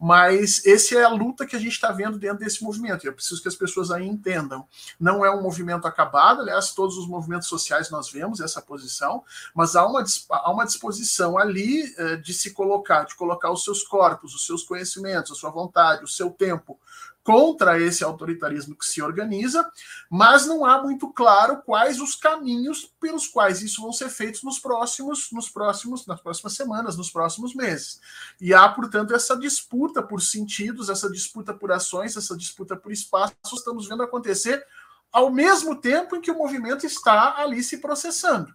mas 0.00 0.66
esse 0.66 0.96
é 0.96 1.04
a 1.04 1.08
luta 1.08 1.46
que 1.46 1.54
a 1.54 1.58
gente 1.60 1.74
está 1.74 1.92
vendo 1.92 2.18
dentro 2.18 2.38
desse 2.38 2.64
movimento. 2.64 3.04
E 3.04 3.08
eu 3.08 3.12
preciso 3.12 3.40
que 3.40 3.46
as 3.46 3.54
pessoas 3.54 3.92
aí 3.92 4.04
entendam. 4.04 4.66
Não 4.98 5.24
é 5.24 5.30
um 5.30 5.40
movimento 5.40 5.86
acabado, 5.86 6.40
aliás, 6.40 6.72
todos 6.72 6.98
os 6.98 7.06
movimentos 7.06 7.46
sociais 7.46 7.88
nós 7.88 8.10
vemos 8.10 8.40
essa 8.40 8.60
posição, 8.60 9.22
mas 9.54 9.76
há 9.76 9.86
uma, 9.86 10.04
há 10.28 10.50
uma 10.50 10.66
disposição 10.66 11.38
ali 11.38 11.94
eh, 11.96 12.16
de 12.16 12.34
se 12.34 12.52
colocar, 12.52 13.04
de 13.04 13.14
colocar 13.14 13.52
os 13.52 13.62
seus 13.62 13.84
corpos, 13.84 14.34
os 14.34 14.44
seus 14.44 14.64
conhecimentos, 14.64 15.30
a 15.30 15.34
sua 15.36 15.50
vontade, 15.50 16.02
o 16.02 16.08
seu 16.08 16.30
tempo 16.30 16.80
contra 17.24 17.80
esse 17.80 18.04
autoritarismo 18.04 18.76
que 18.76 18.84
se 18.84 19.00
organiza, 19.00 19.66
mas 20.10 20.46
não 20.46 20.64
há 20.64 20.82
muito 20.82 21.10
claro 21.10 21.62
quais 21.64 21.98
os 21.98 22.14
caminhos 22.14 22.92
pelos 23.00 23.26
quais 23.26 23.62
isso 23.62 23.80
vão 23.80 23.92
ser 23.92 24.10
feitos 24.10 24.42
nos 24.42 24.58
próximos, 24.58 25.32
nos 25.32 25.48
próximos, 25.48 26.06
nas 26.06 26.20
próximas 26.20 26.52
semanas, 26.52 26.98
nos 26.98 27.10
próximos 27.10 27.54
meses. 27.54 27.98
E 28.38 28.52
há, 28.52 28.68
portanto, 28.68 29.14
essa 29.14 29.36
disputa 29.36 30.02
por 30.02 30.20
sentidos, 30.20 30.90
essa 30.90 31.10
disputa 31.10 31.54
por 31.54 31.72
ações, 31.72 32.14
essa 32.14 32.36
disputa 32.36 32.76
por 32.76 32.92
espaços, 32.92 33.34
estamos 33.54 33.88
vendo 33.88 34.02
acontecer 34.02 34.62
ao 35.10 35.30
mesmo 35.30 35.76
tempo 35.76 36.16
em 36.16 36.20
que 36.20 36.30
o 36.30 36.36
movimento 36.36 36.84
está 36.84 37.36
ali 37.38 37.62
se 37.62 37.78
processando. 37.78 38.54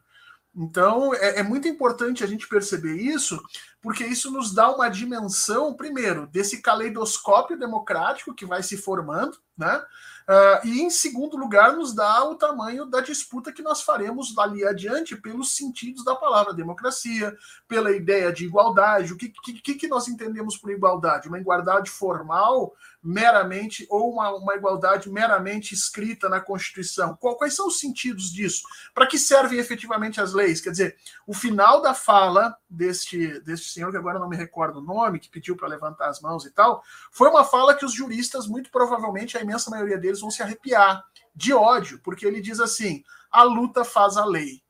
Então, 0.62 1.14
é, 1.14 1.40
é, 1.40 1.44
muito 1.44 1.70
importante 1.70 2.22
a 2.22 2.28
gente 2.28 2.46
perceber 2.46 2.98
isso, 2.98 3.42
porque 3.82 4.04
isso 4.04 4.30
nos 4.30 4.54
dá 4.54 4.70
uma 4.70 4.90
dimensão, 4.90 5.74
primeiro, 5.74 6.28
desse 6.28 6.62
caleidoscópio 6.62 7.58
democrático 7.58 8.36
que 8.36 8.46
vai 8.46 8.62
se 8.62 8.76
formando, 8.76 9.38
né? 9.58 9.82
Uh, 10.30 10.62
e, 10.64 10.82
em 10.84 10.92
segundo 10.92 11.36
lugar, 11.36 11.76
nos 11.76 11.92
dá 11.92 12.24
o 12.24 12.36
tamanho 12.36 12.86
da 12.86 13.02
disputa 13.02 13.52
que 13.52 13.64
nós 13.64 13.82
faremos 13.82 14.38
ali 14.38 14.64
adiante 14.64 15.16
pelos 15.16 15.56
sentidos 15.56 16.06
da 16.06 16.16
palavra 16.16 16.54
democracia, 16.54 17.36
pela 17.68 17.92
ideia 17.92 18.32
de 18.32 18.46
igualdade. 18.46 19.12
O 19.12 19.18
que, 19.18 19.30
que, 19.30 19.74
que 19.74 19.88
nós 19.88 20.08
entendemos 20.08 20.56
por 20.56 20.70
igualdade? 20.70 21.28
Uma 21.28 21.40
igualdade 21.40 21.90
formal, 21.90 22.76
meramente, 23.02 23.88
ou 23.90 24.14
uma, 24.14 24.30
uma 24.36 24.56
igualdade 24.56 25.10
meramente 25.10 25.74
escrita 25.74 26.30
na 26.30 26.40
Constituição? 26.40 27.16
Qual, 27.16 27.36
quais 27.36 27.56
são 27.56 27.68
os 27.68 27.80
sentidos 27.80 28.32
disso? 28.32 28.62
Para 28.94 29.08
que 29.08 29.18
servem 29.18 29.58
efetivamente 29.58 30.22
as 30.22 30.34
leis? 30.34 30.62
Quer 30.62 30.70
dizer, 30.70 30.98
o 31.26 31.34
final 31.34 31.82
da 31.82 31.96
fala 31.96 32.56
deste, 32.70 33.40
deste 33.40 33.72
senhor, 33.72 33.90
que 33.90 33.98
agora 33.98 34.20
não 34.20 34.30
me 34.30 34.38
recordo 34.38 34.78
o 34.78 34.84
nome, 34.84 35.20
que 35.20 35.30
pediu 35.30 35.56
para 35.56 35.68
levantar 35.68 36.10
as 36.10 36.22
mãos 36.22 36.46
e 36.46 36.52
tal, 36.52 36.84
foi 37.12 37.30
uma 37.30 37.44
fala 37.44 37.74
que 37.74 37.86
os 37.86 37.94
juristas, 37.94 38.46
muito 38.46 38.70
provavelmente, 38.70 39.36
a 39.36 39.42
imensa 39.42 39.72
maioria 39.72 39.98
deles 39.98 40.19
vão 40.22 40.32
se 40.32 40.42
arrepiar 40.42 41.04
de 41.36 41.54
ódio, 41.54 42.00
porque 42.04 42.26
ele 42.26 42.42
diz 42.42 42.60
assim: 42.60 43.04
a 43.32 43.44
luta 43.44 43.84
faz 43.84 44.18
a 44.18 44.26
lei. 44.26 44.62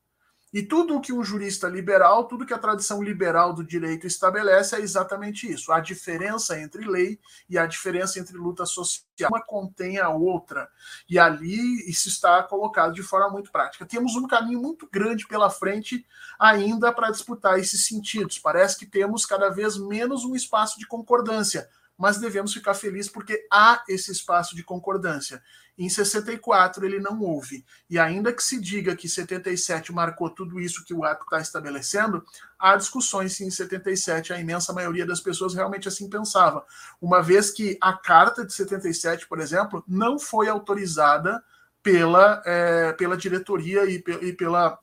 E 0.52 0.64
tudo 0.64 0.96
o 0.96 1.00
que 1.00 1.12
um 1.12 1.22
jurista 1.22 1.68
liberal, 1.68 2.26
tudo 2.26 2.44
que 2.44 2.52
a 2.52 2.58
tradição 2.58 3.00
liberal 3.00 3.54
do 3.54 3.62
direito 3.62 4.04
estabelece 4.04 4.74
é 4.74 4.80
exatamente 4.80 5.50
isso. 5.50 5.70
A 5.70 5.78
diferença 5.78 6.58
entre 6.60 6.84
lei 6.84 7.20
e 7.48 7.56
a 7.56 7.66
diferença 7.66 8.18
entre 8.18 8.36
luta 8.36 8.66
social. 8.66 9.30
Uma 9.30 9.40
contém 9.40 9.98
a 9.98 10.08
outra. 10.08 10.68
E 11.08 11.20
ali 11.20 11.88
isso 11.88 12.08
está 12.08 12.42
colocado 12.42 12.92
de 12.92 13.02
forma 13.02 13.30
muito 13.30 13.52
prática. 13.52 13.86
Temos 13.86 14.16
um 14.16 14.26
caminho 14.26 14.60
muito 14.60 14.88
grande 14.90 15.26
pela 15.28 15.50
frente 15.50 16.04
ainda 16.36 16.92
para 16.92 17.12
disputar 17.12 17.56
esses 17.56 17.86
sentidos. 17.86 18.36
Parece 18.36 18.76
que 18.76 18.86
temos 18.86 19.24
cada 19.24 19.50
vez 19.50 19.78
menos 19.78 20.24
um 20.24 20.34
espaço 20.34 20.80
de 20.80 20.86
concordância 20.86 21.68
mas 22.00 22.16
devemos 22.16 22.54
ficar 22.54 22.72
felizes 22.72 23.12
porque 23.12 23.46
há 23.52 23.84
esse 23.86 24.10
espaço 24.10 24.56
de 24.56 24.64
concordância. 24.64 25.42
Em 25.76 25.86
64 25.86 26.86
ele 26.86 26.98
não 26.98 27.20
houve. 27.20 27.62
E 27.90 27.98
ainda 27.98 28.32
que 28.32 28.42
se 28.42 28.58
diga 28.58 28.96
que 28.96 29.06
77 29.06 29.92
marcou 29.92 30.30
tudo 30.30 30.58
isso 30.58 30.82
que 30.82 30.94
o 30.94 31.04
ato 31.04 31.24
está 31.24 31.40
estabelecendo, 31.40 32.24
há 32.58 32.74
discussões 32.74 33.36
se 33.36 33.44
em 33.44 33.50
77 33.50 34.32
a 34.32 34.40
imensa 34.40 34.72
maioria 34.72 35.04
das 35.04 35.20
pessoas 35.20 35.52
realmente 35.52 35.88
assim 35.88 36.08
pensava. 36.08 36.64
Uma 37.02 37.22
vez 37.22 37.50
que 37.50 37.76
a 37.82 37.92
carta 37.92 38.46
de 38.46 38.54
77, 38.54 39.28
por 39.28 39.38
exemplo, 39.38 39.84
não 39.86 40.18
foi 40.18 40.48
autorizada 40.48 41.44
pela, 41.82 42.42
é, 42.46 42.94
pela 42.94 43.14
diretoria 43.14 43.84
e, 43.84 44.02
e 44.22 44.32
pela 44.32 44.78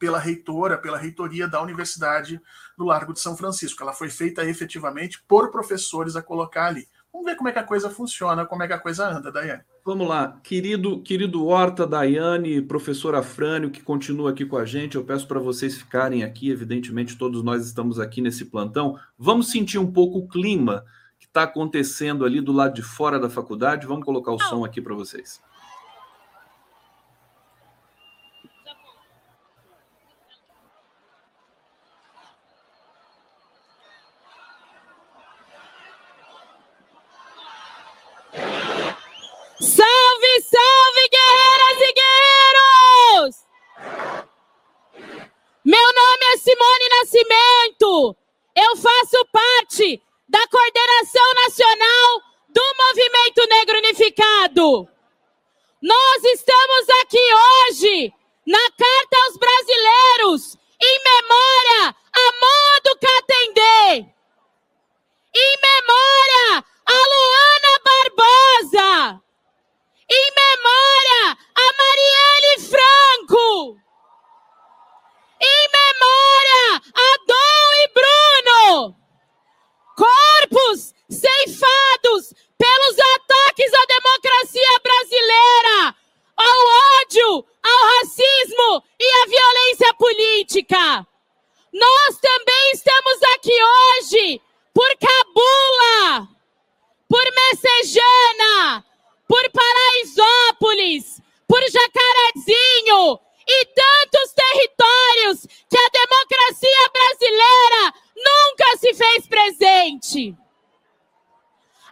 pela 0.00 0.18
reitora, 0.18 0.78
pela 0.78 0.96
reitoria 0.96 1.46
da 1.46 1.60
Universidade 1.60 2.40
do 2.80 2.86
Largo 2.86 3.12
de 3.12 3.20
São 3.20 3.36
Francisco. 3.36 3.82
Ela 3.82 3.92
foi 3.92 4.08
feita 4.08 4.42
efetivamente 4.42 5.22
por 5.28 5.50
professores 5.50 6.16
a 6.16 6.22
colocar 6.22 6.68
ali. 6.68 6.88
Vamos 7.12 7.26
ver 7.26 7.36
como 7.36 7.50
é 7.50 7.52
que 7.52 7.58
a 7.58 7.64
coisa 7.64 7.90
funciona, 7.90 8.46
como 8.46 8.62
é 8.62 8.66
que 8.66 8.72
a 8.72 8.78
coisa 8.78 9.06
anda, 9.06 9.30
Daiane. 9.30 9.62
Vamos 9.84 10.08
lá, 10.08 10.40
querido, 10.42 11.02
querido 11.02 11.46
Horta, 11.46 11.86
Daiane, 11.86 12.62
professor 12.62 13.14
Afrânio, 13.14 13.70
que 13.70 13.82
continua 13.82 14.30
aqui 14.30 14.46
com 14.46 14.56
a 14.56 14.64
gente. 14.64 14.94
Eu 14.94 15.04
peço 15.04 15.28
para 15.28 15.38
vocês 15.38 15.76
ficarem 15.76 16.24
aqui, 16.24 16.50
evidentemente, 16.50 17.18
todos 17.18 17.42
nós 17.42 17.66
estamos 17.66 17.98
aqui 17.98 18.22
nesse 18.22 18.46
plantão. 18.46 18.98
Vamos 19.18 19.50
sentir 19.50 19.78
um 19.78 19.92
pouco 19.92 20.18
o 20.18 20.28
clima 20.28 20.82
que 21.18 21.26
está 21.26 21.42
acontecendo 21.42 22.24
ali 22.24 22.40
do 22.40 22.52
lado 22.52 22.74
de 22.74 22.82
fora 22.82 23.18
da 23.20 23.28
faculdade. 23.28 23.86
Vamos 23.86 24.06
colocar 24.06 24.32
o 24.32 24.40
som 24.40 24.64
aqui 24.64 24.80
para 24.80 24.94
vocês. 24.94 25.38
Salve, 40.40 41.08
guerreiras 41.10 41.80
e 41.80 41.92
guerreiros! 41.92 43.36
Meu 45.62 45.92
nome 45.92 46.24
é 46.32 46.36
Simone 46.38 46.88
Nascimento. 46.98 48.16
Eu 48.56 48.76
faço 48.76 49.24
parte 49.30 50.02
da 50.28 50.46
coordenação 50.48 51.34
nacional 51.44 52.22
do 52.48 52.62
Movimento 52.78 53.46
Negro 53.48 53.78
Unificado. 53.78 54.88
Nós 55.82 56.24
estamos 56.24 56.88
aqui 57.02 57.34
hoje 57.34 58.12
na 58.46 58.70
Carta 58.70 59.16
aos 59.26 59.36
Brasileiros 59.36 60.56
em 60.80 61.00
memória 61.04 61.96
a 62.12 62.32
Modo 62.40 62.98
Catendê. 62.98 64.06
Em 65.34 65.56
memória 65.60 66.64
a 66.86 66.92
Luana 66.92 67.80
Barbosa 67.84 69.29
em 70.10 70.32
memória 70.34 71.38
a 71.54 71.66
Marielle 71.78 72.68
Franco. 72.68 73.78
Em 75.40 75.68
memória 75.72 76.82
a 76.94 77.16
Dom 77.26 77.66
e 77.78 77.88
Bruno. 77.94 78.96
Corpos 79.96 80.92
ceifados 81.08 82.34
pelos 82.58 82.98
ataques 82.98 83.72
à 83.72 83.86
democracia 83.86 84.80
brasileira, 84.82 85.96
ao 86.36 87.02
ódio, 87.02 87.46
ao 87.62 87.98
racismo 87.98 88.84
e 88.98 89.22
à 89.22 89.26
violência 89.26 89.94
política. 89.94 91.06
Nós 91.72 92.18
também 92.20 92.70
estamos 92.72 93.22
aqui 93.34 93.56
hoje 93.62 94.42
por 94.74 94.90
Cabula, 94.98 96.28
por 97.08 97.24
Messejana, 97.32 98.84
por 99.30 99.48
Paraisópolis, 99.52 101.22
por 101.46 101.62
Jacarezinho 101.62 103.20
e 103.46 103.64
tantos 103.66 104.32
territórios 104.32 105.46
que 105.70 105.78
a 105.78 105.88
democracia 105.88 106.90
brasileira 106.92 107.94
nunca 108.16 108.76
se 108.78 108.92
fez 108.92 109.28
presente. 109.28 110.36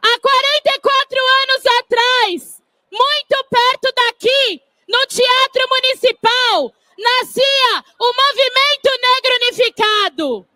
Há 0.02 0.20
44 0.20 1.18
anos 1.42 1.66
atrás, 1.78 2.62
muito 2.90 3.44
perto 3.48 3.92
daqui, 3.94 4.60
no 4.88 5.06
Teatro 5.06 5.68
Municipal, 5.70 6.74
nascia 6.98 7.84
o 8.00 8.12
Movimento 8.16 8.90
Negro 9.00 9.36
Unificado. 9.42 10.46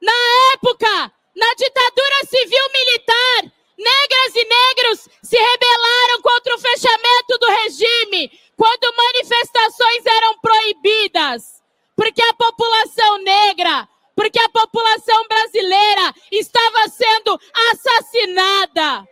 Na 0.00 0.52
época, 0.54 1.12
na 1.34 1.54
ditadura 1.54 2.26
civil 2.28 2.68
militar, 2.72 3.54
Negras 3.76 4.36
e 4.36 4.44
negros 4.44 5.08
se 5.22 5.36
rebelaram 5.36 6.22
contra 6.22 6.54
o 6.54 6.58
fechamento 6.58 7.38
do 7.38 7.46
regime, 7.46 8.40
quando 8.56 8.96
manifestações 8.96 10.06
eram 10.06 10.38
proibidas, 10.38 11.60
porque 11.96 12.22
a 12.22 12.34
população 12.34 13.18
negra, 13.18 13.88
porque 14.14 14.38
a 14.38 14.48
população 14.48 15.26
brasileira 15.26 16.14
estava 16.30 16.88
sendo 16.88 17.38
assassinada. 17.72 19.08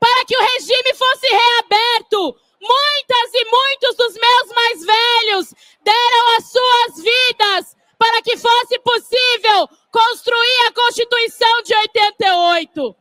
Para 0.00 0.24
que 0.24 0.36
o 0.36 0.42
regime 0.42 0.94
fosse 0.94 1.26
reaberto, 1.28 2.36
muitas 2.60 3.34
e 3.34 3.44
muitos 3.44 3.96
dos 3.96 4.14
meus 4.14 4.48
mais 4.54 4.84
velhos 4.84 5.54
deram 5.82 6.36
as 6.36 6.50
suas 6.50 7.04
vidas 7.04 7.76
para 7.96 8.20
que 8.22 8.36
fosse 8.36 8.78
possível 8.80 9.68
construir 9.92 10.66
a 10.66 10.72
Constituição 10.72 11.62
de 11.62 11.74
88. 11.74 12.96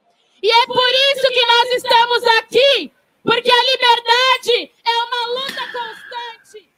E 0.46 0.48
é 0.48 0.66
por 0.68 0.88
isso 0.88 1.28
que 1.34 1.44
nós 1.44 1.72
estamos 1.72 2.24
aqui, 2.38 2.92
porque 3.24 3.50
a 3.50 3.64
liberdade 3.64 4.72
é 4.86 4.96
uma 5.04 5.28
luta 5.40 5.62
constante. 5.74 6.70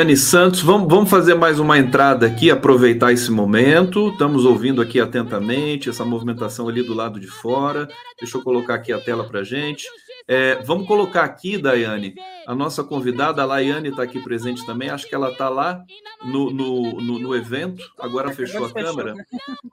Daiane 0.00 0.16
Santos, 0.16 0.62
vamos, 0.62 0.88
vamos 0.88 1.10
fazer 1.10 1.34
mais 1.34 1.60
uma 1.60 1.78
entrada 1.78 2.26
aqui, 2.26 2.50
aproveitar 2.50 3.12
esse 3.12 3.30
momento. 3.30 4.08
Estamos 4.08 4.46
ouvindo 4.46 4.80
aqui 4.80 4.98
atentamente 4.98 5.90
essa 5.90 6.06
movimentação 6.06 6.70
ali 6.70 6.82
do 6.82 6.94
lado 6.94 7.20
de 7.20 7.26
fora. 7.26 7.86
Deixa 8.18 8.38
eu 8.38 8.42
colocar 8.42 8.76
aqui 8.76 8.94
a 8.94 8.98
tela 8.98 9.24
para 9.24 9.44
gente. 9.44 9.86
É, 10.26 10.54
vamos 10.62 10.86
colocar 10.86 11.24
aqui, 11.24 11.58
Daiane, 11.58 12.14
a 12.46 12.54
nossa 12.54 12.82
convidada, 12.82 13.42
a 13.42 13.44
Laiane 13.44 13.90
está 13.90 14.02
aqui 14.02 14.18
presente 14.20 14.64
também. 14.64 14.88
Acho 14.88 15.06
que 15.06 15.14
ela 15.14 15.32
está 15.32 15.50
lá 15.50 15.84
no, 16.24 16.50
no, 16.50 16.92
no, 16.98 17.18
no, 17.18 17.36
evento. 17.36 17.84
Agora 17.98 18.32
fechou 18.32 18.64
a 18.64 18.72
câmera. 18.72 19.14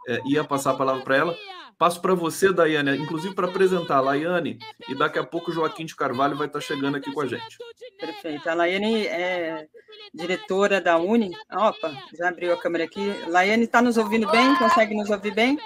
É, 0.09 0.19
ia 0.27 0.43
passar 0.43 0.71
a 0.71 0.75
palavra 0.75 1.03
para 1.03 1.15
ela. 1.15 1.35
Passo 1.77 2.01
para 2.01 2.15
você, 2.15 2.51
Daiane, 2.51 2.97
inclusive 2.97 3.35
para 3.35 3.47
apresentar 3.47 3.97
a 3.97 4.01
Laiane, 4.01 4.57
e 4.89 4.95
daqui 4.95 5.19
a 5.19 5.23
pouco 5.23 5.51
o 5.51 5.53
Joaquim 5.53 5.85
de 5.85 5.95
Carvalho 5.95 6.35
vai 6.35 6.47
estar 6.47 6.59
tá 6.59 6.65
chegando 6.65 6.97
aqui 6.97 7.11
com 7.11 7.21
a 7.21 7.27
gente. 7.27 7.57
Perfeito. 7.99 8.49
A 8.49 8.55
Laiane 8.55 9.05
é 9.05 9.67
diretora 10.11 10.81
da 10.81 10.97
Uni. 10.97 11.31
Opa, 11.51 11.93
já 12.17 12.29
abriu 12.29 12.51
a 12.51 12.57
câmera 12.57 12.85
aqui. 12.85 13.13
Laiane 13.27 13.65
está 13.65 13.79
nos 13.79 13.95
ouvindo 13.95 14.27
bem? 14.31 14.55
Consegue 14.55 14.95
nos 14.95 15.09
ouvir 15.11 15.35
bem? 15.35 15.59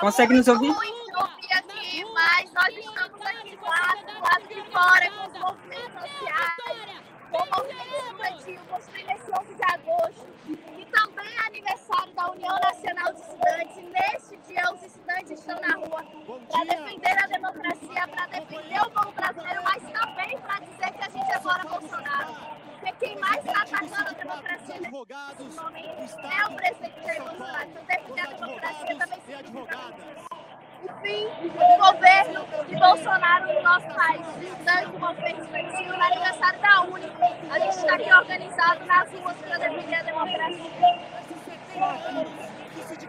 Consegue 0.00 0.34
nos 0.34 0.48
ouvir? 0.48 0.70
ouvir 0.70 1.52
aqui, 1.52 2.04
mas 2.12 2.52
nós 2.52 2.76
estamos 2.76 3.20
aqui 3.22 3.56
do 3.56 3.64
lado, 3.64 4.06
do 4.06 4.20
lado 4.20 4.48
de 4.48 4.70
fora, 4.70 5.10
com 5.10 5.26
os 5.26 5.40
movimentos 5.40 5.92
sociais, 5.92 7.05
com 7.36 7.42
o 7.42 7.56
movimento 7.56 7.96
estudantil, 7.96 8.60
construindo 8.70 9.10
esse 9.10 9.30
11 9.30 9.54
de 9.54 9.62
agosto. 9.62 10.26
E 10.48 10.86
também 10.86 11.26
é 11.26 11.46
aniversário 11.46 12.12
da 12.14 12.30
União 12.30 12.58
Nacional 12.60 13.12
de 13.12 13.20
Estudantes. 13.20 13.76
Neste 13.76 14.36
dia, 14.48 14.72
os 14.72 14.82
estudantes 14.82 15.30
estão 15.32 15.60
na 15.60 15.74
rua 15.76 16.04
para 16.50 16.64
defender 16.64 17.24
a 17.24 17.26
democracia, 17.26 18.08
para 18.08 18.26
defender 18.26 18.80
o 18.80 18.90
povo 18.90 19.12
brasileiro, 19.12 19.62
mas 19.64 19.82
também 19.82 20.38
para 20.38 20.60
dizer 20.60 20.92
que 20.92 21.02
a 21.02 21.08
gente 21.10 21.30
é 21.30 21.40
fora 21.40 21.64
Bolsonaro. 21.64 22.34
Porque 22.80 23.06
quem 23.06 23.18
mais 23.18 23.44
está 23.44 23.62
atacando 23.62 24.08
a 24.08 24.12
democracia 24.12 24.80
nesse 24.80 24.90
momento 24.90 26.26
é 26.26 26.46
o 26.46 26.56
presidente 26.56 27.02
Jair 27.04 27.22
Bolsonaro. 27.22 27.68
Então, 27.70 27.84
defender 27.84 28.20
a 28.20 28.32
democracia 28.32 28.96
também 28.96 29.20
significa 29.20 30.45
fim 31.02 31.26
do 31.42 31.76
governo 31.78 32.46
de 32.68 32.76
Bolsonaro 32.76 33.52
no 33.52 33.62
nosso 33.62 33.86
país. 33.94 34.26
Estudante, 34.42 34.98
movimento 34.98 35.40
estudantil, 35.40 35.88
no 35.88 36.02
aniversário 36.02 36.60
da 36.60 36.82
Uni. 36.82 37.12
A 37.50 37.58
gente 37.58 37.76
está 37.76 37.94
aqui 37.94 38.12
organizado 38.12 38.84
nas 38.84 39.12
ruas 39.12 39.36
para 39.36 39.58
defender 39.58 39.94
a 39.94 40.02
democracia. 40.02 41.16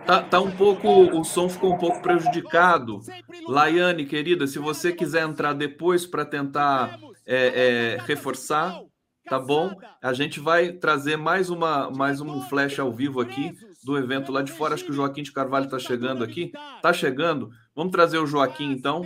Tá, 0.05 0.21
tá 0.21 0.39
um 0.39 0.51
pouco, 0.51 0.87
o 0.87 1.23
som 1.23 1.49
ficou 1.49 1.73
um 1.73 1.77
pouco 1.77 2.01
prejudicado. 2.01 3.01
Laiane, 3.47 4.05
querida, 4.05 4.47
se 4.47 4.59
você 4.59 4.91
quiser 4.91 5.23
entrar 5.23 5.53
depois 5.53 6.05
para 6.05 6.25
tentar 6.25 6.97
é, 7.25 7.95
é, 7.95 8.03
reforçar, 8.05 8.79
tá 9.27 9.39
bom? 9.39 9.75
A 10.01 10.13
gente 10.13 10.39
vai 10.39 10.71
trazer 10.71 11.17
mais 11.17 11.49
uma 11.49 11.91
mais 11.91 12.21
um 12.21 12.41
flash 12.43 12.79
ao 12.79 12.91
vivo 12.91 13.19
aqui 13.19 13.53
do 13.83 13.97
evento 13.97 14.31
lá 14.31 14.41
de 14.41 14.51
fora. 14.51 14.73
Acho 14.73 14.85
que 14.85 14.91
o 14.91 14.95
Joaquim 14.95 15.23
de 15.23 15.31
Carvalho 15.31 15.65
está 15.65 15.79
chegando 15.79 16.23
aqui. 16.23 16.51
Está 16.77 16.93
chegando. 16.93 17.49
Vamos 17.77 17.91
trazer 17.91 18.17
o 18.17 18.25
Joaquim 18.25 18.71
então. 18.71 19.03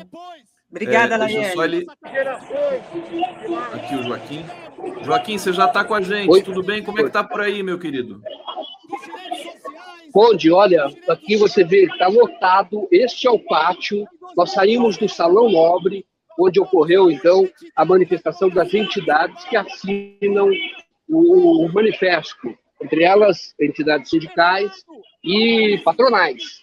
Obrigada, 0.70 1.30
é, 1.30 1.54
Ele... 1.66 1.86
Aqui 3.74 3.96
o 3.96 4.04
Joaquim. 4.04 4.46
Joaquim, 5.04 5.38
você 5.38 5.52
já 5.52 5.66
está 5.66 5.84
com 5.84 5.94
a 5.94 6.00
gente. 6.00 6.30
Oi. 6.30 6.42
Tudo 6.42 6.64
bem? 6.64 6.82
Como 6.82 6.98
é 6.98 7.04
que 7.04 7.10
tá 7.10 7.22
por 7.22 7.42
aí, 7.42 7.62
meu 7.62 7.78
querido? 7.78 8.22
Conde, 10.14 10.50
olha, 10.50 10.86
aqui 11.10 11.36
você 11.36 11.66
vê, 11.66 11.84
está 11.84 12.08
lotado. 12.08 12.88
Este 12.90 13.28
é 13.28 13.30
o 13.30 13.40
pátio. 13.40 14.06
Nós 14.38 14.52
saímos 14.52 14.98
do 14.98 15.10
Salão 15.10 15.52
Nobre 15.52 16.06
onde 16.40 16.58
ocorreu, 16.58 17.12
então, 17.12 17.50
a 17.76 17.84
manifestação 17.84 18.50
das 18.50 18.74
entidades 18.74 19.44
que 19.44 19.58
assinam 19.58 20.50
o, 21.10 21.68
manifesto, 21.74 22.58
entre 22.82 23.04
elas 23.04 23.54
entidades 23.60 24.10
sindicais 24.10 24.72
e 25.22 25.78
patronais. 25.84 26.61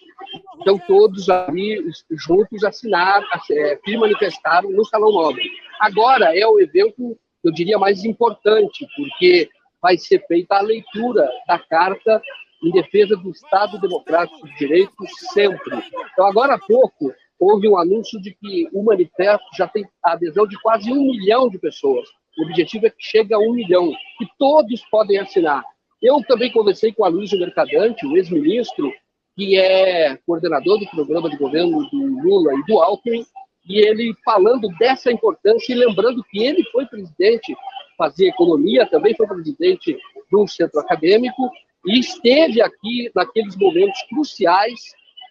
Então, 0.59 0.77
todos 0.87 1.29
ali 1.29 1.81
juntos 2.11 2.63
assinaram, 2.63 3.25
é, 3.51 3.79
se 3.83 3.97
manifestaram 3.97 4.69
no 4.71 4.85
Salão 4.85 5.11
Nobre. 5.11 5.49
Agora 5.79 6.37
é 6.37 6.45
o 6.45 6.59
evento, 6.59 7.17
eu 7.43 7.51
diria, 7.51 7.77
mais 7.77 8.03
importante, 8.03 8.85
porque 8.95 9.49
vai 9.81 9.97
ser 9.97 10.25
feita 10.27 10.55
a 10.55 10.61
leitura 10.61 11.29
da 11.47 11.57
carta 11.57 12.21
em 12.63 12.71
defesa 12.71 13.15
do 13.15 13.31
Estado 13.31 13.79
Democrático 13.79 14.45
de 14.47 14.57
Direito 14.57 14.93
sempre. 15.33 15.77
Então, 16.11 16.25
agora 16.25 16.55
há 16.55 16.59
pouco, 16.59 17.13
houve 17.39 17.69
um 17.69 17.77
anúncio 17.77 18.21
de 18.21 18.31
que 18.35 18.67
o 18.73 18.83
manifesto 18.83 19.45
já 19.57 19.67
tem 19.67 19.85
a 20.03 20.11
adesão 20.11 20.45
de 20.45 20.59
quase 20.61 20.91
um 20.91 21.01
milhão 21.01 21.49
de 21.49 21.57
pessoas. 21.57 22.07
O 22.37 22.43
objetivo 22.43 22.87
é 22.87 22.89
que 22.89 23.01
chegue 23.01 23.33
a 23.33 23.39
um 23.39 23.53
milhão, 23.53 23.91
que 24.17 24.27
todos 24.37 24.81
podem 24.91 25.17
assinar. 25.17 25.63
Eu 26.01 26.21
também 26.27 26.51
conversei 26.51 26.93
com 26.93 27.03
a 27.03 27.09
Luiz 27.09 27.31
Mercadante, 27.31 28.05
o 28.05 28.15
ex-ministro, 28.15 28.91
que 29.39 29.57
é 29.57 30.17
coordenador 30.25 30.77
do 30.77 30.89
programa 30.89 31.29
de 31.29 31.37
governo 31.37 31.89
do 31.89 32.21
Lula 32.21 32.53
e 32.55 32.63
do 32.65 32.81
Alckmin, 32.81 33.25
e 33.69 33.79
ele 33.79 34.13
falando 34.25 34.67
dessa 34.77 35.09
importância 35.09 35.71
e 35.71 35.77
lembrando 35.77 36.21
que 36.29 36.43
ele 36.43 36.61
foi 36.73 36.85
presidente, 36.85 37.55
fazia 37.97 38.27
economia, 38.27 38.85
também 38.87 39.15
foi 39.15 39.25
presidente 39.27 39.97
do 40.29 40.45
centro 40.45 40.81
acadêmico, 40.81 41.49
e 41.85 41.99
esteve 41.99 42.61
aqui 42.61 43.09
naqueles 43.15 43.55
momentos 43.55 44.01
cruciais 44.09 44.77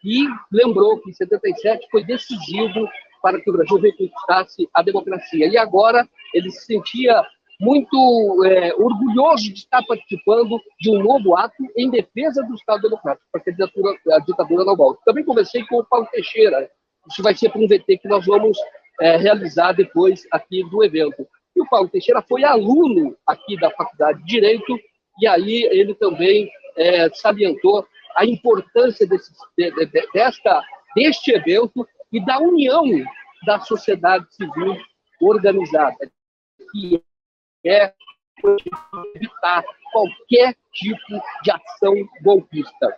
e 0.03 0.27
lembrou 0.51 0.99
que 1.03 1.13
77 1.13 1.87
foi 1.91 2.03
decisivo 2.03 2.89
para 3.23 3.39
que 3.39 3.51
o 3.51 3.53
Brasil 3.53 3.77
reconquistasse 3.77 4.67
a 4.73 4.81
democracia. 4.81 5.47
E 5.47 5.59
agora 5.59 6.09
ele 6.33 6.51
se 6.51 6.65
sentia 6.65 7.23
muito 7.61 8.45
é, 8.45 8.73
orgulhoso 8.75 9.53
de 9.53 9.61
estar 9.61 9.83
participando 9.85 10.61
de 10.81 10.91
um 10.91 11.03
novo 11.03 11.37
ato 11.37 11.57
em 11.77 11.91
defesa 11.91 12.43
do 12.45 12.55
Estado 12.55 12.83
Democrático, 12.83 13.27
para 13.33 13.43
que 13.43 13.51
a 13.51 13.53
ditadura, 13.53 13.99
a 14.13 14.19
ditadura 14.21 14.65
não 14.65 14.77
volte. 14.77 15.03
Também 15.05 15.25
conversei 15.25 15.65
com 15.67 15.79
o 15.79 15.85
Paulo 15.85 16.07
Teixeira, 16.13 16.71
isso 17.11 17.23
vai 17.23 17.35
ser 17.35 17.51
para 17.51 17.61
um 17.61 17.67
VT 17.67 17.99
que 17.99 18.09
nós 18.09 18.25
vamos 18.27 18.57
é, 19.01 19.17
realizar 19.17 19.73
depois 19.73 20.27
aqui 20.31 20.63
do 20.71 20.85
evento. 20.85 21.27
E 21.57 21.61
o 21.61 21.69
Paulo 21.69 21.89
Teixeira 21.89 22.23
foi 22.23 22.45
aluno 22.45 23.17
aqui 23.27 23.59
da 23.59 23.71
Faculdade 23.71 24.21
de 24.21 24.27
Direito, 24.27 24.79
e 25.21 25.27
aí 25.27 25.65
ele 25.73 25.95
também 25.95 26.49
é, 26.77 27.09
salientou 27.11 27.87
a 28.17 28.25
importância 28.25 29.07
desse, 29.07 29.33
de, 29.57 29.71
de, 29.87 30.09
desta, 30.13 30.63
deste 30.95 31.33
evento 31.33 31.87
e 32.13 32.25
da 32.25 32.39
união 32.39 32.85
da 33.45 33.61
sociedade 33.61 34.27
civil 34.35 34.77
organizada, 35.21 36.11
que 36.73 37.03
é 37.65 37.93
evitar 39.15 39.65
qualquer 39.93 40.55
tipo 40.73 41.21
de 41.43 41.51
ação 41.51 41.95
golpista. 42.23 42.97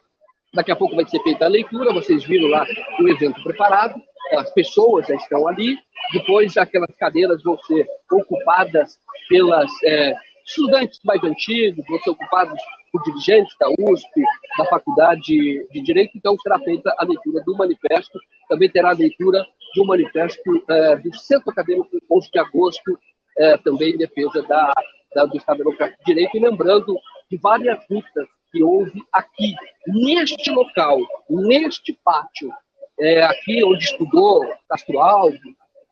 Daqui 0.53 0.73
a 0.73 0.77
pouco 0.77 0.97
vai 0.97 1.07
ser 1.09 1.23
feita 1.23 1.45
a 1.45 1.49
leitura, 1.49 1.93
vocês 1.93 2.25
viram 2.25 2.49
lá 2.49 2.67
o 2.99 3.09
evento 3.09 3.43
preparado, 3.43 4.01
as 4.33 4.51
pessoas 4.53 5.07
já 5.07 5.15
estão 5.15 5.47
ali, 5.47 5.79
depois 6.13 6.57
aquelas 6.57 6.95
cadeiras 6.97 7.43
vão 7.43 7.57
ser 7.59 7.87
ocupadas 8.11 8.99
pelas 9.29 9.71
é, 9.85 10.15
estudantes 10.45 11.01
mais 11.05 11.23
antigos, 11.23 11.85
vão 11.89 11.99
ser 12.01 12.11
ocupados 12.11 12.61
por 12.93 13.03
dirigentes 13.05 13.55
da 13.61 13.69
USP, 13.69 14.23
da 14.59 14.65
Faculdade 14.67 15.23
de 15.23 15.83
Direito, 15.83 16.11
então 16.17 16.37
será 16.39 16.59
feita 16.59 16.93
a 16.99 17.05
leitura 17.05 17.43
do 17.45 17.57
manifesto, 17.57 18.19
também 18.49 18.69
terá 18.69 18.91
a 18.91 18.95
leitura 18.95 19.47
do 19.77 19.85
manifesto 19.85 20.65
é, 20.69 20.97
do 20.97 21.17
Centro 21.17 21.51
Acadêmico 21.51 21.89
11 22.11 22.31
de 22.31 22.39
agosto, 22.41 22.99
é, 23.41 23.57
também 23.59 23.95
em 23.95 23.99
defesa 23.99 24.43
da, 24.43 24.73
da, 25.15 25.25
do 25.25 25.37
Estado 25.37 25.59
Democrático 25.59 25.99
de 26.05 26.15
Direito, 26.15 26.37
e 26.37 26.41
lembrando 26.41 26.97
de 27.31 27.37
várias 27.39 27.79
lutas 27.89 28.29
que 28.53 28.63
houve 28.63 29.03
aqui, 29.13 29.55
neste 29.87 30.51
local, 30.51 30.99
neste 31.29 31.93
pátio, 32.05 32.53
é, 33.01 33.23
aqui 33.23 33.65
onde 33.65 33.85
estudou 33.85 34.45
Castro 34.69 35.01
Alves, 35.01 35.41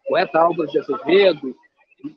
poeta 0.07 0.41
Álvaro 0.41 0.69
de 0.71 0.79
Azevedo, 0.79 1.57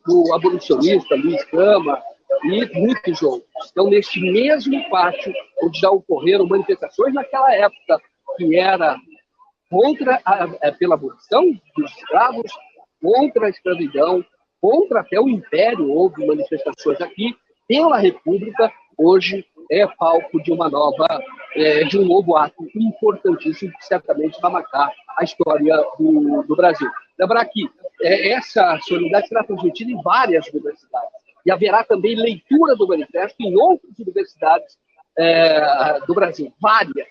o 0.08 0.34
abolicionista 0.34 1.16
Luiz 1.16 1.44
Cama, 1.46 2.02
e 2.44 2.80
muitos 2.80 3.22
outros. 3.22 3.70
Então, 3.72 3.90
neste 3.90 4.20
mesmo 4.20 4.90
pátio, 4.90 5.34
onde 5.64 5.80
já 5.80 5.90
ocorreram 5.90 6.48
manifestações 6.48 7.14
naquela 7.14 7.54
época, 7.54 8.02
que 8.38 8.58
era 8.58 8.98
contra 9.70 10.20
a, 10.26 10.44
a, 10.44 10.72
pela 10.74 10.96
abolição 10.96 11.44
dos 11.76 11.92
escravos, 11.92 12.52
contra 13.02 13.46
a 13.48 13.50
escravidão, 13.50 14.26
contra 14.62 15.02
até 15.02 15.20
o 15.20 15.28
império, 15.28 15.90
houve 15.90 16.26
manifestações 16.26 17.02
aqui, 17.02 17.36
pela 17.68 17.98
República, 17.98 18.72
hoje 18.98 19.46
é 19.72 19.88
palco 19.88 20.42
de 20.44 20.52
uma 20.52 20.70
nova, 20.70 21.08
é, 21.56 21.84
de 21.86 21.98
um 21.98 22.06
novo 22.06 22.36
ato 22.36 22.68
importantíssimo 22.76 23.72
que 23.72 23.86
certamente 23.86 24.40
vai 24.42 24.52
marcar 24.52 24.92
a 25.18 25.24
história 25.24 25.76
do, 25.98 26.44
do 26.44 26.56
Brasil. 26.56 26.90
Lembrar 27.18 27.46
que 27.46 27.70
é, 28.02 28.34
essa 28.34 28.78
solenidade 28.82 29.28
será 29.28 29.44
transmitida 29.44 29.92
em 29.92 30.02
várias 30.02 30.48
universidades. 30.48 31.10
E 31.46 31.52
haverá 31.52 31.84
também 31.84 32.16
leitura 32.16 32.76
do 32.76 32.88
manifesto 32.88 33.36
em 33.40 33.56
outras 33.56 33.98
universidades 33.98 34.78
é, 35.18 36.00
do 36.06 36.14
Brasil, 36.14 36.54
várias. 36.62 37.08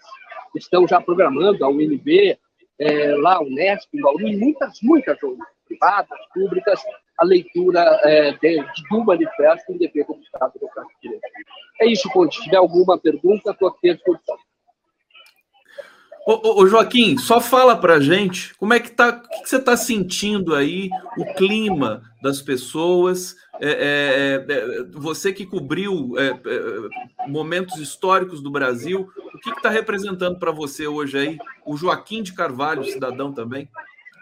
Estão 0.54 0.86
já 0.86 1.00
programando, 1.00 1.64
a 1.64 1.68
UNB, 1.68 2.38
é, 2.78 3.14
lá 3.16 3.38
a 3.38 3.42
em 3.42 4.00
Bauru, 4.00 4.38
muitas, 4.38 4.78
muitas 4.82 5.22
outras, 5.22 5.48
privadas, 5.66 6.18
públicas, 6.34 6.80
a 7.20 7.24
leitura 7.24 7.80
é, 8.02 8.32
de, 8.32 8.64
do 8.90 9.04
manifesto 9.04 9.72
em 9.72 9.78
defesa 9.78 10.12
do 10.12 10.20
Estado 10.22 10.52
Democrático 10.58 10.94
de 11.02 11.08
Direito. 11.08 11.26
É 11.80 11.86
isso, 11.86 12.08
Conde. 12.10 12.34
Se 12.34 12.42
tiver 12.42 12.56
alguma 12.56 12.98
pergunta, 12.98 13.50
estou 13.50 13.68
aqui 13.68 13.90
à 13.90 13.94
disposição. 13.94 14.36
Ô, 16.26 16.66
Joaquim, 16.66 17.16
só 17.16 17.40
fala 17.40 17.74
para 17.76 17.98
gente 17.98 18.54
como 18.56 18.74
é 18.74 18.78
que 18.78 18.90
tá, 18.90 19.08
o 19.08 19.28
que, 19.28 19.42
que 19.42 19.48
você 19.48 19.56
está 19.56 19.76
sentindo 19.76 20.54
aí, 20.54 20.90
o 21.16 21.24
clima 21.34 22.02
das 22.22 22.42
pessoas, 22.42 23.34
é, 23.58 23.70
é, 23.70 24.52
é, 24.52 24.82
você 24.92 25.32
que 25.32 25.46
cobriu 25.46 26.12
é, 26.18 26.28
é, 26.28 27.26
momentos 27.26 27.78
históricos 27.78 28.42
do 28.42 28.50
Brasil, 28.50 29.08
o 29.34 29.38
que 29.38 29.50
está 29.50 29.70
representando 29.70 30.38
para 30.38 30.52
você 30.52 30.86
hoje 30.86 31.18
aí, 31.18 31.38
o 31.64 31.76
Joaquim 31.76 32.22
de 32.22 32.34
Carvalho, 32.34 32.84
cidadão 32.84 33.32
também? 33.32 33.68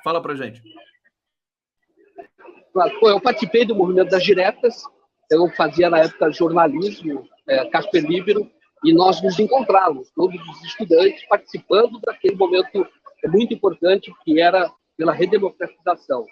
Fala 0.04 0.22
para 0.22 0.36
gente. 0.36 0.62
Eu 3.02 3.20
participei 3.20 3.64
do 3.64 3.74
movimento 3.74 4.10
das 4.10 4.22
diretas, 4.22 4.82
eu 5.30 5.48
fazia 5.50 5.90
na 5.90 6.00
época 6.00 6.30
jornalismo, 6.30 7.28
é, 7.46 7.64
Casper 7.66 8.05
Libero, 8.05 8.50
e 8.84 8.92
nós 8.92 9.22
nos 9.22 9.38
encontrávamos, 9.38 10.10
todos 10.14 10.40
os 10.48 10.64
estudantes 10.64 11.26
participando 11.28 12.00
daquele 12.00 12.36
momento 12.36 12.86
muito 13.26 13.52
importante 13.52 14.12
que 14.24 14.40
era 14.40 14.70
pela 14.96 15.12
redemocratização. 15.12 16.24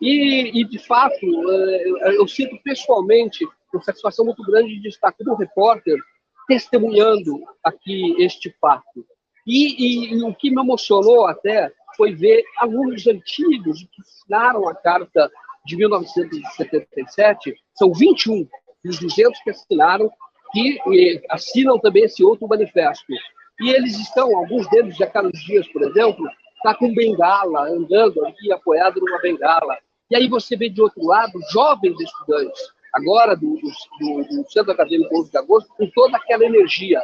E, 0.00 0.60
e 0.60 0.64
de 0.64 0.78
fato, 0.78 1.50
é, 1.50 2.16
eu 2.16 2.28
sinto 2.28 2.56
pessoalmente 2.62 3.44
uma 3.72 3.82
satisfação 3.82 4.24
muito 4.24 4.42
grande 4.44 4.78
de 4.80 4.88
estar 4.88 5.12
como 5.12 5.34
repórter 5.34 5.98
testemunhando 6.46 7.44
aqui 7.62 8.14
este 8.18 8.54
fato. 8.60 9.04
E, 9.46 10.12
e, 10.12 10.14
e, 10.14 10.22
o 10.22 10.34
que 10.34 10.50
me 10.50 10.60
emocionou 10.60 11.26
até 11.26 11.70
foi 11.96 12.14
ver 12.14 12.42
alunos 12.58 13.06
antigos 13.06 13.82
que 13.82 14.02
assinaram 14.02 14.68
a 14.68 14.74
carta 14.74 15.30
de 15.64 15.76
1977, 15.76 17.54
são 17.74 17.92
21 17.92 18.46
dos 18.84 18.98
200 18.98 19.40
que 19.42 19.50
assinaram, 19.50 20.10
que 20.52 21.22
assinam 21.30 21.78
também 21.78 22.04
esse 22.04 22.24
outro 22.24 22.48
manifesto. 22.48 23.12
E 23.60 23.70
eles 23.70 23.98
estão, 23.98 24.36
alguns 24.36 24.68
deles, 24.70 24.96
já 24.96 25.06
Carlos 25.06 25.38
Dias, 25.40 25.66
por 25.68 25.82
exemplo, 25.82 26.26
está 26.56 26.74
com 26.74 26.94
bengala, 26.94 27.68
andando 27.68 28.24
aqui 28.26 28.52
apoiado 28.52 29.00
numa 29.00 29.20
bengala. 29.20 29.76
E 30.10 30.16
aí 30.16 30.28
você 30.28 30.56
vê 30.56 30.68
de 30.68 30.80
outro 30.80 31.04
lado 31.04 31.38
jovens 31.52 32.00
estudantes, 32.00 32.72
agora 32.92 33.36
do, 33.36 33.54
do, 33.56 34.24
do 34.24 34.50
Centro 34.50 34.72
Acadêmico 34.72 35.20
11 35.20 35.30
de 35.30 35.38
Agosto, 35.38 35.68
com 35.76 35.90
toda 35.90 36.16
aquela 36.16 36.44
energia. 36.44 37.02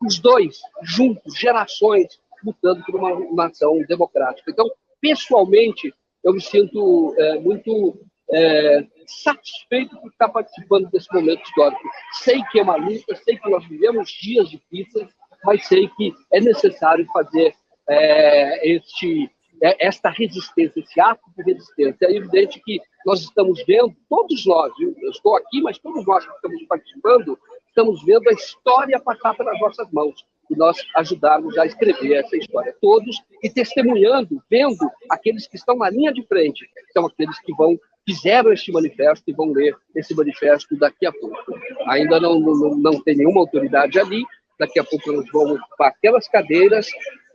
Os 0.00 0.18
dois, 0.18 0.60
juntos, 0.82 1.38
gerações, 1.38 2.18
lutando 2.44 2.82
por 2.84 2.96
uma 2.96 3.18
nação 3.34 3.78
democrática. 3.88 4.50
Então, 4.50 4.70
pessoalmente, 5.00 5.92
eu 6.26 6.32
me 6.34 6.40
sinto 6.40 7.14
é, 7.16 7.38
muito 7.38 8.00
é, 8.32 8.84
satisfeito 9.06 9.96
por 10.00 10.10
estar 10.10 10.28
participando 10.28 10.90
desse 10.90 11.06
momento 11.14 11.40
histórico. 11.44 11.80
Sei 12.14 12.42
que 12.50 12.58
é 12.58 12.62
uma 12.64 12.74
luta, 12.74 13.14
sei 13.14 13.38
que 13.38 13.48
nós 13.48 13.64
vivemos 13.68 14.10
dias 14.10 14.50
difíceis, 14.50 15.08
mas 15.44 15.64
sei 15.68 15.88
que 15.96 16.12
é 16.32 16.40
necessário 16.40 17.06
fazer 17.12 17.54
é, 17.88 18.74
este, 18.74 19.30
é, 19.62 19.86
esta 19.86 20.10
resistência, 20.10 20.80
esse 20.80 21.00
ato 21.00 21.22
de 21.36 21.44
resistência. 21.44 22.06
É 22.06 22.16
evidente 22.16 22.60
que 22.64 22.80
nós 23.06 23.20
estamos 23.20 23.62
vendo, 23.64 23.94
todos 24.10 24.44
nós, 24.46 24.72
eu 24.80 25.10
estou 25.10 25.36
aqui, 25.36 25.62
mas 25.62 25.78
todos 25.78 26.04
nós 26.04 26.26
que 26.26 26.34
estamos 26.34 26.66
participando, 26.66 27.38
estamos 27.68 28.02
vendo 28.04 28.28
a 28.28 28.32
história 28.32 28.98
passar 28.98 29.36
pelas 29.36 29.60
nossas 29.60 29.88
mãos 29.92 30.26
e 30.50 30.56
nós 30.56 30.76
ajudarmos 30.96 31.56
a 31.58 31.66
escrever 31.66 32.14
essa 32.14 32.36
história. 32.36 32.74
Todos 32.80 33.22
e 33.42 33.50
testemunhando, 33.50 34.42
vendo 34.50 34.90
aqueles 35.10 35.46
que 35.46 35.56
estão 35.56 35.76
na 35.76 35.90
linha 35.90 36.12
de 36.12 36.22
frente, 36.26 36.68
são 36.92 37.06
aqueles 37.06 37.38
que 37.40 37.52
vão 37.54 37.78
fizeram 38.08 38.52
este 38.52 38.70
manifesto 38.70 39.24
e 39.26 39.32
vão 39.32 39.52
ler 39.52 39.76
esse 39.94 40.14
manifesto 40.14 40.76
daqui 40.76 41.06
a 41.06 41.12
pouco. 41.12 41.58
Ainda 41.88 42.20
não, 42.20 42.38
não, 42.38 42.76
não 42.76 43.02
tem 43.02 43.16
nenhuma 43.16 43.40
autoridade 43.40 43.98
ali, 43.98 44.22
daqui 44.58 44.78
a 44.78 44.84
pouco 44.84 45.12
nós 45.12 45.26
vamos 45.32 45.60
para 45.76 45.88
aquelas 45.88 46.28
cadeiras, 46.28 46.86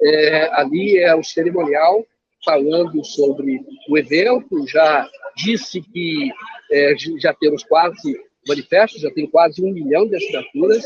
é, 0.01 0.49
ali 0.53 0.97
é 0.97 1.13
o 1.13 1.23
cerimonial, 1.23 2.05
falando 2.43 3.03
sobre 3.03 3.59
o 3.89 3.97
evento, 3.97 4.65
já 4.67 5.07
disse 5.35 5.81
que 5.81 6.31
é, 6.71 6.95
já 7.19 7.33
temos 7.33 7.63
quase 7.63 8.19
manifesto, 8.47 8.99
já 8.99 9.11
tem 9.11 9.27
quase 9.27 9.63
um 9.63 9.71
milhão 9.71 10.07
de 10.07 10.15
assinaturas 10.15 10.83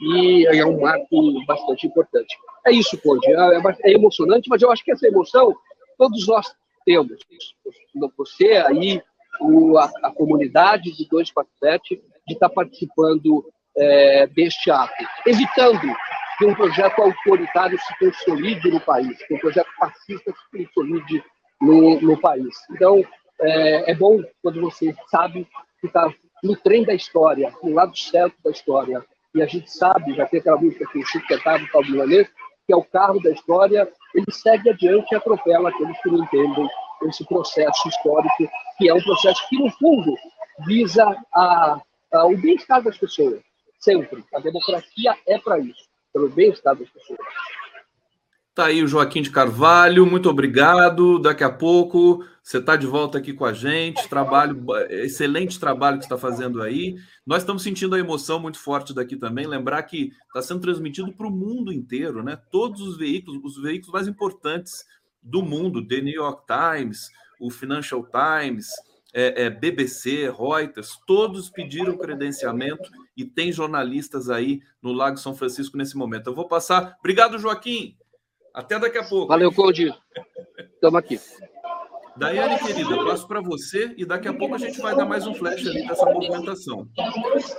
e 0.00 0.46
é 0.46 0.64
um 0.66 0.80
marco 0.80 1.44
bastante 1.46 1.86
importante. 1.86 2.36
É 2.66 2.72
isso, 2.72 2.98
Conde, 3.00 3.26
é, 3.30 3.90
é 3.90 3.92
emocionante, 3.92 4.48
mas 4.48 4.62
eu 4.62 4.70
acho 4.70 4.84
que 4.84 4.92
essa 4.92 5.06
emoção 5.06 5.54
todos 5.98 6.26
nós 6.26 6.46
temos. 6.84 7.18
Você 8.16 8.56
aí, 8.56 9.02
a, 10.02 10.10
comunidade 10.12 10.92
de 10.92 11.08
247, 11.08 12.02
de 12.26 12.34
estar 12.34 12.48
participando 12.48 13.44
é, 13.76 14.26
deste 14.28 14.70
ato, 14.70 15.04
evitando 15.26 15.94
que 16.38 16.44
um 16.44 16.54
projeto 16.54 17.00
autoritário 17.00 17.78
se 17.78 17.98
consolide 17.98 18.70
no 18.70 18.80
país, 18.80 19.16
que 19.26 19.34
um 19.34 19.38
projeto 19.38 19.68
fascista 19.78 20.32
se 20.32 20.66
consolide 20.66 21.24
no, 21.60 22.00
no 22.00 22.20
país. 22.20 22.54
Então, 22.70 23.02
é, 23.40 23.92
é 23.92 23.94
bom 23.94 24.22
quando 24.42 24.60
você 24.60 24.94
sabe 25.10 25.46
que 25.88 25.98
está 25.98 26.12
no 26.42 26.56
trem 26.56 26.84
da 26.84 26.94
história, 26.94 27.52
no 27.62 27.74
lado 27.74 27.96
certo 27.96 28.36
da 28.44 28.50
história. 28.50 29.04
E 29.34 29.42
a 29.42 29.46
gente 29.46 29.70
sabe, 29.70 30.14
já 30.14 30.26
tem 30.26 30.40
aquela 30.40 30.60
música 30.60 30.86
que 30.90 30.98
o 30.98 31.06
Chico 31.06 31.26
cantava, 31.26 31.62
o 31.62 31.70
Paulo 31.70 31.90
Milanês, 31.90 32.28
que 32.66 32.72
é 32.72 32.76
o 32.76 32.84
carro 32.84 33.20
da 33.22 33.30
história, 33.30 33.90
ele 34.14 34.32
segue 34.32 34.70
adiante 34.70 35.12
e 35.12 35.16
atropela 35.16 35.68
aqueles 35.68 36.00
que 36.02 36.10
não 36.10 36.24
entendem 36.24 36.68
esse 37.04 37.24
processo 37.26 37.88
histórico, 37.88 38.50
que 38.78 38.88
é 38.88 38.94
um 38.94 39.02
processo 39.02 39.46
que, 39.48 39.58
no 39.58 39.70
fundo, 39.72 40.16
visa 40.66 41.04
a, 41.34 41.80
a, 42.12 42.26
o 42.26 42.36
bem-estar 42.36 42.82
das 42.82 42.98
pessoas, 42.98 43.40
sempre. 43.78 44.24
A 44.34 44.40
democracia 44.40 45.16
é 45.28 45.38
para 45.38 45.58
isso, 45.60 45.84
pelo 46.12 46.28
bem-estar 46.30 46.74
das 46.74 46.88
pessoas. 46.88 47.20
Tá 48.56 48.68
aí 48.68 48.82
o 48.82 48.88
Joaquim 48.88 49.20
de 49.20 49.28
Carvalho, 49.28 50.06
muito 50.06 50.30
obrigado. 50.30 51.18
Daqui 51.18 51.44
a 51.44 51.50
pouco 51.50 52.24
você 52.42 52.56
está 52.56 52.74
de 52.74 52.86
volta 52.86 53.18
aqui 53.18 53.34
com 53.34 53.44
a 53.44 53.52
gente. 53.52 54.08
Trabalho, 54.08 54.64
excelente 54.88 55.60
trabalho 55.60 55.98
que 55.98 56.06
está 56.06 56.16
fazendo 56.16 56.62
aí. 56.62 56.96
Nós 57.26 57.42
estamos 57.42 57.62
sentindo 57.62 57.94
a 57.94 57.98
emoção 57.98 58.40
muito 58.40 58.58
forte 58.58 58.94
daqui 58.94 59.14
também. 59.14 59.46
Lembrar 59.46 59.82
que 59.82 60.10
está 60.28 60.40
sendo 60.40 60.62
transmitido 60.62 61.12
para 61.12 61.26
o 61.26 61.30
mundo 61.30 61.70
inteiro, 61.70 62.22
né? 62.22 62.40
Todos 62.50 62.80
os 62.80 62.96
veículos, 62.96 63.44
os 63.44 63.62
veículos 63.62 63.92
mais 63.92 64.08
importantes 64.08 64.86
do 65.22 65.42
mundo, 65.42 65.86
The 65.86 66.00
New 66.00 66.14
York 66.14 66.44
Times, 66.46 67.10
o 67.38 67.50
Financial 67.50 68.02
Times, 68.06 68.68
é, 69.12 69.44
é, 69.44 69.50
BBC, 69.50 70.30
Reuters, 70.30 70.98
todos 71.06 71.50
pediram 71.50 71.98
credenciamento 71.98 72.90
e 73.14 73.22
tem 73.22 73.52
jornalistas 73.52 74.30
aí 74.30 74.62
no 74.80 74.92
Lago 74.92 75.18
São 75.18 75.34
Francisco 75.34 75.76
nesse 75.76 75.94
momento. 75.94 76.28
Eu 76.28 76.34
vou 76.34 76.48
passar. 76.48 76.96
Obrigado, 77.00 77.38
Joaquim. 77.38 77.94
Até 78.56 78.78
daqui 78.78 78.96
a 78.96 79.04
pouco. 79.04 79.28
Valeu, 79.28 79.52
Conde. 79.52 79.94
Estamos 80.72 80.98
aqui. 80.98 81.20
Daiane, 82.16 82.58
querida, 82.58 82.90
eu 82.90 83.04
passo 83.04 83.28
para 83.28 83.42
você 83.42 83.92
e 83.98 84.06
daqui 84.06 84.28
a 84.28 84.32
pouco 84.32 84.54
a 84.54 84.58
gente 84.58 84.80
vai 84.80 84.96
dar 84.96 85.04
mais 85.04 85.26
um 85.26 85.34
flash 85.34 85.66
ali 85.66 85.86
dessa 85.86 86.06
movimentação. 86.06 86.88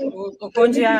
O, 0.02 0.48
o 0.48 0.52
Conde, 0.52 0.84
a 0.84 1.00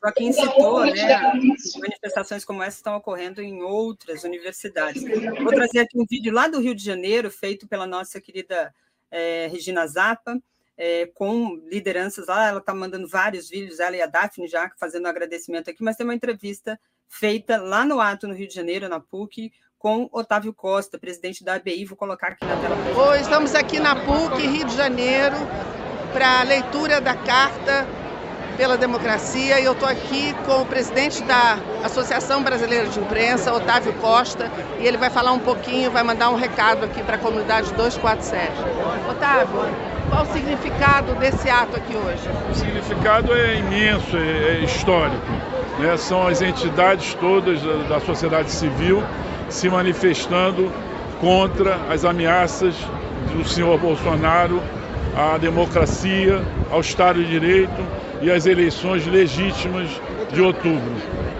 Joaquim 0.00 0.30
citou, 0.30 0.86
né, 0.86 1.32
manifestações 1.80 2.44
como 2.44 2.62
essa 2.62 2.76
estão 2.76 2.96
ocorrendo 2.96 3.42
em 3.42 3.60
outras 3.64 4.22
universidades. 4.22 5.02
Vou 5.02 5.52
trazer 5.52 5.80
aqui 5.80 5.98
um 5.98 6.06
vídeo 6.08 6.32
lá 6.32 6.46
do 6.46 6.60
Rio 6.60 6.76
de 6.76 6.84
Janeiro, 6.84 7.32
feito 7.32 7.66
pela 7.66 7.88
nossa 7.88 8.20
querida 8.20 8.72
é, 9.10 9.48
Regina 9.48 9.84
Zappa, 9.88 10.40
é, 10.78 11.06
com 11.06 11.56
lideranças 11.68 12.28
lá, 12.28 12.50
ela 12.50 12.60
está 12.60 12.72
mandando 12.72 13.08
vários 13.08 13.50
vídeos, 13.50 13.80
ela 13.80 13.96
e 13.96 14.02
a 14.02 14.06
Daphne 14.06 14.46
já 14.46 14.70
fazendo 14.78 15.06
um 15.06 15.10
agradecimento 15.10 15.68
aqui, 15.68 15.82
mas 15.82 15.96
tem 15.96 16.06
uma 16.06 16.14
entrevista 16.14 16.78
feita 17.10 17.58
lá 17.58 17.84
no 17.84 18.00
ato 18.00 18.28
no 18.28 18.34
Rio 18.34 18.46
de 18.46 18.54
Janeiro, 18.54 18.88
na 18.88 19.00
PUC, 19.00 19.52
com 19.78 20.08
Otávio 20.12 20.54
Costa, 20.54 20.98
presidente 20.98 21.42
da 21.42 21.54
ABI. 21.54 21.84
Vou 21.84 21.96
colocar 21.96 22.28
aqui 22.28 22.44
na 22.44 22.56
tela. 22.56 22.76
Hoje 22.96 23.22
estamos 23.22 23.54
aqui 23.54 23.80
na 23.80 23.96
PUC, 23.96 24.46
Rio 24.46 24.64
de 24.64 24.76
Janeiro, 24.76 25.36
para 26.12 26.40
a 26.40 26.42
leitura 26.44 27.00
da 27.00 27.14
carta 27.14 27.86
pela 28.56 28.76
democracia 28.76 29.58
e 29.58 29.64
eu 29.64 29.72
estou 29.72 29.88
aqui 29.88 30.34
com 30.44 30.60
o 30.60 30.66
presidente 30.66 31.22
da 31.22 31.58
Associação 31.82 32.42
Brasileira 32.42 32.88
de 32.88 33.00
Imprensa, 33.00 33.54
Otávio 33.54 33.94
Costa, 33.94 34.50
e 34.78 34.86
ele 34.86 34.98
vai 34.98 35.08
falar 35.08 35.32
um 35.32 35.38
pouquinho, 35.38 35.90
vai 35.90 36.02
mandar 36.02 36.28
um 36.28 36.36
recado 36.36 36.84
aqui 36.84 37.02
para 37.02 37.16
a 37.16 37.18
comunidade 37.18 37.72
247. 37.72 38.52
Otávio, 39.10 39.48
qual 40.10 40.24
o 40.24 40.26
significado 40.26 41.14
desse 41.14 41.48
ato 41.48 41.74
aqui 41.74 41.96
hoje? 41.96 42.28
O 42.50 42.54
significado 42.54 43.32
é 43.32 43.56
imenso, 43.56 44.14
é, 44.18 44.56
é 44.56 44.64
histórico. 44.64 45.24
Né? 45.80 45.96
São 45.96 46.26
as 46.26 46.42
entidades 46.42 47.14
todas 47.14 47.60
da, 47.62 47.72
da 47.88 48.00
sociedade 48.00 48.50
civil 48.50 49.02
se 49.48 49.68
manifestando 49.68 50.70
contra 51.20 51.76
as 51.90 52.04
ameaças 52.04 52.74
do 53.32 53.46
senhor 53.46 53.78
Bolsonaro 53.78 54.60
à 55.16 55.38
democracia, 55.38 56.40
ao 56.70 56.80
Estado 56.80 57.22
de 57.22 57.30
Direito 57.30 57.82
e 58.22 58.30
às 58.30 58.46
eleições 58.46 59.06
legítimas 59.06 59.88
de 60.32 60.40
outubro. 60.40 60.92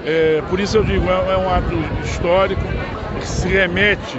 É, 0.05 0.43
por 0.49 0.59
isso 0.59 0.79
eu 0.79 0.85
digo, 0.85 1.07
é, 1.09 1.33
é 1.33 1.37
um 1.37 1.53
ato 1.53 1.75
histórico 2.05 2.65
que 3.19 3.27
se 3.27 3.47
remete 3.49 4.17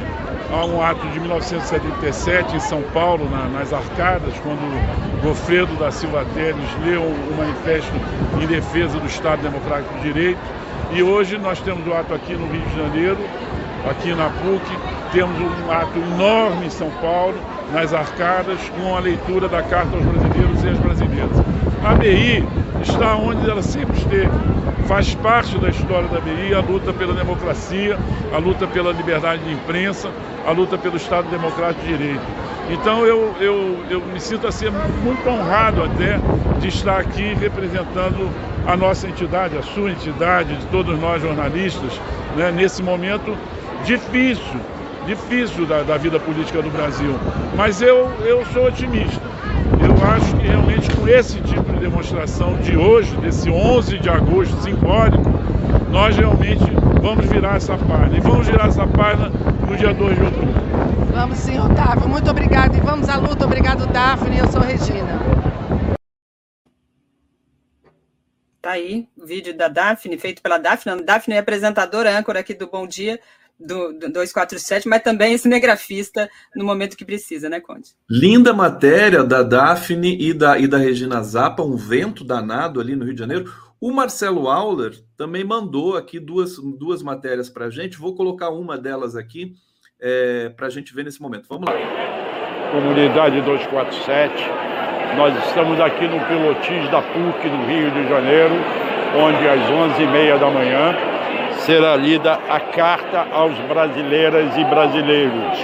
a 0.52 0.66
um 0.66 0.82
ato 0.82 1.08
de 1.08 1.20
1977 1.20 2.56
em 2.56 2.60
São 2.60 2.82
Paulo, 2.94 3.30
na, 3.30 3.48
nas 3.48 3.72
Arcadas, 3.72 4.34
quando 4.44 5.22
Gofredo 5.24 5.74
da 5.76 5.92
Silva 5.92 6.26
Teles 6.34 6.70
leu 6.86 7.02
o 7.02 7.36
manifesto 7.38 7.92
em 8.42 8.46
defesa 8.46 9.00
do 9.00 9.08
Estado 9.08 9.42
Democrático 9.42 9.94
de 9.96 10.14
Direito. 10.14 10.40
E 10.92 11.02
hoje 11.02 11.38
nós 11.38 11.60
temos 11.62 11.88
o 11.88 11.94
ato 11.94 12.14
aqui 12.14 12.34
no 12.34 12.48
Rio 12.48 12.62
de 12.62 12.76
Janeiro, 12.76 13.18
aqui 13.90 14.14
na 14.14 14.30
PUC, 14.30 14.62
temos 15.14 15.38
um 15.40 15.72
ato 15.72 15.98
enorme 15.98 16.66
em 16.66 16.70
São 16.70 16.90
Paulo, 17.02 17.36
nas 17.72 17.94
arcadas, 17.94 18.60
com 18.78 18.96
a 18.96 19.00
leitura 19.00 19.48
da 19.48 19.64
Carta 19.64 19.96
aos 19.96 20.06
Brasileiros 20.06 20.64
e 20.64 20.68
às 20.68 20.78
Brasileiras. 20.80 21.38
A 21.86 21.96
BI 21.96 22.46
está 22.82 23.16
onde 23.16 23.50
ela 23.50 23.62
sempre 23.62 23.98
esteve. 23.98 24.32
Faz 24.88 25.14
parte 25.16 25.58
da 25.58 25.70
história 25.70 26.08
da 26.10 26.20
BI 26.20 26.54
a 26.54 26.60
luta 26.60 26.92
pela 26.92 27.14
democracia, 27.14 27.98
a 28.34 28.38
luta 28.38 28.68
pela 28.68 28.92
liberdade 28.92 29.44
de 29.44 29.54
imprensa, 29.54 30.10
a 30.46 30.52
luta 30.52 30.78
pelo 30.78 30.98
Estado 30.98 31.30
Democrático 31.30 31.86
de 31.86 31.98
Direito. 31.98 32.22
Então 32.70 33.06
eu, 33.06 33.36
eu, 33.40 33.78
eu 33.90 34.02
me 34.02 34.20
sinto 34.20 34.48
assim 34.48 34.66
muito 35.04 35.28
honrado 35.30 35.84
até 35.84 36.20
de 36.60 36.68
estar 36.68 37.00
aqui 37.00 37.34
representando 37.36 38.30
a 38.68 38.78
nossa 38.78 39.08
entidade, 39.08 39.58
a 39.58 39.64
sua 39.64 39.92
entidade, 39.92 40.56
de 40.56 40.66
todos 40.68 41.00
nós 41.00 41.22
jornalistas, 41.22 42.00
né, 42.36 42.52
nesse 42.52 42.84
momento 42.84 43.36
difícil, 43.86 44.60
difícil 45.08 45.66
da, 45.66 45.82
da 45.82 45.98
vida 45.98 46.20
política 46.20 46.62
do 46.62 46.70
Brasil. 46.70 47.16
Mas 47.56 47.82
eu, 47.82 48.10
eu 48.26 48.46
sou 48.54 48.68
otimista. 48.68 49.21
Acho 50.22 50.38
que 50.38 50.48
realmente 50.48 50.96
com 50.96 51.08
esse 51.08 51.42
tipo 51.42 51.74
de 51.74 51.80
demonstração 51.80 52.56
de 52.58 52.78
hoje, 52.78 53.16
desse 53.18 53.50
11 53.50 53.98
de 53.98 54.08
agosto 54.08 54.56
simbólico, 54.62 55.24
nós 55.90 56.16
realmente 56.16 56.64
vamos 57.02 57.26
virar 57.26 57.56
essa 57.56 57.76
página. 57.76 58.18
E 58.18 58.22
vamos 58.22 58.46
virar 58.46 58.68
essa 58.68 58.86
página 58.86 59.30
no 59.68 59.76
dia 59.76 59.94
2 59.94 60.16
de 60.16 60.24
outubro. 60.24 60.54
Vamos 61.12 61.40
sim, 61.40 61.60
Otávio. 61.60 62.08
Muito 62.08 62.30
obrigado. 62.30 62.78
E 62.78 62.80
vamos 62.80 63.10
à 63.10 63.18
luta. 63.18 63.46
Obrigado, 63.46 63.88
Daphne. 63.88 64.38
Eu 64.38 64.48
sou 64.52 64.62
Regina. 64.62 65.20
Tá 68.62 68.72
aí 68.72 69.08
o 69.18 69.26
vídeo 69.26 69.58
da 69.58 69.68
Daphne, 69.68 70.20
feito 70.20 70.40
pela 70.40 70.60
Daphne. 70.60 71.02
Daphne 71.02 71.34
é 71.34 71.40
apresentadora, 71.40 72.16
âncora 72.16 72.42
aqui 72.42 72.54
do 72.54 72.68
Bom 72.68 72.86
Dia 72.86 73.20
do, 73.66 73.94
do 73.94 74.12
247, 74.12 74.88
mas 74.88 75.02
também 75.02 75.38
cinegrafista 75.38 76.30
no 76.56 76.66
momento 76.66 76.98
que 76.98 77.06
precisa, 77.06 77.50
né, 77.50 77.60
Conde? 77.60 77.92
Linda 78.10 78.54
matéria 78.54 79.24
da 79.24 79.44
Daphne 79.44 80.18
e 80.20 80.34
da, 80.34 80.58
e 80.58 80.68
da 80.68 80.78
Regina 80.78 81.22
Zappa, 81.22 81.64
um 81.64 81.76
vento 81.76 82.24
danado 82.24 82.80
ali 82.80 82.96
no 82.96 83.06
Rio 83.06 83.14
de 83.14 83.20
Janeiro. 83.20 83.52
O 83.80 83.92
Marcelo 83.92 84.48
Auler 84.48 84.94
também 85.18 85.44
mandou 85.44 85.98
aqui 85.98 86.20
duas, 86.20 86.58
duas 86.58 87.02
matérias 87.02 87.50
para 87.50 87.66
a 87.66 87.70
gente. 87.70 87.98
Vou 87.98 88.16
colocar 88.16 88.50
uma 88.50 88.78
delas 88.78 89.16
aqui 89.16 89.56
é, 90.00 90.50
para 90.50 90.68
a 90.68 90.70
gente 90.70 90.94
ver 90.94 91.04
nesse 91.04 91.22
momento. 91.22 91.48
Vamos 91.50 91.66
lá. 91.68 91.76
Comunidade 92.72 93.42
247, 93.42 94.34
nós 95.18 95.36
estamos 95.46 95.80
aqui 95.80 96.08
no 96.08 96.20
Pilotis 96.26 96.90
da 96.90 97.02
PUC 97.02 97.50
no 97.50 97.66
Rio 97.66 97.92
de 97.92 98.08
Janeiro, 98.08 98.54
onde 99.18 99.48
às 99.48 99.60
11h30 99.60 100.40
da 100.40 100.50
manhã 100.50 101.11
será 101.66 101.96
lida 101.96 102.40
a 102.50 102.60
carta 102.60 103.28
aos 103.32 103.58
brasileiras 103.60 104.58
e 104.58 104.64
brasileiros. 104.66 105.60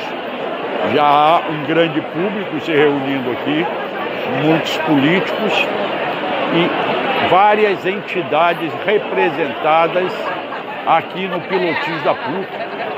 Já 0.93 1.03
há 1.03 1.41
um 1.49 1.63
grande 1.65 1.99
público 2.01 2.59
se 2.61 2.71
reunindo 2.71 3.31
aqui, 3.31 3.65
muitos 4.43 4.77
políticos 4.77 5.67
e 6.53 7.29
várias 7.29 7.85
entidades 7.85 8.71
representadas 8.85 10.13
aqui 10.85 11.27
no 11.27 11.41
Pilotis 11.41 12.03
da 12.03 12.13
PUC. 12.13 12.47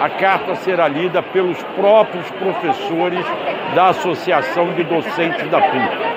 A 0.02 0.10
carta 0.10 0.56
será 0.56 0.88
lida 0.88 1.22
pelos 1.22 1.62
próprios 1.76 2.30
professores 2.32 3.26
da 3.76 3.88
Associação 3.88 4.74
de 4.74 4.84
Docentes 4.84 5.50
da 5.50 5.62
PUC. 5.62 6.10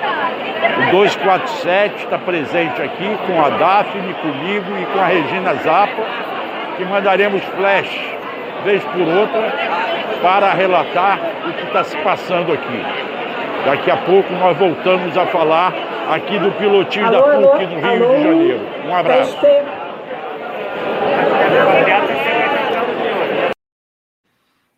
O 0.89 0.91
247 0.91 2.05
está 2.05 2.19
presente 2.19 2.83
aqui 2.83 3.17
com 3.27 3.41
a 3.41 3.51
Daphne, 3.51 4.15
comigo 4.15 4.79
e 4.81 4.87
com 4.87 5.01
a 5.01 5.07
Regina 5.07 5.55
Zappa, 5.55 6.03
que 6.83 6.91
mandaremos 6.91 7.43
flash, 7.57 7.91
vez 8.65 8.83
por 8.85 9.03
outra, 9.03 9.53
para 10.21 10.53
relatar 10.53 11.21
o 11.49 11.53
que 11.53 11.65
está 11.65 11.85
se 11.85 11.97
passando 11.99 12.53
aqui. 12.53 12.83
Daqui 13.65 13.91
a 13.91 13.97
pouco 13.99 14.33
nós 14.33 14.57
voltamos 14.59 15.17
a 15.17 15.27
falar 15.27 15.73
aqui 16.11 16.39
do 16.39 16.51
pilotinho 16.53 17.07
alô, 17.07 17.21
da 17.21 17.49
PUC 17.49 17.67
no 17.67 17.81
Rio 17.81 18.05
alô, 18.05 18.17
de 18.17 18.23
Janeiro. 18.23 18.61
Um 18.87 18.95
abraço. 18.95 19.37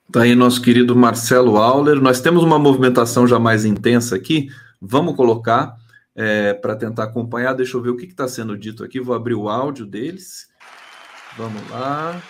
Está 0.06 0.22
aí 0.22 0.34
nosso 0.34 0.60
querido 0.60 0.94
Marcelo 0.94 1.56
Auler. 1.56 1.96
Nós 1.96 2.20
temos 2.20 2.44
uma 2.44 2.58
movimentação 2.58 3.26
já 3.26 3.38
mais 3.38 3.64
intensa 3.64 4.14
aqui. 4.14 4.48
Vamos 4.80 5.16
colocar 5.16 5.74
é, 6.14 6.52
para 6.52 6.76
tentar 6.76 7.04
acompanhar. 7.04 7.54
Deixa 7.54 7.76
eu 7.76 7.82
ver 7.82 7.90
o 7.90 7.96
que 7.96 8.04
está 8.04 8.28
sendo 8.28 8.56
dito 8.56 8.84
aqui. 8.84 9.00
Vou 9.00 9.16
abrir 9.16 9.34
o 9.34 9.48
áudio 9.48 9.86
deles. 9.86 10.53
Vamos 11.36 11.68
lá. 11.70 12.22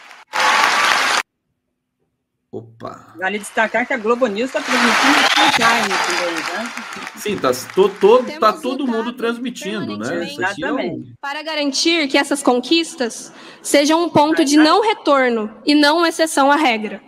Opa. 2.51 3.15
Vale 3.19 3.39
destacar 3.39 3.87
que 3.87 3.93
a 3.93 3.99
Globo 3.99 4.27
News 4.29 4.49
está 4.49 4.61
transmitindo 4.61 5.35
time 5.55 5.89
né? 5.89 6.73
Sim, 7.17 7.37
tá, 7.37 7.51
to, 7.75 7.89
to, 7.89 8.25
tá 8.39 8.53
todo 8.53 8.87
mundo 8.87 9.13
transmitindo, 9.13 9.97
né? 9.97 10.29
É 10.63 10.73
um... 10.73 11.05
Para 11.21 11.43
garantir 11.43 12.09
que 12.09 12.17
essas 12.17 12.43
conquistas 12.43 13.33
sejam 13.63 14.05
um 14.05 14.09
ponto 14.09 14.45
de 14.45 14.57
não 14.57 14.83
retorno 14.83 15.53
e 15.67 15.75
não 15.75 15.99
uma 15.99 16.09
exceção 16.09 16.51
à 16.51 16.57
regra. 16.57 17.03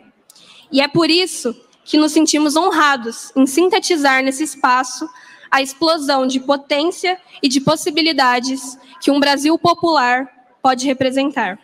E 0.71 0.81
é 0.81 0.89
por 0.89 1.11
isso 1.11 1.55
que 1.85 1.97
nos 1.97 2.13
sentimos 2.13 2.57
honrados 2.57 3.33
em 3.37 3.47
sintetizar 3.47 4.23
nesse 4.23 4.43
espaço 4.43 5.09
a 5.51 5.63
explosão 5.63 6.27
de 6.27 6.41
potência 6.41 7.19
e 7.43 7.49
de 7.49 7.61
possibilidades 7.61 8.77
que 9.01 9.11
um 9.11 9.21
Brasil 9.21 9.57
popular 9.59 10.29
pode 10.61 10.87
representar. 10.87 11.59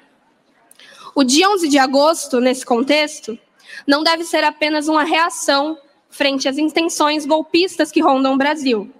O 1.15 1.23
dia 1.23 1.49
11 1.51 1.69
de 1.69 1.79
agosto, 1.79 2.41
nesse 2.41 2.65
contexto, 2.65 3.39
não 3.87 4.03
deve 4.03 4.25
ser 4.25 4.45
apenas 4.45 4.89
uma 4.89 5.05
reação 5.05 5.77
frente 6.09 6.49
às 6.49 6.57
intenções 6.57 7.27
golpistas 7.27 7.93
que 7.93 8.01
rondam 8.01 8.33
o 8.33 8.39
Brasil, 8.39 8.91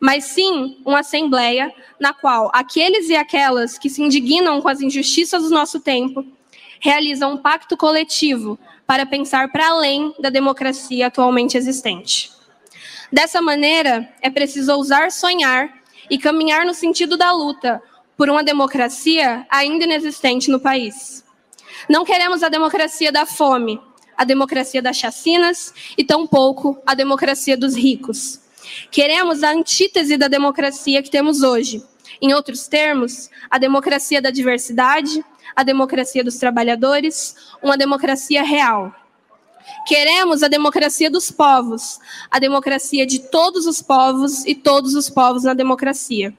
mas 0.00 0.24
sim 0.24 0.80
uma 0.84 1.00
assembleia 1.00 1.72
na 1.98 2.12
qual 2.12 2.48
aqueles 2.54 3.08
e 3.08 3.16
aquelas 3.16 3.76
que 3.76 3.90
se 3.90 4.00
indignam 4.00 4.60
com 4.62 4.68
as 4.68 4.80
injustiças 4.80 5.42
do 5.42 5.50
nosso 5.50 5.80
tempo 5.80 6.24
realizam 6.80 7.32
um 7.32 7.36
pacto 7.36 7.76
coletivo 7.76 8.56
para 8.86 9.04
pensar 9.04 9.50
para 9.50 9.68
além 9.68 10.14
da 10.20 10.30
democracia 10.30 11.08
atualmente 11.08 11.56
existente. 11.56 12.30
Dessa 13.12 13.42
maneira, 13.42 14.08
é 14.22 14.30
preciso 14.30 14.72
ousar 14.72 15.10
sonhar 15.10 15.72
e 16.08 16.18
caminhar 16.18 16.64
no 16.64 16.72
sentido 16.72 17.16
da 17.16 17.32
luta 17.32 17.82
por 18.16 18.30
uma 18.30 18.44
democracia 18.44 19.44
ainda 19.50 19.84
inexistente 19.84 20.50
no 20.50 20.60
país. 20.60 21.26
Não 21.88 22.04
queremos 22.04 22.42
a 22.42 22.48
democracia 22.48 23.12
da 23.12 23.26
fome, 23.26 23.80
a 24.16 24.24
democracia 24.24 24.80
das 24.80 24.96
chacinas 24.96 25.72
e 25.96 26.04
tampouco 26.04 26.80
a 26.86 26.94
democracia 26.94 27.56
dos 27.56 27.76
ricos. 27.76 28.40
Queremos 28.90 29.42
a 29.42 29.50
antítese 29.50 30.16
da 30.16 30.28
democracia 30.28 31.02
que 31.02 31.10
temos 31.10 31.42
hoje. 31.42 31.82
Em 32.20 32.34
outros 32.34 32.66
termos, 32.66 33.30
a 33.50 33.58
democracia 33.58 34.20
da 34.20 34.30
diversidade, 34.30 35.24
a 35.54 35.62
democracia 35.62 36.24
dos 36.24 36.36
trabalhadores, 36.36 37.36
uma 37.62 37.76
democracia 37.76 38.42
real. 38.42 38.92
Queremos 39.86 40.42
a 40.42 40.48
democracia 40.48 41.10
dos 41.10 41.30
povos, 41.30 42.00
a 42.30 42.38
democracia 42.38 43.06
de 43.06 43.20
todos 43.20 43.66
os 43.66 43.82
povos 43.82 44.44
e 44.46 44.54
todos 44.54 44.94
os 44.94 45.08
povos 45.08 45.44
na 45.44 45.54
democracia. 45.54 46.34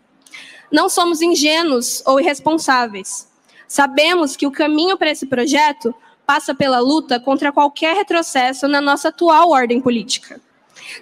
Não 0.71 0.89
somos 0.89 1.21
ingênuos 1.21 2.03
ou 2.05 2.19
irresponsáveis. 2.19 3.28
Sabemos 3.69 4.35
que 4.35 4.47
o 4.47 4.51
caminho 4.51 4.97
para 4.97 5.11
esse 5.11 5.27
projeto 5.27 5.93
passa 6.25 6.55
pela 6.55 6.79
luta 6.79 7.19
contra 7.19 7.51
qualquer 7.51 7.95
retrocesso 7.95 8.67
na 8.67 8.81
nossa 8.81 9.09
atual 9.09 9.51
ordem 9.51 9.79
política. 9.79 10.41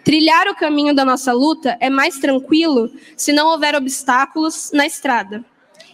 Trilhar 0.04 0.50
o 0.50 0.56
caminho 0.56 0.94
da 0.94 1.06
nossa 1.06 1.32
luta 1.32 1.78
é 1.80 1.90
mais 1.90 2.20
tranquilo 2.20 2.92
se 3.16 3.32
não 3.32 3.48
houver 3.48 3.74
obstáculos 3.74 4.70
na 4.74 4.86
estrada. 4.86 5.46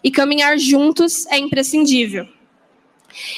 E 0.03 0.09
caminhar 0.09 0.57
juntos 0.57 1.27
é 1.27 1.37
imprescindível. 1.37 2.27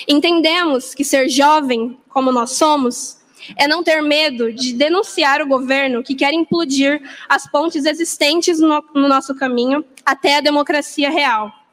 Entendemos 0.08 0.96
que 0.96 1.04
ser 1.04 1.28
jovem, 1.28 2.00
como 2.08 2.32
nós 2.32 2.52
somos, 2.52 3.18
é 3.58 3.68
não 3.68 3.84
ter 3.84 4.02
medo 4.02 4.54
de 4.54 4.72
denunciar 4.72 5.42
o 5.42 5.48
governo 5.48 6.02
que 6.02 6.16
quer 6.16 6.34
implodir 6.34 7.02
as 7.28 7.46
pontes 7.52 7.84
existentes 7.84 8.62
no, 8.62 8.82
no 8.96 9.10
nosso 9.10 9.36
caminho 9.36 9.84
até 10.06 10.38
a 10.38 10.42
democracia 10.42 11.10
real. 11.10 11.65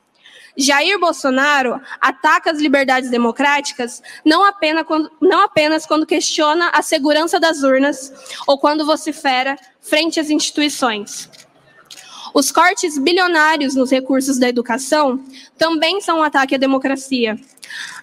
Jair 0.56 0.98
Bolsonaro 0.98 1.80
ataca 2.00 2.50
as 2.50 2.58
liberdades 2.58 3.10
democráticas 3.10 4.02
não 4.24 4.44
apenas, 4.44 4.86
quando, 4.86 5.10
não 5.20 5.40
apenas 5.42 5.86
quando 5.86 6.06
questiona 6.06 6.68
a 6.70 6.82
segurança 6.82 7.40
das 7.40 7.62
urnas 7.62 8.12
ou 8.46 8.58
quando 8.58 8.84
vocifera 8.84 9.56
frente 9.80 10.20
às 10.20 10.30
instituições. 10.30 11.30
Os 12.34 12.50
cortes 12.50 12.98
bilionários 12.98 13.74
nos 13.74 13.90
recursos 13.90 14.38
da 14.38 14.48
educação 14.48 15.22
também 15.58 16.00
são 16.00 16.20
um 16.20 16.22
ataque 16.22 16.54
à 16.54 16.58
democracia. 16.58 17.38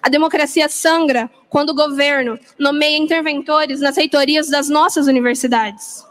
A 0.02 0.08
democracia 0.08 0.68
sangra 0.68 1.30
quando 1.48 1.70
o 1.70 1.74
governo 1.74 2.38
nomeia 2.58 2.96
interventores 2.96 3.80
nas 3.80 3.96
reitorias 3.96 4.48
das 4.48 4.68
nossas 4.68 5.06
universidades. 5.06 6.04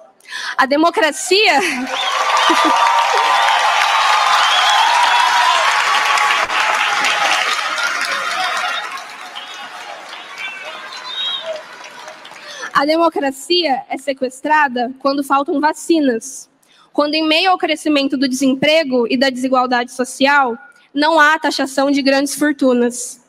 A 0.57 0.65
democracia. 0.65 1.59
A 12.80 12.85
democracia 12.85 13.84
é 13.89 13.97
sequestrada 13.97 14.95
quando 14.99 15.22
faltam 15.22 15.60
vacinas, 15.60 16.49
quando, 16.93 17.14
em 17.14 17.27
meio 17.27 17.51
ao 17.51 17.57
crescimento 17.57 18.15
do 18.15 18.26
desemprego 18.26 19.06
e 19.10 19.18
da 19.18 19.30
desigualdade 19.30 19.91
social, 19.91 20.57
não 20.93 21.19
há 21.19 21.38
taxação 21.38 21.91
de 21.91 22.01
grandes 22.01 22.35
fortunas. 22.35 23.22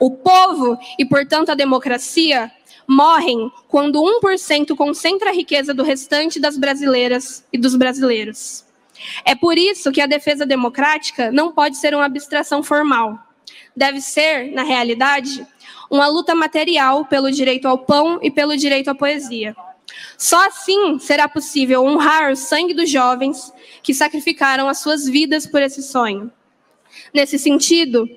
O 0.00 0.10
povo 0.10 0.76
e, 0.98 1.04
portanto, 1.04 1.50
a 1.50 1.54
democracia 1.54 2.50
morrem 2.84 3.48
quando 3.68 4.02
1% 4.02 4.74
concentra 4.74 5.30
a 5.30 5.32
riqueza 5.32 5.72
do 5.72 5.84
restante 5.84 6.40
das 6.40 6.58
brasileiras 6.58 7.44
e 7.52 7.58
dos 7.58 7.76
brasileiros. 7.76 8.64
É 9.24 9.36
por 9.36 9.56
isso 9.56 9.92
que 9.92 10.00
a 10.00 10.06
defesa 10.06 10.44
democrática 10.44 11.30
não 11.30 11.52
pode 11.52 11.76
ser 11.76 11.94
uma 11.94 12.06
abstração 12.06 12.60
formal. 12.60 13.25
Deve 13.76 14.00
ser, 14.00 14.52
na 14.52 14.62
realidade, 14.62 15.46
uma 15.90 16.06
luta 16.06 16.34
material 16.34 17.04
pelo 17.04 17.30
direito 17.30 17.68
ao 17.68 17.78
pão 17.78 18.18
e 18.22 18.30
pelo 18.30 18.56
direito 18.56 18.88
à 18.88 18.94
poesia. 18.94 19.54
Só 20.18 20.46
assim 20.46 20.98
será 20.98 21.28
possível 21.28 21.84
honrar 21.84 22.32
o 22.32 22.36
sangue 22.36 22.74
dos 22.74 22.90
jovens 22.90 23.52
que 23.82 23.94
sacrificaram 23.94 24.68
as 24.68 24.78
suas 24.78 25.06
vidas 25.06 25.46
por 25.46 25.62
esse 25.62 25.82
sonho. 25.82 26.30
Nesse 27.12 27.38
sentido, 27.38 28.08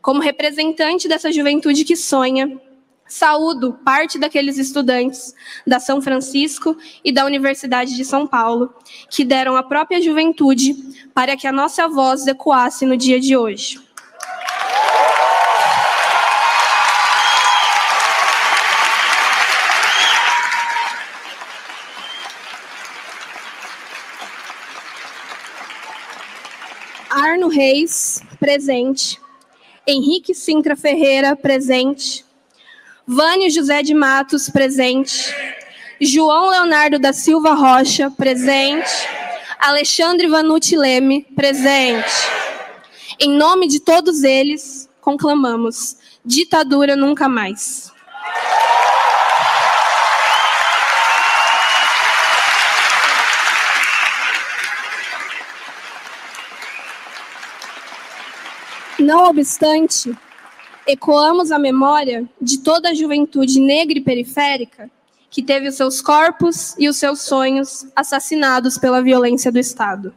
como 0.00 0.20
representante 0.20 1.08
dessa 1.08 1.32
juventude 1.32 1.84
que 1.84 1.96
sonha, 1.96 2.58
saúdo 3.06 3.72
parte 3.84 4.18
daqueles 4.18 4.58
estudantes 4.58 5.34
da 5.66 5.80
São 5.80 6.00
Francisco 6.00 6.76
e 7.02 7.10
da 7.10 7.24
Universidade 7.24 7.96
de 7.96 8.04
São 8.04 8.26
Paulo 8.26 8.72
que 9.10 9.24
deram 9.24 9.56
a 9.56 9.62
própria 9.62 10.00
juventude 10.00 10.76
para 11.14 11.36
que 11.36 11.46
a 11.46 11.52
nossa 11.52 11.88
voz 11.88 12.26
ecoasse 12.26 12.86
no 12.86 12.96
dia 12.96 13.18
de 13.18 13.36
hoje. 13.36 13.87
Arno 27.38 27.46
Reis, 27.46 28.20
presente. 28.40 29.20
Henrique 29.86 30.34
Sintra 30.34 30.74
Ferreira, 30.74 31.36
presente. 31.36 32.24
Vânio 33.06 33.48
José 33.48 33.80
de 33.80 33.94
Matos, 33.94 34.50
presente. 34.50 35.32
João 36.00 36.50
Leonardo 36.50 36.98
da 36.98 37.12
Silva 37.12 37.54
Rocha, 37.54 38.10
presente. 38.10 38.90
Alexandre 39.60 40.26
Vanucci 40.26 40.76
Leme, 40.76 41.28
presente. 41.36 42.10
Em 43.20 43.30
nome 43.30 43.68
de 43.68 43.78
todos 43.78 44.24
eles, 44.24 44.88
conclamamos: 45.00 45.96
ditadura 46.24 46.96
nunca 46.96 47.28
mais. 47.28 47.92
Não 58.98 59.28
obstante, 59.28 60.12
ecoamos 60.86 61.52
a 61.52 61.58
memória 61.58 62.28
de 62.40 62.58
toda 62.58 62.90
a 62.90 62.94
juventude 62.94 63.60
negra 63.60 63.98
e 63.98 64.02
periférica 64.02 64.90
que 65.30 65.42
teve 65.42 65.68
os 65.68 65.76
seus 65.76 66.00
corpos 66.00 66.74
e 66.78 66.88
os 66.88 66.96
seus 66.96 67.22
sonhos 67.22 67.86
assassinados 67.94 68.78
pela 68.78 69.02
violência 69.02 69.52
do 69.52 69.58
Estado. 69.58 70.14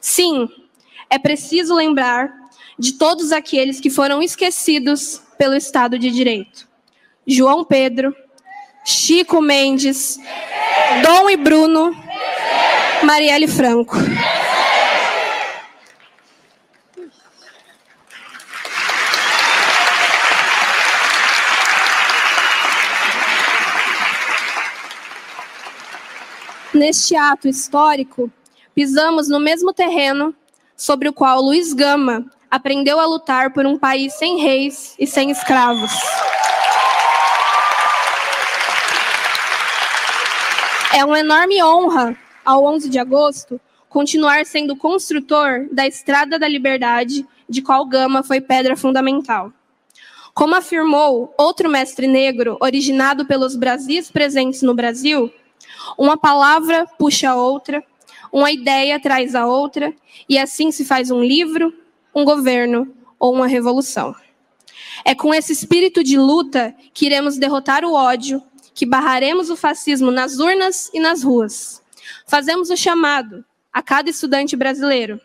Sim, 0.00 0.48
é 1.10 1.18
preciso 1.18 1.74
lembrar 1.74 2.32
de 2.78 2.92
todos 2.92 3.32
aqueles 3.32 3.80
que 3.80 3.90
foram 3.90 4.22
esquecidos 4.22 5.20
pelo 5.36 5.54
Estado 5.54 5.98
de 5.98 6.10
Direito. 6.10 6.68
João 7.26 7.64
Pedro, 7.64 8.14
Chico 8.84 9.40
Mendes, 9.40 10.18
Dom 11.02 11.30
e 11.30 11.36
Bruno, 11.36 11.94
Marielle 13.02 13.48
Franco. 13.48 13.96
Neste 26.74 27.14
ato 27.14 27.46
histórico, 27.46 28.28
pisamos 28.74 29.28
no 29.28 29.38
mesmo 29.38 29.72
terreno 29.72 30.34
sobre 30.76 31.08
o 31.08 31.12
qual 31.12 31.40
Luiz 31.40 31.72
Gama 31.72 32.26
aprendeu 32.50 32.98
a 32.98 33.06
lutar 33.06 33.52
por 33.52 33.64
um 33.64 33.78
país 33.78 34.14
sem 34.14 34.40
reis 34.40 34.96
e 34.98 35.06
sem 35.06 35.30
escravos. 35.30 35.92
É 40.92 41.04
uma 41.04 41.20
enorme 41.20 41.62
honra, 41.62 42.16
ao 42.44 42.64
11 42.64 42.90
de 42.90 42.98
agosto, 42.98 43.60
continuar 43.88 44.44
sendo 44.44 44.74
construtor 44.74 45.68
da 45.70 45.86
Estrada 45.86 46.40
da 46.40 46.48
Liberdade, 46.48 47.24
de 47.48 47.62
qual 47.62 47.86
Gama 47.86 48.24
foi 48.24 48.40
pedra 48.40 48.76
fundamental. 48.76 49.52
Como 50.34 50.56
afirmou 50.56 51.32
outro 51.38 51.70
mestre 51.70 52.08
negro, 52.08 52.56
originado 52.60 53.24
pelos 53.24 53.54
Brasis 53.54 54.10
presentes 54.10 54.62
no 54.62 54.74
Brasil, 54.74 55.32
uma 55.98 56.16
palavra 56.16 56.86
puxa 56.98 57.30
a 57.30 57.36
outra, 57.36 57.84
uma 58.32 58.50
ideia 58.50 58.98
traz 59.00 59.34
a 59.34 59.46
outra, 59.46 59.94
e 60.28 60.38
assim 60.38 60.72
se 60.72 60.84
faz 60.84 61.10
um 61.10 61.22
livro, 61.22 61.72
um 62.14 62.24
governo 62.24 62.92
ou 63.18 63.32
uma 63.32 63.46
revolução. 63.46 64.14
É 65.04 65.14
com 65.14 65.32
esse 65.32 65.52
espírito 65.52 66.02
de 66.02 66.18
luta 66.18 66.74
que 66.92 67.06
iremos 67.06 67.36
derrotar 67.36 67.84
o 67.84 67.92
ódio, 67.92 68.42
que 68.74 68.86
barraremos 68.86 69.50
o 69.50 69.56
fascismo 69.56 70.10
nas 70.10 70.38
urnas 70.38 70.90
e 70.92 70.98
nas 70.98 71.22
ruas. 71.22 71.82
Fazemos 72.26 72.70
o 72.70 72.76
chamado 72.76 73.44
a 73.72 73.82
cada 73.82 74.10
estudante 74.10 74.56
brasileiro: 74.56 75.20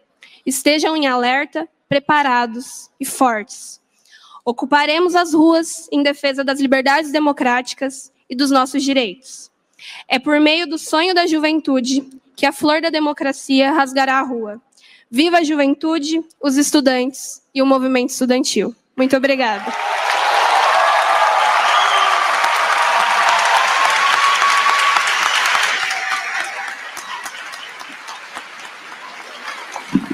estejam 0.45 0.95
em 0.95 1.07
alerta, 1.07 1.68
preparados 1.88 2.90
e 2.99 3.06
fortes. 3.06 3.82
Ocuparemos 4.45 5.16
as 5.16 5.34
ruas 5.34 5.88
em 5.91 6.02
defesa 6.02 6.44
das 6.44 6.60
liberdades 6.60 7.11
democráticas 7.11 8.11
e 8.30 8.36
dos 8.36 8.52
nossos 8.52 8.84
direitos. 8.84 9.52
É 10.08 10.20
por 10.20 10.40
meio 10.40 10.68
do 10.68 10.78
sonho 10.78 11.14
da 11.14 11.28
juventude 11.28 12.08
que 12.36 12.46
a 12.46 12.52
flor 12.52 12.82
da 12.82 12.90
democracia 12.90 13.72
rasgará 13.72 14.20
a 14.20 14.24
rua. 14.24 14.62
Viva 15.12 15.40
a 15.40 15.44
juventude, 15.44 16.22
os 16.42 16.56
estudantes 16.56 17.42
e 17.54 17.62
o 17.62 17.66
movimento 17.66 18.12
estudantil. 18.12 18.76
Muito 18.96 19.18
obrigada. 19.18 19.74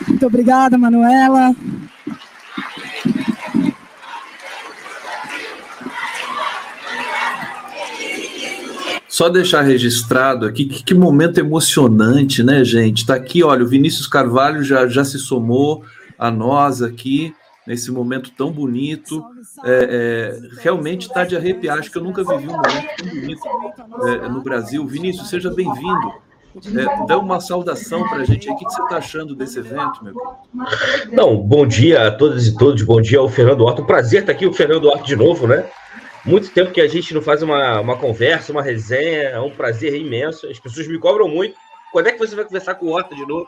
Muito 0.07 0.25
obrigada, 0.25 0.77
Manuela. 0.77 1.53
Só 9.15 9.29
deixar 9.29 9.61
registrado 9.61 10.45
aqui 10.45 10.65
que, 10.65 10.83
que 10.83 10.93
momento 10.93 11.39
emocionante, 11.39 12.43
né, 12.43 12.65
gente? 12.65 12.97
Está 12.97 13.15
aqui, 13.15 13.41
olha, 13.41 13.63
o 13.63 13.67
Vinícius 13.67 14.07
Carvalho 14.07 14.61
já, 14.61 14.85
já 14.89 15.05
se 15.05 15.17
somou 15.17 15.85
a 16.19 16.29
nós 16.29 16.81
aqui. 16.81 17.33
nesse 17.65 17.93
momento 17.93 18.29
tão 18.31 18.51
bonito. 18.51 19.23
É, 19.63 20.35
é, 20.37 20.61
realmente 20.61 21.07
está 21.07 21.23
de 21.23 21.33
arrepiar. 21.33 21.79
Acho 21.79 21.89
que 21.89 21.97
eu 21.97 22.03
nunca 22.03 22.25
vivi 22.25 22.49
um 22.49 22.57
momento 22.57 22.97
tão 22.97 23.07
bonito 23.07 23.41
é, 24.05 24.27
no 24.27 24.41
Brasil. 24.41 24.85
Vinícius, 24.85 25.29
seja 25.29 25.49
bem-vindo. 25.49 26.11
É, 26.77 27.07
dá 27.07 27.17
uma 27.17 27.39
saudação 27.39 28.05
para 28.09 28.17
a 28.17 28.25
gente 28.25 28.49
aí. 28.49 28.53
O 28.53 28.57
que 28.57 28.65
você 28.65 28.81
está 28.81 28.97
achando 28.97 29.33
desse 29.33 29.59
evento, 29.59 30.03
meu 30.03 30.13
querido? 30.13 31.15
Não, 31.15 31.37
bom 31.37 31.65
dia 31.65 32.05
a 32.05 32.11
todas 32.11 32.47
e 32.47 32.57
todos. 32.57 32.81
Bom 32.81 32.99
dia 32.99 33.19
ao 33.19 33.29
Fernando 33.29 33.61
Horta. 33.61 33.81
Um 33.81 33.85
prazer 33.85 34.19
estar 34.19 34.33
aqui, 34.33 34.45
o 34.45 34.51
Fernando 34.51 34.89
Horta, 34.89 35.05
de 35.05 35.15
novo, 35.15 35.47
né? 35.47 35.63
Muito 36.25 36.51
tempo 36.51 36.71
que 36.71 36.81
a 36.81 36.87
gente 36.87 37.13
não 37.13 37.21
faz 37.21 37.43
uma, 37.43 37.79
uma 37.79 37.99
conversa, 37.99 38.51
uma 38.51 38.63
resenha. 38.63 39.29
É 39.29 39.39
um 39.39 39.55
prazer 39.55 39.93
imenso. 39.93 40.47
As 40.47 40.59
pessoas 40.59 40.87
me 40.87 40.97
cobram 40.97 41.27
muito. 41.27 41.55
Quando 41.91 42.07
é 42.07 42.11
que 42.11 42.17
você 42.17 42.35
vai 42.35 42.43
conversar 42.43 42.75
com 42.75 42.87
o 42.87 42.89
Horta 42.93 43.15
de 43.15 43.25
novo? 43.27 43.47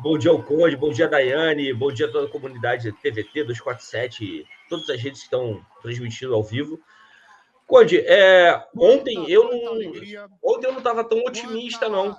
Bom 0.00 0.16
dia 0.16 0.30
ao 0.30 0.40
Conde, 0.40 0.76
bom 0.76 0.90
dia 0.90 1.08
Daiane, 1.08 1.72
bom 1.72 1.90
dia 1.90 2.06
a 2.06 2.12
toda 2.12 2.26
a 2.26 2.30
comunidade 2.30 2.92
TVT 2.92 3.44
247, 3.44 4.46
todas 4.68 4.88
as 4.88 5.00
redes 5.00 5.20
que 5.20 5.26
estão 5.26 5.64
transmitindo 5.82 6.34
ao 6.34 6.44
vivo. 6.44 6.78
Conde, 7.66 7.98
é, 8.06 8.64
ontem 8.76 9.28
eu 9.28 9.44
não, 9.44 9.78
ontem 10.42 10.66
eu 10.66 10.72
não 10.72 10.78
estava 10.78 11.02
tão 11.02 11.18
otimista 11.24 11.88
não. 11.88 12.16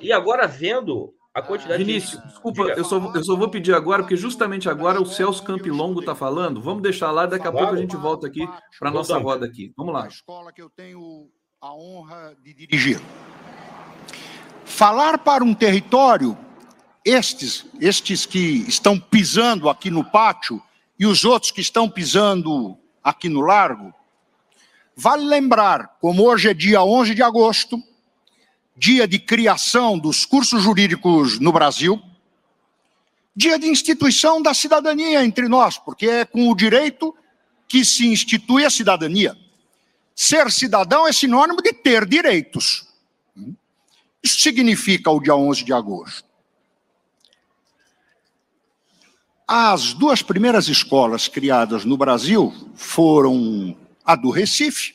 E 0.00 0.12
agora 0.12 0.46
vendo 0.46 1.12
a 1.34 1.40
quantidade 1.40 1.82
Vinícius, 1.82 2.20
de... 2.20 2.28
desculpa, 2.28 2.62
eu 2.62 2.84
só, 2.84 3.12
eu 3.14 3.24
só 3.24 3.34
vou 3.34 3.48
pedir 3.48 3.74
agora, 3.74 4.02
porque 4.02 4.16
justamente 4.16 4.68
agora 4.68 5.00
o 5.00 5.06
Celso 5.06 5.42
Campilongo 5.42 6.00
está 6.00 6.14
falando. 6.14 6.60
Vamos 6.60 6.82
deixar 6.82 7.10
lá, 7.10 7.24
daqui 7.24 7.48
a 7.48 7.52
pouco 7.52 7.72
a 7.72 7.76
gente 7.76 7.96
volta 7.96 8.26
aqui 8.26 8.46
para 8.78 8.90
a 8.90 8.92
nossa 8.92 9.16
roda 9.16 9.46
aqui. 9.46 9.72
Vamos 9.76 9.94
lá. 9.94 10.06
escola 10.06 10.52
que 10.52 10.60
eu 10.60 10.68
tenho 10.68 11.30
a 11.60 11.74
honra 11.74 12.36
de 12.42 12.52
dirigir. 12.52 13.00
Falar 14.64 15.18
para 15.18 15.42
um 15.42 15.54
território 15.54 16.36
estes, 17.04 17.66
estes 17.80 18.26
que 18.26 18.64
estão 18.68 18.98
pisando 18.98 19.68
aqui 19.68 19.90
no 19.90 20.04
pátio 20.04 20.62
e 20.98 21.06
os 21.06 21.24
outros 21.24 21.50
que 21.50 21.60
estão 21.60 21.88
pisando 21.88 22.76
aqui 23.02 23.28
no 23.28 23.40
largo, 23.40 23.92
vale 24.94 25.24
lembrar, 25.24 25.96
como 26.00 26.22
hoje 26.24 26.50
é 26.50 26.54
dia 26.54 26.82
11 26.82 27.14
de 27.14 27.22
agosto, 27.22 27.82
dia 28.76 29.06
de 29.06 29.18
criação 29.18 29.98
dos 29.98 30.24
cursos 30.24 30.62
jurídicos 30.62 31.38
no 31.38 31.52
Brasil, 31.52 32.02
dia 33.34 33.58
de 33.58 33.66
instituição 33.66 34.42
da 34.42 34.54
cidadania 34.54 35.24
entre 35.24 35.48
nós, 35.48 35.78
porque 35.78 36.06
é 36.06 36.24
com 36.24 36.50
o 36.50 36.56
direito 36.56 37.14
que 37.68 37.84
se 37.84 38.06
institui 38.06 38.64
a 38.64 38.70
cidadania. 38.70 39.36
Ser 40.14 40.50
cidadão 40.50 41.06
é 41.06 41.12
sinônimo 41.12 41.62
de 41.62 41.72
ter 41.72 42.06
direitos. 42.06 42.86
Isso 44.22 44.40
significa 44.40 45.10
o 45.10 45.20
dia 45.20 45.34
11 45.34 45.64
de 45.64 45.72
agosto. 45.72 46.30
As 49.48 49.92
duas 49.92 50.22
primeiras 50.22 50.68
escolas 50.68 51.28
criadas 51.28 51.84
no 51.84 51.96
Brasil 51.96 52.54
foram 52.74 53.76
a 54.04 54.14
do 54.14 54.30
Recife, 54.30 54.94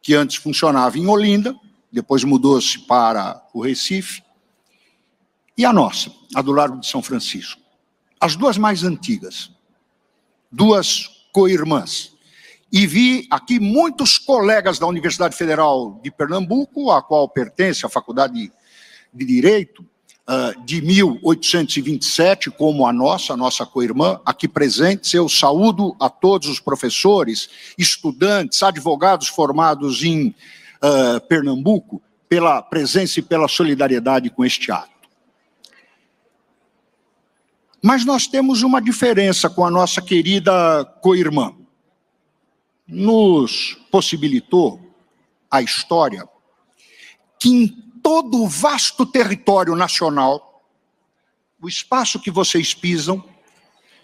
que 0.00 0.14
antes 0.14 0.36
funcionava 0.36 0.98
em 0.98 1.06
Olinda, 1.06 1.58
depois 1.96 2.22
mudou-se 2.24 2.78
para 2.80 3.42
o 3.54 3.62
Recife, 3.62 4.22
e 5.56 5.64
a 5.64 5.72
nossa, 5.72 6.12
a 6.34 6.42
do 6.42 6.52
Largo 6.52 6.78
de 6.78 6.86
São 6.86 7.00
Francisco. 7.00 7.58
As 8.20 8.36
duas 8.36 8.58
mais 8.58 8.84
antigas, 8.84 9.50
duas 10.52 11.08
co-irmãs. 11.32 12.12
E 12.70 12.86
vi 12.86 13.26
aqui 13.30 13.58
muitos 13.58 14.18
colegas 14.18 14.78
da 14.78 14.86
Universidade 14.86 15.34
Federal 15.34 15.98
de 16.04 16.10
Pernambuco, 16.10 16.90
a 16.90 17.00
qual 17.00 17.26
pertence 17.30 17.86
a 17.86 17.88
Faculdade 17.88 18.52
de 19.14 19.24
Direito, 19.24 19.82
uh, 20.28 20.66
de 20.66 20.82
1827, 20.82 22.50
como 22.50 22.86
a 22.86 22.92
nossa, 22.92 23.32
a 23.32 23.36
nossa 23.38 23.64
co-irmã, 23.64 24.20
aqui 24.26 24.46
presentes. 24.46 25.14
Eu 25.14 25.30
saúdo 25.30 25.96
a 25.98 26.10
todos 26.10 26.46
os 26.50 26.60
professores, 26.60 27.48
estudantes, 27.78 28.62
advogados 28.62 29.28
formados 29.28 30.04
em 30.04 30.34
uh, 30.82 31.20
Pernambuco, 31.26 32.02
pela 32.28 32.60
presença 32.62 33.20
e 33.20 33.22
pela 33.22 33.48
solidariedade 33.48 34.30
com 34.30 34.44
este 34.44 34.70
ato. 34.72 34.96
Mas 37.82 38.04
nós 38.04 38.26
temos 38.26 38.62
uma 38.62 38.80
diferença 38.80 39.48
com 39.48 39.64
a 39.64 39.70
nossa 39.70 40.02
querida 40.02 40.84
co-irmã. 41.00 41.54
Nos 42.86 43.74
possibilitou 43.90 44.80
a 45.50 45.62
história 45.62 46.28
que 47.38 47.48
em 47.48 47.68
todo 48.02 48.42
o 48.42 48.48
vasto 48.48 49.04
território 49.04 49.74
nacional, 49.74 50.64
o 51.60 51.68
espaço 51.68 52.20
que 52.20 52.30
vocês 52.30 52.74
pisam 52.74 53.24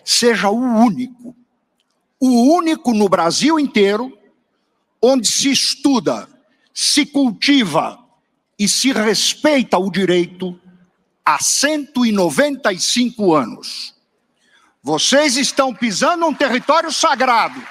seja 0.04 0.50
o 0.50 0.56
único, 0.56 1.34
o 2.20 2.54
único 2.54 2.92
no 2.92 3.08
Brasil 3.08 3.58
inteiro, 3.58 4.16
onde 5.00 5.26
se 5.26 5.50
estuda, 5.50 6.28
se 6.72 7.06
cultiva 7.06 7.98
e 8.58 8.68
se 8.68 8.92
respeita 8.92 9.78
o 9.78 9.90
direito 9.90 10.58
há 11.24 11.38
195 11.38 13.34
anos. 13.34 13.94
Vocês 14.82 15.36
estão 15.36 15.72
pisando 15.74 16.26
um 16.26 16.34
território 16.34 16.90
sagrado. 16.90 17.62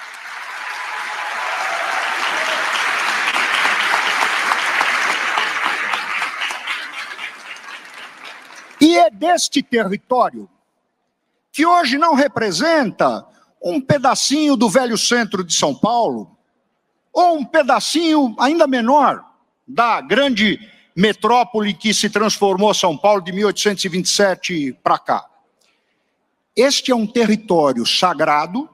E 8.80 8.96
é 8.98 9.10
deste 9.10 9.62
território 9.62 10.48
que 11.52 11.64
hoje 11.64 11.98
não 11.98 12.14
representa 12.14 13.24
um 13.62 13.80
pedacinho 13.80 14.56
do 14.56 14.68
velho 14.68 14.98
centro 14.98 15.44
de 15.44 15.54
São 15.54 15.72
Paulo, 15.74 16.31
ou 17.12 17.36
um 17.38 17.44
pedacinho 17.44 18.34
ainda 18.38 18.66
menor 18.66 19.24
da 19.66 20.00
grande 20.00 20.58
metrópole 20.96 21.74
que 21.74 21.92
se 21.92 22.08
transformou 22.08 22.72
São 22.72 22.96
Paulo 22.96 23.22
de 23.22 23.32
1827 23.32 24.72
para 24.82 24.98
cá. 24.98 25.26
Este 26.54 26.90
é 26.90 26.94
um 26.94 27.06
território 27.06 27.84
sagrado, 27.86 28.68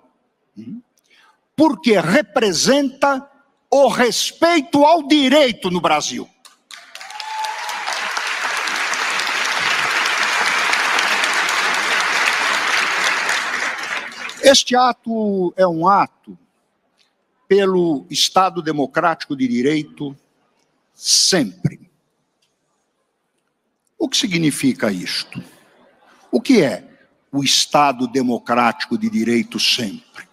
hum, 0.56 0.80
porque 1.56 1.98
representa 1.98 3.28
o 3.70 3.88
respeito 3.88 4.84
ao 4.84 5.06
direito 5.06 5.70
no 5.70 5.80
Brasil. 5.80 6.28
Este 14.42 14.74
ato 14.74 15.52
é 15.56 15.66
um 15.66 15.86
ato 15.86 16.38
pelo 17.48 18.06
Estado 18.10 18.60
Democrático 18.60 19.34
de 19.34 19.48
Direito 19.48 20.14
sempre. 20.94 21.90
O 23.98 24.08
que 24.08 24.16
significa 24.16 24.92
isto? 24.92 25.42
O 26.30 26.40
que 26.40 26.62
é 26.62 26.84
o 27.32 27.42
Estado 27.42 28.06
Democrático 28.06 28.98
de 28.98 29.08
Direito 29.08 29.58
sempre? 29.58 30.28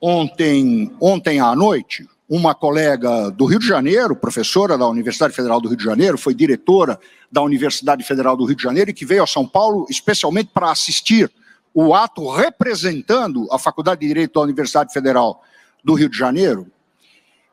Ontem, 0.00 0.94
ontem 1.00 1.40
à 1.40 1.54
noite, 1.56 2.06
uma 2.28 2.54
colega 2.54 3.30
do 3.30 3.46
Rio 3.46 3.58
de 3.58 3.66
Janeiro, 3.66 4.14
professora 4.14 4.76
da 4.76 4.86
Universidade 4.86 5.34
Federal 5.34 5.60
do 5.60 5.68
Rio 5.68 5.76
de 5.76 5.84
Janeiro, 5.84 6.18
foi 6.18 6.34
diretora 6.34 6.98
da 7.30 7.40
Universidade 7.40 8.04
Federal 8.04 8.36
do 8.36 8.44
Rio 8.44 8.56
de 8.56 8.62
Janeiro 8.62 8.90
e 8.90 8.94
que 8.94 9.06
veio 9.06 9.22
a 9.22 9.26
São 9.26 9.46
Paulo 9.46 9.86
especialmente 9.88 10.50
para 10.52 10.70
assistir 10.70 11.32
o 11.72 11.94
ato 11.94 12.28
representando 12.30 13.48
a 13.50 13.58
Faculdade 13.58 14.02
de 14.02 14.08
Direito 14.08 14.34
da 14.34 14.40
Universidade 14.42 14.92
Federal 14.92 15.42
do 15.82 15.94
Rio 15.94 16.08
de 16.08 16.16
Janeiro, 16.16 16.70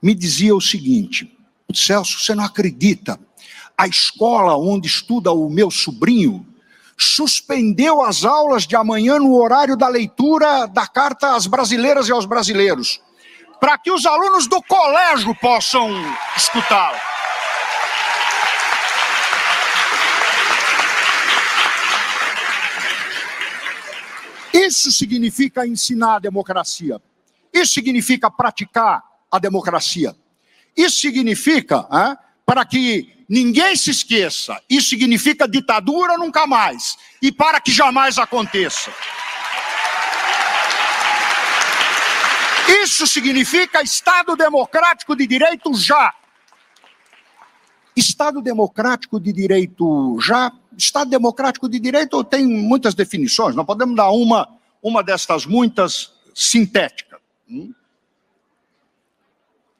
me 0.01 0.13
dizia 0.13 0.55
o 0.55 0.61
seguinte: 0.61 1.35
Celso, 1.73 2.19
você 2.19 2.33
não 2.33 2.43
acredita, 2.43 3.19
a 3.77 3.87
escola 3.87 4.57
onde 4.57 4.87
estuda 4.87 5.31
o 5.31 5.49
meu 5.49 5.71
sobrinho 5.71 6.45
suspendeu 6.97 8.01
as 8.01 8.25
aulas 8.25 8.67
de 8.67 8.75
amanhã 8.75 9.17
no 9.19 9.33
horário 9.35 9.77
da 9.77 9.87
leitura 9.87 10.65
da 10.65 10.85
carta 10.85 11.33
às 11.33 11.47
brasileiras 11.47 12.09
e 12.09 12.11
aos 12.11 12.25
brasileiros, 12.25 13.01
para 13.59 13.77
que 13.77 13.89
os 13.89 14.05
alunos 14.05 14.47
do 14.47 14.61
colégio 14.63 15.33
possam 15.35 15.89
escutá-la. 16.35 16.99
Isso 24.53 24.91
significa 24.91 25.65
ensinar 25.65 26.15
a 26.15 26.19
democracia. 26.19 27.01
Isso 27.53 27.73
significa 27.73 28.29
praticar 28.29 29.03
a 29.31 29.39
democracia. 29.39 30.15
Isso 30.75 30.99
significa, 30.99 31.87
hein, 31.91 32.17
para 32.45 32.65
que 32.65 33.25
ninguém 33.27 33.75
se 33.75 33.91
esqueça, 33.91 34.59
isso 34.69 34.89
significa 34.89 35.47
ditadura 35.47 36.17
nunca 36.17 36.47
mais. 36.47 36.97
E 37.21 37.31
para 37.31 37.59
que 37.59 37.71
jamais 37.71 38.17
aconteça. 38.17 38.91
Isso 42.83 43.07
significa 43.07 43.81
Estado 43.81 44.35
democrático 44.35 45.15
de 45.15 45.25
direito 45.25 45.73
já. 45.73 46.13
Estado 47.95 48.41
democrático 48.41 49.19
de 49.19 49.33
direito 49.33 50.17
já. 50.21 50.51
Estado 50.77 51.09
democrático 51.09 51.67
de 51.67 51.79
direito 51.79 52.23
tem 52.23 52.45
muitas 52.45 52.93
definições, 52.93 53.55
nós 53.55 53.65
podemos 53.65 53.95
dar 53.95 54.11
uma 54.11 54.59
uma 54.81 55.03
destas 55.03 55.45
muitas 55.45 56.11
sintética. 56.33 57.08
Hum? 57.49 57.73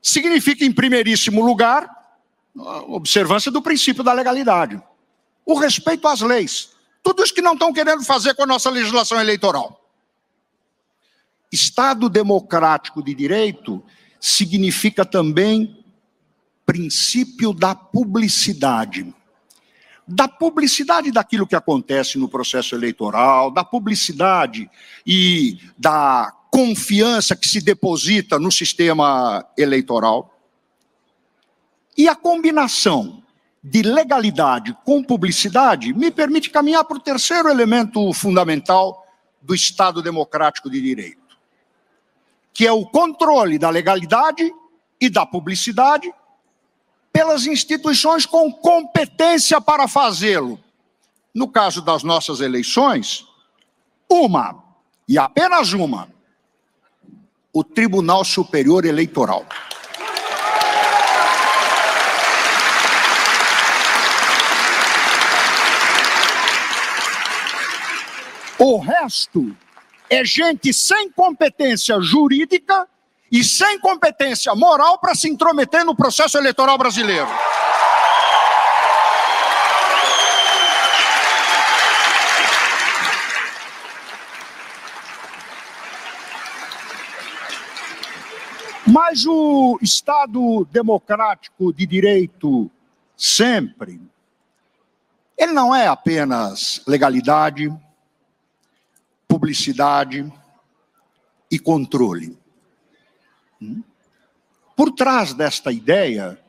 Significa, 0.02 0.66
em 0.66 0.72
primeiríssimo 0.72 1.46
lugar, 1.46 1.90
observância 2.88 3.52
do 3.52 3.62
princípio 3.62 4.04
da 4.04 4.14
legalidade, 4.14 4.82
o 5.46 5.58
respeito 5.58 6.08
às 6.08 6.22
leis, 6.22 6.72
tudo 7.04 7.24
isso 7.24 7.34
que 7.34 7.42
não 7.42 7.54
estão 7.54 7.74
querendo 7.74 8.04
fazer 8.04 8.34
com 8.34 8.44
a 8.44 8.48
nossa 8.48 8.70
legislação 8.70 9.20
eleitoral. 9.20 9.80
Estado 11.52 12.10
democrático 12.10 13.04
de 13.04 13.14
direito 13.14 13.84
significa 14.20 15.06
também 15.06 15.84
princípio 16.66 17.54
da 17.54 17.74
publicidade. 17.74 19.14
Da 20.08 20.28
publicidade 20.28 21.12
daquilo 21.12 21.48
que 21.48 21.56
acontece 21.56 22.18
no 22.18 22.30
processo 22.30 22.76
eleitoral, 22.76 23.52
da 23.52 23.64
publicidade 23.64 24.70
e 25.06 25.58
da 25.78 26.32
confiança 26.60 27.38
que 27.38 27.48
se 27.48 27.62
deposita 27.62 28.38
no 28.38 28.52
sistema 28.52 29.46
eleitoral. 29.58 30.38
E 31.98 32.10
a 32.10 32.16
combinação 32.16 33.24
de 33.64 33.82
legalidade 33.82 34.76
com 34.84 35.02
publicidade 35.02 35.94
me 35.94 36.12
permite 36.12 36.50
caminhar 36.50 36.84
para 36.84 36.98
o 36.98 37.02
terceiro 37.02 37.48
elemento 37.48 38.12
fundamental 38.12 39.06
do 39.42 39.56
Estado 39.56 40.02
democrático 40.02 40.70
de 40.70 40.82
direito, 40.82 41.38
que 42.54 42.68
é 42.68 42.72
o 42.74 42.86
controle 42.86 43.58
da 43.58 43.70
legalidade 43.70 44.52
e 45.00 45.10
da 45.10 45.26
publicidade 45.26 46.14
pelas 47.12 47.46
instituições 47.46 48.26
com 48.26 48.52
competência 48.52 49.62
para 49.62 49.88
fazê-lo. 49.88 50.60
No 51.34 51.48
caso 51.48 51.82
das 51.82 52.04
nossas 52.04 52.42
eleições, 52.42 53.26
uma, 54.10 54.62
e 55.08 55.18
apenas 55.18 55.72
uma, 55.72 56.19
o 57.60 57.64
Tribunal 57.64 58.24
Superior 58.24 58.86
Eleitoral. 58.86 59.46
O 68.58 68.78
resto 68.78 69.54
é 70.10 70.24
gente 70.24 70.74
sem 70.74 71.12
competência 71.12 72.00
jurídica 72.00 72.88
e 73.30 73.44
sem 73.44 73.78
competência 73.80 74.56
moral 74.56 74.98
para 75.00 75.14
se 75.14 75.28
intrometer 75.28 75.84
no 75.84 75.94
processo 75.94 76.38
eleitoral 76.38 76.78
brasileiro. 76.78 77.28
Mas 88.92 89.24
o 89.28 89.78
Estado 89.84 90.66
democrático 90.72 91.72
de 91.72 91.86
direito, 91.86 92.72
sempre, 93.16 94.02
ele 95.38 95.52
não 95.52 95.76
é 95.76 95.86
apenas 95.86 96.82
legalidade, 96.88 97.72
publicidade 99.28 100.34
e 101.52 101.60
controle. 101.60 102.36
Por 104.76 104.92
trás 104.92 105.36
desta 105.36 105.72
ideia, 105.72 106.40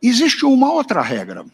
existe 0.00 0.44
uma 0.44 0.72
outra 0.72 1.02
regra. 1.02 1.44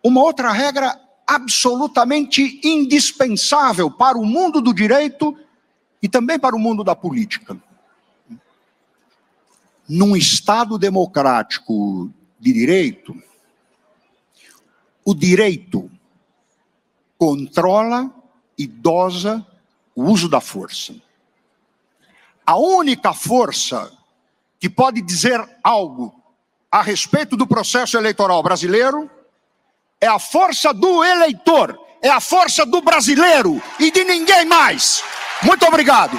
Uma 0.00 0.22
outra 0.22 0.52
regra 0.52 0.96
absolutamente 1.26 2.60
indispensável 2.62 3.90
para 3.90 4.16
o 4.16 4.24
mundo 4.24 4.60
do 4.60 4.72
direito 4.72 5.36
e 6.00 6.08
também 6.08 6.38
para 6.38 6.54
o 6.54 6.58
mundo 6.58 6.84
da 6.84 6.94
política. 6.94 7.60
Num 9.92 10.14
Estado 10.14 10.78
democrático 10.78 12.08
de 12.38 12.52
direito, 12.52 13.12
o 15.04 15.12
direito 15.12 15.90
controla 17.18 18.08
e 18.56 18.68
dosa 18.68 19.44
o 19.92 20.04
uso 20.04 20.28
da 20.28 20.40
força. 20.40 20.94
A 22.46 22.56
única 22.56 23.12
força 23.12 23.90
que 24.60 24.70
pode 24.70 25.02
dizer 25.02 25.44
algo 25.60 26.14
a 26.70 26.82
respeito 26.82 27.36
do 27.36 27.44
processo 27.44 27.96
eleitoral 27.96 28.44
brasileiro 28.44 29.10
é 30.00 30.06
a 30.06 30.20
força 30.20 30.72
do 30.72 31.02
eleitor, 31.02 31.76
é 32.00 32.08
a 32.08 32.20
força 32.20 32.64
do 32.64 32.80
brasileiro 32.80 33.60
e 33.80 33.90
de 33.90 34.04
ninguém 34.04 34.44
mais. 34.44 35.02
Muito 35.42 35.66
obrigado. 35.66 36.16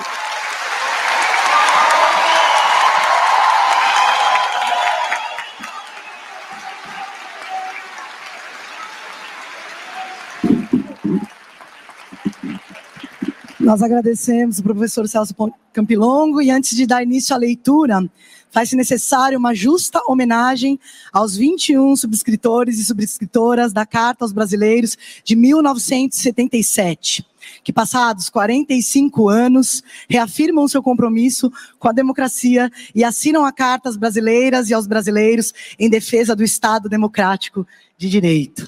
Nós 13.62 13.84
agradecemos 13.84 14.58
o 14.58 14.64
professor 14.64 15.08
Celso 15.08 15.36
Campilongo 15.72 16.42
e 16.42 16.50
antes 16.50 16.76
de 16.76 16.88
dar 16.88 17.04
início 17.04 17.36
à 17.36 17.38
leitura, 17.38 18.04
faz-se 18.50 18.76
necessário 18.76 19.38
uma 19.38 19.54
justa 19.54 20.02
homenagem 20.08 20.80
aos 21.14 21.38
21 21.38 21.96
subscritores 21.96 22.80
e 22.80 22.84
subscritoras 22.84 23.72
da 23.72 23.86
Carta 23.86 24.26
aos 24.26 24.34
Brasileiros 24.34 24.98
de 25.24 25.36
1977, 25.36 27.24
que 27.64 27.72
passados 27.72 28.32
45 28.32 29.30
anos 29.30 29.84
reafirmam 30.10 30.68
seu 30.68 30.82
compromisso 30.82 31.52
com 31.78 31.88
a 31.88 31.94
democracia 31.94 32.72
e 32.96 33.04
assinam 33.04 33.46
a 33.46 33.52
Carta 33.52 33.90
às 33.90 33.96
Brasileiras 33.96 34.72
e 34.72 34.74
aos 34.74 34.88
brasileiros 34.88 35.54
em 35.78 35.88
defesa 35.88 36.36
do 36.36 36.44
Estado 36.44 36.90
democrático 36.90 37.68
de 37.96 38.10
direito. 38.10 38.68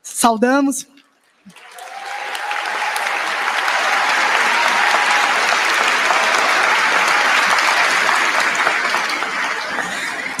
Saudamos 0.00 0.86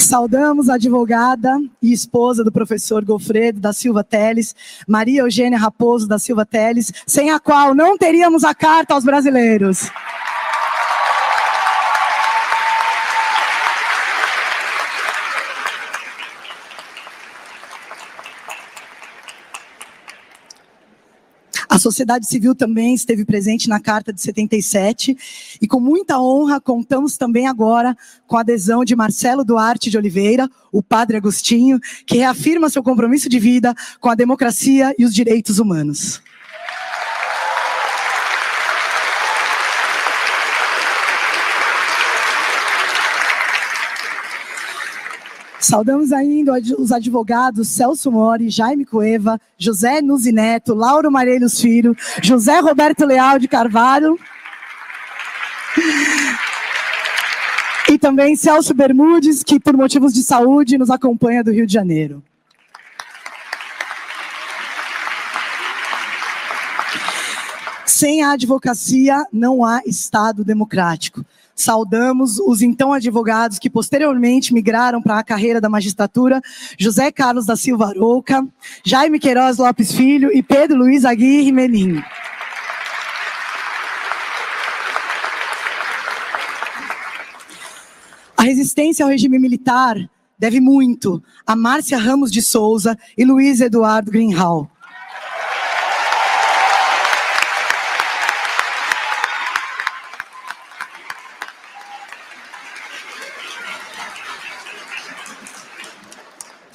Saudamos 0.04 0.68
a 0.68 0.74
advogada 0.74 1.58
e 1.80 1.90
esposa 1.90 2.44
do 2.44 2.52
professor 2.52 3.02
Gofredo 3.02 3.58
da 3.58 3.72
Silva 3.72 4.04
Teles, 4.04 4.54
Maria 4.86 5.22
Eugênia 5.22 5.58
Raposo 5.58 6.06
da 6.06 6.18
Silva 6.18 6.44
Teles, 6.44 6.92
sem 7.06 7.30
a 7.30 7.40
qual 7.40 7.74
não 7.74 7.96
teríamos 7.96 8.44
a 8.44 8.54
carta 8.54 8.92
aos 8.92 9.02
brasileiros. 9.02 9.90
A 21.74 21.78
sociedade 21.80 22.28
civil 22.28 22.54
também 22.54 22.94
esteve 22.94 23.24
presente 23.24 23.68
na 23.68 23.80
Carta 23.80 24.12
de 24.12 24.20
77 24.20 25.58
e 25.60 25.66
com 25.66 25.80
muita 25.80 26.20
honra 26.20 26.60
contamos 26.60 27.16
também 27.16 27.48
agora 27.48 27.96
com 28.28 28.36
a 28.36 28.42
adesão 28.42 28.84
de 28.84 28.94
Marcelo 28.94 29.44
Duarte 29.44 29.90
de 29.90 29.98
Oliveira, 29.98 30.48
o 30.70 30.80
padre 30.80 31.16
Agostinho, 31.16 31.80
que 32.06 32.18
reafirma 32.18 32.70
seu 32.70 32.80
compromisso 32.80 33.28
de 33.28 33.40
vida 33.40 33.74
com 33.98 34.08
a 34.08 34.14
democracia 34.14 34.94
e 34.96 35.04
os 35.04 35.12
direitos 35.12 35.58
humanos. 35.58 36.22
Saudamos 45.64 46.12
ainda 46.12 46.52
os 46.78 46.92
advogados 46.92 47.68
Celso 47.68 48.12
Mori, 48.12 48.50
Jaime 48.50 48.84
Cueva, 48.84 49.40
José 49.56 50.02
Nuzi 50.02 50.30
Neto, 50.30 50.74
Lauro 50.74 51.10
Marelhos 51.10 51.58
Filho, 51.58 51.96
José 52.22 52.60
Roberto 52.60 53.06
Leal 53.06 53.38
de 53.38 53.48
Carvalho. 53.48 54.18
E 57.90 57.98
também 57.98 58.36
Celso 58.36 58.74
Bermudes, 58.74 59.42
que 59.42 59.58
por 59.58 59.74
motivos 59.74 60.12
de 60.12 60.22
saúde 60.22 60.76
nos 60.76 60.90
acompanha 60.90 61.42
do 61.42 61.50
Rio 61.50 61.66
de 61.66 61.72
Janeiro. 61.72 62.22
Sem 67.86 68.22
a 68.22 68.32
advocacia 68.32 69.24
não 69.32 69.64
há 69.64 69.80
Estado 69.86 70.44
democrático. 70.44 71.24
Saudamos 71.54 72.38
os 72.40 72.62
então 72.62 72.92
advogados 72.92 73.58
que 73.58 73.70
posteriormente 73.70 74.52
migraram 74.52 75.00
para 75.00 75.18
a 75.18 75.24
carreira 75.24 75.60
da 75.60 75.68
magistratura, 75.68 76.40
José 76.78 77.12
Carlos 77.12 77.46
da 77.46 77.56
Silva 77.56 77.88
Arouca, 77.88 78.46
Jaime 78.84 79.20
Queiroz 79.20 79.58
Lopes 79.58 79.92
Filho 79.92 80.32
e 80.32 80.42
Pedro 80.42 80.78
Luiz 80.78 81.04
Aguirre 81.04 81.52
Melim. 81.52 82.02
A 88.36 88.42
resistência 88.42 89.04
ao 89.04 89.10
regime 89.10 89.38
militar 89.38 89.96
deve 90.38 90.60
muito 90.60 91.22
a 91.46 91.54
Márcia 91.54 91.96
Ramos 91.96 92.30
de 92.30 92.42
Souza 92.42 92.98
e 93.16 93.24
Luiz 93.24 93.60
Eduardo 93.60 94.10
Greenhal. 94.10 94.68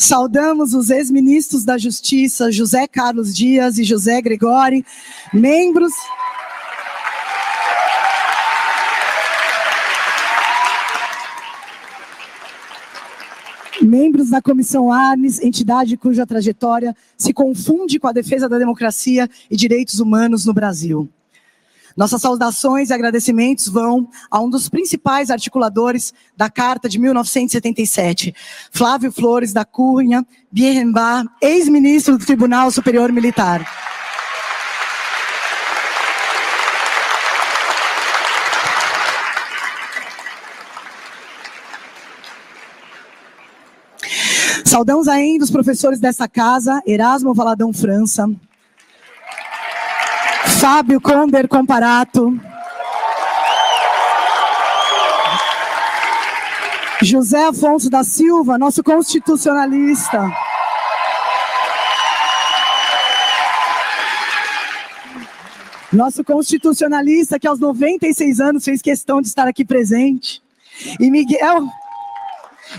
Saudamos 0.10 0.73
os 0.73 0.90
ex-ministros 0.90 1.64
da 1.64 1.77
Justiça, 1.77 2.52
José 2.52 2.88
Carlos 2.88 3.31
Dias 3.31 3.77
e 3.77 3.84
José 3.84 4.19
Gregori, 4.19 4.84
membros. 5.31 5.94
Membros 13.80 14.31
da 14.31 14.41
Comissão 14.41 14.91
Arnes, 14.91 15.40
entidade 15.40 15.95
cuja 15.95 16.26
trajetória 16.26 16.95
se 17.15 17.31
confunde 17.31 17.99
com 17.99 18.07
a 18.07 18.11
defesa 18.11 18.49
da 18.49 18.57
democracia 18.57 19.30
e 19.48 19.56
direitos 19.56 19.99
humanos 19.99 20.44
no 20.44 20.56
Brasil. 20.56 21.07
Nossas 21.95 22.22
saudações 22.22 22.90
e 22.90 22.94
agradecimentos 22.94 23.68
vão 23.68 24.07
a 24.30 24.40
um 24.40 24.49
dos 24.49 24.70
principais 24.70 25.30
articuladores 25.30 26.14
da 26.36 26.49
Carta 26.49 26.88
de 26.88 26.99
1977, 26.99 28.34
Flávio 28.72 29.11
Flores 29.11 29.53
da 29.53 29.66
Cunha 29.66 30.26
Bierrenbach, 30.52 31.28
ex-ministro 31.41 32.18
do 32.18 32.26
Tribunal 32.26 32.72
Superior 32.72 33.11
Militar. 33.11 33.66
Saudamos 44.70 45.07
ainda 45.07 45.44
os 45.44 45.49
professores 45.49 45.99
dessa 45.99 46.28
casa, 46.28 46.80
Erasmo 46.86 47.34
Valadão 47.34 47.74
França, 47.74 48.30
Fábio 50.60 50.99
Conder 50.99 51.48
Comparato. 51.48 52.38
José 57.02 57.45
Afonso 57.45 57.90
da 57.90 58.03
Silva, 58.03 58.57
nosso 58.57 58.84
constitucionalista. 58.84 60.30
Nosso 65.94 66.26
constitucionalista 66.26 67.40
que 67.40 67.48
aos 67.48 67.57
96 67.57 68.41
anos 68.41 68.65
fez 68.65 68.81
questão 68.81 69.22
de 69.22 69.30
estar 69.30 69.48
aqui 69.48 69.64
presente. 69.64 70.41
E 70.99 71.10
Miguel, 71.10 71.69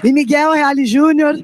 e 0.05 0.13
Miguel 0.13 0.53
Reale 0.53 0.85
Júnior, 0.85 1.43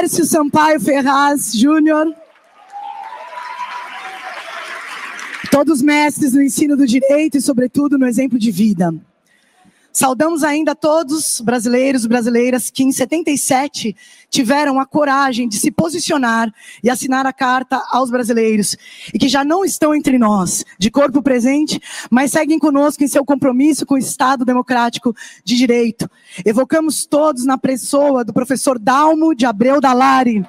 Tércio 0.00 0.24
Sampaio 0.24 0.80
Ferraz 0.80 1.52
Júnior. 1.52 2.14
Todos 5.50 5.82
mestres 5.82 6.32
no 6.32 6.40
ensino 6.40 6.74
do 6.74 6.86
direito 6.86 7.36
e, 7.36 7.40
sobretudo, 7.42 7.98
no 7.98 8.06
exemplo 8.06 8.38
de 8.38 8.50
vida. 8.50 8.94
Saudamos 9.92 10.44
ainda 10.44 10.74
todos 10.74 11.40
brasileiros 11.40 12.04
e 12.04 12.08
brasileiras 12.08 12.70
que 12.70 12.84
em 12.84 12.92
77 12.92 13.96
tiveram 14.28 14.78
a 14.78 14.86
coragem 14.86 15.48
de 15.48 15.58
se 15.58 15.70
posicionar 15.70 16.52
e 16.82 16.88
assinar 16.88 17.26
a 17.26 17.32
carta 17.32 17.82
aos 17.90 18.10
brasileiros 18.10 18.76
e 19.12 19.18
que 19.18 19.28
já 19.28 19.44
não 19.44 19.64
estão 19.64 19.94
entre 19.94 20.16
nós, 20.16 20.64
de 20.78 20.90
corpo 20.90 21.20
presente, 21.22 21.80
mas 22.10 22.30
seguem 22.30 22.58
conosco 22.58 23.02
em 23.02 23.08
seu 23.08 23.24
compromisso 23.24 23.84
com 23.84 23.94
o 23.94 23.98
Estado 23.98 24.44
democrático 24.44 25.14
de 25.44 25.56
direito. 25.56 26.08
Evocamos 26.44 27.04
todos 27.04 27.44
na 27.44 27.58
pessoa 27.58 28.24
do 28.24 28.32
professor 28.32 28.78
Dalmo 28.78 29.34
de 29.34 29.44
Abreu 29.44 29.80
Dalari. 29.80 30.44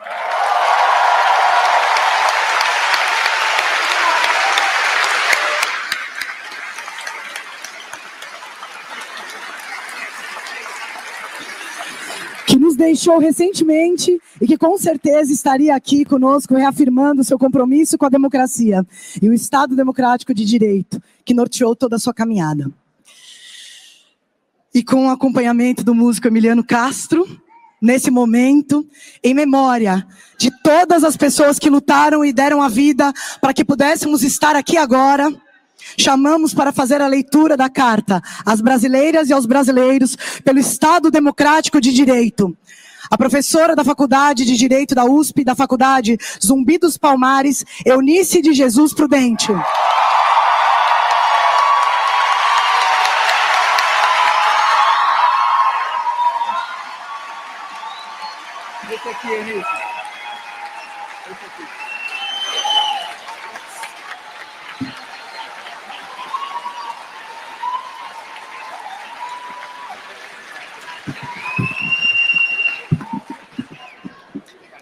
Deixou 12.81 13.19
recentemente 13.19 14.19
e 14.41 14.47
que 14.47 14.57
com 14.57 14.75
certeza 14.75 15.31
estaria 15.31 15.75
aqui 15.75 16.03
conosco 16.03 16.55
reafirmando 16.55 17.23
seu 17.23 17.37
compromisso 17.37 17.95
com 17.95 18.07
a 18.07 18.09
democracia 18.09 18.83
e 19.21 19.29
o 19.29 19.33
Estado 19.33 19.75
democrático 19.75 20.33
de 20.33 20.43
direito 20.43 21.01
que 21.23 21.33
norteou 21.33 21.75
toda 21.75 21.97
a 21.97 21.99
sua 21.99 22.13
caminhada. 22.13 22.71
E 24.73 24.83
com 24.83 25.05
o 25.05 25.09
acompanhamento 25.11 25.83
do 25.83 25.93
músico 25.93 26.27
Emiliano 26.27 26.63
Castro, 26.63 27.27
nesse 27.79 28.09
momento, 28.09 28.87
em 29.23 29.33
memória 29.33 30.07
de 30.39 30.49
todas 30.63 31.03
as 31.03 31.15
pessoas 31.15 31.59
que 31.59 31.69
lutaram 31.69 32.25
e 32.25 32.33
deram 32.33 32.63
a 32.63 32.67
vida 32.67 33.13
para 33.39 33.53
que 33.53 33.63
pudéssemos 33.63 34.23
estar 34.23 34.55
aqui 34.55 34.75
agora. 34.75 35.31
Chamamos 35.97 36.53
para 36.53 36.71
fazer 36.71 37.01
a 37.01 37.07
leitura 37.07 37.55
da 37.55 37.69
carta 37.69 38.21
às 38.45 38.61
brasileiras 38.61 39.29
e 39.29 39.33
aos 39.33 39.45
brasileiros 39.45 40.17
pelo 40.43 40.59
Estado 40.59 41.11
Democrático 41.11 41.79
de 41.79 41.91
Direito. 41.91 42.55
A 43.09 43.17
professora 43.17 43.75
da 43.75 43.83
Faculdade 43.83 44.45
de 44.45 44.55
Direito 44.55 44.95
da 44.95 45.03
USP, 45.03 45.43
da 45.43 45.55
Faculdade 45.55 46.17
Zumbi 46.41 46.77
dos 46.77 46.97
Palmares, 46.97 47.65
Eunice 47.85 48.41
de 48.41 48.53
Jesus 48.53 48.93
Prudente. 48.93 49.51
Esse 58.89 59.09
aqui, 59.09 59.27
Eunice. 59.27 59.70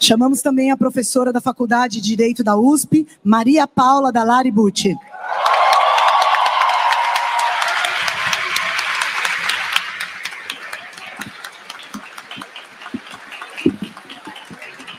Chamamos 0.10 0.42
também 0.42 0.72
a 0.72 0.76
professora 0.76 1.32
da 1.32 1.40
Faculdade 1.40 2.02
de 2.02 2.08
Direito 2.08 2.44
da 2.44 2.58
USP, 2.58 3.08
Maria 3.24 3.68
Paula 3.68 4.12
Dalari 4.12 4.50
Bucci. 4.50 4.98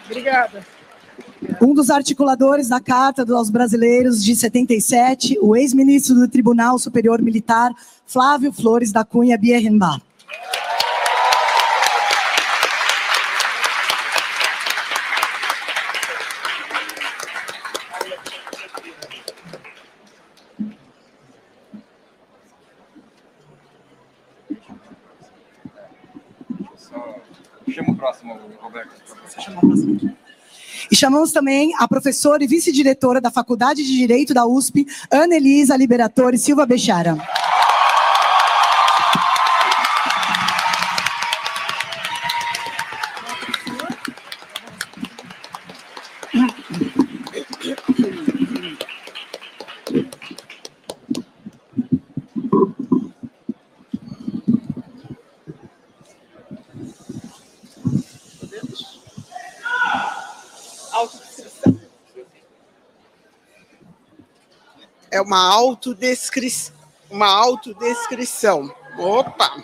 Obrigada. 0.05 0.65
Um 1.61 1.75
dos 1.75 1.91
articuladores 1.91 2.69
da 2.69 2.79
Carta 2.79 3.25
dos 3.25 3.51
Brasileiros 3.51 4.23
de 4.23 4.37
77, 4.37 5.41
o 5.43 5.57
ex-ministro 5.57 6.15
do 6.15 6.29
Tribunal 6.29 6.79
Superior 6.79 7.21
Militar, 7.21 7.73
Flávio 8.07 8.53
Flores 8.53 8.93
da 8.93 9.05
Cunha 9.05 9.37
Bierrenbach. 9.37 10.01
E 30.91 30.97
chamamos 30.97 31.33
também 31.33 31.73
a 31.79 31.87
professora 31.87 32.43
e 32.43 32.47
vice-diretora 32.47 33.21
da 33.21 33.31
Faculdade 33.31 33.85
de 33.85 33.97
Direito 33.97 34.35
da 34.35 34.47
USP, 34.47 34.87
Ana 35.11 35.37
Elisa 35.37 35.77
Liberatore 35.77 36.39
Silva 36.39 36.67
Bechara. 36.67 37.17
É 65.21 65.23
uma 65.23 65.39
autodescrição. 65.39 66.75
Uma 67.11 67.27
autodescrição. 67.27 68.75
Opa! 68.99 69.63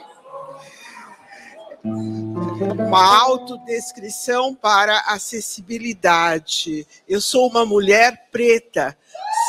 Uma 1.83 3.21
autodescrição 3.21 4.55
para 4.55 4.99
acessibilidade. 5.07 6.87
Eu 7.09 7.21
sou 7.21 7.49
uma 7.49 7.65
mulher 7.65 8.29
preta, 8.31 8.97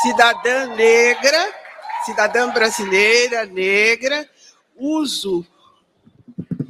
cidadã 0.02 0.66
negra, 0.74 1.52
cidadã 2.06 2.48
brasileira 2.50 3.44
negra, 3.44 4.28
uso 4.76 5.44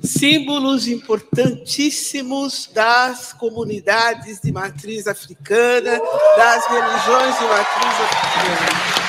símbolos 0.03 0.89
importantíssimos 0.89 2.71
das 2.73 3.35
comunidades 3.35 4.41
de 4.41 4.51
matriz 4.51 5.07
africana, 5.07 6.01
das 6.37 6.67
religiões 6.67 7.39
de 7.39 7.45
matriz 7.45 8.01
africana. 8.01 9.08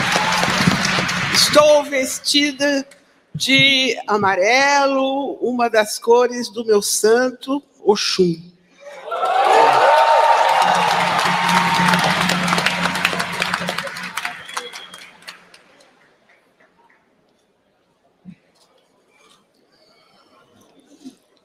Estou 1.34 1.84
vestida 1.84 2.86
de 3.34 3.98
amarelo, 4.08 5.34
uma 5.42 5.70
das 5.70 5.98
cores 6.00 6.50
do 6.50 6.66
meu 6.66 6.82
santo 6.82 7.64
Oxum. 7.84 8.36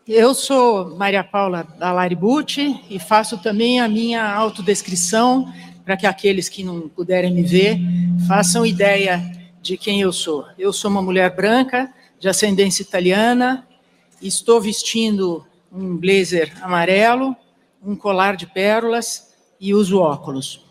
Eu 0.06 0.34
sou 0.34 0.94
Maria 0.96 1.24
Paula 1.24 1.66
Dalaribucci 1.78 2.78
e 2.90 2.98
faço 2.98 3.38
também 3.38 3.80
a 3.80 3.88
minha 3.88 4.34
autodescrição 4.34 5.50
para 5.84 5.96
que 5.96 6.06
aqueles 6.06 6.48
que 6.48 6.62
não 6.62 6.88
puderem 6.88 7.32
me 7.32 7.42
ver 7.42 7.78
façam 8.26 8.66
ideia 8.66 9.22
de 9.64 9.76
quem 9.78 10.02
eu 10.02 10.12
sou. 10.12 10.46
Eu 10.58 10.74
sou 10.74 10.90
uma 10.90 11.00
mulher 11.00 11.34
branca, 11.34 11.90
de 12.20 12.28
ascendência 12.28 12.82
italiana, 12.82 13.66
estou 14.20 14.60
vestindo 14.60 15.46
um 15.72 15.96
blazer 15.96 16.52
amarelo, 16.60 17.34
um 17.82 17.96
colar 17.96 18.36
de 18.36 18.46
pérolas 18.46 19.32
e 19.58 19.72
uso 19.72 19.98
óculos. 19.98 20.62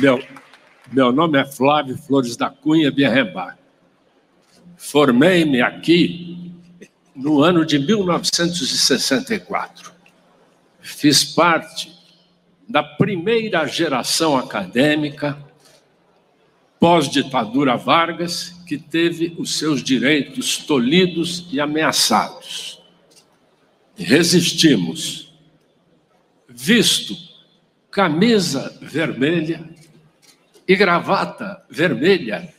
Meu, 0.00 0.24
meu 0.90 1.12
nome 1.12 1.38
é 1.38 1.44
Flávio 1.44 1.98
Flores 1.98 2.34
da 2.34 2.48
Cunha 2.48 2.90
Biarrembar. 2.90 3.58
Formei-me 4.78 5.60
aqui 5.60 6.50
no 7.14 7.42
ano 7.42 7.66
de 7.66 7.78
1964. 7.78 9.99
Fiz 10.80 11.24
parte 11.24 11.92
da 12.68 12.82
primeira 12.82 13.66
geração 13.66 14.36
acadêmica 14.36 15.36
pós-ditadura 16.78 17.76
Vargas 17.76 18.54
que 18.66 18.78
teve 18.78 19.34
os 19.38 19.58
seus 19.58 19.82
direitos 19.82 20.56
tolhidos 20.56 21.46
e 21.50 21.60
ameaçados. 21.60 22.80
Resistimos. 23.96 25.30
Visto 26.48 27.16
camisa 27.90 28.76
vermelha 28.80 29.68
e 30.66 30.76
gravata 30.76 31.62
vermelha 31.68 32.54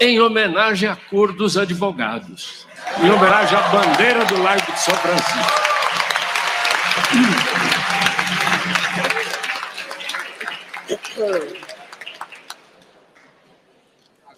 em 0.00 0.20
homenagem 0.20 0.88
à 0.88 0.96
cor 0.96 1.32
dos 1.32 1.56
advogados, 1.56 2.66
em 3.00 3.08
homenagem 3.08 3.56
à 3.56 3.62
bandeira 3.68 4.24
do 4.24 4.42
Largo 4.42 4.72
de 4.72 4.80
São 4.80 4.94
Francisco. 4.96 5.62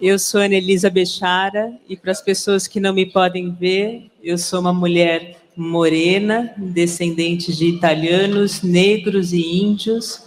Eu 0.01 0.19
sou 0.19 0.41
Anelisa 0.41 0.91
Bechara 0.91 1.73
e 1.89 1.97
para 1.97 2.11
as 2.11 2.21
pessoas 2.21 2.67
que 2.67 2.81
não 2.81 2.93
me 2.93 3.07
podem 3.07 3.53
ver, 3.53 4.11
eu 4.23 4.37
sou 4.37 4.61
uma 4.61 4.73
mulher 4.73 5.37
morena, 5.57 6.53
descendente 6.57 7.55
de 7.55 7.67
italianos, 7.67 8.63
negros 8.63 9.33
e 9.33 9.41
índios, 9.41 10.21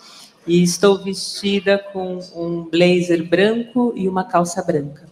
e 0.47 0.63
estou 0.63 1.03
vestida 1.03 1.77
com 1.77 2.19
um 2.33 2.63
blazer 2.63 3.27
branco 3.27 3.93
e 3.95 4.07
uma 4.07 4.23
calça 4.23 4.63
branca. 4.63 5.06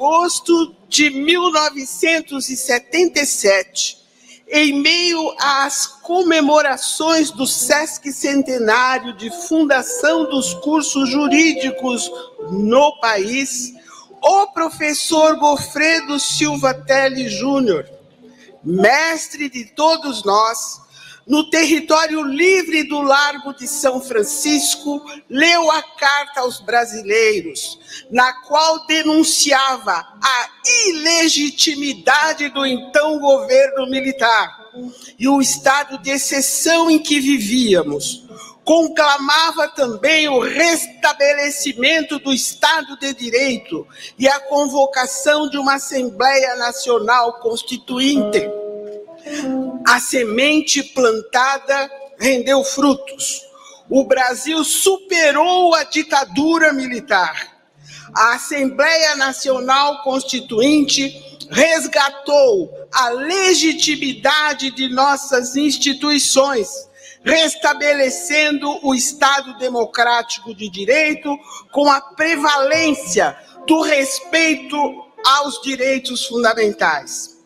Agosto 0.00 0.74
de 0.88 1.10
1977, 1.10 3.98
em 4.48 4.80
meio 4.80 5.36
às 5.38 5.86
comemorações 5.86 7.30
do 7.30 7.46
Sesc 7.46 8.10
Centenário 8.10 9.14
de 9.14 9.30
fundação 9.46 10.24
dos 10.30 10.54
cursos 10.54 11.10
jurídicos 11.10 12.10
no 12.50 12.98
país, 12.98 13.74
o 14.22 14.46
professor 14.46 15.36
Gofredo 15.36 16.18
Silva 16.18 16.72
Telle 16.72 17.28
Júnior, 17.28 17.86
mestre 18.64 19.50
de 19.50 19.66
todos 19.66 20.24
nós, 20.24 20.80
no 21.26 21.48
território 21.48 22.22
livre 22.22 22.84
do 22.84 23.00
Largo 23.00 23.52
de 23.54 23.66
São 23.68 24.00
Francisco, 24.00 25.04
leu 25.28 25.70
a 25.70 25.82
carta 25.82 26.40
aos 26.40 26.60
brasileiros, 26.60 27.78
na 28.10 28.32
qual 28.42 28.86
denunciava 28.86 29.92
a 29.92 30.48
ilegitimidade 30.88 32.48
do 32.48 32.66
então 32.66 33.18
governo 33.18 33.88
militar 33.88 34.60
e 35.18 35.28
o 35.28 35.40
estado 35.40 35.98
de 35.98 36.10
exceção 36.10 36.90
em 36.90 36.98
que 36.98 37.20
vivíamos. 37.20 38.24
Conclamava 38.64 39.68
também 39.68 40.28
o 40.28 40.38
restabelecimento 40.38 42.18
do 42.18 42.32
Estado 42.32 42.96
de 42.98 43.12
Direito 43.14 43.86
e 44.18 44.28
a 44.28 44.38
convocação 44.38 45.48
de 45.48 45.58
uma 45.58 45.74
Assembleia 45.74 46.54
Nacional 46.54 47.40
Constituinte 47.40 48.48
a 49.86 50.00
semente 50.00 50.82
plantada 50.82 51.90
rendeu 52.18 52.62
frutos. 52.62 53.42
O 53.88 54.04
Brasil 54.04 54.62
superou 54.64 55.74
a 55.74 55.84
ditadura 55.84 56.72
militar. 56.72 57.58
A 58.14 58.34
Assembleia 58.34 59.16
Nacional 59.16 60.02
Constituinte 60.02 61.30
resgatou 61.50 62.72
a 62.92 63.08
legitimidade 63.08 64.70
de 64.70 64.88
nossas 64.88 65.56
instituições, 65.56 66.68
restabelecendo 67.24 68.78
o 68.86 68.94
Estado 68.94 69.58
democrático 69.58 70.54
de 70.54 70.68
direito 70.68 71.36
com 71.72 71.90
a 71.90 72.00
prevalência 72.00 73.36
do 73.66 73.80
respeito 73.82 74.76
aos 75.24 75.60
direitos 75.62 76.26
fundamentais. 76.26 77.39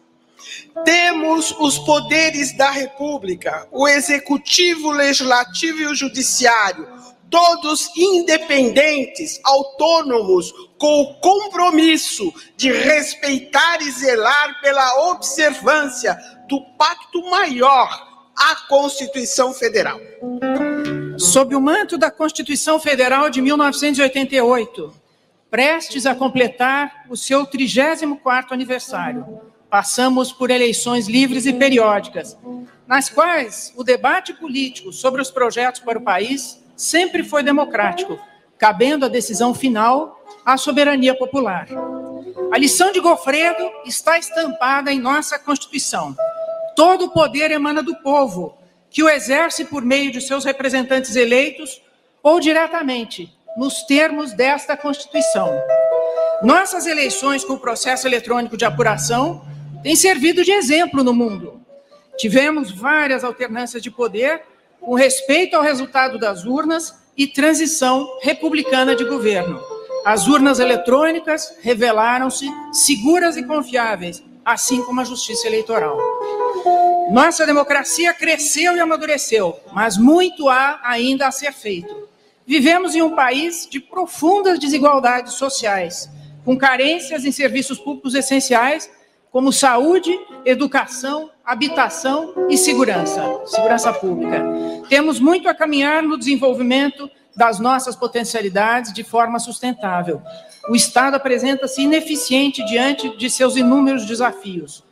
Temos 0.82 1.54
os 1.60 1.78
poderes 1.78 2.56
da 2.56 2.70
República, 2.70 3.68
o 3.70 3.86
executivo, 3.86 4.88
o 4.88 4.92
legislativo 4.92 5.78
e 5.78 5.86
o 5.86 5.94
judiciário, 5.94 6.88
todos 7.30 7.90
independentes, 7.96 9.40
autônomos, 9.44 10.52
com 10.78 11.02
o 11.02 11.14
compromisso 11.20 12.32
de 12.56 12.72
respeitar 12.72 13.80
e 13.82 13.90
zelar 13.90 14.60
pela 14.60 15.10
observância 15.10 16.18
do 16.48 16.60
pacto 16.76 17.22
maior, 17.30 17.88
a 18.36 18.56
Constituição 18.68 19.52
Federal. 19.52 20.00
Sob 21.16 21.54
o 21.54 21.60
manto 21.60 21.96
da 21.96 22.10
Constituição 22.10 22.80
Federal 22.80 23.30
de 23.30 23.40
1988, 23.40 24.92
prestes 25.48 26.04
a 26.04 26.16
completar 26.16 27.04
o 27.08 27.16
seu 27.16 27.46
34º 27.46 28.50
aniversário, 28.50 29.53
passamos 29.74 30.30
por 30.30 30.52
eleições 30.52 31.08
livres 31.08 31.46
e 31.46 31.52
periódicas, 31.52 32.38
nas 32.86 33.08
quais 33.08 33.72
o 33.76 33.82
debate 33.82 34.32
político 34.32 34.92
sobre 34.92 35.20
os 35.20 35.32
projetos 35.32 35.80
para 35.80 35.98
o 35.98 36.02
país 36.02 36.62
sempre 36.76 37.24
foi 37.24 37.42
democrático, 37.42 38.16
cabendo 38.56 39.04
a 39.04 39.08
decisão 39.08 39.52
final 39.52 40.24
à 40.46 40.56
soberania 40.56 41.12
popular. 41.12 41.66
A 42.52 42.56
lição 42.56 42.92
de 42.92 43.00
Gofredo 43.00 43.68
está 43.84 44.16
estampada 44.16 44.92
em 44.92 45.00
nossa 45.00 45.40
Constituição. 45.40 46.14
Todo 46.76 47.06
o 47.06 47.10
poder 47.10 47.50
emana 47.50 47.82
do 47.82 47.96
povo, 47.96 48.56
que 48.88 49.02
o 49.02 49.08
exerce 49.08 49.64
por 49.64 49.84
meio 49.84 50.12
de 50.12 50.20
seus 50.20 50.44
representantes 50.44 51.16
eleitos 51.16 51.82
ou 52.22 52.38
diretamente, 52.38 53.36
nos 53.56 53.82
termos 53.82 54.32
desta 54.34 54.76
Constituição. 54.76 55.50
Nossas 56.44 56.86
eleições 56.86 57.44
com 57.44 57.54
o 57.54 57.58
processo 57.58 58.06
eletrônico 58.06 58.56
de 58.56 58.64
apuração 58.64 59.52
tem 59.84 59.94
servido 59.94 60.42
de 60.42 60.50
exemplo 60.50 61.04
no 61.04 61.12
mundo. 61.12 61.60
Tivemos 62.16 62.70
várias 62.70 63.22
alternâncias 63.22 63.82
de 63.82 63.90
poder 63.90 64.40
com 64.80 64.94
respeito 64.94 65.54
ao 65.54 65.62
resultado 65.62 66.18
das 66.18 66.46
urnas 66.46 66.94
e 67.14 67.26
transição 67.26 68.08
republicana 68.22 68.96
de 68.96 69.04
governo. 69.04 69.60
As 70.02 70.26
urnas 70.26 70.58
eletrônicas 70.58 71.58
revelaram-se 71.60 72.48
seguras 72.72 73.36
e 73.36 73.42
confiáveis, 73.42 74.22
assim 74.42 74.82
como 74.82 75.02
a 75.02 75.04
justiça 75.04 75.46
eleitoral. 75.46 75.98
Nossa 77.12 77.44
democracia 77.44 78.14
cresceu 78.14 78.74
e 78.74 78.80
amadureceu, 78.80 79.60
mas 79.70 79.98
muito 79.98 80.48
há 80.48 80.80
ainda 80.82 81.26
a 81.26 81.30
ser 81.30 81.52
feito. 81.52 82.08
Vivemos 82.46 82.94
em 82.94 83.02
um 83.02 83.14
país 83.14 83.68
de 83.70 83.80
profundas 83.80 84.58
desigualdades 84.58 85.34
sociais, 85.34 86.08
com 86.42 86.56
carências 86.56 87.26
em 87.26 87.32
serviços 87.32 87.78
públicos 87.78 88.14
essenciais 88.14 88.90
como 89.34 89.52
saúde, 89.52 90.16
educação, 90.44 91.28
habitação 91.44 92.46
e 92.48 92.56
segurança, 92.56 93.20
segurança 93.46 93.92
pública. 93.92 94.40
Temos 94.88 95.18
muito 95.18 95.48
a 95.48 95.54
caminhar 95.54 96.04
no 96.04 96.16
desenvolvimento 96.16 97.10
das 97.34 97.58
nossas 97.58 97.96
potencialidades 97.96 98.92
de 98.92 99.02
forma 99.02 99.40
sustentável. 99.40 100.22
O 100.70 100.76
Estado 100.76 101.16
apresenta-se 101.16 101.82
ineficiente 101.82 102.64
diante 102.64 103.16
de 103.16 103.28
seus 103.28 103.56
inúmeros 103.56 104.06
desafios. 104.06 104.84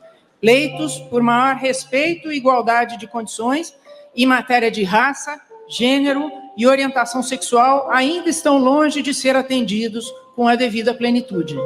Leitos 0.43 0.99
por 1.09 1.23
maior 1.23 1.55
respeito 1.55 2.33
e 2.33 2.37
igualdade 2.37 2.99
de 2.99 3.07
condições 3.07 3.73
em 4.13 4.27
matéria 4.27 4.73
de 4.73 4.83
raça, 4.83 5.41
gênero 5.69 6.29
e 6.57 6.67
orientação 6.67 7.23
sexual 7.23 7.89
ainda 7.93 8.29
estão 8.29 8.59
longe 8.59 9.03
de 9.03 9.15
ser 9.15 9.37
atendidos 9.37 10.13
com 10.35 10.49
a 10.49 10.57
devida 10.57 10.93
plenitude. 10.93 11.57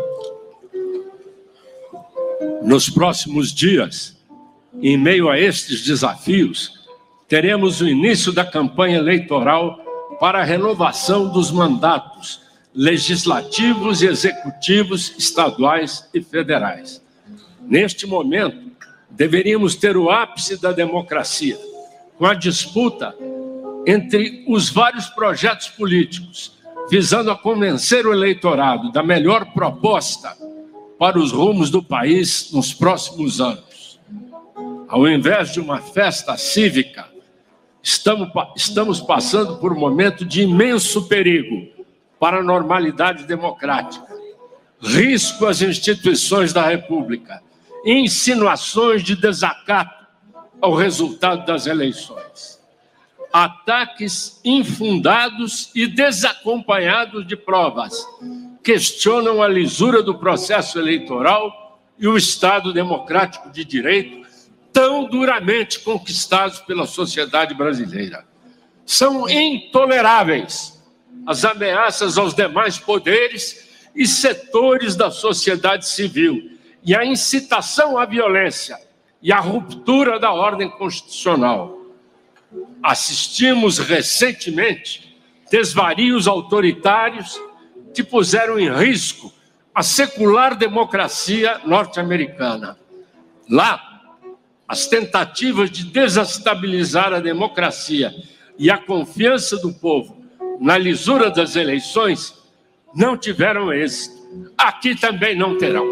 Nos 2.66 2.90
próximos 2.90 3.54
dias, 3.54 4.16
em 4.82 4.98
meio 4.98 5.30
a 5.30 5.38
estes 5.38 5.84
desafios, 5.84 6.72
teremos 7.28 7.80
o 7.80 7.86
início 7.86 8.32
da 8.32 8.44
campanha 8.44 8.98
eleitoral 8.98 9.78
para 10.18 10.40
a 10.40 10.44
renovação 10.44 11.28
dos 11.28 11.52
mandatos 11.52 12.42
legislativos 12.74 14.02
e 14.02 14.06
executivos 14.06 15.14
estaduais 15.16 16.10
e 16.12 16.20
federais. 16.20 17.00
Neste 17.60 18.04
momento, 18.04 18.68
deveríamos 19.10 19.76
ter 19.76 19.96
o 19.96 20.10
ápice 20.10 20.60
da 20.60 20.72
democracia, 20.72 21.56
com 22.18 22.26
a 22.26 22.34
disputa 22.34 23.14
entre 23.86 24.44
os 24.48 24.70
vários 24.70 25.06
projetos 25.06 25.68
políticos, 25.68 26.58
visando 26.90 27.30
a 27.30 27.38
convencer 27.38 28.04
o 28.08 28.12
eleitorado 28.12 28.90
da 28.90 29.04
melhor 29.04 29.52
proposta 29.52 30.36
para 30.98 31.18
os 31.18 31.32
rumos 31.32 31.70
do 31.70 31.82
país 31.82 32.50
nos 32.52 32.72
próximos 32.72 33.40
anos. 33.40 34.00
Ao 34.88 35.06
invés 35.08 35.52
de 35.52 35.60
uma 35.60 35.78
festa 35.78 36.36
cívica, 36.36 37.08
estamos, 37.82 38.28
estamos 38.56 39.00
passando 39.00 39.58
por 39.58 39.72
um 39.72 39.78
momento 39.78 40.24
de 40.24 40.42
imenso 40.42 41.06
perigo 41.06 41.68
para 42.18 42.38
a 42.38 42.42
normalidade 42.42 43.24
democrática, 43.24 44.06
risco 44.80 45.46
às 45.46 45.60
instituições 45.60 46.52
da 46.52 46.66
República, 46.66 47.42
insinuações 47.84 49.02
de 49.02 49.14
desacato 49.14 50.06
ao 50.60 50.74
resultado 50.74 51.44
das 51.44 51.66
eleições, 51.66 52.58
ataques 53.32 54.40
infundados 54.44 55.70
e 55.74 55.86
desacompanhados 55.86 57.26
de 57.26 57.36
provas 57.36 58.06
questionam 58.66 59.40
a 59.40 59.46
lisura 59.46 60.02
do 60.02 60.18
processo 60.18 60.76
eleitoral 60.76 61.80
e 61.96 62.08
o 62.08 62.16
Estado 62.16 62.72
democrático 62.72 63.48
de 63.48 63.64
direito 63.64 64.26
tão 64.72 65.04
duramente 65.04 65.78
conquistados 65.78 66.58
pela 66.58 66.84
sociedade 66.84 67.54
brasileira. 67.54 68.26
São 68.84 69.30
intoleráveis 69.30 70.82
as 71.24 71.44
ameaças 71.44 72.18
aos 72.18 72.34
demais 72.34 72.76
poderes 72.76 73.68
e 73.94 74.04
setores 74.04 74.96
da 74.96 75.12
sociedade 75.12 75.88
civil 75.88 76.50
e 76.82 76.92
a 76.92 77.04
incitação 77.04 77.96
à 77.96 78.04
violência 78.04 78.76
e 79.22 79.30
a 79.32 79.38
ruptura 79.38 80.18
da 80.18 80.32
ordem 80.32 80.68
constitucional. 80.68 81.82
Assistimos 82.82 83.78
recentemente 83.78 85.16
desvarios 85.52 86.26
autoritários 86.26 87.40
que 87.96 88.04
puseram 88.04 88.58
em 88.58 88.70
risco 88.70 89.32
a 89.74 89.82
secular 89.82 90.54
democracia 90.54 91.62
norte-americana. 91.64 92.78
Lá, 93.48 94.02
as 94.68 94.86
tentativas 94.86 95.70
de 95.70 95.84
desestabilizar 95.84 97.14
a 97.14 97.20
democracia 97.20 98.12
e 98.58 98.70
a 98.70 98.76
confiança 98.76 99.56
do 99.56 99.72
povo 99.72 100.22
na 100.60 100.76
lisura 100.76 101.30
das 101.30 101.56
eleições 101.56 102.34
não 102.94 103.16
tiveram 103.16 103.72
êxito. 103.72 104.14
Aqui 104.58 104.94
também 104.94 105.34
não 105.34 105.56
terão. 105.56 105.86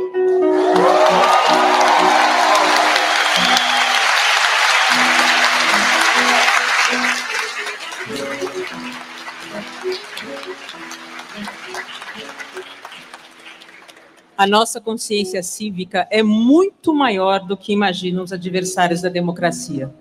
A 14.36 14.46
nossa 14.46 14.80
consciência 14.80 15.42
cívica 15.42 16.06
é 16.10 16.22
muito 16.22 16.92
maior 16.92 17.40
do 17.40 17.56
que 17.56 17.72
imaginam 17.72 18.24
os 18.24 18.32
adversários 18.32 19.00
da 19.00 19.08
democracia. 19.08 19.92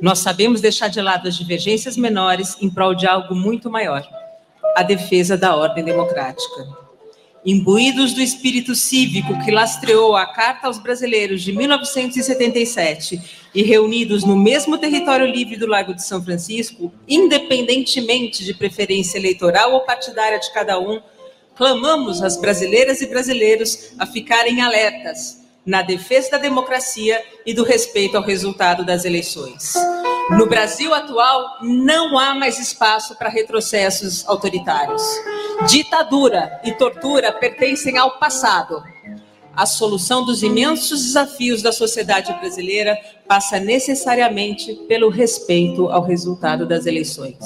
Nós 0.00 0.20
sabemos 0.20 0.60
deixar 0.60 0.88
de 0.88 1.00
lado 1.00 1.28
as 1.28 1.36
divergências 1.36 1.96
menores 1.96 2.56
em 2.60 2.70
prol 2.70 2.94
de 2.94 3.06
algo 3.06 3.34
muito 3.34 3.70
maior 3.70 4.06
a 4.74 4.82
defesa 4.82 5.36
da 5.36 5.54
ordem 5.54 5.84
democrática. 5.84 6.80
Imbuídos 7.44 8.12
do 8.12 8.20
espírito 8.20 8.74
cívico 8.74 9.38
que 9.44 9.50
lastreou 9.50 10.14
a 10.14 10.26
Carta 10.26 10.66
aos 10.66 10.78
Brasileiros 10.78 11.42
de 11.42 11.52
1977 11.52 13.20
e 13.54 13.62
reunidos 13.62 14.24
no 14.24 14.36
mesmo 14.36 14.76
território 14.76 15.26
livre 15.26 15.56
do 15.56 15.66
Lago 15.66 15.94
de 15.94 16.04
São 16.04 16.22
Francisco, 16.22 16.92
independentemente 17.08 18.44
de 18.44 18.52
preferência 18.52 19.18
eleitoral 19.18 19.72
ou 19.72 19.80
partidária 19.80 20.38
de 20.38 20.52
cada 20.52 20.78
um, 20.78 21.00
clamamos 21.60 22.22
às 22.22 22.38
brasileiras 22.38 23.02
e 23.02 23.06
brasileiros 23.06 23.90
a 23.98 24.06
ficarem 24.06 24.62
alertas 24.62 25.42
na 25.66 25.82
defesa 25.82 26.30
da 26.30 26.38
democracia 26.38 27.22
e 27.44 27.52
do 27.52 27.64
respeito 27.64 28.16
ao 28.16 28.22
resultado 28.22 28.82
das 28.82 29.04
eleições. 29.04 29.74
No 30.30 30.46
Brasil 30.46 30.94
atual, 30.94 31.58
não 31.60 32.18
há 32.18 32.34
mais 32.34 32.58
espaço 32.58 33.14
para 33.18 33.28
retrocessos 33.28 34.26
autoritários. 34.26 35.02
Ditadura 35.68 36.58
e 36.64 36.72
tortura 36.72 37.30
pertencem 37.30 37.98
ao 37.98 38.12
passado. 38.12 38.82
A 39.54 39.66
solução 39.66 40.24
dos 40.24 40.42
imensos 40.42 41.02
desafios 41.02 41.60
da 41.60 41.72
sociedade 41.72 42.32
brasileira 42.40 42.96
passa 43.28 43.60
necessariamente 43.60 44.76
pelo 44.88 45.10
respeito 45.10 45.90
ao 45.90 46.02
resultado 46.02 46.66
das 46.66 46.86
eleições. 46.86 47.36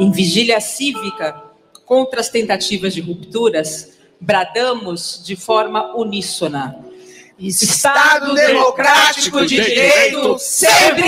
Em 0.00 0.10
vigília 0.10 0.62
cívica, 0.62 1.53
contra 1.94 2.20
as 2.20 2.28
tentativas 2.28 2.92
de 2.92 3.00
rupturas, 3.00 3.92
bradamos 4.20 5.22
de 5.24 5.36
forma 5.36 5.94
uníssona. 5.94 6.76
Estado 7.38 8.34
democrático 8.34 9.46
de 9.46 9.60
direito 9.60 10.36
sempre! 10.36 11.04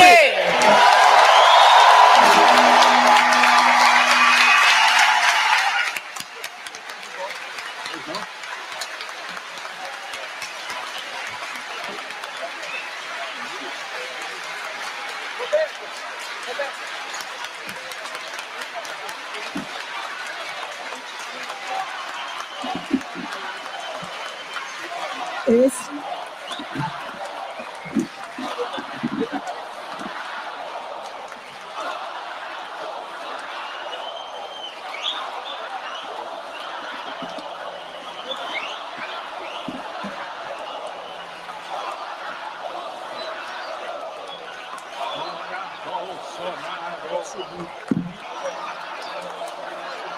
Esse. 25.49 25.91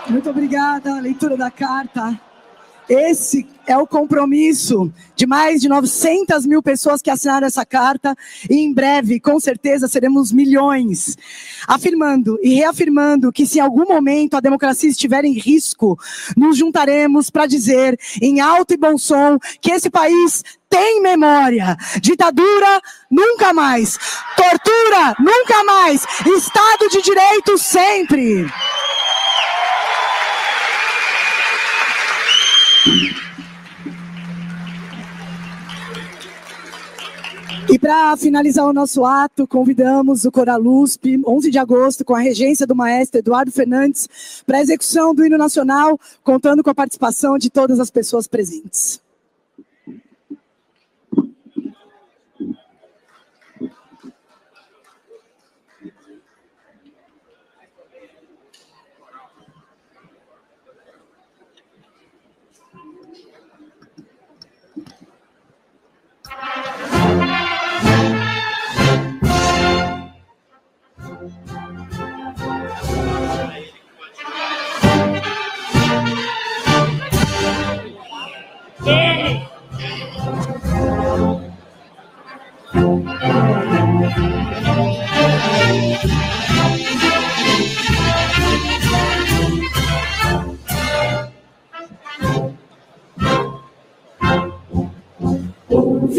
Muito 0.09 0.31
obrigada. 0.31 0.99
Leitura 1.01 1.37
da 1.37 1.51
carta. 1.51 2.19
Esse 2.89 3.47
é 3.67 3.77
o 3.77 3.87
compromisso 3.87 4.91
de 5.19 5.27
mais 5.27 5.61
de 5.61 5.69
900 5.69 6.47
mil 6.47 6.63
pessoas 6.63 7.03
que 7.03 7.11
assinaram 7.11 7.49
essa 7.49 7.67
carta, 7.67 8.17
e 8.49 8.55
em 8.55 8.73
breve, 8.73 9.19
com 9.19 9.41
certeza, 9.41 9.89
seremos 9.89 10.31
milhões, 10.31 11.19
afirmando 11.67 12.39
e 12.41 12.55
reafirmando 12.55 13.33
que, 13.33 13.45
se 13.45 13.59
em 13.59 13.61
algum 13.61 13.85
momento 13.85 14.37
a 14.37 14.41
democracia 14.41 14.89
estiver 14.89 15.25
em 15.25 15.33
risco, 15.33 15.99
nos 16.37 16.57
juntaremos 16.57 17.31
para 17.31 17.47
dizer, 17.47 17.99
em 18.23 18.39
alto 18.39 18.75
e 18.75 18.77
bom 18.77 18.97
som, 18.97 19.41
que 19.61 19.73
esse 19.73 19.91
país 19.91 20.45
tem 20.71 21.03
memória. 21.03 21.77
Ditadura, 22.01 22.81
nunca 23.11 23.53
mais. 23.53 23.99
Tortura, 24.37 25.17
nunca 25.19 25.65
mais. 25.65 26.07
Estado 26.27 26.89
de 26.91 27.03
Direito, 27.03 27.59
sempre. 27.59 28.47
E 37.79 37.81
para 37.81 38.17
finalizar 38.17 38.67
o 38.67 38.73
nosso 38.73 39.05
ato, 39.05 39.47
convidamos 39.47 40.25
o 40.25 40.33
Coralusp, 40.33 41.23
11 41.25 41.49
de 41.49 41.59
agosto, 41.59 42.05
com 42.05 42.13
a 42.13 42.19
regência 42.19 42.67
do 42.67 42.75
maestro 42.75 43.21
Eduardo 43.21 43.53
Fernandes, 43.53 44.43
para 44.45 44.59
a 44.59 44.61
execução 44.61 45.15
do 45.15 45.25
hino 45.25 45.39
nacional, 45.39 45.97
contando 46.25 46.65
com 46.65 46.71
a 46.71 46.75
participação 46.75 47.39
de 47.39 47.49
todas 47.49 47.79
as 47.79 47.89
pessoas 47.89 48.27
presentes. 48.27 49.01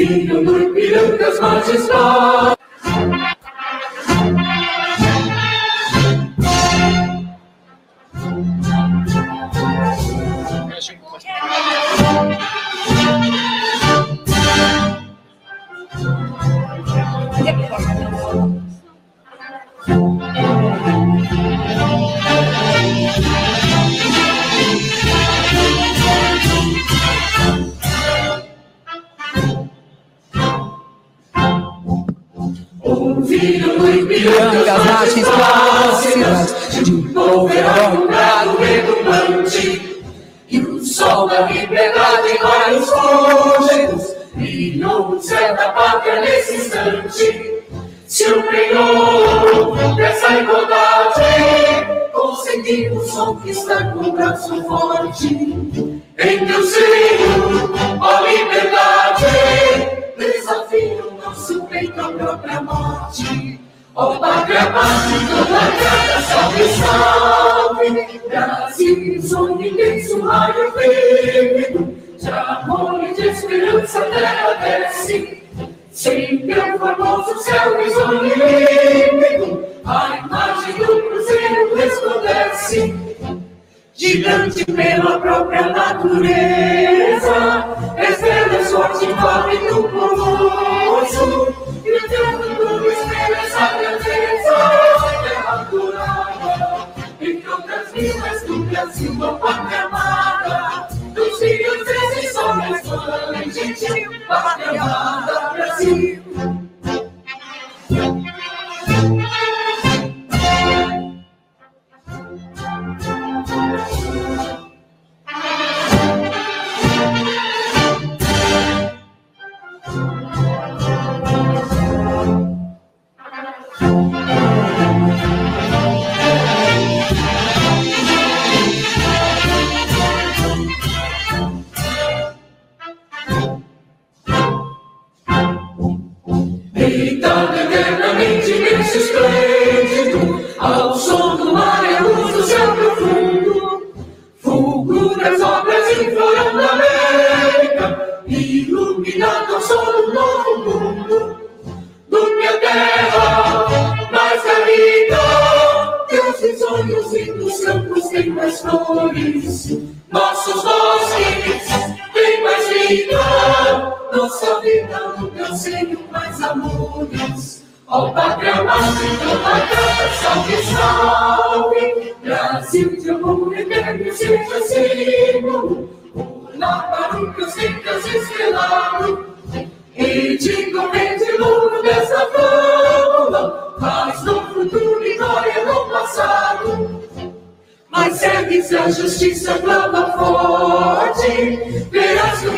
Filho 0.10 0.44
do 0.44 0.60
Ipiranga, 0.60 1.28
as 1.28 1.40
majestades. 1.40 2.56
Um 2.56 2.59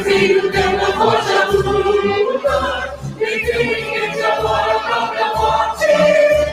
filho 0.04 0.52
foge 0.94 1.34
à 1.34 1.46
luta, 1.50 2.96
e 3.20 3.40
te 3.40 4.24
agora 4.24 4.76
a 4.76 4.80
própria 4.80 5.28
morte, 5.36 5.86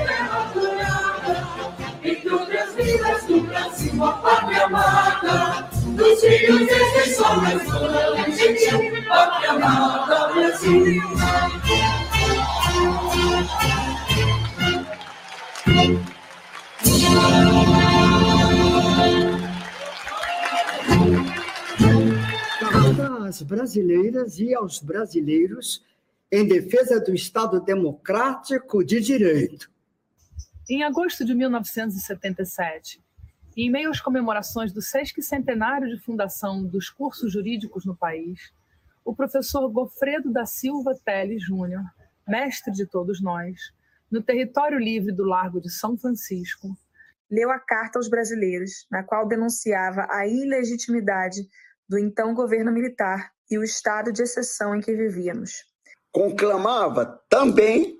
terra 0.06 0.50
curada, 0.52 1.36
entre 2.04 2.30
outras 2.30 2.74
vidas 2.74 3.24
do 3.24 4.04
a 4.04 4.12
pátria 4.12 4.64
amada, 4.64 5.68
dos 5.86 6.20
filhos 6.20 6.66
desses 6.66 7.16
toda 7.70 8.10
legítima, 8.10 9.02
pátria 9.08 9.50
amada, 9.50 10.28
Brasil. 10.34 11.27
Brasileiras 23.68 24.38
e 24.38 24.54
aos 24.54 24.80
brasileiros 24.80 25.84
em 26.32 26.46
defesa 26.46 26.98
do 26.98 27.14
Estado 27.14 27.60
democrático 27.60 28.82
de 28.82 28.98
direito. 28.98 29.70
Em 30.70 30.82
agosto 30.82 31.22
de 31.24 31.34
1977, 31.34 33.02
em 33.54 33.70
meio 33.70 33.90
às 33.90 34.00
comemorações 34.00 34.72
do 34.72 34.80
sesquicentenário 34.80 35.88
de 35.88 36.00
fundação 36.02 36.64
dos 36.64 36.88
cursos 36.88 37.30
jurídicos 37.30 37.84
no 37.84 37.94
país, 37.94 38.52
o 39.04 39.14
professor 39.14 39.68
Gofredo 39.68 40.32
da 40.32 40.46
Silva 40.46 40.94
Teles 41.04 41.42
Júnior 41.42 41.84
mestre 42.26 42.72
de 42.72 42.86
todos 42.86 43.20
nós, 43.20 43.72
no 44.10 44.22
território 44.22 44.78
livre 44.78 45.12
do 45.12 45.24
Largo 45.24 45.60
de 45.60 45.70
São 45.70 45.96
Francisco, 45.96 46.74
leu 47.30 47.50
a 47.50 47.58
carta 47.58 47.98
aos 47.98 48.08
brasileiros, 48.08 48.86
na 48.90 49.02
qual 49.02 49.28
denunciava 49.28 50.06
a 50.08 50.26
ilegitimidade 50.26 51.46
do 51.88 51.98
então 51.98 52.34
governo 52.34 52.70
militar 52.70 53.30
e 53.50 53.58
o 53.58 53.64
estado 53.64 54.12
de 54.12 54.22
exceção 54.22 54.74
em 54.74 54.80
que 54.80 54.94
vivíamos. 54.94 55.64
Conclamava 56.12 57.20
também 57.28 57.96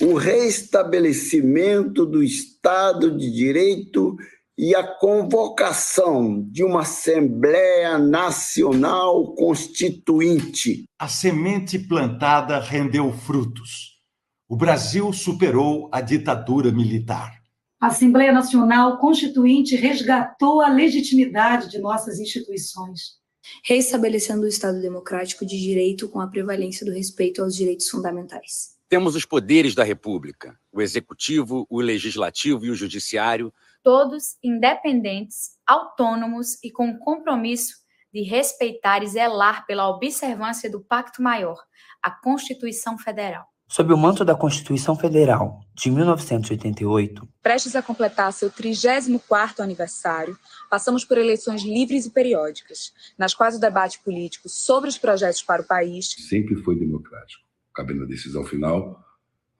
o 0.00 0.14
restabelecimento 0.14 2.06
do 2.06 2.22
Estado 2.22 3.16
de 3.16 3.30
Direito 3.30 4.16
e 4.56 4.74
a 4.74 4.82
convocação 4.82 6.42
de 6.50 6.62
uma 6.62 6.82
Assembleia 6.82 7.98
Nacional 7.98 9.34
Constituinte. 9.34 10.84
A 10.98 11.08
semente 11.08 11.78
plantada 11.78 12.58
rendeu 12.60 13.12
frutos. 13.12 14.00
O 14.48 14.56
Brasil 14.56 15.12
superou 15.12 15.88
a 15.90 16.00
ditadura 16.00 16.70
militar. 16.70 17.42
A 17.80 17.88
Assembleia 17.88 18.32
Nacional 18.32 18.98
Constituinte 18.98 19.74
resgatou 19.74 20.60
a 20.60 20.68
legitimidade 20.68 21.68
de 21.68 21.78
nossas 21.78 22.20
instituições, 22.20 23.21
restabelecendo 23.64 24.42
o 24.42 24.48
Estado 24.48 24.80
democrático 24.80 25.44
de 25.44 25.58
direito 25.60 26.08
com 26.08 26.20
a 26.20 26.26
prevalência 26.26 26.84
do 26.86 26.92
respeito 26.92 27.42
aos 27.42 27.54
direitos 27.54 27.88
fundamentais. 27.88 28.76
Temos 28.88 29.14
os 29.14 29.24
poderes 29.24 29.74
da 29.74 29.84
República: 29.84 30.58
o 30.70 30.80
executivo, 30.80 31.66
o 31.70 31.80
legislativo 31.80 32.64
e 32.64 32.70
o 32.70 32.74
judiciário, 32.74 33.52
todos 33.82 34.36
independentes, 34.42 35.52
autônomos 35.66 36.62
e 36.62 36.70
com 36.70 36.98
compromisso 36.98 37.82
de 38.12 38.22
respeitar 38.22 39.02
e 39.02 39.06
zelar 39.06 39.66
pela 39.66 39.88
observância 39.88 40.70
do 40.70 40.80
Pacto 40.80 41.22
Maior, 41.22 41.58
a 42.02 42.10
Constituição 42.10 42.98
Federal. 42.98 43.51
Sob 43.68 43.92
o 43.92 43.96
manto 43.96 44.24
da 44.24 44.34
Constituição 44.34 44.94
Federal 44.94 45.60
de 45.74 45.90
1988, 45.90 47.26
prestes 47.42 47.74
a 47.74 47.82
completar 47.82 48.32
seu 48.32 48.50
34º 48.50 49.60
aniversário, 49.60 50.38
passamos 50.68 51.04
por 51.04 51.16
eleições 51.16 51.62
livres 51.62 52.04
e 52.04 52.10
periódicas, 52.10 52.92
nas 53.16 53.34
quais 53.34 53.56
o 53.56 53.60
debate 53.60 53.98
político 54.04 54.48
sobre 54.48 54.90
os 54.90 54.98
projetos 54.98 55.42
para 55.42 55.62
o 55.62 55.66
país 55.66 56.14
sempre 56.28 56.56
foi 56.56 56.78
democrático, 56.78 57.42
cabendo 57.74 58.02
a 58.04 58.06
decisão 58.06 58.44
final 58.44 59.02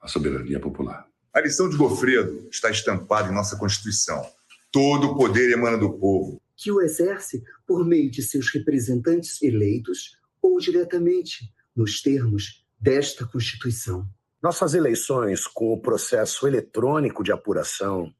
à 0.01 0.07
soberania 0.09 0.61
popular. 0.61 1.07
A 1.33 1.41
lição 1.41 1.71
de 1.71 1.79
Gofredo 1.79 2.47
está 2.51 2.71
estampada 2.71 3.31
em 3.31 3.35
nossa 3.35 3.57
Constituição. 3.57 4.23
Todo 4.71 5.09
o 5.09 5.17
poder 5.17 5.51
emana 5.51 5.79
do 5.79 5.99
povo. 5.99 6.39
Que 6.55 6.71
o 6.71 6.83
exerce 6.83 7.43
por 7.67 7.87
meio 7.87 8.11
de 8.11 8.23
seus 8.23 8.53
representantes 8.53 9.41
eleitos 9.43 10.19
ou 10.43 10.59
diretamente, 10.59 11.51
nos 11.75 12.03
termos 12.03 12.62
desta 12.83 13.25
Constituição. 13.25 14.05
Nossas 14.43 14.75
eleições, 14.75 15.47
com 15.47 15.73
o 15.73 15.81
processo 15.81 16.49
eletrônico 16.49 17.23
de 17.23 17.31
apuração, 17.31 18.13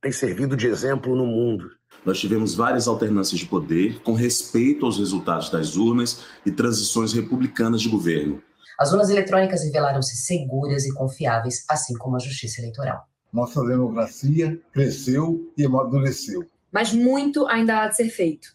têm 0.00 0.12
servido 0.12 0.56
de 0.56 0.68
exemplo 0.68 1.16
no 1.16 1.26
mundo. 1.26 1.72
Nós 2.06 2.20
tivemos 2.20 2.54
várias 2.54 2.86
alternâncias 2.86 3.40
de 3.40 3.46
poder 3.46 4.00
com 4.02 4.12
respeito 4.12 4.86
aos 4.86 4.98
resultados 4.98 5.50
das 5.50 5.74
urnas 5.74 6.26
e 6.46 6.52
transições 6.52 7.12
republicanas 7.12 7.82
de 7.82 7.88
governo. 7.88 8.40
As 8.78 8.92
urnas 8.92 9.10
eletrônicas 9.10 9.64
revelaram-se 9.64 10.16
seguras 10.16 10.84
e 10.84 10.94
confiáveis, 10.94 11.64
assim 11.68 11.94
como 11.94 12.14
a 12.14 12.20
justiça 12.20 12.60
eleitoral. 12.60 13.08
Nossa 13.32 13.64
democracia 13.64 14.60
cresceu 14.72 15.52
e 15.56 15.64
amadureceu. 15.64 16.44
Mas 16.70 16.92
muito 16.92 17.48
ainda 17.48 17.82
há 17.82 17.88
de 17.88 17.96
ser 17.96 18.10
feito. 18.10 18.54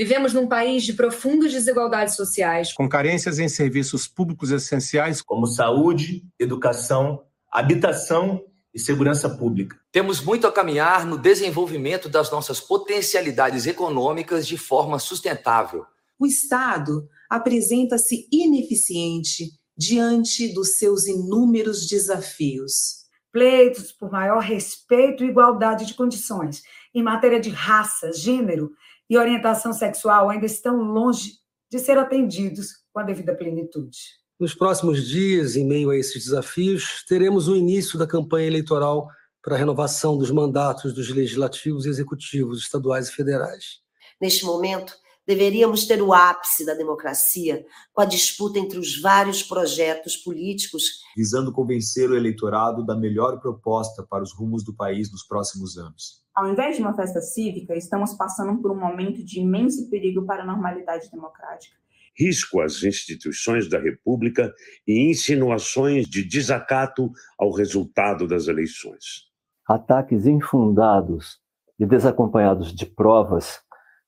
Vivemos 0.00 0.32
num 0.32 0.46
país 0.46 0.84
de 0.84 0.94
profundas 0.94 1.52
desigualdades 1.52 2.16
sociais, 2.16 2.72
com 2.72 2.88
carências 2.88 3.38
em 3.38 3.50
serviços 3.50 4.08
públicos 4.08 4.50
essenciais 4.50 5.20
como 5.20 5.46
saúde, 5.46 6.24
educação, 6.38 7.22
habitação 7.52 8.42
e 8.72 8.80
segurança 8.80 9.28
pública. 9.28 9.78
Temos 9.92 10.22
muito 10.22 10.46
a 10.46 10.52
caminhar 10.52 11.04
no 11.04 11.18
desenvolvimento 11.18 12.08
das 12.08 12.30
nossas 12.30 12.62
potencialidades 12.62 13.66
econômicas 13.66 14.46
de 14.46 14.56
forma 14.56 14.98
sustentável. 14.98 15.84
O 16.18 16.26
Estado 16.26 17.06
apresenta-se 17.28 18.26
ineficiente 18.32 19.50
diante 19.76 20.48
dos 20.54 20.78
seus 20.78 21.06
inúmeros 21.06 21.86
desafios. 21.86 23.00
Pleitos 23.30 23.92
por 23.92 24.10
maior 24.10 24.40
respeito 24.40 25.22
e 25.22 25.28
igualdade 25.28 25.84
de 25.84 25.92
condições 25.92 26.62
em 26.94 27.02
matéria 27.02 27.38
de 27.38 27.50
raça, 27.50 28.12
gênero 28.12 28.72
e 29.10 29.18
orientação 29.18 29.72
sexual 29.72 30.30
ainda 30.30 30.46
estão 30.46 30.76
longe 30.76 31.32
de 31.68 31.80
ser 31.80 31.98
atendidos 31.98 32.68
com 32.92 33.00
a 33.00 33.02
devida 33.02 33.34
plenitude. 33.34 33.98
Nos 34.38 34.54
próximos 34.54 35.06
dias, 35.06 35.56
em 35.56 35.66
meio 35.66 35.90
a 35.90 35.96
esses 35.96 36.24
desafios, 36.24 37.04
teremos 37.06 37.48
o 37.48 37.56
início 37.56 37.98
da 37.98 38.06
campanha 38.06 38.46
eleitoral 38.46 39.08
para 39.42 39.56
a 39.56 39.58
renovação 39.58 40.16
dos 40.16 40.30
mandatos 40.30 40.94
dos 40.94 41.10
legislativos 41.10 41.84
e 41.84 41.88
executivos 41.88 42.62
estaduais 42.62 43.08
e 43.08 43.12
federais. 43.12 43.80
Neste 44.20 44.44
momento, 44.44 44.94
deveríamos 45.30 45.86
ter 45.86 46.02
o 46.02 46.12
ápice 46.12 46.66
da 46.66 46.74
democracia 46.74 47.64
com 47.92 48.02
a 48.02 48.04
disputa 48.04 48.58
entre 48.58 48.80
os 48.80 49.00
vários 49.00 49.44
projetos 49.44 50.16
políticos 50.16 51.04
visando 51.16 51.52
convencer 51.52 52.10
o 52.10 52.16
eleitorado 52.16 52.84
da 52.84 52.96
melhor 52.96 53.38
proposta 53.40 54.02
para 54.02 54.24
os 54.24 54.32
rumos 54.32 54.64
do 54.64 54.74
país 54.74 55.12
nos 55.12 55.22
próximos 55.22 55.78
anos. 55.78 56.24
Ao 56.34 56.50
invés 56.50 56.74
de 56.74 56.82
uma 56.82 56.96
festa 56.96 57.20
cívica, 57.20 57.76
estamos 57.76 58.14
passando 58.14 58.60
por 58.60 58.72
um 58.72 58.80
momento 58.80 59.24
de 59.24 59.38
imenso 59.38 59.88
perigo 59.88 60.26
para 60.26 60.42
a 60.42 60.46
normalidade 60.46 61.08
democrática. 61.12 61.76
Risco 62.18 62.60
às 62.60 62.82
instituições 62.82 63.70
da 63.70 63.78
República 63.78 64.52
e 64.84 65.10
insinuações 65.10 66.08
de 66.08 66.24
desacato 66.24 67.08
ao 67.38 67.52
resultado 67.52 68.26
das 68.26 68.48
eleições. 68.48 69.30
Ataques 69.68 70.26
infundados 70.26 71.38
e 71.78 71.86
desacompanhados 71.86 72.74
de 72.74 72.84
provas 72.84 73.60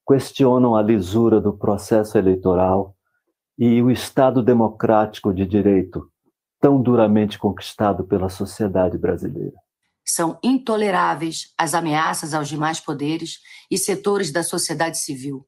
questionam 0.07 0.75
a 0.75 0.83
lisura 0.83 1.41
do 1.41 1.53
processo 1.53 2.19
eleitoral 2.19 2.95
e 3.59 3.81
o 3.83 3.91
Estado 3.91 4.43
democrático 4.43 5.33
de 5.33 5.47
direito, 5.47 6.11
tão 6.61 6.81
duramente 6.81 7.39
conquistado 7.39 8.05
pela 8.05 8.29
sociedade 8.29 8.99
brasileira. 8.99 9.57
São 10.05 10.39
intoleráveis 10.43 11.53
as 11.57 11.75
ameaças 11.75 12.35
aos 12.35 12.49
demais 12.49 12.81
poderes 12.81 13.39
e 13.71 13.79
setores 13.79 14.33
da 14.33 14.43
sociedade 14.43 14.99
civil 14.99 15.47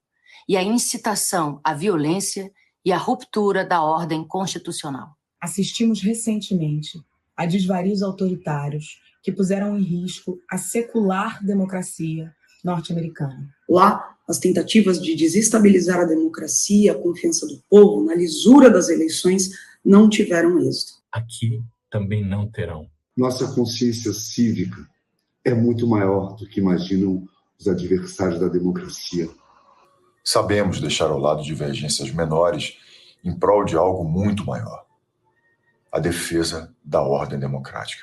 e 0.49 0.57
a 0.57 0.63
incitação 0.63 1.61
à 1.65 1.75
violência 1.75 2.51
e 2.85 2.93
à 2.93 2.97
ruptura 2.97 3.65
da 3.65 3.83
ordem 3.83 4.27
constitucional. 4.27 5.17
Assistimos 5.41 6.01
recentemente 6.03 7.01
a 7.37 7.47
desvarios 7.47 8.03
autoritários 8.03 9.01
que 9.23 9.33
puseram 9.33 9.77
em 9.77 9.83
risco 9.83 10.39
a 10.51 10.59
secular 10.59 11.43
democracia 11.45 12.33
norte-americana. 12.63 13.49
Lá, 13.69 14.14
as 14.29 14.39
tentativas 14.39 15.01
de 15.01 15.15
desestabilizar 15.15 16.01
a 16.01 16.05
democracia, 16.05 16.93
a 16.93 16.99
confiança 16.99 17.47
do 17.47 17.63
povo 17.69 18.05
na 18.05 18.15
lisura 18.15 18.71
das 18.71 18.89
eleições 18.89 19.51
não 19.85 20.09
tiveram 20.09 20.59
êxito. 20.61 20.95
Aqui 21.13 21.63
também 21.91 22.27
não 22.27 22.51
terão. 22.51 22.89
Nossa 23.17 23.55
consciência 23.55 24.13
cívica 24.13 24.89
é 25.45 25.55
muito 25.55 25.87
maior 25.87 26.35
do 26.37 26.47
que 26.49 26.59
imaginam 26.59 27.29
os 27.59 27.69
adversários 27.69 28.41
da 28.41 28.49
democracia. 28.49 29.29
Sabemos 30.25 30.81
deixar 30.81 31.11
ao 31.11 31.19
lado 31.19 31.43
divergências 31.43 32.11
menores 32.11 32.77
em 33.23 33.39
prol 33.39 33.65
de 33.65 33.77
algo 33.77 34.05
muito 34.05 34.45
maior 34.45 34.85
a 35.95 36.01
defesa 36.01 36.75
da 36.85 37.01
ordem 37.01 37.39
democrática. 37.39 38.03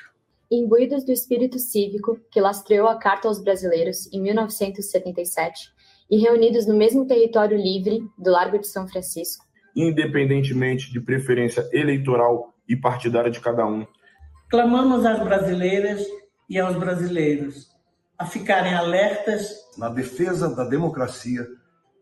Imbuídos 0.50 1.04
do 1.04 1.12
espírito 1.12 1.58
cívico 1.58 2.18
que 2.30 2.40
lastreou 2.40 2.88
a 2.88 2.96
Carta 2.96 3.28
aos 3.28 3.38
Brasileiros 3.38 4.10
em 4.10 4.18
1977 4.22 5.70
e 6.10 6.18
reunidos 6.18 6.66
no 6.66 6.76
mesmo 6.76 7.06
território 7.06 7.56
livre 7.56 8.00
do 8.18 8.30
Largo 8.30 8.58
de 8.58 8.66
São 8.66 8.86
Francisco, 8.86 9.44
independentemente 9.74 10.92
de 10.92 11.00
preferência 11.00 11.68
eleitoral 11.72 12.52
e 12.68 12.76
partidária 12.76 13.30
de 13.30 13.40
cada 13.40 13.66
um, 13.66 13.86
Clamamos 14.52 15.06
às 15.06 15.24
brasileiras 15.24 16.06
e 16.46 16.58
aos 16.58 16.76
brasileiros 16.76 17.70
a 18.18 18.26
ficarem 18.26 18.74
alertas 18.74 19.50
na 19.78 19.88
defesa 19.88 20.54
da 20.54 20.62
democracia 20.62 21.46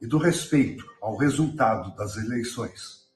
e 0.03 0.07
do 0.09 0.19
respeito 0.19 0.85
ao 1.01 1.17
resultado 1.17 1.95
das 1.95 2.17
eleições. 2.17 3.09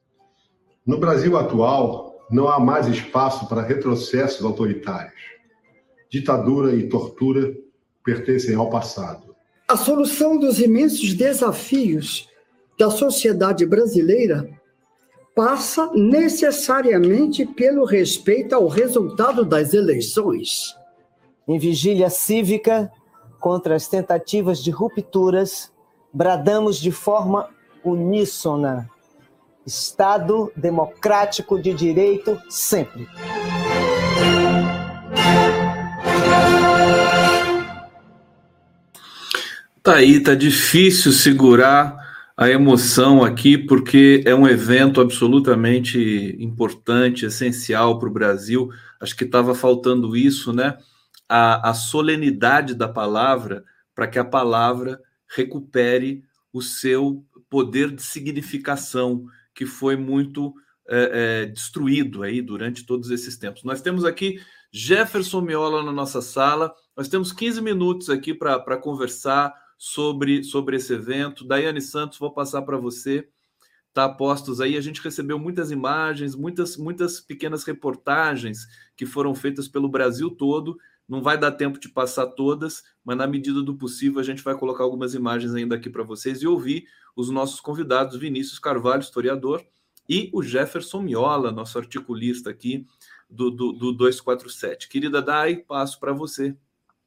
No 0.87 1.01
Brasil 1.01 1.37
atual, 1.37 2.15
não 2.31 2.47
há 2.47 2.61
mais 2.61 2.87
espaço 2.87 3.49
para 3.49 3.63
retrocessos 3.63 4.45
autoritários. 4.45 5.21
Ditadura 6.09 6.73
e 6.73 6.89
tortura 6.89 7.53
pertencem 8.05 8.55
ao 8.55 8.71
passado. 8.71 9.34
A 9.67 9.77
solução 9.79 10.39
dos 10.39 10.59
imensos 10.59 11.15
desafios 11.15 12.29
da 12.79 12.91
sociedade 12.91 13.65
brasileira 13.65 14.49
passa 15.35 15.91
necessariamente 15.95 17.47
pelo 17.47 17.85
respeito 17.85 18.55
ao 18.55 18.69
resultado 18.69 19.45
das 19.45 19.73
eleições. 19.73 20.77
Em 21.49 21.59
vigília 21.59 22.11
cívica 22.11 22.93
contra 23.41 23.75
as 23.75 23.89
tentativas 23.89 24.63
de 24.63 24.71
rupturas, 24.71 25.73
bradamos 26.13 26.79
de 26.79 26.93
forma 26.93 27.49
uníssona: 27.83 28.89
Estado 29.67 30.53
democrático 30.55 31.61
de 31.61 31.73
direito 31.73 32.39
sempre. 32.51 33.09
Tá 39.85 39.97
aí, 39.97 40.19
tá 40.19 40.35
difícil 40.35 41.13
segurar 41.13 41.95
a 42.35 42.49
emoção 42.49 43.23
aqui, 43.23 43.59
porque 43.59 44.25
é 44.25 44.35
um 44.35 44.49
evento 44.49 44.99
absolutamente 44.99 46.35
importante, 46.41 47.27
essencial 47.27 47.99
para 47.99 48.09
o 48.09 48.13
Brasil. 48.13 48.71
Acho 48.99 49.15
que 49.15 49.25
estava 49.25 49.55
faltando 49.55 50.17
isso, 50.17 50.55
né? 50.55 50.79
A, 51.29 51.69
a 51.69 51.75
solenidade 51.75 52.75
da 52.75 52.89
palavra, 52.89 53.63
para 53.95 54.07
que 54.07 54.19
a 54.19 54.25
palavra 54.25 54.99
recupere 55.29 56.25
o 56.51 56.63
seu 56.63 57.23
poder 57.51 57.91
de 57.91 58.01
significação, 58.01 59.27
que 59.55 59.67
foi 59.67 59.97
muito 59.97 60.55
é, 60.89 61.43
é, 61.43 61.47
destruído 61.47 62.23
aí 62.23 62.41
durante 62.41 62.87
todos 62.87 63.11
esses 63.11 63.37
tempos. 63.37 63.63
Nós 63.65 63.83
temos 63.83 64.07
aqui 64.07 64.41
Jefferson 64.73 65.43
Miola 65.43 65.83
na 65.83 65.93
nossa 65.93 66.23
sala, 66.23 66.75
nós 66.97 67.07
temos 67.07 67.33
15 67.33 67.61
minutos 67.61 68.09
aqui 68.09 68.33
para 68.33 68.79
conversar 68.79 69.53
sobre, 69.79 70.43
sobre 70.45 70.77
esse 70.77 70.93
evento. 70.93 71.47
Daiane 71.47 71.81
Santos, 71.81 72.19
vou 72.19 72.33
passar 72.33 72.63
para 72.63 72.77
você. 72.77 73.29
Está 73.89 74.09
postos 74.09 74.61
aí. 74.61 74.77
A 74.77 74.81
gente 74.81 75.01
recebeu 75.01 75.39
muitas 75.39 75.71
imagens, 75.71 76.35
muitas, 76.35 76.77
muitas 76.77 77.21
pequenas 77.21 77.65
reportagens 77.65 78.67
que 78.97 79.07
foram 79.07 79.35
feitas 79.35 79.69
pelo 79.69 79.89
Brasil 79.89 80.31
todo. 80.31 80.77
Não 81.09 81.23
vai 81.23 81.39
dar 81.39 81.53
tempo 81.53 81.79
de 81.79 81.89
passar 81.89 82.27
todas, 82.29 82.83
mas 83.05 83.17
na 83.17 83.27
medida 83.27 83.63
do 83.63 83.75
possível 83.77 84.21
a 84.21 84.25
gente 84.25 84.43
vai 84.43 84.57
colocar 84.57 84.85
algumas 84.85 85.15
imagens 85.15 85.55
ainda 85.55 85.77
aqui 85.77 85.91
para 85.91 86.03
vocês 86.03 86.43
e 86.43 86.47
ouvir 86.47 86.87
os 87.15 87.31
nossos 87.31 87.61
convidados, 87.61 88.17
Vinícius 88.17 88.59
Carvalho, 88.59 89.03
historiador, 89.03 89.65
e 90.09 90.31
o 90.33 90.43
Jefferson 90.43 91.01
Miola, 91.01 91.53
nosso 91.53 91.79
articulista 91.79 92.51
aqui 92.51 92.87
do, 93.29 93.51
do, 93.51 93.73
do 93.73 93.93
247. 93.93 94.89
Querida 94.89 95.23
Dai, 95.23 95.57
passo 95.57 95.99
para 95.99 96.13
você. 96.13 96.57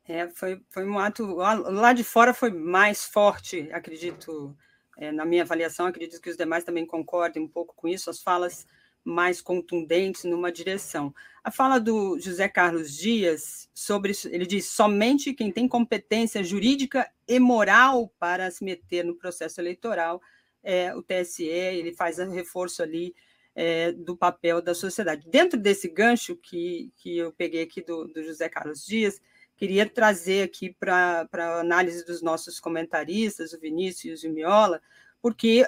É, 0.07 0.29
foi, 0.29 0.61
foi 0.69 0.85
um 0.85 0.97
ato. 0.97 1.25
Lá 1.35 1.91
de 1.91 2.03
fora 2.03 2.33
foi 2.33 2.49
mais 2.49 3.03
forte, 3.03 3.69
acredito, 3.73 4.55
é, 4.97 5.11
na 5.11 5.25
minha 5.25 5.43
avaliação, 5.43 5.85
acredito 5.85 6.21
que 6.21 6.29
os 6.29 6.37
demais 6.37 6.63
também 6.63 6.85
concordem 6.85 7.43
um 7.43 7.47
pouco 7.47 7.75
com 7.75 7.87
isso, 7.87 8.09
as 8.09 8.21
falas 8.21 8.65
mais 9.03 9.41
contundentes 9.41 10.23
numa 10.25 10.51
direção. 10.51 11.13
A 11.43 11.49
fala 11.49 11.79
do 11.79 12.19
José 12.19 12.47
Carlos 12.49 12.93
Dias 12.93 13.69
sobre 13.73 14.11
ele 14.25 14.45
diz 14.45 14.65
somente 14.69 15.33
quem 15.33 15.51
tem 15.51 15.67
competência 15.67 16.43
jurídica 16.43 17.09
e 17.25 17.39
moral 17.39 18.11
para 18.19 18.51
se 18.51 18.65
meter 18.65 19.05
no 19.05 19.15
processo 19.15 19.61
eleitoral 19.61 20.21
é 20.61 20.93
o 20.93 21.01
TSE, 21.01 21.45
ele 21.45 21.93
faz 21.93 22.19
um 22.19 22.31
reforço 22.31 22.83
ali 22.83 23.15
é, 23.55 23.93
do 23.93 24.17
papel 24.17 24.61
da 24.61 24.75
sociedade. 24.75 25.25
Dentro 25.29 25.57
desse 25.57 25.87
gancho 25.87 26.35
que, 26.35 26.91
que 26.97 27.17
eu 27.17 27.31
peguei 27.31 27.63
aqui 27.63 27.81
do, 27.81 28.05
do 28.09 28.21
José 28.21 28.49
Carlos 28.49 28.85
Dias, 28.85 29.21
queria 29.57 29.89
trazer 29.89 30.43
aqui 30.43 30.73
para 30.79 31.27
a 31.33 31.59
análise 31.59 32.05
dos 32.05 32.21
nossos 32.21 32.59
comentaristas, 32.59 33.51
o 33.51 33.59
Vinícius 33.59 34.23
e 34.23 34.27
o 34.27 34.31
Miola, 34.31 34.81
porque 35.21 35.65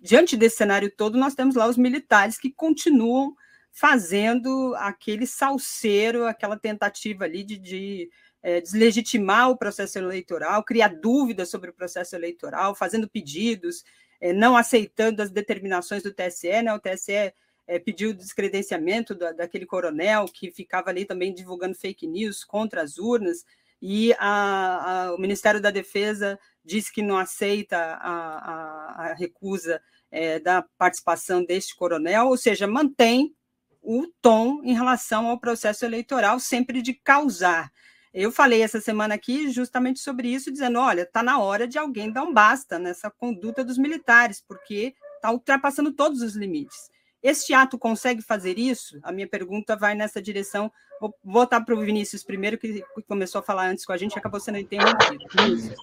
diante 0.00 0.36
desse 0.36 0.56
cenário 0.56 0.90
todo, 0.90 1.18
nós 1.18 1.34
temos 1.34 1.54
lá 1.54 1.66
os 1.66 1.76
militares 1.76 2.38
que 2.38 2.50
continuam 2.50 3.34
fazendo 3.70 4.74
aquele 4.76 5.26
salseiro, 5.26 6.26
aquela 6.26 6.56
tentativa 6.56 7.24
ali 7.24 7.44
de, 7.44 7.58
de 7.58 8.10
é, 8.42 8.60
deslegitimar 8.60 9.50
o 9.50 9.58
processo 9.58 9.98
eleitoral, 9.98 10.64
criar 10.64 10.88
dúvidas 10.88 11.50
sobre 11.50 11.70
o 11.70 11.74
processo 11.74 12.16
eleitoral, 12.16 12.74
fazendo 12.74 13.08
pedidos, 13.08 13.84
é, 14.20 14.32
não 14.32 14.56
aceitando 14.56 15.22
as 15.22 15.30
determinações 15.30 16.02
do 16.02 16.14
TSE, 16.14 16.62
né? 16.62 16.72
O 16.72 16.80
TSE 16.80 17.32
é, 17.68 17.78
pediu 17.78 18.10
o 18.10 18.14
descredenciamento 18.14 19.14
da, 19.14 19.30
daquele 19.30 19.66
coronel 19.66 20.24
que 20.24 20.50
ficava 20.50 20.88
ali 20.88 21.04
também 21.04 21.34
divulgando 21.34 21.76
fake 21.76 22.06
news 22.06 22.42
contra 22.42 22.82
as 22.82 22.96
urnas, 22.98 23.44
e 23.80 24.12
a, 24.14 25.04
a, 25.04 25.14
o 25.14 25.18
Ministério 25.18 25.60
da 25.60 25.70
Defesa 25.70 26.38
disse 26.64 26.92
que 26.92 27.02
não 27.02 27.16
aceita 27.16 27.76
a, 27.76 29.10
a 29.10 29.14
recusa 29.14 29.80
é, 30.10 30.40
da 30.40 30.62
participação 30.76 31.44
deste 31.44 31.76
coronel, 31.76 32.28
ou 32.28 32.36
seja, 32.36 32.66
mantém 32.66 33.34
o 33.80 34.06
tom 34.20 34.62
em 34.64 34.74
relação 34.74 35.28
ao 35.28 35.38
processo 35.38 35.84
eleitoral, 35.84 36.40
sempre 36.40 36.82
de 36.82 36.94
causar. 36.94 37.70
Eu 38.12 38.32
falei 38.32 38.62
essa 38.62 38.80
semana 38.80 39.14
aqui 39.14 39.50
justamente 39.50 40.00
sobre 40.00 40.28
isso, 40.28 40.50
dizendo: 40.50 40.78
olha, 40.80 41.02
está 41.02 41.22
na 41.22 41.38
hora 41.38 41.68
de 41.68 41.78
alguém 41.78 42.10
dar 42.10 42.24
um 42.24 42.32
basta 42.32 42.78
nessa 42.78 43.10
conduta 43.10 43.62
dos 43.62 43.78
militares, 43.78 44.42
porque 44.46 44.94
está 45.16 45.30
ultrapassando 45.30 45.92
todos 45.92 46.22
os 46.22 46.34
limites. 46.34 46.90
Este 47.22 47.52
ato 47.52 47.76
consegue 47.78 48.22
fazer 48.22 48.58
isso? 48.58 48.98
A 49.02 49.10
minha 49.10 49.26
pergunta 49.26 49.76
vai 49.76 49.94
nessa 49.94 50.22
direção. 50.22 50.70
Vou 51.00 51.14
voltar 51.24 51.60
para 51.60 51.74
o 51.74 51.80
Vinícius 51.80 52.22
primeiro, 52.22 52.58
que 52.58 52.82
começou 53.06 53.40
a 53.40 53.42
falar 53.42 53.68
antes 53.68 53.84
com 53.84 53.92
a 53.92 53.96
gente 53.96 54.14
e 54.14 54.18
acabou 54.18 54.40
sendo 54.40 54.58
interrompido. 54.58 55.74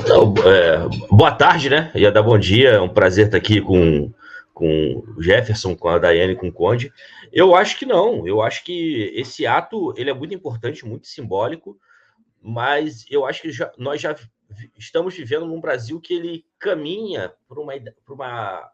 Então, 0.00 0.34
é, 0.46 0.88
boa 1.08 1.32
tarde, 1.32 1.70
né? 1.70 1.90
Ia 1.94 2.10
dar 2.10 2.22
bom 2.22 2.38
dia, 2.38 2.70
é 2.70 2.80
um 2.80 2.88
prazer 2.88 3.26
estar 3.26 3.38
aqui 3.38 3.60
com, 3.60 4.12
com 4.52 5.04
o 5.16 5.22
Jefferson, 5.22 5.76
com 5.76 5.88
a 5.88 5.98
Daiane, 5.98 6.36
com 6.36 6.48
o 6.48 6.52
Conde. 6.52 6.92
Eu 7.32 7.54
acho 7.54 7.78
que 7.78 7.86
não, 7.86 8.26
eu 8.26 8.42
acho 8.42 8.64
que 8.64 9.12
esse 9.14 9.46
ato 9.46 9.92
ele 9.96 10.10
é 10.10 10.14
muito 10.14 10.34
importante, 10.34 10.86
muito 10.86 11.06
simbólico, 11.06 11.78
mas 12.40 13.04
eu 13.10 13.24
acho 13.24 13.42
que 13.42 13.50
já, 13.50 13.72
nós 13.78 14.00
já 14.00 14.14
estamos 14.78 15.14
vivendo 15.14 15.46
num 15.46 15.60
Brasil 15.60 16.00
que 16.00 16.14
ele 16.14 16.44
caminha 16.58 17.32
para 17.48 17.60
uma, 17.60 17.72
uma 18.08 18.70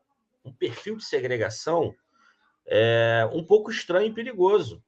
um 0.50 0.52
perfil 0.52 0.96
de 0.96 1.04
segregação 1.04 1.94
é, 2.66 3.28
um 3.32 3.44
pouco 3.44 3.70
estranho 3.70 4.08
e 4.08 4.14
perigoso. 4.14 4.82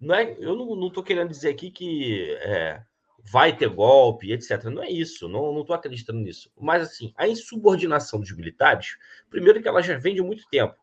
Não 0.00 0.14
é, 0.14 0.36
eu 0.38 0.56
não 0.56 0.88
estou 0.88 1.02
querendo 1.02 1.28
dizer 1.28 1.50
aqui 1.50 1.70
que 1.70 2.34
é, 2.40 2.82
vai 3.30 3.54
ter 3.54 3.68
golpe, 3.68 4.32
etc. 4.32 4.64
Não 4.64 4.82
é 4.82 4.90
isso, 4.90 5.28
não 5.28 5.60
estou 5.60 5.76
acreditando 5.76 6.20
nisso. 6.20 6.50
Mas, 6.58 6.82
assim, 6.82 7.12
a 7.16 7.28
insubordinação 7.28 8.18
dos 8.18 8.34
militares, 8.34 8.96
primeiro 9.28 9.60
que 9.60 9.68
ela 9.68 9.82
já 9.82 9.98
vem 9.98 10.14
de 10.14 10.22
muito 10.22 10.48
tempo. 10.50 10.74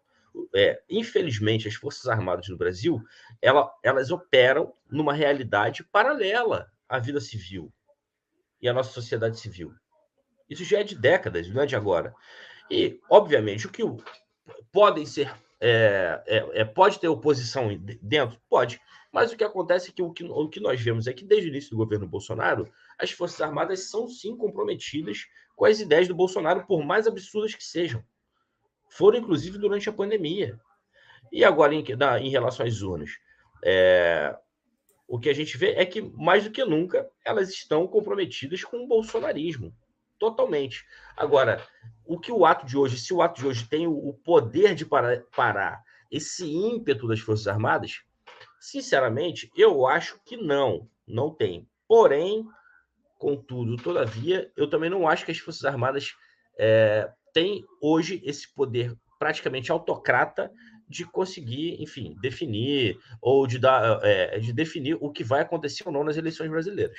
É, 0.56 0.80
infelizmente, 0.88 1.68
as 1.68 1.74
Forças 1.74 2.06
Armadas 2.08 2.48
no 2.48 2.58
Brasil, 2.58 3.02
ela, 3.42 3.72
elas 3.84 4.12
operam 4.12 4.72
numa 4.90 5.14
realidade 5.14 5.84
paralela 5.84 6.72
à 6.88 7.00
vida 7.00 7.20
civil 7.20 7.74
e 8.62 8.70
à 8.70 8.74
nossa 8.74 8.92
sociedade 8.92 9.40
civil. 9.40 9.74
Isso 10.48 10.64
já 10.64 10.80
é 10.80 10.84
de 10.84 10.96
décadas, 10.96 11.50
não 11.50 11.64
é 11.64 11.66
de 11.66 11.76
agora. 11.76 12.14
E, 12.70 13.00
obviamente, 13.10 13.68
o 13.68 13.72
que 13.72 13.84
podem 14.72 15.06
ser. 15.06 15.34
É, 15.60 16.22
é, 16.28 16.62
é, 16.62 16.66
pode 16.66 17.00
ter 17.00 17.08
oposição 17.08 17.70
dentro? 18.02 18.40
Pode. 18.50 18.80
Mas 19.12 19.32
o 19.32 19.38
que 19.38 19.44
acontece 19.44 19.90
é 19.90 19.94
que 19.94 20.02
o, 20.02 20.12
que 20.12 20.24
o 20.24 20.50
que 20.50 20.60
nós 20.60 20.80
vemos 20.80 21.08
é 21.08 21.14
que, 21.14 21.26
desde 21.26 21.48
o 21.48 21.50
início 21.50 21.72
do 21.72 21.78
governo 21.78 22.08
Bolsonaro, 22.08 22.72
as 23.00 23.10
Forças 23.12 23.42
Armadas 23.42 23.90
são 23.90 24.08
sim 24.08 24.36
comprometidas 24.36 25.26
com 25.56 25.66
as 25.66 25.80
ideias 25.80 26.08
do 26.08 26.14
Bolsonaro, 26.14 26.66
por 26.68 26.84
mais 26.86 27.08
absurdas 27.08 27.56
que 27.56 27.64
sejam. 27.64 28.04
Foram, 28.90 29.18
inclusive, 29.20 29.58
durante 29.58 29.90
a 29.90 29.94
pandemia. 29.94 30.60
E 31.32 31.44
agora, 31.44 31.74
em, 31.74 31.84
na, 31.96 32.20
em 32.20 32.30
relação 32.30 32.66
às 32.66 32.82
urnas, 32.82 33.12
é, 33.64 34.38
o 35.08 35.18
que 35.18 35.30
a 35.30 35.34
gente 35.34 35.58
vê 35.58 35.72
é 35.72 35.86
que, 35.86 36.02
mais 36.02 36.44
do 36.44 36.52
que 36.52 36.64
nunca, 36.64 37.10
elas 37.26 37.50
estão 37.50 37.88
comprometidas 37.88 38.64
com 38.64 38.84
o 38.84 38.88
bolsonarismo 38.88 39.74
totalmente. 40.20 40.86
Agora, 41.16 41.66
o 42.06 42.20
que 42.20 42.32
o 42.32 42.46
ato 42.46 42.66
de 42.66 42.78
hoje, 42.78 42.98
se 42.98 43.14
o 43.14 43.22
ato 43.22 43.42
de 43.42 43.48
hoje 43.48 43.68
tem 43.68 43.88
o 43.88 44.14
poder 44.24 44.76
de 44.76 44.86
parar, 44.86 45.22
parar 45.36 45.84
esse 46.12 46.46
ímpeto 46.46 47.08
das 47.08 47.20
Forças 47.20 47.48
Armadas, 47.48 48.02
sinceramente, 48.60 49.52
eu 49.56 49.86
acho 49.88 50.20
que 50.26 50.38
não, 50.38 50.90
não 51.08 51.34
tem. 51.34 51.68
Porém, 51.88 52.46
contudo, 53.18 53.76
todavia, 53.78 54.52
eu 54.56 54.70
também 54.70 54.90
não 54.90 55.08
acho 55.08 55.26
que 55.26 55.32
as 55.32 55.38
Forças 55.38 55.66
Armadas 55.66 56.16
é, 56.58 57.12
têm 57.34 57.66
hoje 57.82 58.22
esse 58.24 58.54
poder 58.54 58.96
praticamente 59.20 59.72
autocrata 59.72 60.52
de 60.88 61.04
conseguir, 61.04 61.82
enfim, 61.82 62.16
definir 62.22 62.98
ou 63.22 63.46
de 63.46 63.60
dar, 63.60 64.00
é, 64.04 64.40
de 64.40 64.54
definir 64.54 64.98
o 65.02 65.12
que 65.12 65.24
vai 65.24 65.42
acontecer 65.42 65.84
ou 65.86 65.92
não 65.92 66.04
nas 66.04 66.18
eleições 66.18 66.50
brasileiras. 66.50 66.98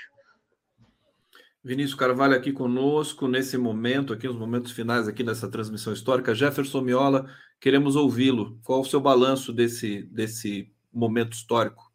Vinícius 1.69 1.97
Carvalho 1.97 2.35
aqui 2.35 2.51
conosco 2.51 3.29
nesse 3.29 3.59
momento, 3.59 4.15
aqui 4.15 4.27
nos 4.27 4.39
momentos 4.39 4.73
finais 4.73 5.07
aqui 5.07 5.23
nessa 5.23 5.47
transmissão 5.49 5.93
histórica. 5.93 6.35
Jefferson 6.35 6.81
Miola, 6.81 7.31
queremos 7.61 7.95
ouvi-lo. 7.95 8.59
Qual 8.65 8.81
o 8.81 8.87
seu 8.87 8.99
balanço 8.99 9.53
desse, 9.53 10.05
desse 10.05 10.73
momento 10.91 11.35
histórico 11.35 11.93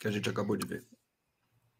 que 0.00 0.08
a 0.08 0.10
gente 0.10 0.28
acabou 0.28 0.56
de 0.56 0.66
ver? 0.66 0.84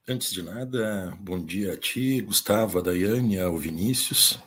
Antes 0.08 0.30
de 0.30 0.40
nada, 0.40 1.18
bom 1.18 1.44
dia 1.44 1.72
a 1.72 1.76
ti, 1.76 2.20
Gustavo, 2.20 2.78
a 2.78 2.80
Daiane, 2.80 3.40
ao 3.40 3.58
Vinícius. 3.58 4.38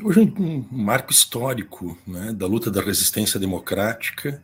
Hoje 0.00 0.20
é 0.20 0.40
um 0.40 0.64
marco 0.70 1.10
histórico 1.10 1.98
né, 2.06 2.32
da 2.32 2.46
luta 2.46 2.70
da 2.70 2.80
resistência 2.80 3.40
democrática 3.40 4.40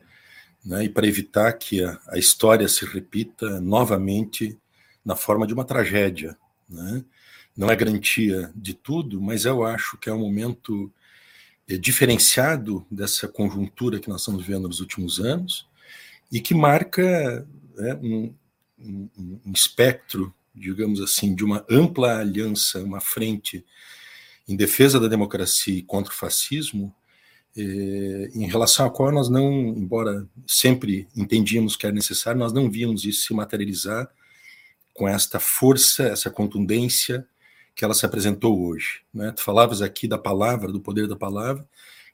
né, 0.64 0.86
e 0.86 0.88
para 0.88 1.06
evitar 1.06 1.52
que 1.52 1.84
a, 1.84 2.00
a 2.08 2.18
história 2.18 2.66
se 2.66 2.84
repita 2.84 3.60
novamente 3.60 4.58
na 5.04 5.14
forma 5.14 5.46
de 5.46 5.54
uma 5.54 5.64
tragédia. 5.64 6.36
Né? 6.68 7.04
Não 7.56 7.70
é 7.70 7.76
garantia 7.76 8.50
de 8.54 8.74
tudo, 8.74 9.20
mas 9.20 9.44
eu 9.44 9.64
acho 9.64 9.98
que 9.98 10.08
é 10.08 10.12
um 10.12 10.20
momento 10.20 10.92
é, 11.68 11.76
diferenciado 11.76 12.86
dessa 12.90 13.28
conjuntura 13.28 14.00
que 14.00 14.08
nós 14.08 14.22
estamos 14.22 14.44
vendo 14.44 14.68
nos 14.68 14.80
últimos 14.80 15.20
anos 15.20 15.68
e 16.30 16.40
que 16.40 16.54
marca 16.54 17.46
né, 17.76 17.94
um, 18.02 18.34
um, 18.78 19.08
um, 19.46 19.52
espectro 19.52 20.34
digamos 20.54 21.00
assim, 21.00 21.34
de 21.34 21.44
uma 21.44 21.64
ampla 21.70 22.18
aliança, 22.18 22.82
uma 22.82 23.00
frente 23.00 23.64
em 24.48 24.56
defesa 24.56 24.98
da 24.98 25.08
democracia 25.08 25.78
e 25.78 25.82
contra 25.82 26.12
o 26.12 26.16
fascismo, 26.16 26.94
eh, 27.56 28.30
em 28.34 28.46
relação 28.46 28.86
a 28.86 28.90
qual 28.90 29.12
nós 29.12 29.28
não, 29.28 29.68
embora 29.68 30.26
sempre 30.46 31.08
entendíamos 31.16 31.76
que 31.76 31.86
era 31.86 31.94
necessário, 31.94 32.38
nós 32.38 32.52
não 32.52 32.70
víamos 32.70 33.04
isso 33.04 33.26
se 33.26 33.34
materializar 33.34 34.10
com 34.92 35.08
esta 35.08 35.38
força, 35.38 36.04
essa 36.04 36.30
contundência 36.30 37.26
que 37.80 37.84
ela 37.86 37.94
se 37.94 38.04
apresentou 38.04 38.60
hoje. 38.62 39.00
Né? 39.12 39.32
Tu 39.32 39.42
falavas 39.42 39.80
aqui 39.80 40.06
da 40.06 40.18
palavra, 40.18 40.70
do 40.70 40.82
poder 40.82 41.08
da 41.08 41.16
palavra, 41.16 41.66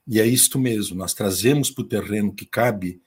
e 0.06 0.20
é 0.20 0.24
isto 0.24 0.60
mesmo, 0.60 0.96
nós 0.96 1.12
trazemos 1.12 1.72
para 1.72 1.82
o 1.82 1.88
terreno 1.88 2.32
que 2.32 2.46
cabe 2.46 3.02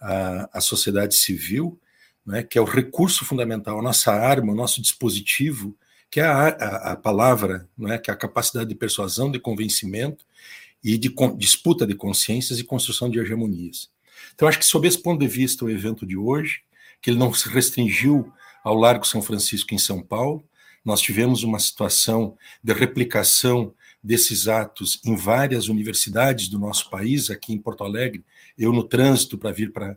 à, 0.00 0.48
à 0.50 0.60
sociedade 0.62 1.14
civil, 1.14 1.78
né, 2.24 2.42
que 2.42 2.56
é 2.56 2.60
o 2.62 2.64
recurso 2.64 3.26
fundamental, 3.26 3.78
a 3.78 3.82
nossa 3.82 4.10
arma, 4.14 4.50
o 4.50 4.56
nosso 4.56 4.80
dispositivo, 4.80 5.76
que 6.10 6.20
é 6.20 6.24
a, 6.24 6.48
a, 6.48 6.92
a 6.92 6.96
palavra, 6.96 7.68
né, 7.76 7.98
que 7.98 8.10
é 8.10 8.14
a 8.14 8.16
capacidade 8.16 8.70
de 8.70 8.74
persuasão, 8.74 9.30
de 9.30 9.38
convencimento, 9.38 10.24
e 10.82 10.96
de 10.96 11.14
disputa 11.36 11.86
de 11.86 11.94
consciências 11.94 12.58
e 12.58 12.64
construção 12.64 13.10
de 13.10 13.18
hegemonias. 13.18 13.90
Então, 14.34 14.48
acho 14.48 14.58
que, 14.58 14.64
sob 14.64 14.88
esse 14.88 15.02
ponto 15.02 15.20
de 15.20 15.28
vista, 15.28 15.66
o 15.66 15.70
evento 15.70 16.06
de 16.06 16.16
hoje, 16.16 16.62
que 17.02 17.10
ele 17.10 17.18
não 17.18 17.34
se 17.34 17.46
restringiu 17.46 18.32
ao 18.64 18.74
Largo 18.74 19.06
São 19.06 19.20
Francisco, 19.20 19.74
em 19.74 19.78
São 19.78 20.00
Paulo, 20.00 20.42
nós 20.84 21.00
tivemos 21.00 21.42
uma 21.42 21.58
situação 21.58 22.36
de 22.62 22.72
replicação 22.72 23.74
desses 24.02 24.48
atos 24.48 25.00
em 25.04 25.14
várias 25.14 25.68
universidades 25.68 26.48
do 26.48 26.58
nosso 26.58 26.88
país, 26.88 27.30
aqui 27.30 27.52
em 27.52 27.58
Porto 27.58 27.84
Alegre, 27.84 28.24
eu 28.56 28.72
no 28.72 28.82
trânsito 28.84 29.36
para 29.36 29.52
vir 29.52 29.72
para 29.72 29.96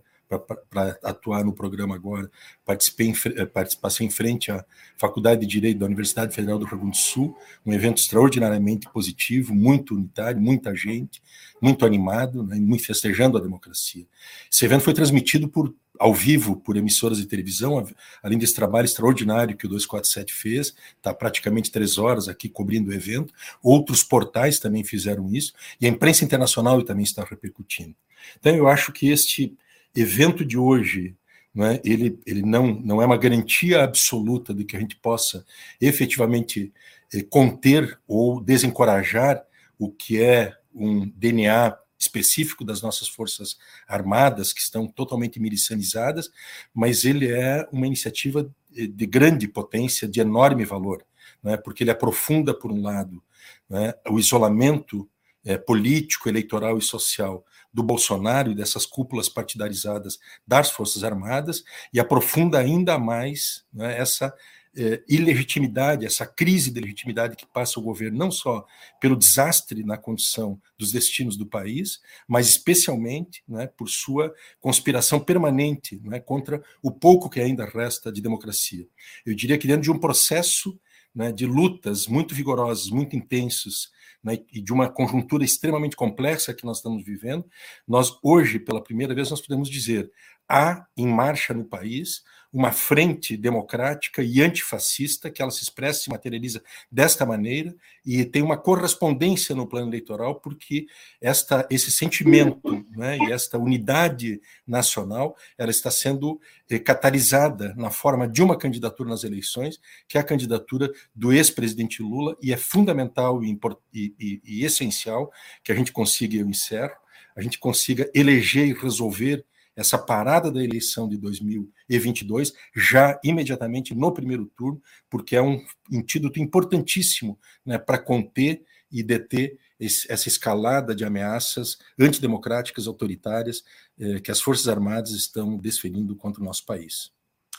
para 0.70 0.98
atuar 1.04 1.44
no 1.44 1.54
programa 1.54 1.96
agora. 1.96 2.30
Participei 2.66 3.08
em, 3.08 3.12
eh, 3.12 4.04
em 4.04 4.10
frente 4.10 4.52
à 4.52 4.66
Faculdade 4.98 5.42
de 5.42 5.48
Direito 5.48 5.80
da 5.80 5.86
Universidade 5.86 6.34
Federal 6.34 6.58
do 6.58 6.66
Rio 6.66 6.78
Grande 6.78 6.98
do 6.98 6.98
Sul, 6.98 7.38
um 7.66 7.74
evento 7.74 8.00
extraordinariamente 8.00 8.90
positivo, 8.90 9.54
muito 9.54 9.96
unitário, 9.96 10.42
muita 10.42 10.76
gente, 10.76 11.22
muito 11.62 11.86
animado, 11.86 12.44
né, 12.44 12.56
muito 12.56 12.86
festejando 12.86 13.38
a 13.38 13.42
democracia. 13.42 14.06
Esse 14.52 14.66
evento 14.66 14.84
foi 14.84 14.94
transmitido 14.94 15.48
por 15.48 15.74
ao 16.00 16.14
vivo 16.14 16.56
por 16.56 16.76
emissoras 16.76 17.18
de 17.18 17.26
televisão, 17.26 17.86
além 18.22 18.38
desse 18.38 18.56
trabalho 18.56 18.86
extraordinário 18.86 19.56
que 19.56 19.66
o 19.66 19.70
247 19.70 20.34
fez, 20.34 20.76
está 20.98 21.14
praticamente 21.14 21.72
três 21.72 21.98
horas 21.98 22.28
aqui 22.28 22.50
cobrindo 22.50 22.90
o 22.90 22.94
evento. 22.94 23.34
Outros 23.62 24.04
portais 24.04 24.60
também 24.60 24.84
fizeram 24.84 25.30
isso, 25.32 25.54
e 25.80 25.86
a 25.86 25.90
imprensa 25.90 26.26
internacional 26.26 26.82
também 26.84 27.04
está 27.04 27.24
repercutindo. 27.24 27.96
Então, 28.40 28.56
eu 28.56 28.68
acho 28.68 28.92
que 28.92 29.10
este 29.10 29.56
evento 29.96 30.44
de 30.44 30.58
hoje, 30.58 31.16
né, 31.54 31.80
ele, 31.84 32.20
ele 32.26 32.42
não, 32.42 32.74
não 32.74 33.02
é 33.02 33.06
uma 33.06 33.18
garantia 33.18 33.84
absoluta 33.84 34.54
de 34.54 34.64
que 34.64 34.76
a 34.76 34.80
gente 34.80 34.96
possa 34.96 35.46
efetivamente 35.80 36.74
eh, 37.14 37.24
conter 37.30 38.00
ou 38.08 38.42
desencorajar 38.42 39.44
o 39.78 39.92
que 39.92 40.22
é 40.22 40.56
um 40.74 41.08
DNA 41.16 41.78
específico 42.04 42.64
das 42.64 42.82
nossas 42.82 43.08
forças 43.08 43.58
armadas, 43.88 44.54
que 44.54 44.62
estão 44.62 44.88
totalmente 44.88 45.40
milicianizadas, 45.40 46.30
mas 46.74 47.06
ele 47.06 47.32
é 47.32 47.68
uma 47.72 47.88
iniciativa 47.88 48.50
de 48.72 49.06
grande 49.06 49.48
potência, 49.48 50.08
de 50.08 50.20
enorme 50.20 50.66
valor, 50.66 51.04
né, 51.42 51.58
porque 51.58 51.84
ele 51.84 51.92
aprofunda, 51.92 52.54
por 52.54 52.72
um 52.72 52.82
lado, 52.82 53.22
né, 53.70 53.94
o 54.10 54.20
isolamento 54.20 55.10
é, 55.46 55.58
político, 55.58 56.30
eleitoral 56.30 56.78
e 56.78 56.82
social 56.82 57.46
do 57.74 57.84
Bolsonaro 57.84 58.52
e 58.52 58.56
dessas 58.56 58.86
cúpulas 58.86 59.28
partidarizadas 59.28 60.20
das 60.48 60.70
Forças 60.70 61.04
Armadas 61.04 61.64
e 61.92 62.00
aprofunda 62.00 62.60
ainda 62.60 63.00
mais 63.00 63.66
né, 63.74 63.98
essa 63.98 64.34
eh, 64.76 65.04
ilegitimidade, 65.08 66.06
essa 66.06 66.26
crise 66.26 66.72
de 66.72 66.80
legitimidade 66.80 67.36
que 67.36 67.46
passa 67.46 67.80
o 67.80 67.84
governo, 67.84 68.18
não 68.18 68.32
só 68.32 68.66
pelo 69.00 69.16
desastre 69.16 69.84
na 69.84 69.98
condição 69.98 70.60
dos 70.78 70.92
destinos 70.92 71.38
do 71.38 71.46
país, 71.46 72.02
mas 72.28 72.48
especialmente 72.48 73.44
né, 73.48 73.68
por 73.68 73.88
sua 73.88 74.34
conspiração 74.60 75.20
permanente 75.20 76.02
né, 76.04 76.20
contra 76.20 76.64
o 76.82 76.92
pouco 76.92 77.30
que 77.30 77.40
ainda 77.40 77.66
resta 77.66 78.12
de 78.12 78.22
democracia. 78.22 78.88
Eu 79.26 79.36
diria 79.36 79.58
que 79.58 79.68
dentro 79.68 79.84
de 79.84 79.92
um 79.92 80.00
processo 80.00 80.80
né, 81.14 81.32
de 81.32 81.46
lutas 81.46 82.08
muito 82.08 82.34
vigorosas, 82.34 82.90
muito 82.90 83.16
intensos, 83.16 83.92
né, 84.24 84.40
e 84.52 84.62
de 84.62 84.74
uma 84.74 84.90
conjuntura 84.90 85.44
extremamente 85.44 85.96
complexa 85.96 86.54
que 86.54 86.66
nós 86.66 86.78
estamos 86.78 87.04
vivendo, 87.04 87.46
nós 87.88 88.18
hoje, 88.24 88.58
pela 88.58 88.84
primeira 88.84 89.14
vez, 89.14 89.30
nós 89.30 89.42
podemos 89.42 89.70
dizer 89.70 90.12
há 90.48 90.86
em 90.98 91.08
marcha 91.08 91.54
no 91.54 91.66
país 91.66 92.24
uma 92.54 92.72
frente 92.72 93.36
democrática 93.36 94.22
e 94.22 94.40
antifascista 94.40 95.32
que 95.32 95.42
ela 95.42 95.50
se 95.50 95.64
expressa, 95.64 96.04
se 96.04 96.10
materializa 96.12 96.64
desta 96.92 97.26
maneira 97.26 97.76
e 98.06 98.24
tem 98.24 98.44
uma 98.44 98.56
correspondência 98.56 99.56
no 99.56 99.66
plano 99.66 99.88
eleitoral 99.90 100.40
porque 100.40 100.86
esta 101.20 101.66
esse 101.72 101.92
sentimento 101.92 102.86
né, 102.92 103.18
e 103.18 103.32
esta 103.32 103.58
unidade 103.58 104.40
nacional 104.68 105.36
ela 105.58 105.72
está 105.72 105.90
sendo 105.90 106.40
eh, 106.70 106.78
catalisada 106.78 107.74
na 107.76 107.90
forma 107.90 108.28
de 108.28 108.44
uma 108.44 108.56
candidatura 108.56 109.10
nas 109.10 109.24
eleições 109.24 109.80
que 110.08 110.20
é 110.20 110.22
a 110.22 110.24
candidatura 110.24 110.92
do 111.16 111.34
ex-presidente 111.34 112.04
Lula 112.04 112.38
e 112.40 112.54
é 112.54 112.58
fundamental 112.58 113.44
e, 113.44 113.60
e, 113.92 114.14
e, 114.20 114.42
e 114.46 114.64
essencial 114.64 115.32
que 115.64 115.72
a 115.72 115.76
gente 115.76 115.92
consiga 115.92 116.38
eu 116.38 116.48
encerro 116.48 117.02
a 117.36 117.42
gente 117.42 117.58
consiga 117.58 118.12
eleger 118.14 118.68
e 118.68 118.74
resolver 118.74 119.44
essa 119.76 119.98
parada 119.98 120.52
da 120.52 120.64
eleição 120.64 121.08
de 121.08 121.18
2022 121.18 122.54
já 122.76 123.20
imediatamente 123.24 123.96
no 123.96 124.12
primeiro 124.12 124.46
turno, 124.56 124.82
porque 125.10 125.36
é 125.36 125.42
um 125.42 125.64
antídoto 125.92 126.40
importantíssimo 126.40 127.40
né, 127.66 127.78
para 127.78 127.98
conter 127.98 128.64
e 128.92 129.02
deter 129.02 129.58
esse, 129.80 130.10
essa 130.12 130.28
escalada 130.28 130.94
de 130.96 131.04
ameaças 131.04 131.78
antidemocráticas, 132.00 132.88
autoritárias, 132.88 133.64
eh, 134.00 134.20
que 134.20 134.30
as 134.30 134.40
Forças 134.40 134.68
Armadas 134.68 135.12
estão 135.12 135.58
desferindo 135.58 136.16
contra 136.16 136.42
o 136.42 136.46
nosso 136.46 136.66
país. 136.66 137.12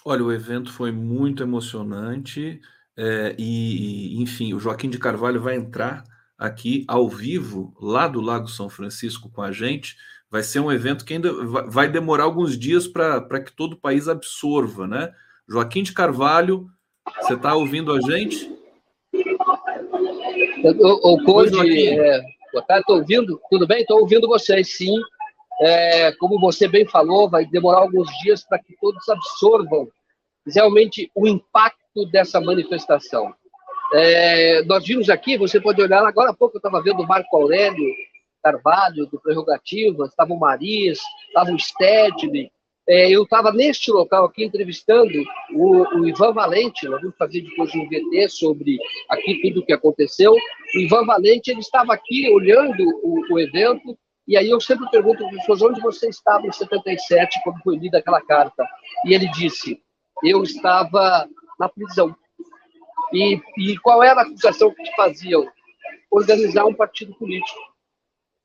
Olha, 0.05 0.23
o 0.23 0.33
evento 0.33 0.73
foi 0.73 0.93
muito 0.93 1.43
emocionante 1.43 2.61
é, 2.97 3.35
e, 3.39 4.21
enfim, 4.21 4.55
o 4.55 4.61
Joaquim 4.61 4.89
de 4.89 4.99
Carvalho 4.99 5.41
vai 5.41 5.57
entrar 5.57 6.05
aqui 6.39 6.85
ao 6.87 7.09
vivo, 7.09 7.75
lá 7.81 8.07
do 8.07 8.21
Lago 8.21 8.49
São 8.49 8.69
Francisco, 8.69 9.31
com 9.31 9.43
a 9.43 9.51
gente 9.51 9.97
vai 10.35 10.43
ser 10.43 10.59
um 10.59 10.73
evento 10.73 11.05
que 11.05 11.15
ainda 11.15 11.33
vai 11.69 11.87
demorar 11.87 12.25
alguns 12.25 12.59
dias 12.59 12.89
para 12.89 13.41
que 13.41 13.53
todo 13.53 13.75
o 13.75 13.81
país 13.81 14.09
absorva, 14.09 14.85
né? 14.85 15.15
Joaquim 15.49 15.85
de 15.85 15.93
Carvalho, 15.93 16.67
você 17.21 17.35
está 17.35 17.55
ouvindo 17.55 17.93
a 17.93 18.01
gente? 18.01 18.53
O, 20.65 21.23
Conde, 21.25 21.89
é, 21.89 22.21
estou 22.53 22.97
ouvindo, 22.97 23.41
tudo 23.49 23.65
bem? 23.65 23.83
Estou 23.83 24.01
ouvindo 24.01 24.27
vocês, 24.27 24.77
sim. 24.77 24.97
É, 25.61 26.11
como 26.19 26.41
você 26.41 26.67
bem 26.67 26.85
falou, 26.85 27.31
vai 27.31 27.47
demorar 27.47 27.79
alguns 27.79 28.09
dias 28.25 28.43
para 28.43 28.59
que 28.59 28.75
todos 28.81 29.09
absorvam 29.09 29.87
realmente 30.53 31.09
o 31.15 31.29
impacto 31.29 32.07
dessa 32.11 32.41
manifestação. 32.41 33.33
É, 33.95 34.65
nós 34.65 34.85
vimos 34.85 35.09
aqui, 35.09 35.39
você 35.39 35.61
pode 35.61 35.81
olhar, 35.81 36.05
agora 36.05 36.33
há 36.33 36.35
pouco 36.35 36.57
eu 36.57 36.59
estava 36.59 36.83
vendo 36.83 37.05
o 37.05 37.07
Marco 37.07 37.37
Aurélio 37.37 37.95
Carvalho, 38.45 39.07
do 39.07 39.19
Prerrogativas, 39.19 40.11
estava 40.11 40.35
o 40.35 40.39
Maris, 40.39 40.99
estava 41.29 41.51
o 41.51 41.59
Stedley. 41.59 42.53
É, 42.87 43.11
eu 43.11 43.23
estava 43.23 43.51
neste 43.51 43.91
local 43.91 44.27
aqui 44.27 44.45
entrevistando 44.45 45.25
o, 45.55 45.99
o, 45.99 46.07
Ivan 46.07 46.35
Valente, 46.35 46.87
nós 46.87 47.01
vamos 47.01 47.17
fazer 47.17 47.41
depois 47.41 47.75
um 47.75 47.89
VT 47.89 48.29
sobre 48.29 48.77
aqui 49.09 49.41
tudo 49.41 49.61
o 49.61 49.65
que 49.65 49.73
aconteceu. 49.73 50.33
O 50.33 50.79
Ivan 50.79 51.07
Valente 51.07 51.51
ele 51.51 51.61
estava 51.61 51.95
aqui 51.95 52.31
olhando 52.31 52.85
o, 53.03 53.33
o 53.33 53.41
evento, 53.41 53.97
e 54.29 54.37
aí 54.37 54.51
eu 54.51 54.61
sempre 54.61 54.87
pergunto 54.91 55.19
para 55.19 55.29
as 55.29 55.37
pessoas 55.37 55.63
onde 55.63 55.81
você 55.81 56.11
estava 56.11 56.47
em 56.47 56.53
77, 56.53 57.41
quando 57.43 57.63
foi 57.63 57.77
lida 57.77 57.99
aquela 57.99 58.21
carta. 58.21 58.67
E 59.07 59.15
ele 59.15 59.31
disse: 59.31 59.81
eu 60.23 60.43
estava 60.43 61.27
na 61.59 61.71
prisão. 61.71 62.15
E, 63.15 63.41
e 63.57 63.79
qual 63.79 64.03
era 64.03 64.21
a 64.21 64.25
acusação 64.25 64.75
que 64.75 64.83
te 64.83 64.95
faziam? 64.95 65.47
Organizar 66.11 66.67
um 66.67 66.75
partido 66.75 67.15
político 67.15 67.74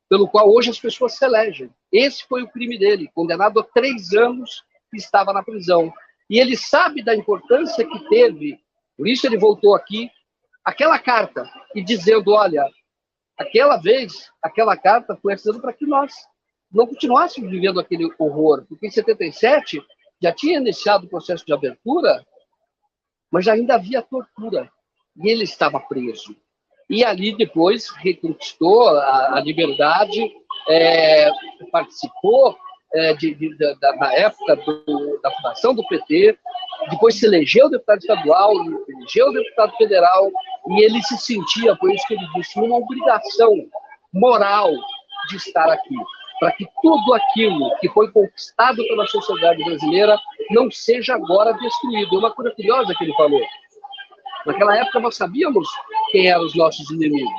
pelo 0.10 0.28
qual 0.28 0.52
hoje 0.52 0.72
as 0.72 0.80
pessoas 0.80 1.14
se 1.14 1.24
elegem. 1.24 1.70
Esse 1.92 2.26
foi 2.28 2.42
o 2.42 2.50
crime 2.50 2.78
dele, 2.80 3.12
condenado 3.14 3.60
a 3.60 3.64
três 3.64 4.12
anos 4.14 4.64
e 4.92 4.98
estava 4.98 5.32
na 5.32 5.44
prisão. 5.44 5.94
E 6.28 6.40
ele 6.40 6.58
sabe 6.58 7.04
da 7.04 7.16
importância 7.16 7.88
que 7.88 8.10
teve, 8.10 8.60
por 8.98 9.08
isso 9.08 9.28
ele 9.28 9.38
voltou 9.38 9.76
aqui, 9.76 10.10
aquela 10.66 10.98
carta, 10.98 11.44
e 11.76 11.84
dizendo: 11.84 12.32
olha, 12.32 12.66
aquela 13.38 13.78
vez, 13.78 14.30
aquela 14.42 14.76
carta 14.76 15.16
foi 15.16 15.34
assinada 15.34 15.62
para 15.62 15.74
que 15.74 15.86
nós 15.86 16.12
não 16.72 16.88
continuássemos 16.88 17.50
vivendo 17.50 17.80
aquele 17.80 18.12
horror, 18.18 18.66
porque 18.68 18.88
em 18.88 18.92
77 18.92 19.82
já 20.22 20.34
tinha 20.34 20.58
iniciado 20.58 21.06
o 21.06 21.10
processo 21.10 21.46
de 21.46 21.54
abertura, 21.54 22.26
mas 23.32 23.48
ainda 23.48 23.76
havia 23.76 24.02
tortura, 24.02 24.72
e 25.18 25.30
ele 25.30 25.44
estava 25.44 25.80
preso 25.80 26.36
e 26.90 27.04
ali 27.04 27.36
depois 27.36 27.90
reconquistou 27.98 28.90
a, 28.90 29.38
a 29.38 29.42
liberdade, 29.42 30.32
é, 30.68 31.30
participou 31.72 32.58
é, 32.94 33.14
de, 33.14 33.36
de, 33.36 33.56
da, 33.80 33.96
na 33.96 34.14
época 34.14 34.56
do, 34.56 35.20
da 35.22 35.32
fundação 35.32 35.76
do 35.76 35.86
PT, 35.88 36.38
depois 36.90 37.16
se 37.16 37.26
elegeu 37.26 37.70
deputado 37.70 38.00
estadual, 38.00 38.54
elegeu 38.88 39.32
deputado 39.32 39.76
federal, 39.78 40.30
e 40.70 40.84
ele 40.84 41.02
se 41.04 41.18
sentia, 41.18 41.76
por 41.76 41.94
isso 41.94 42.06
que 42.08 42.16
ele 42.16 42.28
disse, 42.36 42.60
uma 42.60 42.78
obrigação 42.78 43.54
moral 44.14 44.72
de 45.30 45.36
estar 45.36 45.70
aqui, 45.70 45.96
para 46.40 46.52
que 46.54 46.66
tudo 46.82 47.14
aquilo 47.14 47.76
que 47.80 47.90
foi 47.90 48.10
conquistado 48.12 48.78
pela 48.88 49.06
sociedade 49.08 49.64
brasileira 49.64 50.18
não 50.52 50.72
seja 50.72 51.16
agora 51.16 51.54
destruído. 51.54 52.16
É 52.16 52.20
uma 52.20 52.32
coisa 52.32 52.52
curiosa 52.56 52.94
que 52.98 53.04
ele 53.04 53.14
falou. 53.14 53.42
Naquela 54.50 54.78
época 54.78 55.00
nós 55.00 55.16
sabíamos 55.16 55.68
quem 56.12 56.28
eram 56.28 56.44
os 56.44 56.56
nossos 56.56 56.90
inimigos. 56.90 57.30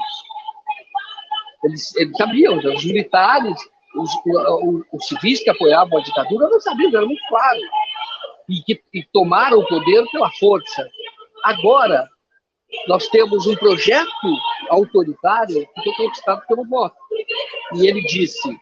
Eles, 1.64 1.96
eles 1.96 2.16
sabiam, 2.16 2.56
os 2.56 2.84
militares, 2.84 3.58
os, 3.96 4.10
os, 4.24 4.84
os 4.92 5.06
civis 5.08 5.42
que 5.42 5.50
apoiavam 5.50 5.98
a 5.98 6.02
ditadura, 6.02 6.48
não 6.48 6.60
sabiam, 6.60 6.90
era 6.94 7.04
muito 7.04 7.20
claro. 7.28 7.58
E 8.48 8.62
que 8.62 8.80
e 8.94 9.04
tomaram 9.12 9.58
o 9.58 9.66
poder 9.66 10.06
pela 10.12 10.30
força. 10.38 10.88
Agora, 11.42 12.08
nós 12.86 13.08
temos 13.08 13.44
um 13.44 13.56
projeto 13.56 14.08
autoritário 14.68 15.66
que 15.74 15.82
foi 15.82 15.92
conquistado 15.94 16.42
pelo 16.46 16.64
voto. 16.64 16.94
E 17.74 17.88
ele 17.88 18.02
disse: 18.02 18.56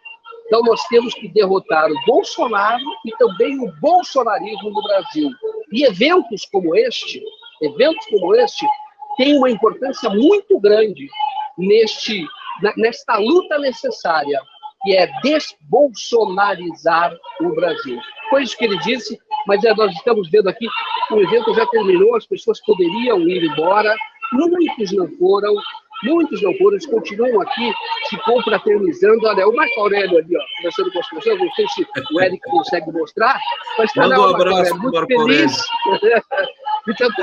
então 0.46 0.62
nós 0.62 0.82
temos 0.86 1.12
que 1.12 1.28
derrotar 1.28 1.90
o 1.90 2.04
Bolsonaro 2.06 2.82
e 3.04 3.10
também 3.18 3.60
o 3.60 3.70
bolsonarismo 3.80 4.70
no 4.70 4.82
Brasil. 4.82 5.30
E 5.70 5.84
eventos 5.84 6.46
como 6.50 6.74
este, 6.74 7.22
eventos 7.62 8.04
como 8.06 8.34
este, 8.36 8.66
têm 9.16 9.36
uma 9.36 9.50
importância 9.50 10.08
muito 10.10 10.58
grande 10.60 11.08
neste, 11.58 12.24
nesta 12.76 13.16
luta 13.18 13.58
necessária, 13.58 14.40
que 14.82 14.96
é 14.96 15.08
desbolsonarizar 15.22 17.12
o 17.40 17.54
Brasil. 17.54 17.98
Foi 18.30 18.42
isso 18.42 18.56
que 18.56 18.64
ele 18.64 18.78
disse, 18.78 19.18
mas 19.46 19.62
é, 19.64 19.74
nós 19.74 19.92
estamos 19.92 20.30
vendo 20.30 20.48
aqui, 20.48 20.66
o 21.10 21.20
evento 21.20 21.54
já 21.54 21.66
terminou, 21.66 22.16
as 22.16 22.26
pessoas 22.26 22.60
poderiam 22.64 23.20
ir 23.20 23.44
embora, 23.44 23.94
muitos 24.32 24.92
não 24.92 25.08
foram, 25.18 25.54
muitos 26.04 26.40
não 26.42 26.54
foram, 26.58 26.72
eles 26.72 26.86
continuam 26.86 27.40
aqui 27.42 27.72
se 28.08 28.16
confraternizando. 28.18 29.26
Olha, 29.26 29.48
o 29.48 29.56
Marco 29.56 29.80
Aurélio 29.80 30.18
ali, 30.18 30.36
ó, 30.36 30.42
conversando 30.58 30.92
com 30.92 30.98
as 31.00 31.08
pessoas, 31.08 31.38
não 31.40 31.50
sei 31.52 31.66
se 31.68 31.86
o 32.12 32.20
Eric 32.20 32.40
consegue 32.50 32.92
mostrar, 32.92 33.40
mas 33.78 33.90
está 33.90 34.06
lá 34.06 34.18
o 34.18 34.32
Marco 34.32 34.48
Aurélio, 34.48 34.78
muito 34.78 35.06
feliz. 35.06 35.56
então 35.86 36.67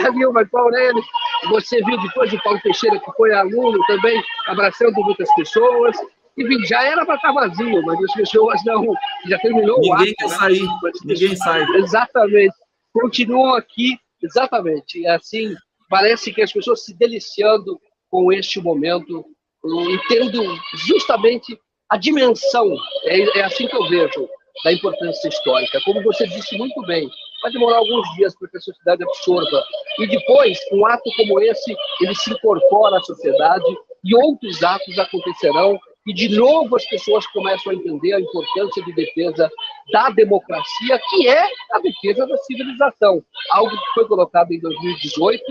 ali 0.06 0.26
o 0.26 0.34
Marco 0.34 0.58
Aurélio, 0.58 1.04
você 1.50 1.82
viu 1.84 2.00
depois 2.02 2.32
o 2.34 2.44
Paulo 2.44 2.60
Teixeira, 2.62 3.00
que 3.00 3.12
foi 3.14 3.34
aluno 3.34 3.78
também, 3.88 4.22
abraçando 4.48 4.94
muitas 5.04 5.34
pessoas. 5.36 5.96
Enfim, 6.38 6.66
já 6.66 6.84
era 6.84 7.06
para 7.06 7.16
estar 7.16 7.32
vazio, 7.32 7.82
mas 7.84 8.04
as 8.04 8.14
pessoas 8.14 8.62
não. 8.66 8.86
Já 9.28 9.40
terminou 9.40 9.80
Ninguém 9.80 9.92
o 9.92 9.94
ato. 9.94 10.14
quer 10.18 10.30
sair. 10.30 10.68
Ninguém 11.06 11.36
sai. 11.36 11.64
Exatamente. 11.76 12.56
Continuam 12.94 13.56
aqui, 13.56 13.98
exatamente. 14.22 15.00
E 15.00 15.08
assim, 15.08 15.56
parece 15.90 16.34
que 16.34 16.42
as 16.42 16.52
pessoas 16.52 16.84
se 16.84 16.94
deliciando 16.94 17.80
com 18.10 18.32
este 18.32 18.62
momento 18.62 19.26
e 19.66 20.00
tendo 20.08 20.42
justamente 20.88 21.58
a 21.90 21.98
dimensão, 21.98 22.76
é, 23.06 23.40
é 23.40 23.44
assim 23.44 23.68
que 23.68 23.76
eu 23.76 23.88
vejo, 23.88 24.28
da 24.64 24.72
importância 24.74 25.28
histórica. 25.28 25.80
Como 25.84 26.02
você 26.04 26.28
disse 26.28 26.58
muito 26.58 26.82
bem, 26.84 27.10
vai 27.46 27.52
demorar 27.52 27.78
alguns 27.78 28.10
dias 28.16 28.36
para 28.38 28.50
que 28.50 28.58
a 28.58 28.62
sociedade 28.62 29.04
absorva. 29.04 29.64
E 30.00 30.08
depois, 30.08 30.58
um 30.72 30.86
ato 30.88 31.04
como 31.16 31.40
esse, 31.40 31.76
ele 32.02 32.16
se 32.16 32.32
incorpora 32.32 32.98
à 32.98 33.02
sociedade 33.02 33.66
e 34.04 34.16
outros 34.16 34.64
atos 34.64 34.98
acontecerão 34.98 35.80
e 36.08 36.14
de 36.14 36.30
novo 36.30 36.76
as 36.76 36.86
pessoas 36.86 37.26
começam 37.28 37.72
a 37.72 37.76
entender 37.76 38.14
a 38.14 38.20
importância 38.20 38.84
de 38.84 38.94
defesa 38.94 39.50
da 39.92 40.10
democracia, 40.10 41.00
que 41.10 41.28
é 41.28 41.48
a 41.72 41.80
defesa 41.80 42.28
da 42.28 42.38
civilização. 42.38 43.24
Algo 43.52 43.72
que 43.72 43.94
foi 43.94 44.08
colocado 44.08 44.52
em 44.52 44.60
2018. 44.60 45.44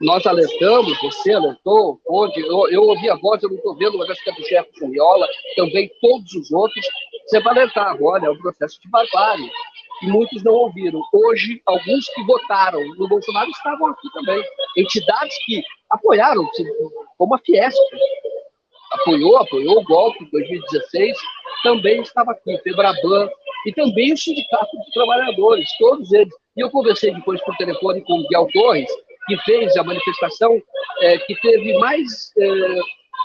Nós 0.00 0.24
alertamos, 0.26 0.96
você 1.00 1.32
alertou, 1.32 2.00
onde 2.08 2.40
eu, 2.40 2.68
eu 2.70 2.82
ouvi 2.82 3.10
a 3.10 3.16
voz, 3.16 3.42
eu 3.42 3.48
não 3.48 3.56
estou 3.56 3.76
vendo, 3.76 3.98
mas 3.98 4.10
acho 4.10 4.22
que 4.22 4.30
é 4.30 4.32
do 4.32 4.42
Jefferson 4.42 4.90
Viola, 4.90 5.26
também 5.56 5.90
todos 6.00 6.32
os 6.34 6.52
outros. 6.52 6.86
Você 7.26 7.40
vai 7.40 7.52
alertar 7.52 7.88
agora, 7.88 8.26
é 8.26 8.30
um 8.30 8.38
processo 8.38 8.80
de 8.80 8.88
barbárie. 8.88 9.50
E 10.02 10.06
muitos 10.06 10.42
não 10.44 10.52
ouviram. 10.52 11.00
Hoje, 11.12 11.60
alguns 11.66 12.08
que 12.14 12.22
votaram 12.24 12.80
no 12.96 13.08
Bolsonaro 13.08 13.50
estavam 13.50 13.88
aqui 13.88 14.08
também. 14.12 14.42
Entidades 14.76 15.36
que 15.44 15.62
apoiaram, 15.90 16.48
como 17.16 17.34
a 17.34 17.38
Fiesp, 17.38 17.78
apoiou, 18.92 19.36
apoiou 19.36 19.80
o 19.80 19.84
golpe 19.84 20.24
em 20.24 20.30
2016, 20.30 21.16
também 21.62 22.00
estava 22.00 22.32
aqui, 22.32 22.56
Febraban, 22.58 23.28
e 23.66 23.72
também 23.72 24.12
o 24.12 24.16
Sindicato 24.16 24.76
dos 24.76 24.90
Trabalhadores, 24.92 25.68
todos 25.78 26.12
eles. 26.12 26.32
E 26.56 26.60
eu 26.60 26.70
conversei 26.70 27.12
depois 27.12 27.40
por 27.42 27.56
telefone 27.56 28.02
com 28.02 28.14
o 28.14 28.22
Miguel 28.22 28.46
Torres, 28.52 28.90
que 29.26 29.36
fez 29.38 29.76
a 29.76 29.84
manifestação 29.84 30.60
é, 31.02 31.18
que 31.18 31.34
teve 31.40 31.76
mais, 31.78 32.32
é, 32.38 32.48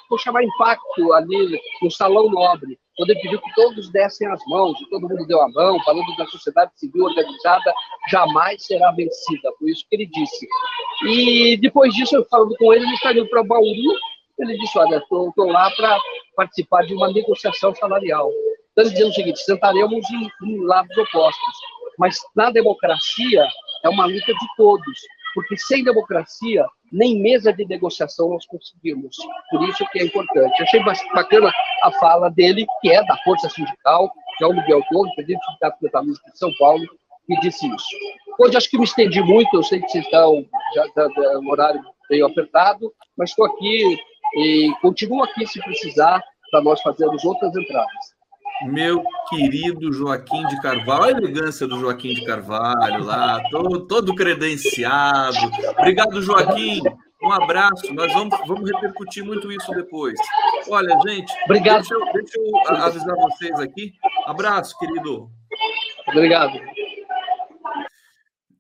vou 0.10 0.20
chamar, 0.20 0.44
impacto 0.44 1.14
ali 1.14 1.60
no 1.82 1.92
Salão 1.92 2.30
Nobre, 2.30 2.78
quando 2.96 3.10
ele 3.10 3.22
pediu 3.22 3.42
que 3.42 3.54
todos 3.56 3.90
dessem 3.92 4.28
as 4.28 4.40
mãos, 4.48 4.80
e 4.80 4.90
todo 4.90 5.10
mundo 5.10 5.26
deu 5.26 5.42
a 5.42 5.50
mão, 5.50 5.80
falando 5.84 6.16
da 6.16 6.26
sociedade 6.28 6.72
civil 6.76 7.06
organizada 7.06 7.74
jamais 8.10 8.64
será 8.66 8.92
vencida, 8.92 9.52
foi 9.58 9.72
isso 9.72 9.86
que 9.90 9.96
ele 9.96 10.06
disse. 10.06 10.48
E 11.08 11.58
depois 11.58 11.94
disso, 11.94 12.16
eu 12.16 12.26
falando 12.26 12.56
com 12.58 12.74
ele, 12.74 12.86
ele 12.86 12.98
saiu 12.98 13.28
para 13.30 13.44
Bauru, 13.44 13.98
ele 14.40 14.58
disse, 14.58 14.78
olha, 14.78 14.98
estou 14.98 15.32
lá 15.48 15.72
para 15.72 15.98
participar 16.36 16.84
de 16.86 16.94
uma 16.94 17.12
negociação 17.12 17.74
salarial. 17.76 18.32
Então, 18.72 18.84
ele 18.84 18.94
dizendo 18.94 19.10
o 19.10 19.14
seguinte, 19.14 19.40
sentaremos 19.40 20.06
em, 20.10 20.48
em 20.48 20.66
lados 20.66 20.96
opostos, 20.98 21.54
mas 21.98 22.18
na 22.36 22.52
democracia 22.52 23.48
é 23.84 23.90
uma 23.90 24.06
luta 24.06 24.34
de 24.34 24.48
todos, 24.58 25.00
porque 25.34 25.58
sem 25.58 25.84
democracia, 25.84 26.66
nem 26.92 27.20
mesa 27.20 27.52
de 27.52 27.66
negociação 27.66 28.30
nós 28.30 28.46
conseguimos. 28.46 29.16
Por 29.50 29.68
isso 29.68 29.86
que 29.92 30.00
é 30.00 30.06
importante. 30.06 30.62
Achei 30.62 30.84
bacana 31.14 31.52
a 31.84 31.92
fala 31.94 32.30
dele, 32.30 32.66
que 32.82 32.92
é 32.92 33.04
da 33.06 33.18
Força 33.24 33.50
Sindical, 33.50 34.12
que 34.38 34.44
é 34.44 34.48
o 34.48 34.54
Miguel 34.54 34.82
Torres, 34.92 35.14
presidente 35.16 35.40
do 35.40 35.46
Sindicato 35.46 35.78
de 36.32 36.40
São 36.40 36.52
Paulo, 36.60 36.84
que 37.26 37.40
disse 37.40 37.68
isso. 37.68 37.88
Hoje 38.40 38.58
acho 38.58 38.70
que 38.70 38.78
me 38.78 38.84
estendi 38.84 39.22
muito, 39.22 39.56
eu 39.56 39.64
sei 39.64 39.80
que 39.80 39.88
vocês 39.90 40.06
estão, 40.06 40.46
já, 40.76 40.86
já, 40.96 41.08
já 41.10 41.40
um 41.40 41.50
horário 41.50 41.82
meio 42.10 42.26
apertado, 42.26 42.92
mas 43.18 43.30
estou 43.30 43.46
aqui 43.46 43.98
e 44.36 44.72
continuo 44.82 45.24
aqui 45.24 45.46
se 45.46 45.60
precisar 45.62 46.24
para 46.52 46.62
nós 46.62 46.82
fazermos 46.82 47.24
outras 47.24 47.56
entradas. 47.56 48.13
Meu 48.62 49.04
querido 49.30 49.92
Joaquim 49.92 50.46
de 50.48 50.62
Carvalho, 50.62 51.16
a 51.16 51.20
elegância 51.20 51.68
do 51.68 51.80
Joaquim 51.80 52.14
de 52.14 52.26
Carvalho 52.26 53.04
lá, 53.04 53.42
todo, 53.50 53.88
todo 53.88 54.16
credenciado. 54.16 55.38
Obrigado, 55.78 56.22
Joaquim. 56.22 56.82
Um 57.22 57.32
abraço. 57.32 57.94
Nós 57.94 58.14
vamos, 58.14 58.38
vamos 58.48 58.70
repercutir 58.70 59.24
muito 59.26 59.52
isso 59.52 59.72
depois. 59.72 60.20
Olha, 60.70 60.98
gente, 61.08 61.34
Obrigado. 61.46 61.80
Deixa, 61.80 61.94
eu, 61.94 62.14
deixa 62.14 62.40
eu 62.40 62.76
avisar 62.78 63.16
vocês 63.16 63.60
aqui. 63.60 63.94
Abraço, 64.26 64.78
querido. 64.78 65.30
Obrigado. 66.08 66.60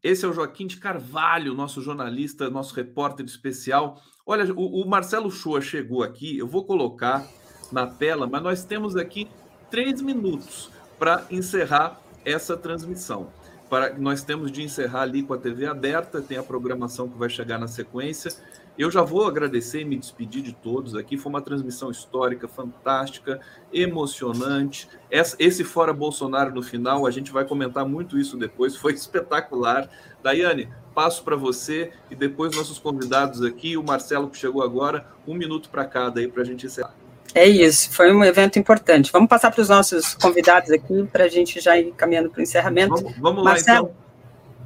Esse 0.01 0.25
é 0.25 0.27
o 0.27 0.33
Joaquim 0.33 0.67
de 0.67 0.77
Carvalho, 0.77 1.53
nosso 1.53 1.81
jornalista, 1.81 2.49
nosso 2.49 2.75
repórter 2.75 3.25
especial. 3.25 4.01
Olha, 4.25 4.53
o, 4.53 4.81
o 4.81 4.87
Marcelo 4.87 5.31
Shoa 5.31 5.61
chegou 5.61 6.03
aqui, 6.03 6.37
eu 6.37 6.47
vou 6.47 6.65
colocar 6.65 7.25
na 7.71 7.87
tela, 7.87 8.27
mas 8.27 8.43
nós 8.43 8.65
temos 8.65 8.95
aqui 8.97 9.29
três 9.73 10.03
minutos 10.03 10.69
para 10.99 11.25
encerrar 11.31 11.99
essa 12.23 12.55
transmissão. 12.55 13.29
Para, 13.67 13.97
nós 13.97 14.21
temos 14.21 14.51
de 14.51 14.61
encerrar 14.61 15.01
ali 15.01 15.23
com 15.23 15.33
a 15.33 15.37
TV 15.39 15.65
aberta, 15.65 16.21
tem 16.21 16.37
a 16.37 16.43
programação 16.43 17.09
que 17.09 17.17
vai 17.17 17.27
chegar 17.27 17.57
na 17.57 17.67
sequência. 17.67 18.31
Eu 18.77 18.91
já 18.91 19.01
vou 19.01 19.25
agradecer 19.25 19.81
e 19.81 19.85
me 19.85 19.97
despedir 19.97 20.43
de 20.43 20.53
todos 20.53 20.95
aqui. 20.95 21.17
Foi 21.17 21.31
uma 21.31 21.41
transmissão 21.41 21.89
histórica, 21.89 22.47
fantástica, 22.47 23.39
emocionante. 23.73 24.87
Esse 25.09 25.63
Fora 25.63 25.91
Bolsonaro 25.91 26.53
no 26.53 26.61
final, 26.61 27.07
a 27.07 27.09
gente 27.09 27.31
vai 27.31 27.43
comentar 27.43 27.83
muito 27.83 28.19
isso 28.19 28.37
depois, 28.37 28.75
foi 28.75 28.93
espetacular. 28.93 29.89
Daiane, 30.21 30.69
passo 30.93 31.23
para 31.23 31.35
você 31.35 31.91
e 32.11 32.15
depois 32.15 32.55
nossos 32.55 32.77
convidados 32.77 33.41
aqui, 33.41 33.75
o 33.75 33.81
Marcelo 33.81 34.29
que 34.29 34.37
chegou 34.37 34.61
agora, 34.61 35.07
um 35.27 35.33
minuto 35.33 35.71
para 35.71 35.83
cada 35.83 36.19
aí 36.19 36.27
para 36.27 36.43
a 36.43 36.45
gente 36.45 36.67
encerrar. 36.67 37.02
É 37.35 37.47
isso, 37.47 37.89
foi 37.91 38.13
um 38.13 38.23
evento 38.23 38.59
importante. 38.59 39.11
Vamos 39.11 39.27
passar 39.27 39.51
para 39.51 39.61
os 39.61 39.69
nossos 39.69 40.13
convidados 40.13 40.69
aqui 40.69 41.03
para 41.11 41.25
a 41.25 41.27
gente 41.27 41.59
já 41.59 41.77
ir 41.77 41.91
caminhando 41.93 42.29
para 42.29 42.39
o 42.39 42.43
encerramento. 42.43 42.95
Vamos, 42.95 43.17
vamos 43.17 43.43
lá, 43.43 43.57
então. 43.57 43.91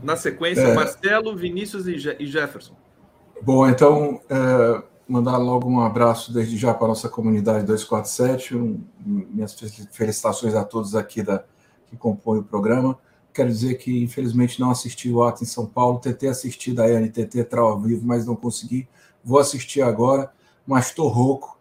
Na 0.03 0.15
sequência, 0.15 0.61
é... 0.61 0.73
Marcelo, 0.73 1.35
Vinícius 1.35 1.87
e 1.87 2.25
Jefferson. 2.27 2.73
Bom, 3.41 3.67
então, 3.67 4.19
é, 4.29 4.83
mandar 5.07 5.37
logo 5.37 5.69
um 5.69 5.79
abraço 5.79 6.33
desde 6.33 6.57
já 6.57 6.73
para 6.73 6.85
a 6.85 6.87
nossa 6.89 7.07
comunidade 7.07 7.65
247, 7.65 8.55
um, 8.55 8.83
minhas 9.05 9.55
felicitações 9.91 10.53
a 10.55 10.63
todos 10.63 10.95
aqui 10.95 11.23
da, 11.23 11.43
que 11.87 11.95
compõem 11.95 12.39
o 12.39 12.43
programa. 12.43 12.97
Quero 13.33 13.49
dizer 13.49 13.75
que, 13.75 14.03
infelizmente, 14.03 14.59
não 14.59 14.71
assisti 14.71 15.11
o 15.11 15.23
ato 15.23 15.43
em 15.43 15.47
São 15.47 15.65
Paulo, 15.65 15.99
tentei 15.99 16.27
assistir 16.27 16.73
da 16.73 16.87
NTT 16.87 17.43
Trau 17.45 17.67
ao 17.67 17.79
vivo, 17.79 18.05
mas 18.05 18.25
não 18.25 18.35
consegui. 18.35 18.87
Vou 19.23 19.39
assistir 19.39 19.81
agora, 19.81 20.31
mas 20.65 20.87
estou 20.87 21.07
rouco, 21.07 21.56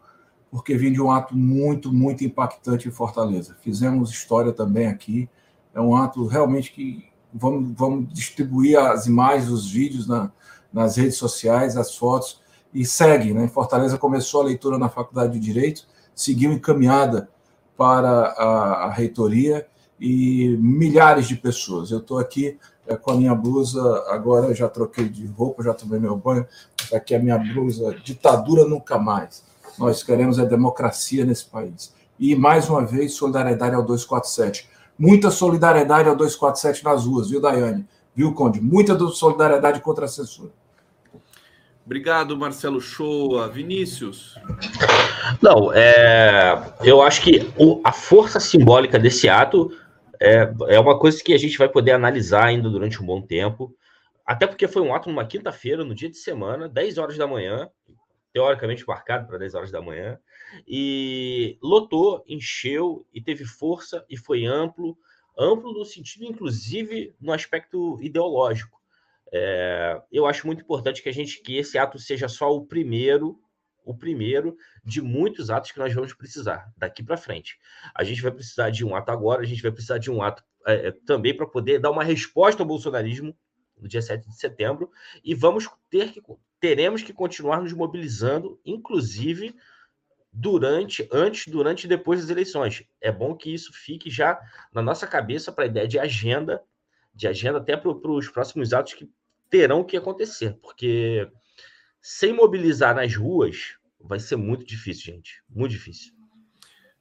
porque 0.57 0.75
vim 0.75 0.91
de 0.91 1.03
um 1.03 1.11
ato 1.11 1.37
muito, 1.37 1.93
muito 1.93 2.25
impactante 2.25 2.89
em 2.89 2.91
Fortaleza. 2.91 3.55
Fizemos 3.61 4.09
história 4.09 4.51
também 4.53 4.87
aqui, 4.87 5.29
é 5.75 5.81
um 5.83 5.95
ato 5.95 6.27
realmente 6.27 6.73
que 6.73 7.05
vamos, 7.31 7.75
vamos 7.77 8.11
distribuir 8.11 8.79
as 8.79 9.05
imagens, 9.05 9.51
os 9.51 9.71
vídeos 9.71 10.07
na, 10.07 10.33
nas 10.73 10.97
redes 10.97 11.19
sociais, 11.19 11.77
as 11.77 11.95
fotos, 11.95 12.41
e 12.73 12.87
segue. 12.87 13.35
Né? 13.35 13.49
Fortaleza 13.49 13.99
começou 13.99 14.41
a 14.41 14.45
leitura 14.45 14.79
na 14.79 14.89
Faculdade 14.89 15.35
de 15.35 15.41
Direito, 15.41 15.87
seguiu 16.15 16.51
encaminhada 16.51 17.29
para 17.77 18.09
a, 18.09 18.87
a 18.87 18.91
reitoria 18.91 19.67
e 20.01 20.57
milhares 20.59 21.29
de 21.29 21.37
pessoas. 21.37 21.91
Eu 21.91 21.99
estou 21.99 22.19
aqui 22.19 22.59
é, 22.87 22.97
com 22.97 23.11
a 23.11 23.15
minha 23.15 23.35
blusa, 23.35 24.07
agora 24.09 24.55
já 24.55 24.71
troquei 24.71 25.07
de 25.07 25.27
roupa, 25.27 25.63
já 25.63 25.75
tomei 25.75 26.01
meu 26.01 26.17
banho, 26.17 26.47
tá 26.89 26.97
aqui 26.97 27.15
a 27.15 27.19
minha 27.19 27.37
blusa, 27.37 27.95
ditadura 28.03 28.65
nunca 28.65 28.99
mais. 28.99 29.45
Nós 29.79 30.03
queremos 30.03 30.39
a 30.39 30.45
democracia 30.45 31.25
nesse 31.25 31.47
país. 31.47 31.95
E, 32.19 32.35
mais 32.35 32.69
uma 32.69 32.85
vez, 32.85 33.13
solidariedade 33.13 33.75
ao 33.75 33.83
247. 33.83 34.69
Muita 34.99 35.31
solidariedade 35.31 36.09
ao 36.09 36.17
247 36.17 36.85
nas 36.85 37.05
ruas, 37.05 37.29
viu, 37.29 37.41
Daiane? 37.41 37.87
Viu, 38.15 38.33
Conde? 38.33 38.61
Muita 38.61 38.99
solidariedade 39.11 39.81
contra 39.81 40.07
a 40.07 40.09
censura. 40.09 40.51
Obrigado, 41.85 42.37
Marcelo 42.37 42.81
Shoa. 42.81 43.49
Vinícius? 43.49 44.37
Não, 45.41 45.73
é, 45.73 46.73
eu 46.83 47.01
acho 47.03 47.23
que 47.23 47.53
o, 47.57 47.81
a 47.85 47.93
força 47.93 48.41
simbólica 48.41 48.99
desse 48.99 49.29
ato 49.29 49.71
é, 50.21 50.53
é 50.69 50.81
uma 50.81 50.99
coisa 50.99 51.23
que 51.23 51.33
a 51.33 51.39
gente 51.39 51.57
vai 51.57 51.69
poder 51.69 51.93
analisar 51.93 52.47
ainda 52.47 52.69
durante 52.69 53.01
um 53.01 53.07
bom 53.07 53.21
tempo. 53.21 53.73
Até 54.25 54.47
porque 54.47 54.67
foi 54.67 54.83
um 54.83 54.93
ato 54.93 55.09
numa 55.09 55.25
quinta-feira, 55.25 55.85
no 55.85 55.95
dia 55.95 56.11
de 56.11 56.17
semana, 56.17 56.69
10 56.69 56.99
horas 56.99 57.17
da 57.17 57.27
manhã, 57.27 57.69
teoricamente 58.37 58.87
marcado 58.87 59.27
para 59.27 59.39
10 59.39 59.55
horas 59.55 59.71
da 59.71 59.81
manhã, 59.81 60.21
e 60.69 61.59
lotou, 61.63 62.23
encheu 62.29 63.07
e 63.11 63.19
teve 63.19 63.47
força 63.47 64.05
e 64.11 64.17
foi 64.19 64.45
amplo, 64.45 64.95
amplo 65.39 65.73
no 65.73 65.87
sentido, 65.87 66.27
inclusive, 66.27 67.17
no 67.19 67.33
aspecto 67.33 67.99
ideológico. 68.03 68.79
É, 69.33 70.03
eu 70.13 70.27
acho 70.27 70.47
muito 70.47 70.61
importante 70.61 71.03
que 71.03 71.09
a 71.09 71.13
gente 71.13 71.41
que 71.41 71.57
esse 71.57 71.79
ato 71.79 71.99
seja 71.99 72.29
só 72.29 72.55
o 72.55 72.67
primeiro, 72.67 73.41
o 73.83 73.97
primeiro 73.97 74.55
de 74.85 75.01
muitos 75.01 75.49
atos 75.49 75.73
que 75.73 75.79
nós 75.79 75.95
vamos 75.95 76.13
precisar 76.13 76.71
daqui 76.77 77.03
para 77.03 77.17
frente. 77.17 77.59
A 77.95 78.05
gente 78.05 78.21
vai 78.21 78.33
precisar 78.33 78.69
de 78.69 78.85
um 78.85 78.95
ato 78.95 79.11
agora, 79.13 79.41
a 79.41 79.47
gente 79.47 79.63
vai 79.63 79.73
precisar 79.73 79.97
de 79.97 80.11
um 80.11 80.21
ato 80.21 80.45
é, 80.67 80.89
é 80.89 80.93
também 81.07 81.35
para 81.35 81.47
poder 81.47 81.79
dar 81.79 81.91
uma 81.91 82.05
resposta 82.05 82.63
ao 82.63 82.69
bolsonarismo 82.69 83.35
no 83.79 83.89
dia 83.89 84.03
7 84.03 84.29
de 84.29 84.37
setembro, 84.37 84.91
e 85.23 85.35
vamos 85.35 85.69
ter 85.91 86.13
que 86.13 86.23
teremos 86.59 87.03
que 87.03 87.13
continuar 87.13 87.61
nos 87.61 87.73
mobilizando, 87.73 88.61
inclusive 88.65 89.55
durante, 90.33 91.09
antes, 91.13 91.47
durante 91.51 91.85
e 91.85 91.89
depois 91.89 92.21
das 92.21 92.31
eleições. 92.31 92.85
É 93.01 93.11
bom 93.11 93.35
que 93.35 93.53
isso 93.53 93.73
fique 93.73 94.11
já 94.11 94.39
na 94.73 94.83
nossa 94.83 95.07
cabeça 95.07 95.53
para 95.53 95.65
a 95.65 95.67
ideia 95.67 95.89
de 95.89 95.99
agenda, 95.99 96.63
de 97.15 97.27
agenda 97.27 97.59
até 97.59 97.77
para 97.77 97.91
os 97.91 98.29
próximos 98.29 98.73
atos 98.73 98.95
que 98.95 99.11
terão 99.49 99.85
que 99.85 99.97
acontecer, 99.97 100.59
porque 100.61 101.31
sem 102.01 102.33
mobilizar 102.33 102.95
nas 102.95 103.15
ruas 103.15 103.77
vai 104.01 104.19
ser 104.19 104.37
muito 104.37 104.65
difícil, 104.65 105.15
gente, 105.15 105.43
muito 105.49 105.73
difícil. 105.73 106.16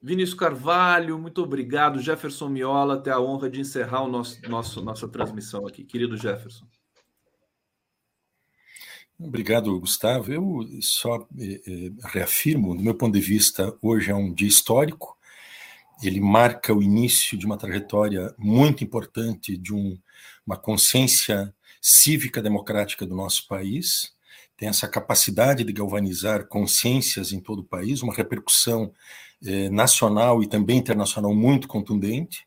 Vinícius 0.06 0.38
Carvalho, 0.38 1.18
muito 1.18 1.42
obrigado. 1.42 2.00
Jefferson 2.00 2.48
Miola, 2.48 3.02
ter 3.02 3.10
a 3.10 3.20
honra 3.20 3.50
de 3.50 3.60
encerrar 3.60 4.04
o 4.04 4.08
nosso, 4.08 4.40
nosso 4.48 4.80
nossa 4.80 5.08
transmissão 5.08 5.66
aqui. 5.66 5.84
Querido 5.84 6.16
Jefferson. 6.16 6.68
Obrigado, 9.18 9.80
Gustavo. 9.80 10.32
Eu 10.32 10.70
só 10.80 11.28
eh, 11.40 11.60
eh, 11.66 11.92
reafirmo, 12.04 12.78
do 12.78 12.84
meu 12.84 12.94
ponto 12.94 13.16
de 13.16 13.20
vista, 13.20 13.76
hoje 13.82 14.12
é 14.12 14.16
um 14.16 14.32
dia 14.32 14.48
histórico. 14.48 15.18
Ele 16.04 16.22
marca 16.22 16.72
o 16.72 16.84
início 16.84 17.36
de 17.36 17.48
uma 17.48 17.58
trajetória 17.58 18.32
muito 18.38 18.84
importante 18.84 19.58
de 19.58 19.74
um, 19.74 19.98
uma 20.46 20.56
consciência 20.56 21.52
cívica 21.82 22.44
democrática 22.44 23.08
do 23.08 23.16
nosso 23.16 23.48
país. 23.48 24.14
Tem 24.56 24.70
essa 24.70 24.88
capacidade 24.88 25.64
de 25.64 25.74
galvanizar 25.74 26.48
consciências 26.48 27.32
em 27.32 27.40
todo 27.40 27.60
o 27.60 27.66
país, 27.66 28.04
uma 28.04 28.14
repercussão 28.14 28.94
eh, 29.46 29.70
nacional 29.70 30.42
e 30.42 30.48
também 30.48 30.78
internacional 30.78 31.34
muito 31.34 31.68
contundente. 31.68 32.46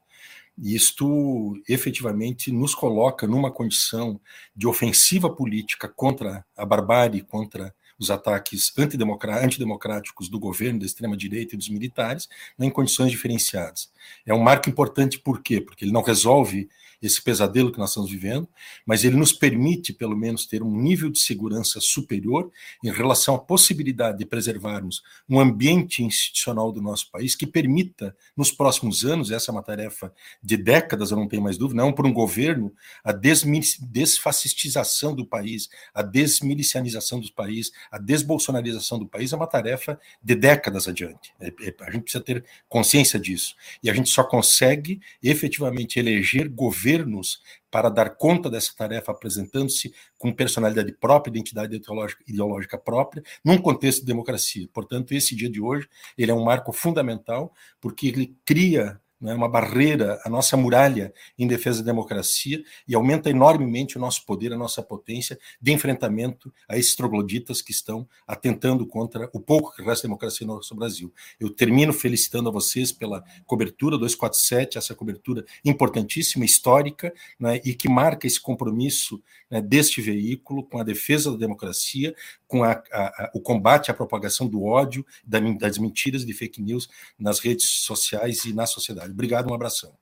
E 0.57 0.75
isto 0.75 1.55
efetivamente 1.69 2.51
nos 2.51 2.75
coloca 2.75 3.27
numa 3.27 3.53
condição 3.53 4.21
de 4.55 4.67
ofensiva 4.67 5.31
política 5.31 5.89
contra 5.89 6.45
a 6.57 6.67
barbárie, 6.67 7.23
contra 7.23 7.73
os 7.99 8.11
ataques 8.11 8.73
antidemocráticos 8.77 10.29
do 10.29 10.39
governo, 10.39 10.81
da 10.81 10.87
extrema-direita 10.87 11.55
e 11.55 11.59
dos 11.59 11.69
militares, 11.69 12.29
em 12.59 12.71
condições 12.71 13.11
diferenciadas. 13.11 13.91
É 14.25 14.33
um 14.33 14.41
marco 14.41 14.69
importante 14.69 15.19
por 15.19 15.43
quê? 15.43 15.61
Porque 15.61 15.85
ele 15.85 15.93
não 15.93 16.03
resolve 16.03 16.69
esse 17.01 17.23
pesadelo 17.23 17.71
que 17.71 17.79
nós 17.79 17.91
estamos 17.91 18.11
vivendo, 18.11 18.49
mas 18.85 19.05
ele 19.05 19.17
nos 19.17 19.33
permite, 19.33 19.93
pelo 19.93 20.17
menos, 20.17 20.47
ter 20.47 20.63
um 20.63 20.77
nível 20.77 21.09
de 21.09 21.19
segurança 21.19 21.81
superior 21.81 22.51
em 22.83 22.91
relação 22.91 23.37
à 23.37 23.39
possibilidade 23.39 24.19
de 24.19 24.27
preservarmos 24.27 25.03
um 25.29 25.39
ambiente 25.39 26.03
institucional 26.03 26.73
do 26.73 26.83
nosso 26.83 27.11
país 27.11 27.37
que 27.37 27.47
permita, 27.47 28.17
nos 28.37 28.51
próximos 28.51 29.05
anos, 29.05 29.31
essa 29.31 29.51
é 29.51 29.53
uma 29.53 29.63
tarefa 29.63 30.13
de 30.43 30.57
décadas, 30.57 31.11
eu 31.11 31.17
não 31.17 31.29
tenho 31.29 31.43
mais 31.43 31.57
dúvida, 31.57 31.81
não 31.81 31.93
por 31.93 32.07
um 32.07 32.13
governo, 32.13 32.73
a 33.05 33.13
desfascistização 33.13 35.15
do 35.15 35.25
país, 35.25 35.69
a 35.95 36.03
desmilicianização 36.03 37.21
do 37.21 37.33
país, 37.33 37.71
a 37.91 37.99
desbolsonarização 37.99 38.99
do 38.99 39.07
país 39.07 39.33
é 39.33 39.37
uma 39.37 39.47
tarefa 39.47 40.01
de 40.23 40.35
décadas 40.35 40.89
adiante. 40.89 41.33
É, 41.41 41.49
é, 41.49 41.75
a 41.81 41.91
gente 41.91 42.03
precisa 42.03 42.25
ter 42.25 42.45
consciência 42.69 43.21
disso. 43.21 43.55
E 43.83 43.89
a 43.89 43.95
gente 43.95 44.11
só 44.11 44.25
consegue 44.25 45.01
efetivamente 45.23 45.99
eleger 45.99 46.49
governos 46.49 46.88
governos 46.89 47.41
para 47.71 47.91
dar 47.91 48.17
conta 48.17 48.49
dessa 48.49 48.75
tarefa, 48.75 49.13
apresentando-se 49.13 49.93
com 50.17 50.33
personalidade 50.33 50.93
própria, 50.93 51.31
identidade 51.31 51.77
ideológica, 51.77 52.25
ideológica 52.27 52.79
própria, 52.79 53.23
num 53.45 53.59
contexto 53.59 54.01
de 54.01 54.07
democracia. 54.07 54.67
Portanto, 54.73 55.13
esse 55.13 55.37
dia 55.37 55.51
de 55.51 55.61
hoje 55.61 55.89
ele 56.17 56.31
é 56.31 56.35
um 56.35 56.45
marco 56.45 56.73
fundamental, 56.73 57.53
porque 57.81 58.09
ele 58.09 58.35
cria 58.45 58.99
né, 59.21 59.35
uma 59.35 59.49
barreira, 59.49 60.21
a 60.25 60.31
nossa 60.31 60.57
muralha 60.57 61.13
em 61.39 61.47
defesa 61.47 61.81
da 61.83 61.87
democracia 61.87 62.63
e 62.87 62.95
aumenta 62.95 63.31
enormemente 63.31 63.97
o 63.97 64.01
nosso 64.01 64.25
poder, 64.25 64.53
a 64.53 64.57
nossa 64.57 64.83
potência 64.83 65.39
de 65.61 65.73
enfrentamento 65.73 66.53
a 66.69 66.77
esses 66.77 66.95
trogloditas 66.95 67.61
que 67.61 67.73
estão 67.73 68.09
atentando 68.27 68.87
contra 68.87 69.29
o 69.33 69.41
pouco 69.41 69.75
que 69.75 69.83
resta 69.83 70.07
democracia 70.07 70.47
no 70.47 70.57
nosso 70.57 70.75
Brasil. 70.75 71.13
Eu 71.39 71.51
termino 71.51 71.93
felicitando 71.93 72.49
a 72.49 72.53
vocês 72.53 72.93
pela 72.93 73.25
cobertura 73.47 73.99
247, 73.99 74.79
essa 74.79 74.95
cobertura 74.95 75.45
importantíssima, 75.65 76.45
histórica, 76.45 77.13
né, 77.39 77.61
e 77.65 77.75
que 77.75 77.89
marca 77.89 78.27
esse 78.27 78.41
compromisso 78.41 79.23
né, 79.51 79.61
deste 79.61 80.01
veículo 80.01 80.63
com 80.63 80.79
a 80.79 80.85
defesa 80.85 81.31
da 81.31 81.37
democracia, 81.37 82.15
com 82.47 82.63
a, 82.65 82.73
a, 82.93 83.03
a, 83.03 83.31
o 83.35 83.41
combate 83.41 83.91
à 83.91 83.95
propagação 83.95 84.47
do 84.47 84.65
ódio, 84.65 85.05
das 85.25 85.79
mentiras 85.79 86.25
de 86.25 86.33
fake 86.33 86.63
news 86.63 86.89
nas 87.19 87.39
redes 87.39 87.69
sociais 87.69 88.45
e 88.45 88.53
na 88.53 88.67
sociedade. 88.67 89.08
Obrigado, 89.11 89.51
um 89.51 89.55
abração. 89.55 89.93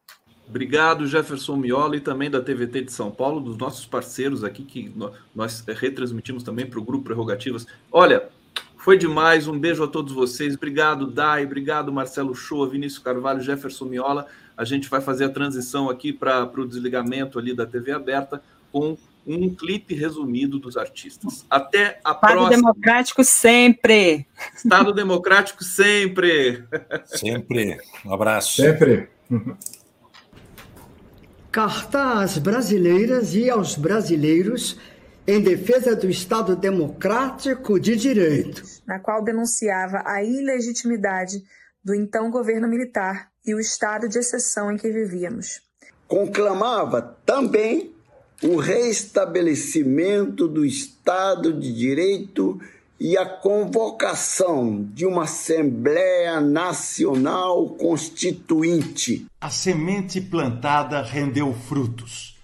Obrigado, 0.49 1.07
Jefferson 1.07 1.57
Miola, 1.57 1.97
e 1.97 2.01
também 2.01 2.31
da 2.31 2.41
TVT 2.41 2.83
de 2.83 2.93
São 2.93 3.11
Paulo, 3.11 3.41
dos 3.41 3.57
nossos 3.57 3.85
parceiros 3.85 4.45
aqui, 4.45 4.63
que 4.63 4.95
nós 5.35 5.65
retransmitimos 5.67 6.45
também 6.45 6.67
para 6.67 6.79
o 6.79 6.85
Grupo 6.85 7.05
Prerrogativas. 7.05 7.67
Olha, 7.91 8.29
foi 8.77 8.97
demais, 8.97 9.49
um 9.49 9.59
beijo 9.59 9.83
a 9.83 9.89
todos 9.89 10.13
vocês. 10.13 10.55
Obrigado, 10.55 11.11
Dai, 11.11 11.45
obrigado, 11.45 11.93
Marcelo 11.93 12.33
Shoa, 12.35 12.69
Vinícius 12.69 13.03
Carvalho, 13.03 13.41
Jefferson 13.41 13.87
Miola. 13.87 14.29
A 14.57 14.65
gente 14.65 14.89
vai 14.89 15.01
fazer 15.01 15.25
a 15.25 15.29
transição 15.29 15.91
aqui 15.91 16.13
para 16.13 16.45
o 16.45 16.67
desligamento 16.67 17.37
ali 17.37 17.53
da 17.53 17.67
TV 17.67 17.91
aberta 17.91 18.41
com 18.71 18.97
um 19.27 19.55
clipe 19.55 19.95
resumido 19.95 20.59
dos 20.59 20.77
artistas. 20.77 21.45
Até 21.51 21.99
a 22.05 22.13
Estado 22.13 22.21
próxima. 22.21 22.45
Estado 22.45 22.57
democrático 22.57 23.25
sempre. 23.25 24.27
Estado 24.55 24.95
democrático 24.95 25.65
sempre. 25.65 26.65
Sempre. 27.07 27.79
Um 28.05 28.15
abraço. 28.15 28.63
Sempre. 28.63 29.09
Carta 31.51 32.21
às 32.21 32.39
brasileiras 32.39 33.35
e 33.35 33.51
aos 33.51 33.75
brasileiros 33.75 34.79
em 35.27 35.41
defesa 35.41 35.97
do 35.97 36.09
Estado 36.09 36.55
democrático 36.55 37.81
de 37.81 37.97
direito. 37.97 38.63
Na 38.87 39.01
qual 39.01 39.25
denunciava 39.25 40.03
a 40.07 40.23
ilegitimidade 40.23 41.43
do 41.83 41.95
então 41.95 42.31
governo 42.31 42.69
militar 42.69 43.29
e 43.45 43.55
o 43.55 43.61
estado 43.61 44.09
de 44.09 44.19
exceção 44.19 44.71
em 44.71 44.77
que 44.77 44.91
vivíamos. 44.91 45.61
Conclamava 46.07 47.17
também 47.25 47.96
o 48.43 48.57
restabelecimento 48.57 50.47
do 50.47 50.65
Estado 50.65 51.53
de 51.53 51.73
Direito 51.73 52.61
e 52.99 53.17
a 53.17 53.27
convocação 53.27 54.83
de 54.93 55.07
uma 55.07 55.25
Assembleia 55.25 56.41
Nacional 56.41 57.69
Constituinte. 57.71 59.27
A 59.41 59.51
semente 59.51 60.21
plantada 60.21 61.03
rendeu 61.03 61.53
frutos. 61.55 62.37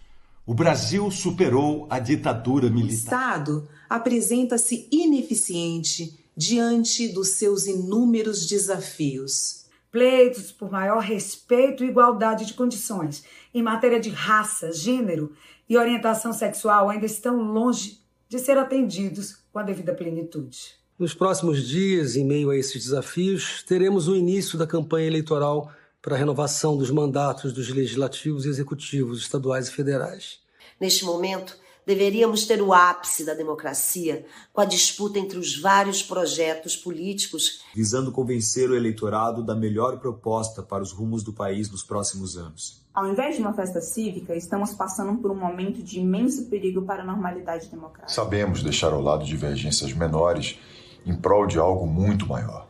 O 0.47 0.55
Brasil 0.55 1.11
superou 1.11 1.87
a 1.89 1.99
ditadura 1.99 2.69
militar. 2.69 2.91
O 2.91 2.95
Estado 2.95 3.69
apresenta-se 3.89 4.89
ineficiente 4.91 6.19
diante 6.37 7.09
dos 7.09 7.29
seus 7.31 7.67
inúmeros 7.67 8.47
desafios. 8.47 9.63
Pleitos 9.91 10.51
por 10.51 10.71
maior 10.71 11.01
respeito 11.01 11.85
e 11.85 11.89
igualdade 11.89 12.47
de 12.47 12.55
condições 12.55 13.23
em 13.55 13.63
matéria 13.63 14.01
de 14.01 14.09
raça, 14.09 14.73
gênero 14.73 15.33
e 15.73 15.77
orientação 15.79 16.35
sexual 16.35 16.91
ainda 16.91 17.07
estão 17.07 17.41
longe 17.41 18.03
de 18.29 18.39
ser 18.39 18.59
atendidos 18.59 19.39
com 19.51 19.59
a 19.59 19.63
devida 19.63 19.95
plenitude. 19.95 20.75
Nos 20.99 21.15
próximos 21.15 21.67
dias, 21.67 22.15
em 22.15 22.27
meio 22.27 22.51
a 22.51 22.57
esses 22.59 22.85
desafios, 22.85 23.63
teremos 23.63 24.07
o 24.07 24.15
início 24.15 24.59
da 24.59 24.67
campanha 24.67 25.07
eleitoral 25.07 25.73
para 26.03 26.15
a 26.15 26.19
renovação 26.19 26.77
dos 26.77 26.91
mandatos 26.91 27.55
dos 27.55 27.71
legislativos 27.71 28.45
e 28.45 28.51
executivos 28.51 29.23
estaduais 29.23 29.69
e 29.69 29.73
federais. 29.73 30.41
Neste 30.79 31.07
momento, 31.07 31.57
deveríamos 31.87 32.47
ter 32.47 32.63
o 32.63 32.73
ápice 32.73 33.25
da 33.25 33.35
democracia 33.35 34.25
com 34.53 34.61
a 34.61 34.65
disputa 34.65 35.19
entre 35.19 35.39
os 35.39 35.61
vários 35.61 36.03
projetos 36.03 36.77
políticos, 36.77 37.63
visando 37.75 38.13
convencer 38.13 38.71
o 38.71 38.77
eleitorado 38.77 39.43
da 39.43 39.55
melhor 39.55 39.99
proposta 39.99 40.63
para 40.63 40.83
os 40.83 40.93
rumos 40.93 41.23
do 41.23 41.33
país 41.33 41.71
nos 41.71 41.83
próximos 41.83 42.37
anos. 42.37 42.83
Ao 42.95 43.07
invés 43.07 43.37
de 43.37 43.41
uma 43.41 43.55
festa 43.55 43.81
cívica, 43.81 44.35
estamos 44.37 44.75
passando 44.75 45.21
por 45.21 45.31
um 45.31 45.37
momento 45.37 45.83
de 45.83 45.99
imenso 45.99 46.47
perigo 46.47 46.83
para 46.83 47.03
a 47.03 47.07
normalidade 47.07 47.69
democrática. 47.69 48.13
Sabemos 48.13 48.63
deixar 48.63 48.93
ao 48.93 49.01
lado 49.01 49.25
divergências 49.25 49.93
menores 49.93 50.59
em 51.07 51.17
prol 51.17 51.47
de 51.47 51.59
algo 51.59 51.87
muito 51.87 52.27
maior 52.27 52.69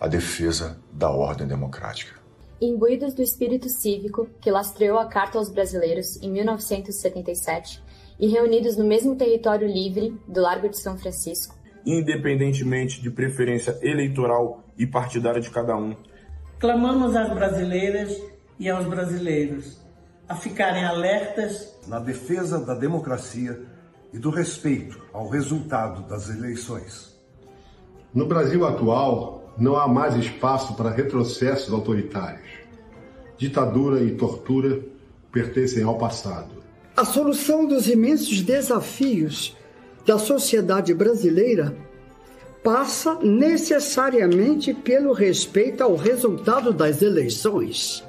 a 0.00 0.06
defesa 0.06 0.80
da 0.92 1.10
ordem 1.10 1.46
democrática. 1.46 2.18
Imbuídos 2.60 3.14
do 3.14 3.22
espírito 3.22 3.68
cívico 3.68 4.28
que 4.40 4.50
lastreou 4.50 4.98
a 4.98 5.06
Carta 5.06 5.38
aos 5.38 5.50
Brasileiros 5.50 6.20
em 6.22 6.30
1977 6.30 7.82
e 8.18 8.26
reunidos 8.26 8.76
no 8.76 8.84
mesmo 8.84 9.16
território 9.16 9.66
livre 9.66 10.14
do 10.26 10.40
Largo 10.40 10.68
de 10.68 10.78
São 10.78 10.98
Francisco, 10.98 11.54
independentemente 11.86 13.00
de 13.00 13.10
preferência 13.10 13.78
eleitoral 13.82 14.64
e 14.76 14.86
partidária 14.86 15.40
de 15.40 15.50
cada 15.50 15.76
um, 15.76 15.96
clamamos 16.58 17.14
às 17.14 17.32
brasileiras 17.32 18.20
e 18.58 18.68
aos 18.68 18.86
brasileiros 18.86 19.78
a 20.28 20.34
ficarem 20.34 20.84
alertas 20.84 21.78
na 21.86 21.98
defesa 21.98 22.58
da 22.64 22.74
democracia 22.74 23.62
e 24.12 24.18
do 24.18 24.30
respeito 24.30 25.00
ao 25.12 25.28
resultado 25.28 26.06
das 26.08 26.28
eleições. 26.28 27.16
No 28.12 28.26
Brasil 28.26 28.66
atual, 28.66 29.54
não 29.56 29.76
há 29.76 29.88
mais 29.88 30.16
espaço 30.16 30.74
para 30.74 30.90
retrocessos 30.90 31.72
autoritários. 31.72 32.48
Ditadura 33.36 34.02
e 34.02 34.16
tortura 34.16 34.80
pertencem 35.32 35.82
ao 35.82 35.96
passado. 35.96 36.57
A 36.98 37.04
solução 37.04 37.64
dos 37.64 37.88
imensos 37.88 38.42
desafios 38.42 39.56
da 40.04 40.18
sociedade 40.18 40.92
brasileira 40.92 41.76
passa 42.60 43.14
necessariamente 43.22 44.74
pelo 44.74 45.12
respeito 45.12 45.84
ao 45.84 45.94
resultado 45.94 46.72
das 46.72 47.00
eleições. 47.00 48.02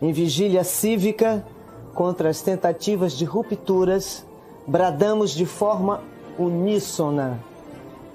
Em 0.00 0.10
vigília 0.10 0.64
cívica 0.64 1.44
contra 1.92 2.30
as 2.30 2.40
tentativas 2.40 3.12
de 3.12 3.26
rupturas, 3.26 4.24
bradamos 4.66 5.32
de 5.32 5.44
forma 5.44 6.02
uníssona 6.38 7.38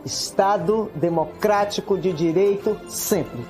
Estado 0.03 0.89
democrático 0.95 1.95
de 1.95 2.11
direito 2.11 2.75
sempre. 2.89 3.45